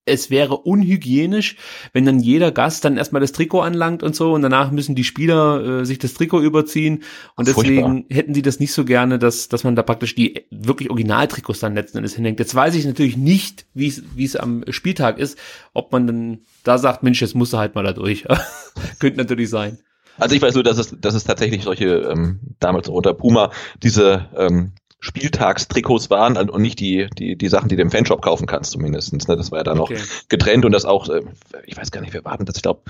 es 0.08 0.30
wäre 0.30 0.58
unhygienisch, 0.58 1.58
wenn 1.94 2.06
dann 2.06 2.20
jeder 2.20 2.52
Gast 2.52 2.86
dann 2.86 2.98
erstmal 2.98 3.22
das 3.22 3.32
Trikot 3.32 3.62
anlangt 3.62 4.04
und 4.04 4.16
so 4.16 4.34
und 4.34 4.42
danach 4.42 4.72
müssen 4.72 4.96
die 4.96 5.04
Spieler 5.04 5.82
äh, 5.82 5.86
sich 5.86 6.00
das 6.00 6.14
Trikot 6.14 6.42
überziehen 6.42 7.04
und 7.36 7.48
deswegen 7.48 7.82
Furchtbar. 7.82 8.16
hätten 8.16 8.34
sie 8.34 8.42
das 8.42 8.60
nicht 8.60 8.74
so 8.74 8.86
gerne, 8.86 9.20
dass, 9.20 9.50
dass 9.50 9.64
man 9.64 9.76
da 9.76 9.84
praktisch 9.84 10.16
die 10.16 10.46
wirklich 10.52 10.90
Originaltrikots 10.90 11.60
dann 11.60 11.76
letzten 11.76 11.98
Endes 11.98 12.16
hinhängt. 12.16 12.40
Jetzt 12.40 12.56
weiß 12.56 12.76
ich 12.76 12.86
natürlich 12.86 13.18
nicht, 13.18 13.66
wie 13.74 13.88
es 13.88 14.04
wie 14.16 14.26
es 14.26 14.36
am 14.36 14.64
Spieltag 14.70 15.20
ist, 15.20 15.38
ob 15.74 15.92
man 15.92 16.08
dann 16.08 16.40
da 16.64 16.78
sagt, 16.78 17.04
Mensch, 17.04 17.22
jetzt 17.22 17.36
musst 17.36 17.54
du 17.54 17.58
halt 17.58 17.76
mal 17.76 17.84
da 17.84 17.94
durch. 17.94 18.26
Könnte 19.00 19.18
natürlich 19.18 19.50
sein. 19.50 19.78
Also 20.18 20.36
ich 20.36 20.42
weiß 20.42 20.56
nur, 20.56 20.64
dass 20.64 20.78
es, 20.78 20.96
dass 21.00 21.14
es 21.14 21.24
tatsächlich 21.24 21.64
solche, 21.64 22.10
ähm, 22.12 22.40
damals 22.60 22.90
unter 22.90 23.14
Puma, 23.14 23.52
diese 23.84 24.26
ähm, 24.36 24.72
Spieltagstrikots 25.00 26.10
waren 26.10 26.38
und 26.50 26.62
nicht 26.62 26.80
die, 26.80 27.08
die, 27.18 27.36
die 27.38 27.48
Sachen, 27.50 27.70
die 27.70 27.76
du 27.76 27.84
im 27.84 27.92
Fanshop 27.92 28.22
kaufen 28.22 28.48
kannst, 28.48 28.72
zumindestens. 28.72 29.28
Ne? 29.28 29.38
Das 29.38 29.52
war 29.52 29.60
ja 29.60 29.64
dann 29.64 29.80
Okay. 29.80 29.94
noch 29.96 30.28
getrennt 30.30 30.66
und 30.66 30.72
das 30.72 30.86
auch, 30.86 31.08
äh, 31.10 31.22
ich 31.66 31.78
weiß 31.78 31.92
gar 31.92 32.02
nicht, 32.02 32.14
wer 32.14 32.26
war 32.26 32.36
denn 32.36 32.46
das? 32.48 32.56
Ich 32.56 32.64
glaube, 32.64 32.82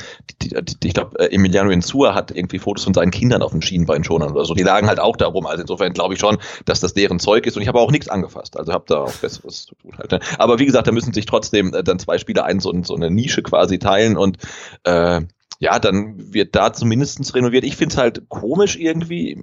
die, 0.41 0.49
die, 0.49 0.63
die, 0.79 0.87
ich 0.87 0.93
glaube, 0.93 1.19
äh, 1.19 1.33
Emiliano 1.33 1.69
Insua 1.69 2.13
hat 2.15 2.31
irgendwie 2.31 2.59
Fotos 2.59 2.85
von 2.85 2.93
seinen 2.93 3.11
Kindern 3.11 3.41
auf 3.41 3.51
den 3.51 3.61
Schienbeinschonern 3.61 4.31
oder 4.31 4.45
so. 4.45 4.53
Die 4.53 4.63
lagen 4.63 4.87
halt 4.87 4.99
auch 4.99 5.17
da 5.17 5.27
rum. 5.27 5.45
Also 5.45 5.61
insofern 5.61 5.91
glaube 5.93 6.13
ich 6.13 6.19
schon, 6.19 6.37
dass 6.65 6.79
das 6.79 6.93
deren 6.93 7.19
Zeug 7.19 7.45
ist 7.45 7.57
und 7.57 7.61
ich 7.61 7.67
habe 7.67 7.79
auch 7.79 7.91
nichts 7.91 8.07
angefasst. 8.07 8.57
Also 8.57 8.71
habe 8.71 8.85
da 8.87 8.99
auch 8.99 9.15
Besseres 9.17 9.65
zu 9.65 9.75
tun 9.75 9.97
halt. 9.97 10.11
Ne? 10.11 10.19
Aber 10.37 10.59
wie 10.59 10.65
gesagt, 10.65 10.87
da 10.87 10.91
müssen 10.93 11.13
sich 11.13 11.25
trotzdem 11.25 11.73
äh, 11.73 11.83
dann 11.83 11.99
zwei 11.99 12.17
Spieler 12.17 12.45
ein 12.45 12.59
so, 12.61 12.73
so 12.83 12.95
eine 12.95 13.11
Nische 13.11 13.43
quasi 13.43 13.79
teilen 13.79 14.15
und 14.17 14.37
äh, 14.85 15.21
ja, 15.59 15.79
dann 15.79 16.33
wird 16.33 16.55
da 16.55 16.73
zumindestens 16.73 17.33
renoviert. 17.33 17.63
Ich 17.63 17.77
finde 17.77 17.93
es 17.93 17.97
halt 17.97 18.29
komisch 18.29 18.75
irgendwie, 18.77 19.37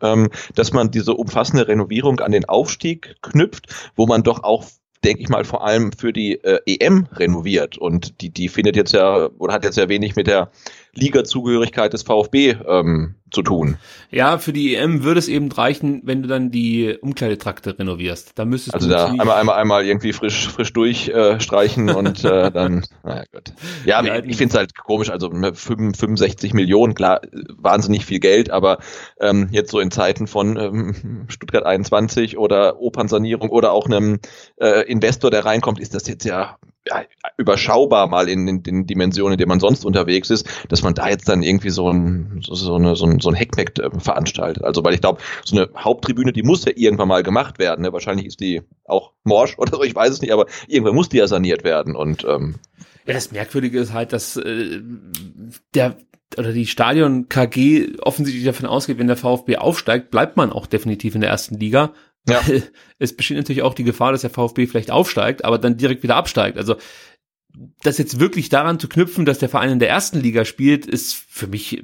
ähm, 0.00 0.30
dass 0.54 0.72
man 0.72 0.90
diese 0.90 1.14
umfassende 1.14 1.68
Renovierung 1.68 2.20
an 2.20 2.32
den 2.32 2.44
Aufstieg 2.46 3.16
knüpft, 3.22 3.66
wo 3.96 4.06
man 4.06 4.22
doch 4.22 4.42
auch 4.42 4.64
denke 5.04 5.22
ich 5.22 5.28
mal, 5.28 5.44
vor 5.44 5.64
allem 5.64 5.92
für 5.92 6.12
die 6.12 6.34
äh, 6.44 6.60
EM 6.66 7.08
renoviert. 7.12 7.78
Und 7.78 8.20
die, 8.20 8.30
die 8.30 8.48
findet 8.48 8.76
jetzt 8.76 8.92
ja, 8.92 9.30
oder 9.38 9.54
hat 9.54 9.64
jetzt 9.64 9.78
ja 9.78 9.88
wenig 9.88 10.16
mit 10.16 10.26
der 10.26 10.50
Liga-Zugehörigkeit 10.94 11.92
des 11.92 12.02
VfB 12.02 12.56
ähm, 12.66 13.14
zu 13.30 13.42
tun. 13.42 13.76
Ja, 14.10 14.38
für 14.38 14.52
die 14.52 14.74
EM 14.74 15.04
würde 15.04 15.20
es 15.20 15.28
eben 15.28 15.50
reichen, 15.52 16.02
wenn 16.04 16.22
du 16.22 16.28
dann 16.28 16.50
die 16.50 16.96
Umkleidetrakte 17.00 17.78
renovierst. 17.78 18.32
Da 18.34 18.44
müsstest 18.44 18.74
Also 18.74 18.88
du 18.88 18.94
da 18.94 19.06
einmal, 19.06 19.38
einmal, 19.38 19.56
einmal 19.56 19.86
irgendwie 19.86 20.12
frisch, 20.12 20.48
frisch 20.48 20.72
durchstreichen 20.72 21.36
äh, 21.36 21.40
streichen 21.40 21.90
und 21.94 22.24
äh, 22.24 22.50
dann, 22.50 22.84
naja 23.04 23.24
Gott. 23.32 23.52
Ja, 23.84 24.02
Die 24.02 24.30
ich, 24.30 24.36
finde 24.36 24.52
es 24.52 24.58
halt 24.58 24.76
komisch, 24.76 25.10
also 25.10 25.28
ne, 25.28 25.54
5, 25.54 25.96
65 25.96 26.54
Millionen, 26.54 26.94
klar, 26.94 27.20
wahnsinnig 27.56 28.04
viel 28.04 28.18
Geld, 28.18 28.50
aber 28.50 28.78
ähm, 29.20 29.48
jetzt 29.52 29.70
so 29.70 29.80
in 29.80 29.90
Zeiten 29.90 30.26
von 30.26 30.56
ähm, 30.56 31.26
Stuttgart 31.28 31.64
21 31.64 32.36
oder 32.36 32.80
Opernsanierung 32.80 33.50
oder 33.50 33.72
auch 33.72 33.86
einem 33.86 34.18
äh, 34.56 34.90
Investor, 34.90 35.30
der 35.30 35.44
reinkommt, 35.44 35.78
ist 35.78 35.94
das 35.94 36.08
jetzt 36.08 36.24
ja, 36.24 36.56
ja 36.86 37.04
überschaubar 37.36 38.06
mal 38.06 38.28
in, 38.28 38.48
in 38.48 38.62
den 38.62 38.86
Dimensionen, 38.86 39.34
in 39.34 39.38
denen 39.38 39.48
man 39.48 39.60
sonst 39.60 39.84
unterwegs 39.84 40.30
ist, 40.30 40.48
dass 40.68 40.82
man 40.82 40.94
da 40.94 41.08
jetzt 41.08 41.28
dann 41.28 41.42
irgendwie 41.42 41.70
so 41.70 41.90
ein, 41.90 42.40
so, 42.44 42.54
so, 42.54 42.74
eine, 42.74 42.96
so 42.96 43.06
ein, 43.06 43.20
so 43.20 43.28
ein 43.28 43.34
Heckmeck 43.34 43.78
äh, 43.78 43.90
veranstaltet. 43.98 44.64
Also 44.64 44.82
weil 44.84 44.94
ich 44.94 45.00
glaube, 45.00 45.20
so 45.44 45.56
eine 45.56 45.68
Haupttribüne, 45.76 46.32
die 46.32 46.42
muss 46.42 46.64
ja 46.64 46.72
irgendwann 46.74 47.08
mal 47.08 47.22
gemacht 47.22 47.58
werden. 47.58 47.82
Ne? 47.82 47.92
Wahrscheinlich 47.92 48.26
ist 48.26 48.40
die 48.40 48.62
auch 48.84 49.12
morsch 49.24 49.58
oder 49.58 49.76
so, 49.76 49.82
ich 49.82 49.94
weiß 49.94 50.10
es 50.10 50.20
nicht, 50.20 50.32
aber 50.32 50.46
irgendwann 50.68 50.94
muss 50.94 51.08
die 51.08 51.18
ja 51.18 51.26
saniert 51.26 51.64
werden. 51.64 51.94
Und 51.94 52.24
ähm, 52.24 52.56
Ja, 53.06 53.14
das 53.14 53.30
Merkwürdige 53.30 53.78
ist 53.78 53.92
halt, 53.92 54.12
dass 54.12 54.36
äh, 54.36 54.80
der 55.74 55.96
oder 56.38 56.52
die 56.52 56.66
Stadion 56.66 57.28
KG 57.28 57.96
offensichtlich 58.00 58.44
davon 58.44 58.66
ausgeht, 58.66 58.98
wenn 58.98 59.08
der 59.08 59.16
VfB 59.16 59.56
aufsteigt, 59.56 60.10
bleibt 60.10 60.36
man 60.36 60.52
auch 60.52 60.66
definitiv 60.66 61.16
in 61.16 61.20
der 61.20 61.30
ersten 61.30 61.56
Liga. 61.56 61.92
Ja. 62.28 62.42
Es 62.98 63.16
besteht 63.16 63.38
natürlich 63.38 63.62
auch 63.62 63.74
die 63.74 63.84
Gefahr, 63.84 64.12
dass 64.12 64.20
der 64.20 64.30
VfB 64.30 64.66
vielleicht 64.66 64.90
aufsteigt, 64.90 65.44
aber 65.44 65.58
dann 65.58 65.76
direkt 65.76 66.02
wieder 66.02 66.16
absteigt. 66.16 66.58
Also 66.58 66.76
das 67.82 67.98
jetzt 67.98 68.20
wirklich 68.20 68.48
daran 68.48 68.78
zu 68.78 68.88
knüpfen, 68.88 69.24
dass 69.24 69.38
der 69.38 69.48
Verein 69.48 69.70
in 69.70 69.78
der 69.78 69.88
ersten 69.88 70.20
Liga 70.20 70.44
spielt, 70.44 70.86
ist 70.86 71.14
für 71.14 71.46
mich 71.46 71.82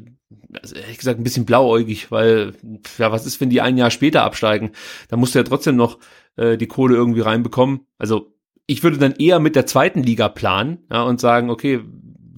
also 0.61 0.75
ehrlich 0.75 0.99
gesagt 0.99 1.21
ein 1.21 1.25
bisschen 1.25 1.45
blauäugig, 1.45 2.11
weil 2.11 2.55
ja, 2.99 3.13
was 3.13 3.27
ist, 3.27 3.41
wenn 3.41 3.51
die 3.51 3.61
ein 3.61 3.77
Jahr 3.77 3.91
später 3.91 4.23
absteigen? 4.23 4.73
Da 5.09 5.17
musst 5.17 5.35
du 5.35 5.39
ja 5.39 5.45
trotzdem 5.45 5.77
noch 5.77 5.99
äh, 6.37 6.57
die 6.57 6.67
Kohle 6.67 6.97
irgendwie 6.97 7.21
reinbekommen. 7.21 7.87
Also 7.99 8.35
ich 8.67 8.83
würde 8.83 8.99
dann 8.99 9.13
eher 9.13 9.39
mit 9.39 9.55
der 9.57 9.67
zweiten 9.67 10.03
Liga 10.03 10.29
planen 10.29 10.85
ja, 10.91 11.03
und 11.03 11.21
sagen, 11.21 11.51
okay, 11.51 11.83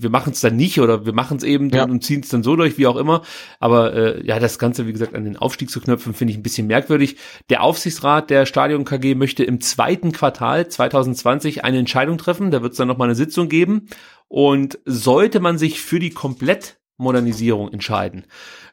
wir 0.00 0.10
machen 0.10 0.32
es 0.32 0.40
dann 0.40 0.56
nicht 0.56 0.80
oder 0.80 1.04
wir 1.04 1.12
machen 1.12 1.38
es 1.38 1.42
eben 1.42 1.72
und, 1.72 1.90
und 1.90 2.04
ziehen 2.04 2.20
es 2.20 2.28
dann 2.28 2.42
so 2.42 2.56
durch, 2.56 2.78
wie 2.78 2.86
auch 2.86 2.96
immer. 2.96 3.22
Aber 3.58 3.94
äh, 3.94 4.26
ja, 4.26 4.38
das 4.38 4.58
Ganze, 4.58 4.86
wie 4.86 4.92
gesagt, 4.92 5.14
an 5.14 5.24
den 5.24 5.36
Aufstieg 5.36 5.70
zu 5.70 5.80
knöpfen, 5.80 6.14
finde 6.14 6.32
ich 6.32 6.38
ein 6.38 6.42
bisschen 6.42 6.66
merkwürdig. 6.66 7.16
Der 7.50 7.62
Aufsichtsrat 7.62 8.30
der 8.30 8.46
Stadion 8.46 8.84
KG 8.84 9.14
möchte 9.14 9.44
im 9.44 9.60
zweiten 9.60 10.12
Quartal 10.12 10.68
2020 10.68 11.64
eine 11.64 11.78
Entscheidung 11.78 12.18
treffen. 12.18 12.50
Da 12.50 12.62
wird 12.62 12.72
es 12.72 12.78
dann 12.78 12.88
nochmal 12.88 13.08
eine 13.08 13.14
Sitzung 13.14 13.48
geben. 13.48 13.88
Und 14.28 14.78
sollte 14.84 15.40
man 15.40 15.58
sich 15.58 15.80
für 15.80 15.98
die 15.98 16.10
Komplettmodernisierung 16.10 17.72
entscheiden, 17.72 18.26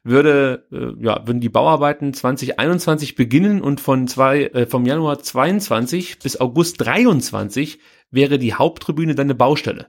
würde, 0.04 0.68
äh, 0.72 1.04
ja, 1.04 1.26
würden 1.26 1.40
die 1.40 1.50
Bauarbeiten 1.50 2.14
2021 2.14 3.16
beginnen 3.16 3.62
und 3.62 3.80
von 3.80 4.08
zwei, 4.08 4.44
äh, 4.48 4.68
vom 4.68 4.86
Januar 4.86 5.20
22 5.20 6.20
bis 6.20 6.40
August 6.40 6.82
23 6.86 7.80
wäre 8.12 8.38
die 8.38 8.54
Haupttribüne 8.54 9.16
dann 9.16 9.28
eine 9.28 9.36
Baustelle. 9.36 9.88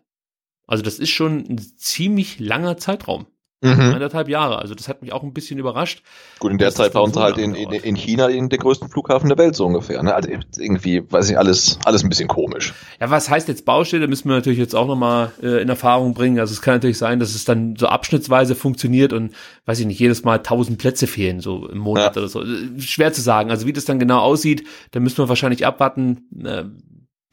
Also 0.67 0.83
das 0.83 0.99
ist 0.99 1.11
schon 1.11 1.45
ein 1.49 1.59
ziemlich 1.59 2.41
langer 2.41 2.77
Zeitraum. 2.77 3.27
Mhm. 3.63 3.81
Anderthalb 3.81 4.29
Jahre. 4.29 4.59
Also 4.59 4.75
das 4.75 4.87
hat 4.87 5.01
mich 5.01 5.15
auch 5.15 5.23
ein 5.23 5.33
bisschen 5.33 5.59
überrascht. 5.59 6.03
gut, 6.39 6.53
in 6.53 6.59
der 6.59 6.73
Zeit 6.73 6.89
das 6.89 6.95
war 6.95 7.01
dann 7.01 7.07
uns 7.07 7.15
so 7.15 7.23
halt 7.23 7.39
in, 7.39 7.55
in, 7.55 7.71
in 7.71 7.95
China 7.95 8.29
in 8.29 8.51
der 8.51 8.59
größten 8.59 8.91
Flughafen 8.91 9.29
der 9.29 9.39
Welt 9.39 9.57
so 9.57 9.65
ungefähr. 9.65 10.03
Ne? 10.03 10.15
Also 10.15 10.29
irgendwie, 10.59 11.11
weiß 11.11 11.31
ich, 11.31 11.39
alles, 11.39 11.79
alles 11.87 12.05
ein 12.05 12.11
bisschen 12.11 12.29
komisch. 12.29 12.75
Ja, 13.01 13.09
was 13.11 13.31
heißt 13.31 13.49
jetzt 13.49 13.65
Baustelle? 13.65 14.09
Müssen 14.09 14.29
wir 14.29 14.37
natürlich 14.37 14.59
jetzt 14.59 14.75
auch 14.75 14.87
nochmal 14.87 15.33
äh, 15.43 15.63
in 15.63 15.71
Erfahrung 15.71 16.13
bringen. 16.13 16.39
Also 16.39 16.53
es 16.53 16.61
kann 16.61 16.75
natürlich 16.75 16.99
sein, 16.99 17.19
dass 17.19 17.35
es 17.35 17.47
dann 17.47 17.77
so 17.77 17.87
abschnittsweise 17.87 18.55
funktioniert 18.55 19.15
und, 19.15 19.33
weiß 19.65 19.81
ich 19.81 19.87
nicht, 19.87 20.01
jedes 20.01 20.23
Mal 20.23 20.39
tausend 20.39 20.77
Plätze 20.77 21.07
fehlen, 21.07 21.41
so 21.41 21.67
im 21.67 21.79
Monat 21.79 22.15
oder 22.19 22.29
so. 22.29 22.43
Äh, 22.43 22.79
Schwer 22.79 23.15
zu 23.15 23.23
sagen. 23.23 23.51
Also 23.51 23.67
wie 23.67 23.73
das 23.73 23.87
dann 23.87 23.99
genau 23.99 24.19
aussieht, 24.19 24.65
da 24.91 25.01
müssen 25.01 25.17
wir 25.17 25.31
wahrscheinlich 25.31 25.65
abwarten, 25.65 26.45
äh, 26.45 26.65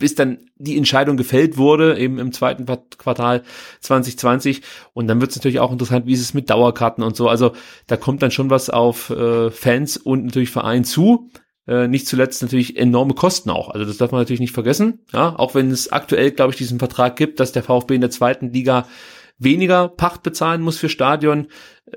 bis 0.03 0.15
dann 0.15 0.39
die 0.57 0.77
Entscheidung 0.77 1.15
gefällt 1.15 1.55
wurde, 1.55 1.97
eben 1.97 2.19
im 2.19 2.33
zweiten 2.33 2.65
Quart- 2.65 2.97
Quartal 2.97 3.43
2020. 3.79 4.61
Und 4.91 5.07
dann 5.07 5.21
wird 5.21 5.31
es 5.31 5.37
natürlich 5.37 5.61
auch 5.61 5.71
interessant, 5.71 6.05
wie 6.07 6.11
ist 6.11 6.19
es 6.19 6.33
mit 6.33 6.49
Dauerkarten 6.49 7.05
und 7.05 7.15
so. 7.15 7.29
Also 7.29 7.53
da 7.87 7.95
kommt 7.95 8.21
dann 8.21 8.29
schon 8.29 8.49
was 8.49 8.69
auf 8.69 9.11
äh, 9.11 9.49
Fans 9.49 9.95
und 9.95 10.25
natürlich 10.25 10.49
Verein 10.49 10.83
zu. 10.83 11.29
Äh, 11.67 11.87
nicht 11.87 12.05
zuletzt 12.05 12.41
natürlich 12.41 12.75
enorme 12.75 13.13
Kosten 13.13 13.49
auch. 13.49 13.69
Also 13.69 13.85
das 13.85 13.95
darf 13.95 14.11
man 14.11 14.19
natürlich 14.19 14.41
nicht 14.41 14.53
vergessen. 14.53 15.05
Ja, 15.13 15.39
auch 15.39 15.55
wenn 15.55 15.71
es 15.71 15.89
aktuell, 15.89 16.31
glaube 16.31 16.51
ich, 16.51 16.57
diesen 16.57 16.79
Vertrag 16.79 17.15
gibt, 17.15 17.39
dass 17.39 17.53
der 17.53 17.63
VfB 17.63 17.95
in 17.95 18.01
der 18.01 18.11
zweiten 18.11 18.51
Liga 18.51 18.85
weniger 19.39 19.87
Pacht 19.87 20.21
bezahlen 20.21 20.61
muss 20.61 20.77
für 20.77 20.89
Stadion. 20.89 21.47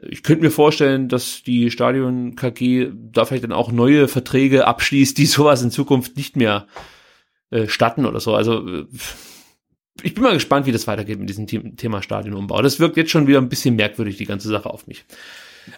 Ich 0.09 0.23
könnte 0.23 0.45
mir 0.45 0.53
vorstellen, 0.53 1.09
dass 1.09 1.43
die 1.43 1.73
Stadion 1.73 2.37
KG 2.37 2.93
da 2.95 3.25
vielleicht 3.25 3.43
dann 3.43 3.51
auch 3.51 3.73
neue 3.73 4.07
Verträge 4.07 4.69
abschließt, 4.69 5.19
die 5.19 5.27
sowas 5.27 5.61
in 5.61 5.73
Zukunft 5.73 6.17
nicht 6.17 6.37
mehr 6.37 6.69
äh, 7.51 7.69
statten 7.69 8.07
oder 8.07 8.21
so. 8.21 8.35
Also 8.35 8.67
äh, 8.67 8.87
ich 10.03 10.15
bin 10.15 10.23
mal 10.23 10.35
gespannt, 10.35 10.67
wie 10.67 10.73
das 10.73 10.87
weitergeht 10.87 11.19
mit 11.19 11.29
diesem 11.29 11.49
The 11.49 11.75
Thema 11.77 12.03
Stadionumbau. 12.03 12.61
Das 12.63 12.81
wirkt 12.81 12.97
jetzt 12.97 13.11
schon 13.11 13.27
wieder 13.27 13.39
ein 13.39 13.49
bisschen 13.49 13.77
merkwürdig, 13.77 14.17
die 14.17 14.27
ganze 14.27 14.49
Sache 14.49 14.69
auf 14.69 14.87
mich. 14.87 15.05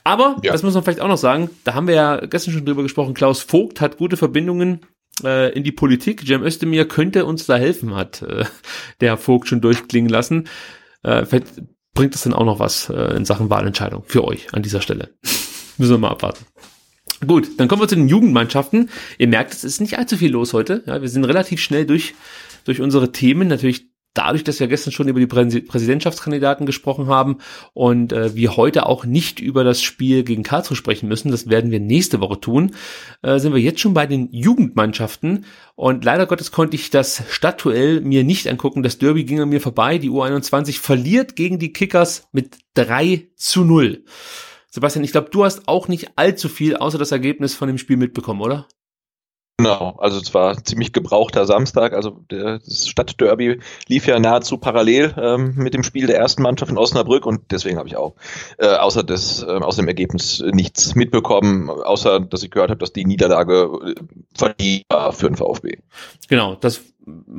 Aber, 0.04 0.36
das 0.42 0.62
muss 0.62 0.74
man 0.74 0.82
vielleicht 0.82 1.00
auch 1.00 1.08
noch 1.08 1.18
sagen, 1.18 1.50
da 1.64 1.74
haben 1.74 1.86
wir 1.86 1.94
ja 1.94 2.26
gestern 2.26 2.52
schon 2.52 2.66
drüber 2.66 2.82
gesprochen, 2.82 3.14
Klaus 3.14 3.40
Vogt 3.40 3.80
hat 3.80 3.96
gute 3.96 4.16
Verbindungen 4.16 4.80
äh, 5.24 5.52
in 5.52 5.64
die 5.64 5.72
Politik. 5.72 6.26
Cem 6.26 6.42
Özdemir 6.42 6.86
könnte 6.86 7.24
uns 7.24 7.46
da 7.46 7.56
helfen, 7.56 7.94
hat 7.94 8.22
äh, 8.22 8.44
der 9.00 9.16
Vogt 9.16 9.48
schon 9.48 9.60
durchklingen 9.60 10.10
lassen. 10.10 10.48
Äh, 11.02 11.24
vielleicht 11.24 11.62
bringt 11.94 12.14
das 12.14 12.22
dann 12.22 12.34
auch 12.34 12.44
noch 12.44 12.58
was 12.58 12.90
äh, 12.90 13.16
in 13.16 13.24
Sachen 13.24 13.50
Wahlentscheidung 13.50 14.02
für 14.06 14.24
euch 14.24 14.52
an 14.52 14.62
dieser 14.62 14.82
Stelle. 14.82 15.10
Müssen 15.78 15.92
wir 15.92 15.98
mal 15.98 16.10
abwarten. 16.10 16.44
Gut, 17.26 17.48
dann 17.58 17.66
kommen 17.66 17.82
wir 17.82 17.88
zu 17.88 17.96
den 17.96 18.08
Jugendmannschaften. 18.08 18.90
Ihr 19.18 19.28
merkt, 19.28 19.52
es 19.52 19.64
ist 19.64 19.80
nicht 19.80 19.98
allzu 19.98 20.16
viel 20.16 20.30
los 20.30 20.52
heute. 20.52 20.84
Ja, 20.86 21.02
wir 21.02 21.08
sind 21.08 21.24
relativ 21.24 21.60
schnell 21.60 21.84
durch, 21.84 22.14
durch 22.64 22.80
unsere 22.80 23.10
Themen. 23.10 23.48
Natürlich 23.48 23.88
dadurch, 24.14 24.42
dass 24.42 24.58
wir 24.58 24.66
gestern 24.66 24.92
schon 24.92 25.08
über 25.08 25.20
die 25.20 25.26
Präsi- 25.26 25.66
Präsidentschaftskandidaten 25.66 26.66
gesprochen 26.66 27.06
haben 27.06 27.38
und 27.72 28.12
äh, 28.12 28.34
wir 28.34 28.56
heute 28.56 28.86
auch 28.86 29.04
nicht 29.04 29.38
über 29.38 29.62
das 29.64 29.80
Spiel 29.80 30.24
gegen 30.24 30.42
Karlsruhe 30.42 30.76
sprechen 30.76 31.08
müssen, 31.08 31.30
das 31.30 31.48
werden 31.48 31.70
wir 31.70 31.78
nächste 31.78 32.20
Woche 32.20 32.40
tun, 32.40 32.74
äh, 33.22 33.38
sind 33.38 33.54
wir 33.54 33.60
jetzt 33.60 33.80
schon 33.80 33.94
bei 33.94 34.06
den 34.06 34.32
Jugendmannschaften 34.32 35.44
und 35.76 36.04
leider 36.04 36.26
Gottes 36.26 36.50
konnte 36.50 36.74
ich 36.74 36.90
das 36.90 37.22
Stadtduell 37.30 38.00
mir 38.00 38.24
nicht 38.24 38.48
angucken. 38.48 38.82
Das 38.82 38.98
Derby 38.98 39.24
ging 39.24 39.40
an 39.40 39.50
mir 39.50 39.60
vorbei. 39.60 39.98
Die 39.98 40.10
U21 40.10 40.80
verliert 40.80 41.36
gegen 41.36 41.60
die 41.60 41.72
Kickers 41.72 42.28
mit 42.32 42.58
3 42.74 43.28
zu 43.36 43.62
0. 43.64 44.04
Sebastian, 44.78 45.02
ich 45.02 45.10
glaube, 45.10 45.30
du 45.30 45.44
hast 45.44 45.66
auch 45.66 45.88
nicht 45.88 46.12
allzu 46.14 46.48
viel 46.48 46.76
außer 46.76 46.98
das 46.98 47.10
Ergebnis 47.10 47.52
von 47.52 47.66
dem 47.66 47.78
Spiel 47.78 47.96
mitbekommen, 47.96 48.40
oder? 48.40 48.68
Genau, 49.60 49.96
also 49.98 50.20
es 50.20 50.32
war 50.34 50.52
ein 50.52 50.64
ziemlich 50.64 50.92
gebrauchter 50.92 51.44
Samstag. 51.44 51.92
Also 51.92 52.20
das 52.28 52.86
Stadtderby 52.86 53.58
lief 53.88 54.06
ja 54.06 54.20
nahezu 54.20 54.56
parallel 54.56 55.14
ähm, 55.20 55.54
mit 55.56 55.74
dem 55.74 55.82
Spiel 55.82 56.06
der 56.06 56.16
ersten 56.16 56.42
Mannschaft 56.42 56.70
in 56.70 56.78
Osnabrück 56.78 57.26
und 57.26 57.50
deswegen 57.50 57.76
habe 57.76 57.88
ich 57.88 57.96
auch 57.96 58.14
äh, 58.58 58.68
außer, 58.68 59.02
des, 59.02 59.42
äh, 59.42 59.46
außer 59.46 59.82
dem 59.82 59.88
Ergebnis 59.88 60.44
nichts 60.52 60.94
mitbekommen, 60.94 61.70
außer 61.70 62.20
dass 62.20 62.44
ich 62.44 62.52
gehört 62.52 62.70
habe, 62.70 62.78
dass 62.78 62.92
die 62.92 63.04
Niederlage 63.04 63.68
äh, 63.84 63.94
verdient 64.32 64.84
war 64.90 65.12
für 65.12 65.26
den 65.26 65.36
VfB. 65.36 65.78
Genau, 66.28 66.54
das 66.54 66.82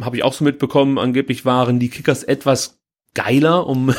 habe 0.01 0.17
ich 0.17 0.23
auch 0.23 0.33
so 0.33 0.43
mitbekommen. 0.43 0.99
Angeblich 0.99 1.45
waren 1.45 1.79
die 1.79 1.89
Kickers 1.89 2.23
etwas 2.23 2.79
geiler, 3.13 3.65
um 3.65 3.93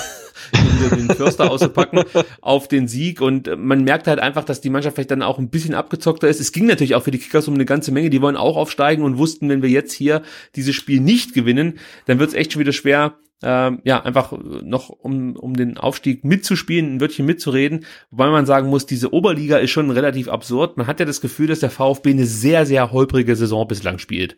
den 0.53 1.11
Förster 1.11 1.51
auszupacken 1.51 2.05
auf 2.41 2.69
den 2.69 2.89
Sieg 2.89 3.21
und 3.21 3.49
äh, 3.49 3.57
man 3.57 3.85
merkt 3.85 4.07
halt 4.07 4.19
einfach, 4.19 4.45
dass 4.45 4.61
die 4.61 4.71
Mannschaft 4.71 4.97
vielleicht 4.97 5.11
dann 5.11 5.23
auch 5.23 5.39
ein 5.39 5.51
bisschen 5.51 5.75
abgezockter 5.75 6.29
ist. 6.29 6.41
Es 6.41 6.53
ging 6.53 6.67
natürlich 6.67 6.95
auch 6.95 7.03
für 7.03 7.11
die 7.11 7.19
Kickers 7.19 7.49
um 7.49 7.55
eine 7.55 7.65
ganze 7.65 7.93
Menge, 7.93 8.11
die 8.11 8.23
wollen 8.23 8.37
auch 8.37 8.57
aufsteigen 8.57 9.05
und 9.05 9.19
wussten, 9.19 9.49
wenn 9.49 9.63
wir 9.63 9.71
jetzt 9.71 9.93
hier 9.93 10.23
dieses 10.57 10.75
Spiel 10.75 11.01
nicht 11.01 11.35
gewinnen, 11.35 11.79
dann 12.07 12.19
wird 12.19 12.31
es 12.31 12.35
echt 12.35 12.53
schon 12.53 12.61
wieder 12.61 12.73
schwer, 12.73 13.15
ähm, 13.43 13.81
ja, 13.85 14.03
einfach 14.03 14.33
noch 14.63 14.91
um, 14.91 15.35
um 15.35 15.55
den 15.55 15.79
Aufstieg 15.79 16.25
mitzuspielen, 16.25 16.97
ein 16.97 17.01
Wörtchen 17.01 17.25
mitzureden. 17.25 17.87
Wobei 18.11 18.29
man 18.29 18.45
sagen 18.45 18.69
muss, 18.69 18.85
diese 18.85 19.15
Oberliga 19.15 19.57
ist 19.57 19.71
schon 19.71 19.91
relativ 19.91 20.29
absurd. 20.29 20.77
Man 20.77 20.87
hat 20.87 21.01
ja 21.01 21.07
das 21.07 21.23
Gefühl, 21.23 21.47
dass 21.47 21.61
der 21.61 21.71
VfB 21.71 22.11
eine 22.11 22.27
sehr, 22.27 22.67
sehr 22.67 22.93
holprige 22.93 23.35
Saison 23.37 23.67
bislang 23.67 23.99
spielt. 23.99 24.37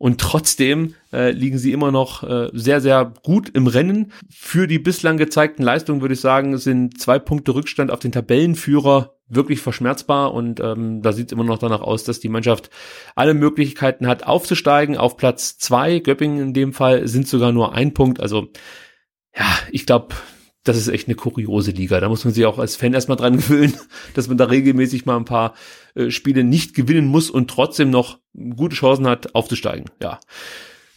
Und 0.00 0.18
trotzdem 0.18 0.94
äh, 1.12 1.30
liegen 1.30 1.58
sie 1.58 1.72
immer 1.72 1.92
noch 1.92 2.22
äh, 2.22 2.48
sehr, 2.54 2.80
sehr 2.80 3.12
gut 3.22 3.50
im 3.50 3.66
Rennen. 3.66 4.12
Für 4.30 4.66
die 4.66 4.78
bislang 4.78 5.18
gezeigten 5.18 5.62
Leistungen 5.62 6.00
würde 6.00 6.14
ich 6.14 6.20
sagen, 6.22 6.56
sind 6.56 6.98
zwei 6.98 7.18
Punkte 7.18 7.54
Rückstand 7.54 7.90
auf 7.90 7.98
den 7.98 8.10
Tabellenführer 8.10 9.14
wirklich 9.28 9.60
verschmerzbar 9.60 10.32
und 10.32 10.58
ähm, 10.58 11.02
da 11.02 11.12
sieht 11.12 11.26
es 11.26 11.32
immer 11.32 11.44
noch 11.44 11.58
danach 11.58 11.82
aus, 11.82 12.04
dass 12.04 12.18
die 12.18 12.30
Mannschaft 12.30 12.70
alle 13.14 13.34
Möglichkeiten 13.34 14.06
hat 14.06 14.26
aufzusteigen. 14.26 14.96
Auf 14.96 15.18
Platz 15.18 15.58
zwei, 15.58 15.98
Göppingen 15.98 16.40
in 16.40 16.54
dem 16.54 16.72
Fall, 16.72 17.06
sind 17.06 17.28
sogar 17.28 17.52
nur 17.52 17.74
ein 17.74 17.92
Punkt. 17.92 18.20
Also 18.20 18.48
ja, 19.36 19.44
ich 19.70 19.84
glaube, 19.84 20.14
das 20.64 20.76
ist 20.76 20.88
echt 20.88 21.08
eine 21.08 21.14
kuriose 21.14 21.70
Liga. 21.70 22.00
Da 22.00 22.08
muss 22.08 22.24
man 22.24 22.34
sich 22.34 22.44
auch 22.44 22.58
als 22.58 22.76
Fan 22.76 22.92
erstmal 22.92 23.16
dran 23.16 23.36
gewöhnen, 23.36 23.74
dass 24.14 24.28
man 24.28 24.36
da 24.36 24.44
regelmäßig 24.44 25.06
mal 25.06 25.16
ein 25.16 25.24
paar 25.24 25.54
äh, 25.94 26.10
Spiele 26.10 26.44
nicht 26.44 26.74
gewinnen 26.74 27.08
muss 27.08 27.30
und 27.30 27.50
trotzdem 27.50 27.90
noch 27.90 28.18
gute 28.56 28.76
Chancen 28.76 29.06
hat, 29.06 29.34
aufzusteigen. 29.34 29.86
Ja. 30.02 30.20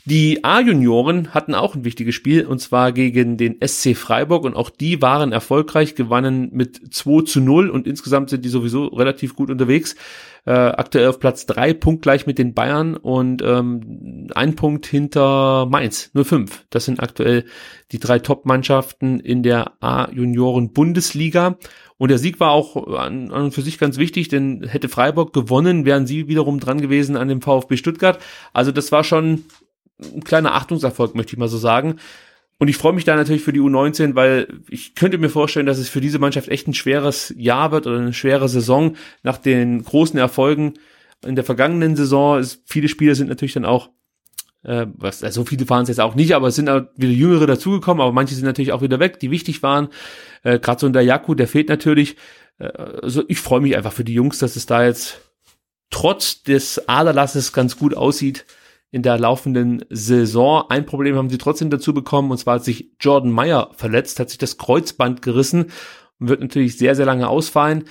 Die 0.05 0.43
A-Junioren 0.43 1.33
hatten 1.33 1.55
auch 1.55 1.75
ein 1.75 1.85
wichtiges 1.85 2.13
Spiel 2.13 2.45
und 2.45 2.59
zwar 2.59 2.91
gegen 2.91 3.37
den 3.37 3.65
SC 3.65 3.95
Freiburg 3.95 4.43
und 4.43 4.53
auch 4.53 4.69
die 4.69 5.01
waren 5.01 5.31
erfolgreich, 5.31 5.95
gewannen 5.95 6.49
mit 6.51 6.93
2 6.93 7.23
zu 7.23 7.39
0 7.39 7.69
und 7.69 7.87
insgesamt 7.87 8.29
sind 8.29 8.43
die 8.43 8.49
sowieso 8.49 8.87
relativ 8.87 9.33
gut 9.33 9.49
unterwegs. 9.49 9.95
Äh, 10.45 10.51
aktuell 10.51 11.07
auf 11.07 11.21
Platz 11.21 11.45
3, 11.45 11.73
punktgleich 11.73 12.27
mit 12.27 12.37
den 12.37 12.53
Bayern 12.53 12.97
und 12.97 13.41
ähm, 13.41 14.27
ein 14.35 14.55
Punkt 14.55 14.85
hinter 14.85 15.67
Mainz, 15.67 16.11
nur 16.13 16.25
5. 16.25 16.65
Das 16.69 16.83
sind 16.83 16.99
aktuell 16.99 17.45
die 17.93 17.99
drei 17.99 18.19
Top-Mannschaften 18.19 19.21
in 19.21 19.41
der 19.41 19.81
A-Junioren-Bundesliga. 19.81 21.57
Und 21.97 22.09
der 22.09 22.17
Sieg 22.17 22.41
war 22.41 22.51
auch 22.51 22.87
an, 22.87 23.31
an 23.31 23.43
und 23.43 23.53
für 23.53 23.61
sich 23.61 23.79
ganz 23.79 23.97
wichtig, 23.97 24.27
denn 24.27 24.63
hätte 24.67 24.89
Freiburg 24.89 25.31
gewonnen, 25.31 25.85
wären 25.85 26.07
sie 26.07 26.27
wiederum 26.27 26.59
dran 26.59 26.81
gewesen 26.81 27.15
an 27.15 27.29
dem 27.29 27.41
VfB 27.41 27.77
Stuttgart. 27.77 28.19
Also 28.51 28.73
das 28.73 28.91
war 28.91 29.05
schon 29.05 29.45
ein 29.99 30.23
kleiner 30.23 30.53
Achtungserfolg, 30.53 31.15
möchte 31.15 31.33
ich 31.33 31.39
mal 31.39 31.47
so 31.47 31.57
sagen. 31.57 31.99
Und 32.59 32.67
ich 32.67 32.77
freue 32.77 32.93
mich 32.93 33.03
da 33.03 33.15
natürlich 33.15 33.43
für 33.43 33.53
die 33.53 33.59
U19, 33.59 34.15
weil 34.15 34.47
ich 34.69 34.95
könnte 34.95 35.17
mir 35.17 35.29
vorstellen, 35.29 35.65
dass 35.65 35.79
es 35.79 35.89
für 35.89 36.01
diese 36.01 36.19
Mannschaft 36.19 36.49
echt 36.49 36.67
ein 36.67 36.73
schweres 36.73 37.33
Jahr 37.35 37.71
wird 37.71 37.87
oder 37.87 37.97
eine 37.97 38.13
schwere 38.13 38.47
Saison 38.47 38.95
nach 39.21 39.37
den 39.37 39.83
großen 39.83 40.17
Erfolgen 40.17 40.75
in 41.25 41.35
der 41.35 41.43
vergangenen 41.43 41.95
Saison. 41.95 42.39
Ist, 42.39 42.61
viele 42.65 42.87
Spieler 42.87 43.15
sind 43.15 43.27
natürlich 43.27 43.53
dann 43.53 43.65
auch, 43.65 43.89
äh, 44.63 44.85
was, 44.93 45.23
also 45.23 45.41
so 45.41 45.45
viele 45.45 45.67
waren 45.69 45.83
es 45.83 45.89
jetzt 45.89 45.99
auch 45.99 46.15
nicht, 46.15 46.35
aber 46.35 46.47
es 46.47 46.55
sind 46.55 46.69
auch 46.69 46.83
wieder 46.95 47.11
Jüngere 47.11 47.47
dazugekommen, 47.47 48.01
aber 48.01 48.13
manche 48.13 48.35
sind 48.35 48.45
natürlich 48.45 48.71
auch 48.71 48.81
wieder 48.81 48.99
weg, 48.99 49.19
die 49.19 49.31
wichtig 49.31 49.63
waren. 49.63 49.89
Äh, 50.43 50.59
Gerade 50.59 50.79
so 50.79 50.87
in 50.87 50.93
der 50.93 51.03
Jaku, 51.03 51.35
der 51.35 51.47
fehlt 51.47 51.69
natürlich. 51.69 52.15
Äh, 52.59 52.67
also 52.67 53.23
ich 53.27 53.39
freue 53.39 53.61
mich 53.61 53.75
einfach 53.75 53.93
für 53.93 54.03
die 54.03 54.13
Jungs, 54.13 54.39
dass 54.39 54.55
es 54.55 54.65
da 54.65 54.85
jetzt 54.85 55.19
trotz 55.89 56.43
des 56.43 56.87
Aderlasses 56.87 57.51
ganz 57.51 57.77
gut 57.77 57.93
aussieht 57.95 58.45
in 58.93 59.01
der 59.01 59.17
laufenden 59.17 59.83
Saison. 59.89 60.65
Ein 60.69 60.85
Problem 60.85 61.15
haben 61.15 61.31
sie 61.31 61.39
trotzdem 61.39 61.71
dazu 61.71 61.95
bekommen, 61.95 62.29
und 62.29 62.37
zwar 62.37 62.55
hat 62.55 62.63
sich 62.63 62.91
Jordan 62.99 63.31
Meyer 63.31 63.71
verletzt, 63.73 64.19
hat 64.19 64.29
sich 64.29 64.37
das 64.37 64.59
Kreuzband 64.59 65.23
gerissen 65.23 65.71
und 66.19 66.29
wird 66.29 66.41
natürlich 66.41 66.77
sehr, 66.77 66.93
sehr 66.95 67.07
lange 67.07 67.27
ausfallen. 67.27 67.85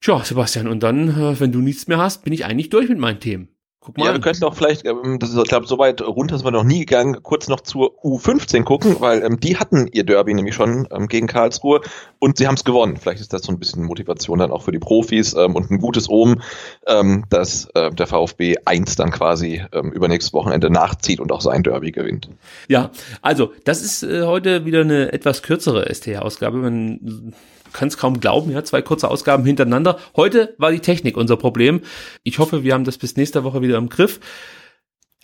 Tja, 0.00 0.22
Sebastian, 0.22 0.68
und 0.68 0.84
dann, 0.84 1.08
äh, 1.08 1.40
wenn 1.40 1.50
du 1.50 1.58
nichts 1.58 1.88
mehr 1.88 1.98
hast, 1.98 2.22
bin 2.22 2.32
ich 2.32 2.44
eigentlich 2.44 2.70
durch 2.70 2.88
mit 2.88 2.98
meinen 2.98 3.18
Themen. 3.18 3.48
Guck 3.88 3.96
mal. 3.96 4.04
Ja, 4.04 4.12
wir 4.12 4.20
könnten 4.20 4.44
auch 4.44 4.54
vielleicht, 4.54 4.84
ähm, 4.84 5.18
das 5.18 5.30
ist, 5.30 5.38
ich 5.38 5.48
glaube, 5.48 5.66
so 5.66 5.78
weit 5.78 6.02
runter 6.02 6.36
sind 6.36 6.46
wir 6.46 6.50
noch 6.50 6.62
nie 6.62 6.80
gegangen, 6.80 7.22
kurz 7.22 7.48
noch 7.48 7.62
zur 7.62 7.98
U15 8.04 8.62
gucken, 8.64 8.96
weil 8.98 9.22
ähm, 9.22 9.40
die 9.40 9.56
hatten 9.56 9.88
ihr 9.90 10.04
Derby 10.04 10.34
nämlich 10.34 10.54
schon 10.54 10.86
ähm, 10.90 11.08
gegen 11.08 11.26
Karlsruhe 11.26 11.80
und 12.18 12.36
sie 12.36 12.46
haben 12.46 12.56
es 12.56 12.64
gewonnen. 12.64 12.98
Vielleicht 12.98 13.22
ist 13.22 13.32
das 13.32 13.44
so 13.44 13.50
ein 13.50 13.58
bisschen 13.58 13.84
Motivation 13.84 14.40
dann 14.40 14.50
auch 14.50 14.60
für 14.60 14.72
die 14.72 14.78
Profis 14.78 15.32
ähm, 15.32 15.56
und 15.56 15.70
ein 15.70 15.78
gutes 15.78 16.06
Omen, 16.10 16.42
ähm, 16.86 17.24
dass 17.30 17.70
äh, 17.74 17.90
der 17.90 18.06
VfB 18.06 18.56
1 18.62 18.96
dann 18.96 19.10
quasi 19.10 19.64
ähm, 19.72 19.90
übernächstes 19.90 20.34
Wochenende 20.34 20.68
nachzieht 20.68 21.18
und 21.18 21.32
auch 21.32 21.40
sein 21.40 21.62
Derby 21.62 21.90
gewinnt. 21.90 22.28
Ja, 22.68 22.90
also 23.22 23.52
das 23.64 23.80
ist 23.80 24.02
äh, 24.02 24.24
heute 24.24 24.66
wieder 24.66 24.82
eine 24.82 25.14
etwas 25.14 25.42
kürzere 25.42 25.88
ST-Ausgabe. 25.94 26.58
Man 26.58 27.32
kann 27.72 27.88
es 27.88 27.96
kaum 27.96 28.20
glauben, 28.20 28.50
ja, 28.50 28.64
zwei 28.64 28.82
kurze 28.82 29.10
Ausgaben 29.10 29.44
hintereinander. 29.44 29.98
Heute 30.16 30.54
war 30.58 30.70
die 30.70 30.80
Technik 30.80 31.16
unser 31.16 31.36
Problem. 31.36 31.80
Ich 32.22 32.38
hoffe, 32.38 32.64
wir 32.64 32.74
haben 32.74 32.84
das 32.84 32.98
bis 32.98 33.16
nächste 33.16 33.44
Woche 33.44 33.62
wieder 33.62 33.78
im 33.78 33.88
Griff. 33.88 34.20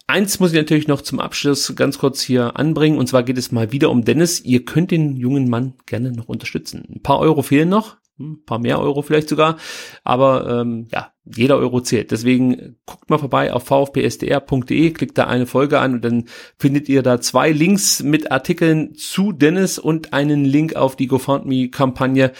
Eins 0.07 0.39
muss 0.39 0.53
ich 0.53 0.59
natürlich 0.59 0.87
noch 0.87 1.01
zum 1.01 1.19
Abschluss 1.19 1.75
ganz 1.77 1.99
kurz 1.99 2.21
hier 2.21 2.57
anbringen, 2.57 2.99
und 2.99 3.09
zwar 3.09 3.23
geht 3.23 3.39
es 3.39 3.53
mal 3.53 3.73
wieder 3.73 3.91
um 3.91 4.05
Dennis. 4.05 4.41
Ihr 4.41 4.65
könnt 4.65 4.91
den 4.91 5.17
jungen 5.17 5.49
Mann 5.49 5.75
gerne 5.87 6.13
noch 6.13 6.29
unterstützen. 6.29 6.85
Ein 6.95 7.03
paar 7.03 7.21
Euro 7.21 7.41
fehlen 7.41 7.71
noch, 7.71 7.97
ein 8.19 8.45
paar 8.45 8.59
mehr 8.59 8.79
Euro 8.79 9.03
vielleicht 9.03 9.29
sogar, 9.29 9.57
aber 10.05 10.61
ähm, 10.61 10.87
ja, 10.93 11.13
jeder 11.25 11.57
Euro 11.57 11.81
zählt. 11.81 12.11
Deswegen 12.11 12.77
guckt 12.87 13.11
mal 13.11 13.19
vorbei 13.19 13.53
auf 13.53 13.65
vfbsdr.de, 13.65 14.91
klickt 14.93 15.19
da 15.19 15.25
eine 15.27 15.47
Folge 15.47 15.81
an 15.81 15.95
und 15.95 16.05
dann 16.05 16.25
findet 16.57 16.89
ihr 16.89 17.03
da 17.03 17.21
zwei 17.21 17.51
Links 17.51 18.03
mit 18.03 18.31
Artikeln 18.31 18.95
zu 18.95 19.33
Dennis 19.33 19.79
und 19.79 20.13
einen 20.13 20.45
Link 20.45 20.77
auf 20.77 20.97
die 20.97 21.09
GoFundMe-Kampagne. 21.09 22.33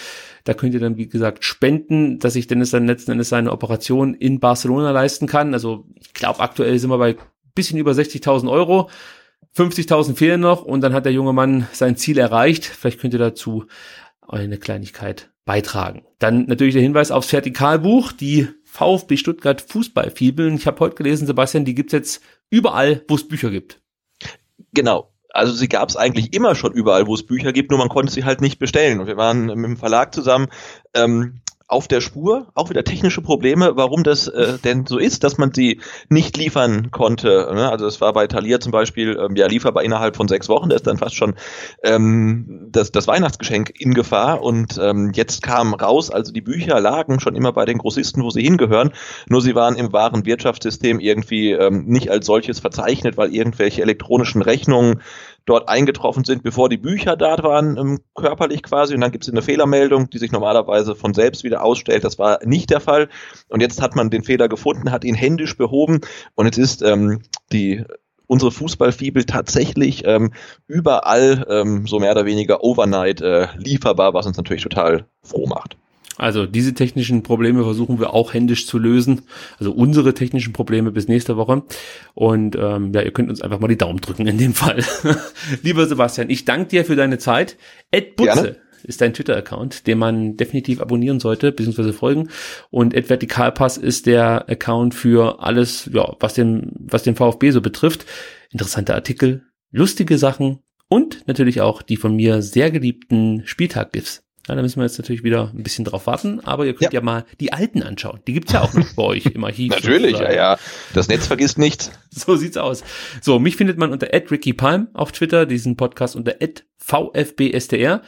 Da 0.45 0.55
könnt 0.55 0.75
ihr 0.75 0.81
dann, 0.81 0.97
wie 0.97 1.09
gesagt, 1.09 1.45
spenden, 1.45 2.19
dass 2.19 2.35
sich 2.35 2.47
Dennis 2.47 2.71
dann 2.71 2.87
letzten 2.87 3.13
Endes 3.13 3.31
seine 3.31 3.51
Operation 3.51 4.15
in 4.15 4.41
Barcelona 4.41 4.91
leisten 4.93 5.27
kann. 5.27 5.55
Also 5.55 5.87
ich 6.01 6.13
glaube, 6.13 6.41
aktuell 6.41 6.79
sind 6.79 6.91
wir 6.91 6.99
bei 6.99 7.17
bisschen 7.55 7.79
über 7.79 7.93
60.000 7.93 8.51
Euro. 8.51 8.91
50.000 9.57 10.17
fehlen 10.17 10.41
noch 10.41 10.63
und 10.63 10.81
dann 10.81 10.93
hat 10.93 11.05
der 11.05 11.13
junge 11.13 11.33
Mann 11.33 11.69
sein 11.73 11.97
Ziel 11.97 12.19
erreicht. 12.19 12.65
Vielleicht 12.65 13.01
könnt 13.01 13.15
ihr 13.15 13.21
dazu 13.21 13.67
eine 14.27 14.59
Kleinigkeit 14.59 15.31
beitragen. 15.45 16.05
Dann 16.19 16.47
natürlich 16.47 16.75
der 16.75 16.83
Hinweis 16.83 17.11
aufs 17.11 17.33
Vertikalbuch, 17.33 18.13
die 18.13 18.49
VfB 18.65 19.17
Stuttgart 19.17 19.61
Fußballfibeln. 19.61 20.57
Ich 20.57 20.67
habe 20.67 20.81
heute 20.81 20.97
gelesen, 20.97 21.27
Sebastian, 21.27 21.65
die 21.65 21.75
gibt's 21.75 21.93
jetzt 21.93 22.23
überall, 22.51 23.05
wo 23.09 23.15
es 23.15 23.29
Bücher 23.29 23.51
gibt. 23.51 23.81
Genau. 24.73 25.13
Also 25.31 25.53
sie 25.53 25.69
gab 25.69 25.89
es 25.89 25.97
eigentlich 25.97 26.33
immer 26.33 26.55
schon 26.55 26.73
überall, 26.73 27.07
wo 27.07 27.15
es 27.15 27.27
Bücher 27.27 27.53
gibt, 27.53 27.71
nur 27.71 27.79
man 27.79 27.89
konnte 27.89 28.13
sie 28.13 28.25
halt 28.25 28.41
nicht 28.41 28.59
bestellen. 28.59 29.01
Und 29.01 29.07
wir 29.07 29.17
waren 29.17 29.47
mit 29.47 29.57
dem 29.57 29.77
Verlag 29.77 30.15
zusammen 30.15 30.47
ähm, 30.95 31.41
auf 31.67 31.89
der 31.89 32.03
Spur, 32.03 32.49
auch 32.55 32.69
wieder 32.69 32.85
technische 32.85 33.23
Probleme, 33.23 33.73
warum 33.75 34.05
das 34.05 34.29
äh, 34.29 34.59
denn 34.63 34.87
so 34.87 34.99
ist, 34.99 35.25
dass 35.25 35.39
man 35.39 35.53
sie 35.55 35.81
nicht 36.11 36.37
liefern 36.37 36.91
konnte. 36.91 37.51
Ne? 37.55 37.71
Also 37.71 37.87
es 37.87 38.03
war 38.03 38.13
bei 38.13 38.27
Thalia 38.27 38.61
zum 38.61 38.71
Beispiel 38.71 39.19
ähm, 39.19 39.35
ja 39.35 39.47
lieferbar 39.47 39.83
innerhalb 39.83 40.15
von 40.15 40.29
sechs 40.29 40.49
Wochen, 40.51 40.69
da 40.69 40.77
ist 40.77 40.87
dann 40.87 40.99
fast 40.99 41.15
schon 41.15 41.35
ähm, 41.83 42.69
das, 42.71 42.93
das 42.93 43.07
Weihnachtsgeschenk 43.07 43.73
in 43.79 43.95
Gefahr 43.95 44.43
und 44.43 44.79
ähm, 44.81 45.13
jetzt 45.15 45.43
kam 45.43 45.73
raus, 45.73 46.11
also 46.11 46.33
die 46.33 46.43
Bücher 46.43 46.81
lagen 46.81 47.19
schon 47.19 47.35
immer 47.35 47.53
bei 47.53 47.65
den 47.65 47.79
Großisten, 47.79 48.23
wo 48.23 48.29
sie 48.29 48.43
hingehören, 48.43 48.93
nur 49.29 49.41
sie 49.41 49.55
waren 49.55 49.77
im 49.77 49.93
wahren 49.93 50.27
Wirtschaftssystem 50.27 51.01
irgendwie 51.01 51.53
ähm, 51.53 51.87
nicht 51.87 52.11
als 52.11 52.27
solches 52.27 52.61
verzeichnet, 52.61 53.17
weil 53.17 53.35
irgendwelche 53.35 53.81
elektronischen 53.81 54.43
Rechnungen 54.43 55.01
dort 55.47 55.69
eingetroffen 55.69 56.25
sind, 56.25 56.43
bevor 56.43 56.69
die 56.69 56.77
Bücher 56.77 57.17
da 57.17 57.43
waren, 57.43 57.77
ähm, 57.77 58.01
körperlich 58.15 58.63
quasi. 58.63 58.95
Und 58.95 59.01
dann 59.01 59.13
gibt 59.13 59.25
es 59.25 59.31
eine 59.31 59.43
Fehlermeldung, 59.43 60.11
die 60.11 60.19
sich 60.19 60.33
normalerweise 60.33 60.95
von 60.95 61.15
selbst 61.15 61.45
wieder 61.45 61.63
ausstellt. 61.63 62.05
Das 62.05 62.19
war 62.19 62.39
nicht 62.45 62.71
der 62.71 62.81
Fall. 62.81 63.09
Und 63.49 63.61
jetzt 63.61 63.83
hat 63.83 63.97
man 63.97 64.11
den 64.11 64.25
Fehler 64.25 64.49
gefunden, 64.49 64.91
hat 64.91 65.05
ihn 65.05 65.15
händisch 65.15 65.57
behoben. 65.57 66.01
Und 66.35 66.47
jetzt 66.47 66.59
ist 66.59 66.83
ähm, 66.83 67.23
die 67.53 67.85
unsere 68.27 68.51
Fußballfibel 68.51 69.25
tatsächlich 69.25 70.05
ähm, 70.07 70.33
überall 70.67 71.47
ähm, 71.49 71.87
so 71.87 71.99
mehr 71.99 72.13
oder 72.13 72.25
weniger 72.25 72.65
overnight 72.65 73.21
äh, 73.21 73.49
lieferbar, 73.57 74.15
was 74.15 74.27
uns 74.27 74.37
natürlich 74.37 74.63
total 74.63 75.07
froh 75.23 75.47
macht. 75.47 75.77
Also 76.17 76.47
diese 76.47 76.75
technischen 76.75 77.23
Probleme 77.23 77.65
versuchen 77.65 77.99
wir 77.99 78.15
auch 78.15 78.35
händisch 78.35 78.67
zu 78.67 78.79
lösen. 78.79 79.23
Also 79.59 79.73
unsere 79.73 80.15
technischen 80.15 80.53
Probleme 80.53 80.93
bis 80.93 81.09
nächste 81.09 81.37
Woche. 81.37 81.63
Und 82.15 82.57
ähm, 82.57 82.93
ja, 82.95 83.03
ihr 83.03 83.13
könnt 83.13 83.31
uns 83.31 83.43
einfach 83.43 83.61
mal 83.61 83.69
die 83.69 83.79
Daumen 83.79 84.01
drücken 84.01 84.27
in 84.27 84.39
dem 84.39 84.55
Fall. 84.55 84.85
Lieber 85.63 85.87
Sebastian, 85.87 86.31
ich 86.31 86.45
danke 86.45 86.69
dir 86.69 86.85
für 86.85 86.97
deine 86.97 87.19
Zeit. 87.19 87.57
Ed 87.91 88.17
Butze 88.17 88.35
Gerne. 88.35 88.57
ist 88.85 89.01
dein 89.01 89.13
Twitter-Account, 89.13 89.87
den 89.87 89.99
man 89.99 90.37
definitiv 90.37 90.81
abonnieren 90.81 91.19
sollte, 91.19 91.51
beziehungsweise 91.51 91.93
folgen. 91.93 92.29
Und 92.71 92.95
Ed 92.95 93.11
Vertikalpass 93.11 93.77
ist 93.77 94.07
der 94.07 94.49
Account 94.49 94.95
für 94.95 95.43
alles, 95.43 95.91
ja, 95.93 96.15
was 96.21 96.35
den, 96.35 96.73
was 96.79 97.03
den 97.03 97.17
VfB 97.17 97.51
so 97.51 97.61
betrifft. 97.61 98.07
Interessante 98.51 98.95
Artikel, 98.95 99.43
lustige 99.73 100.17
Sachen 100.17 100.61
und 100.89 101.27
natürlich 101.27 101.61
auch 101.61 101.83
die 101.83 101.97
von 101.97 102.15
mir 102.15 102.41
sehr 102.41 102.71
geliebten 102.71 103.43
Spieltag-GIFs. 103.47 104.24
Ja, 104.49 104.55
da 104.55 104.63
müssen 104.63 104.77
wir 104.79 104.85
jetzt 104.85 104.99
natürlich 104.99 105.25
wieder 105.25 105.51
ein 105.55 105.63
bisschen 105.63 105.87
drauf 105.87 106.07
warten, 106.07 106.41
aber 106.41 106.67
ihr 106.67 106.75
könnt 106.75 106.93
ja, 106.93 107.01
ja 107.01 107.05
mal 107.05 107.25
die 107.41 107.53
alten 107.55 107.83
anschauen. 107.83 108.21
Die 108.27 108.35
gibt's 108.35 108.53
ja 108.53 108.61
auch 108.61 108.75
noch 108.75 108.93
bei 108.95 109.03
euch 109.03 109.27
im 109.27 109.43
Archiv. 109.43 109.71
natürlich, 109.71 110.13
sozusagen. 110.13 110.37
ja, 110.37 110.53
ja. 110.53 110.59
Das 110.93 111.09
Netz 111.09 111.27
vergisst 111.27 111.59
nichts. 111.59 111.91
So 112.17 112.37
sieht's 112.37 112.57
aus. 112.57 112.85
So, 113.23 113.41
mich 113.41 113.57
findet 113.57 113.77
man 113.77 113.91
unter 113.91 114.07
@rickypalm 114.13 114.87
auf 114.93 115.11
Twitter, 115.11 115.47
diesen 115.47 115.77
Podcast 115.77 116.15
unter 116.15 116.37
@vfbstr. 116.79 118.03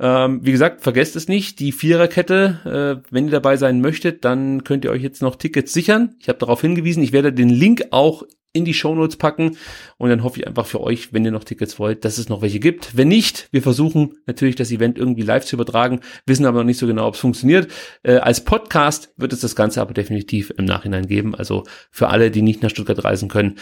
Ähm, 0.00 0.40
wie 0.44 0.52
gesagt, 0.52 0.82
vergesst 0.82 1.16
es 1.16 1.28
nicht, 1.28 1.58
die 1.58 1.72
Viererkette, 1.72 3.02
äh, 3.04 3.08
wenn 3.12 3.26
ihr 3.26 3.32
dabei 3.32 3.56
sein 3.56 3.80
möchtet, 3.80 4.24
dann 4.24 4.64
könnt 4.64 4.84
ihr 4.84 4.90
euch 4.90 5.02
jetzt 5.02 5.22
noch 5.22 5.36
Tickets 5.36 5.72
sichern. 5.72 6.14
Ich 6.20 6.28
habe 6.28 6.38
darauf 6.38 6.60
hingewiesen, 6.60 7.02
ich 7.02 7.12
werde 7.12 7.32
den 7.32 7.48
Link 7.48 7.86
auch 7.90 8.22
in 8.52 8.64
die 8.64 8.74
Shownotes 8.74 9.16
packen. 9.16 9.56
Und 9.96 10.10
dann 10.10 10.22
hoffe 10.22 10.40
ich 10.40 10.46
einfach 10.46 10.66
für 10.66 10.80
euch, 10.80 11.12
wenn 11.12 11.24
ihr 11.24 11.30
noch 11.30 11.44
Tickets 11.44 11.78
wollt, 11.78 12.04
dass 12.04 12.18
es 12.18 12.28
noch 12.28 12.42
welche 12.42 12.60
gibt. 12.60 12.96
Wenn 12.96 13.08
nicht, 13.08 13.48
wir 13.50 13.62
versuchen 13.62 14.16
natürlich 14.26 14.56
das 14.56 14.70
Event 14.70 14.98
irgendwie 14.98 15.22
live 15.22 15.44
zu 15.44 15.56
übertragen, 15.56 16.00
wissen 16.26 16.46
aber 16.46 16.58
noch 16.58 16.64
nicht 16.64 16.78
so 16.78 16.86
genau, 16.86 17.06
ob 17.06 17.14
es 17.14 17.20
funktioniert. 17.20 17.68
Äh, 18.02 18.16
als 18.16 18.44
Podcast 18.44 19.12
wird 19.16 19.32
es 19.32 19.40
das 19.40 19.56
Ganze 19.56 19.80
aber 19.80 19.94
definitiv 19.94 20.52
im 20.56 20.64
Nachhinein 20.64 21.06
geben. 21.06 21.34
Also 21.34 21.64
für 21.90 22.08
alle, 22.08 22.30
die 22.30 22.42
nicht 22.42 22.62
nach 22.62 22.70
Stuttgart 22.70 23.04
reisen 23.04 23.28
können, 23.28 23.56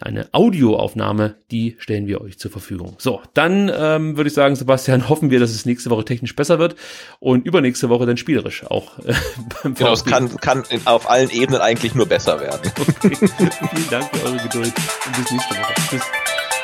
eine 0.00 0.28
Audioaufnahme, 0.32 1.36
die 1.50 1.76
stellen 1.78 2.06
wir 2.06 2.20
euch 2.20 2.38
zur 2.38 2.50
Verfügung. 2.50 2.94
So, 2.98 3.20
dann 3.34 3.70
ähm, 3.74 4.16
würde 4.16 4.28
ich 4.28 4.34
sagen, 4.34 4.54
Sebastian, 4.54 5.08
hoffen 5.08 5.30
wir, 5.30 5.40
dass 5.40 5.50
es 5.50 5.66
nächste 5.66 5.90
Woche 5.90 6.04
technisch 6.04 6.36
besser 6.36 6.58
wird 6.58 6.76
und 7.18 7.46
übernächste 7.46 7.88
Woche 7.88 8.06
dann 8.06 8.16
spielerisch 8.16 8.64
auch. 8.64 8.98
Äh, 9.00 9.14
beim 9.62 9.74
genau, 9.74 9.92
es 9.92 10.04
kann, 10.04 10.36
kann 10.36 10.64
auf 10.84 11.10
allen 11.10 11.30
Ebenen 11.30 11.60
eigentlich 11.60 11.94
nur 11.94 12.06
besser 12.06 12.40
werden. 12.40 12.70
Okay. 13.00 13.16
Vielen 13.16 13.90
Dank 13.90 14.04
für 14.14 14.26
eure 14.26 14.38
Geduld 14.38 14.72
und 15.06 15.16
bis 15.16 15.30
nächste 15.30 15.54
Woche. 15.54 15.74
Tschüss. 15.88 16.02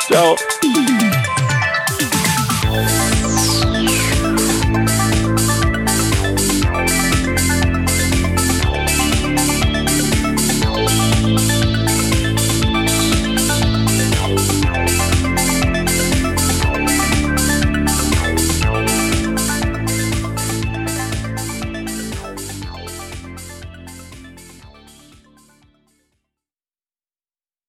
Ciao. 0.06 0.36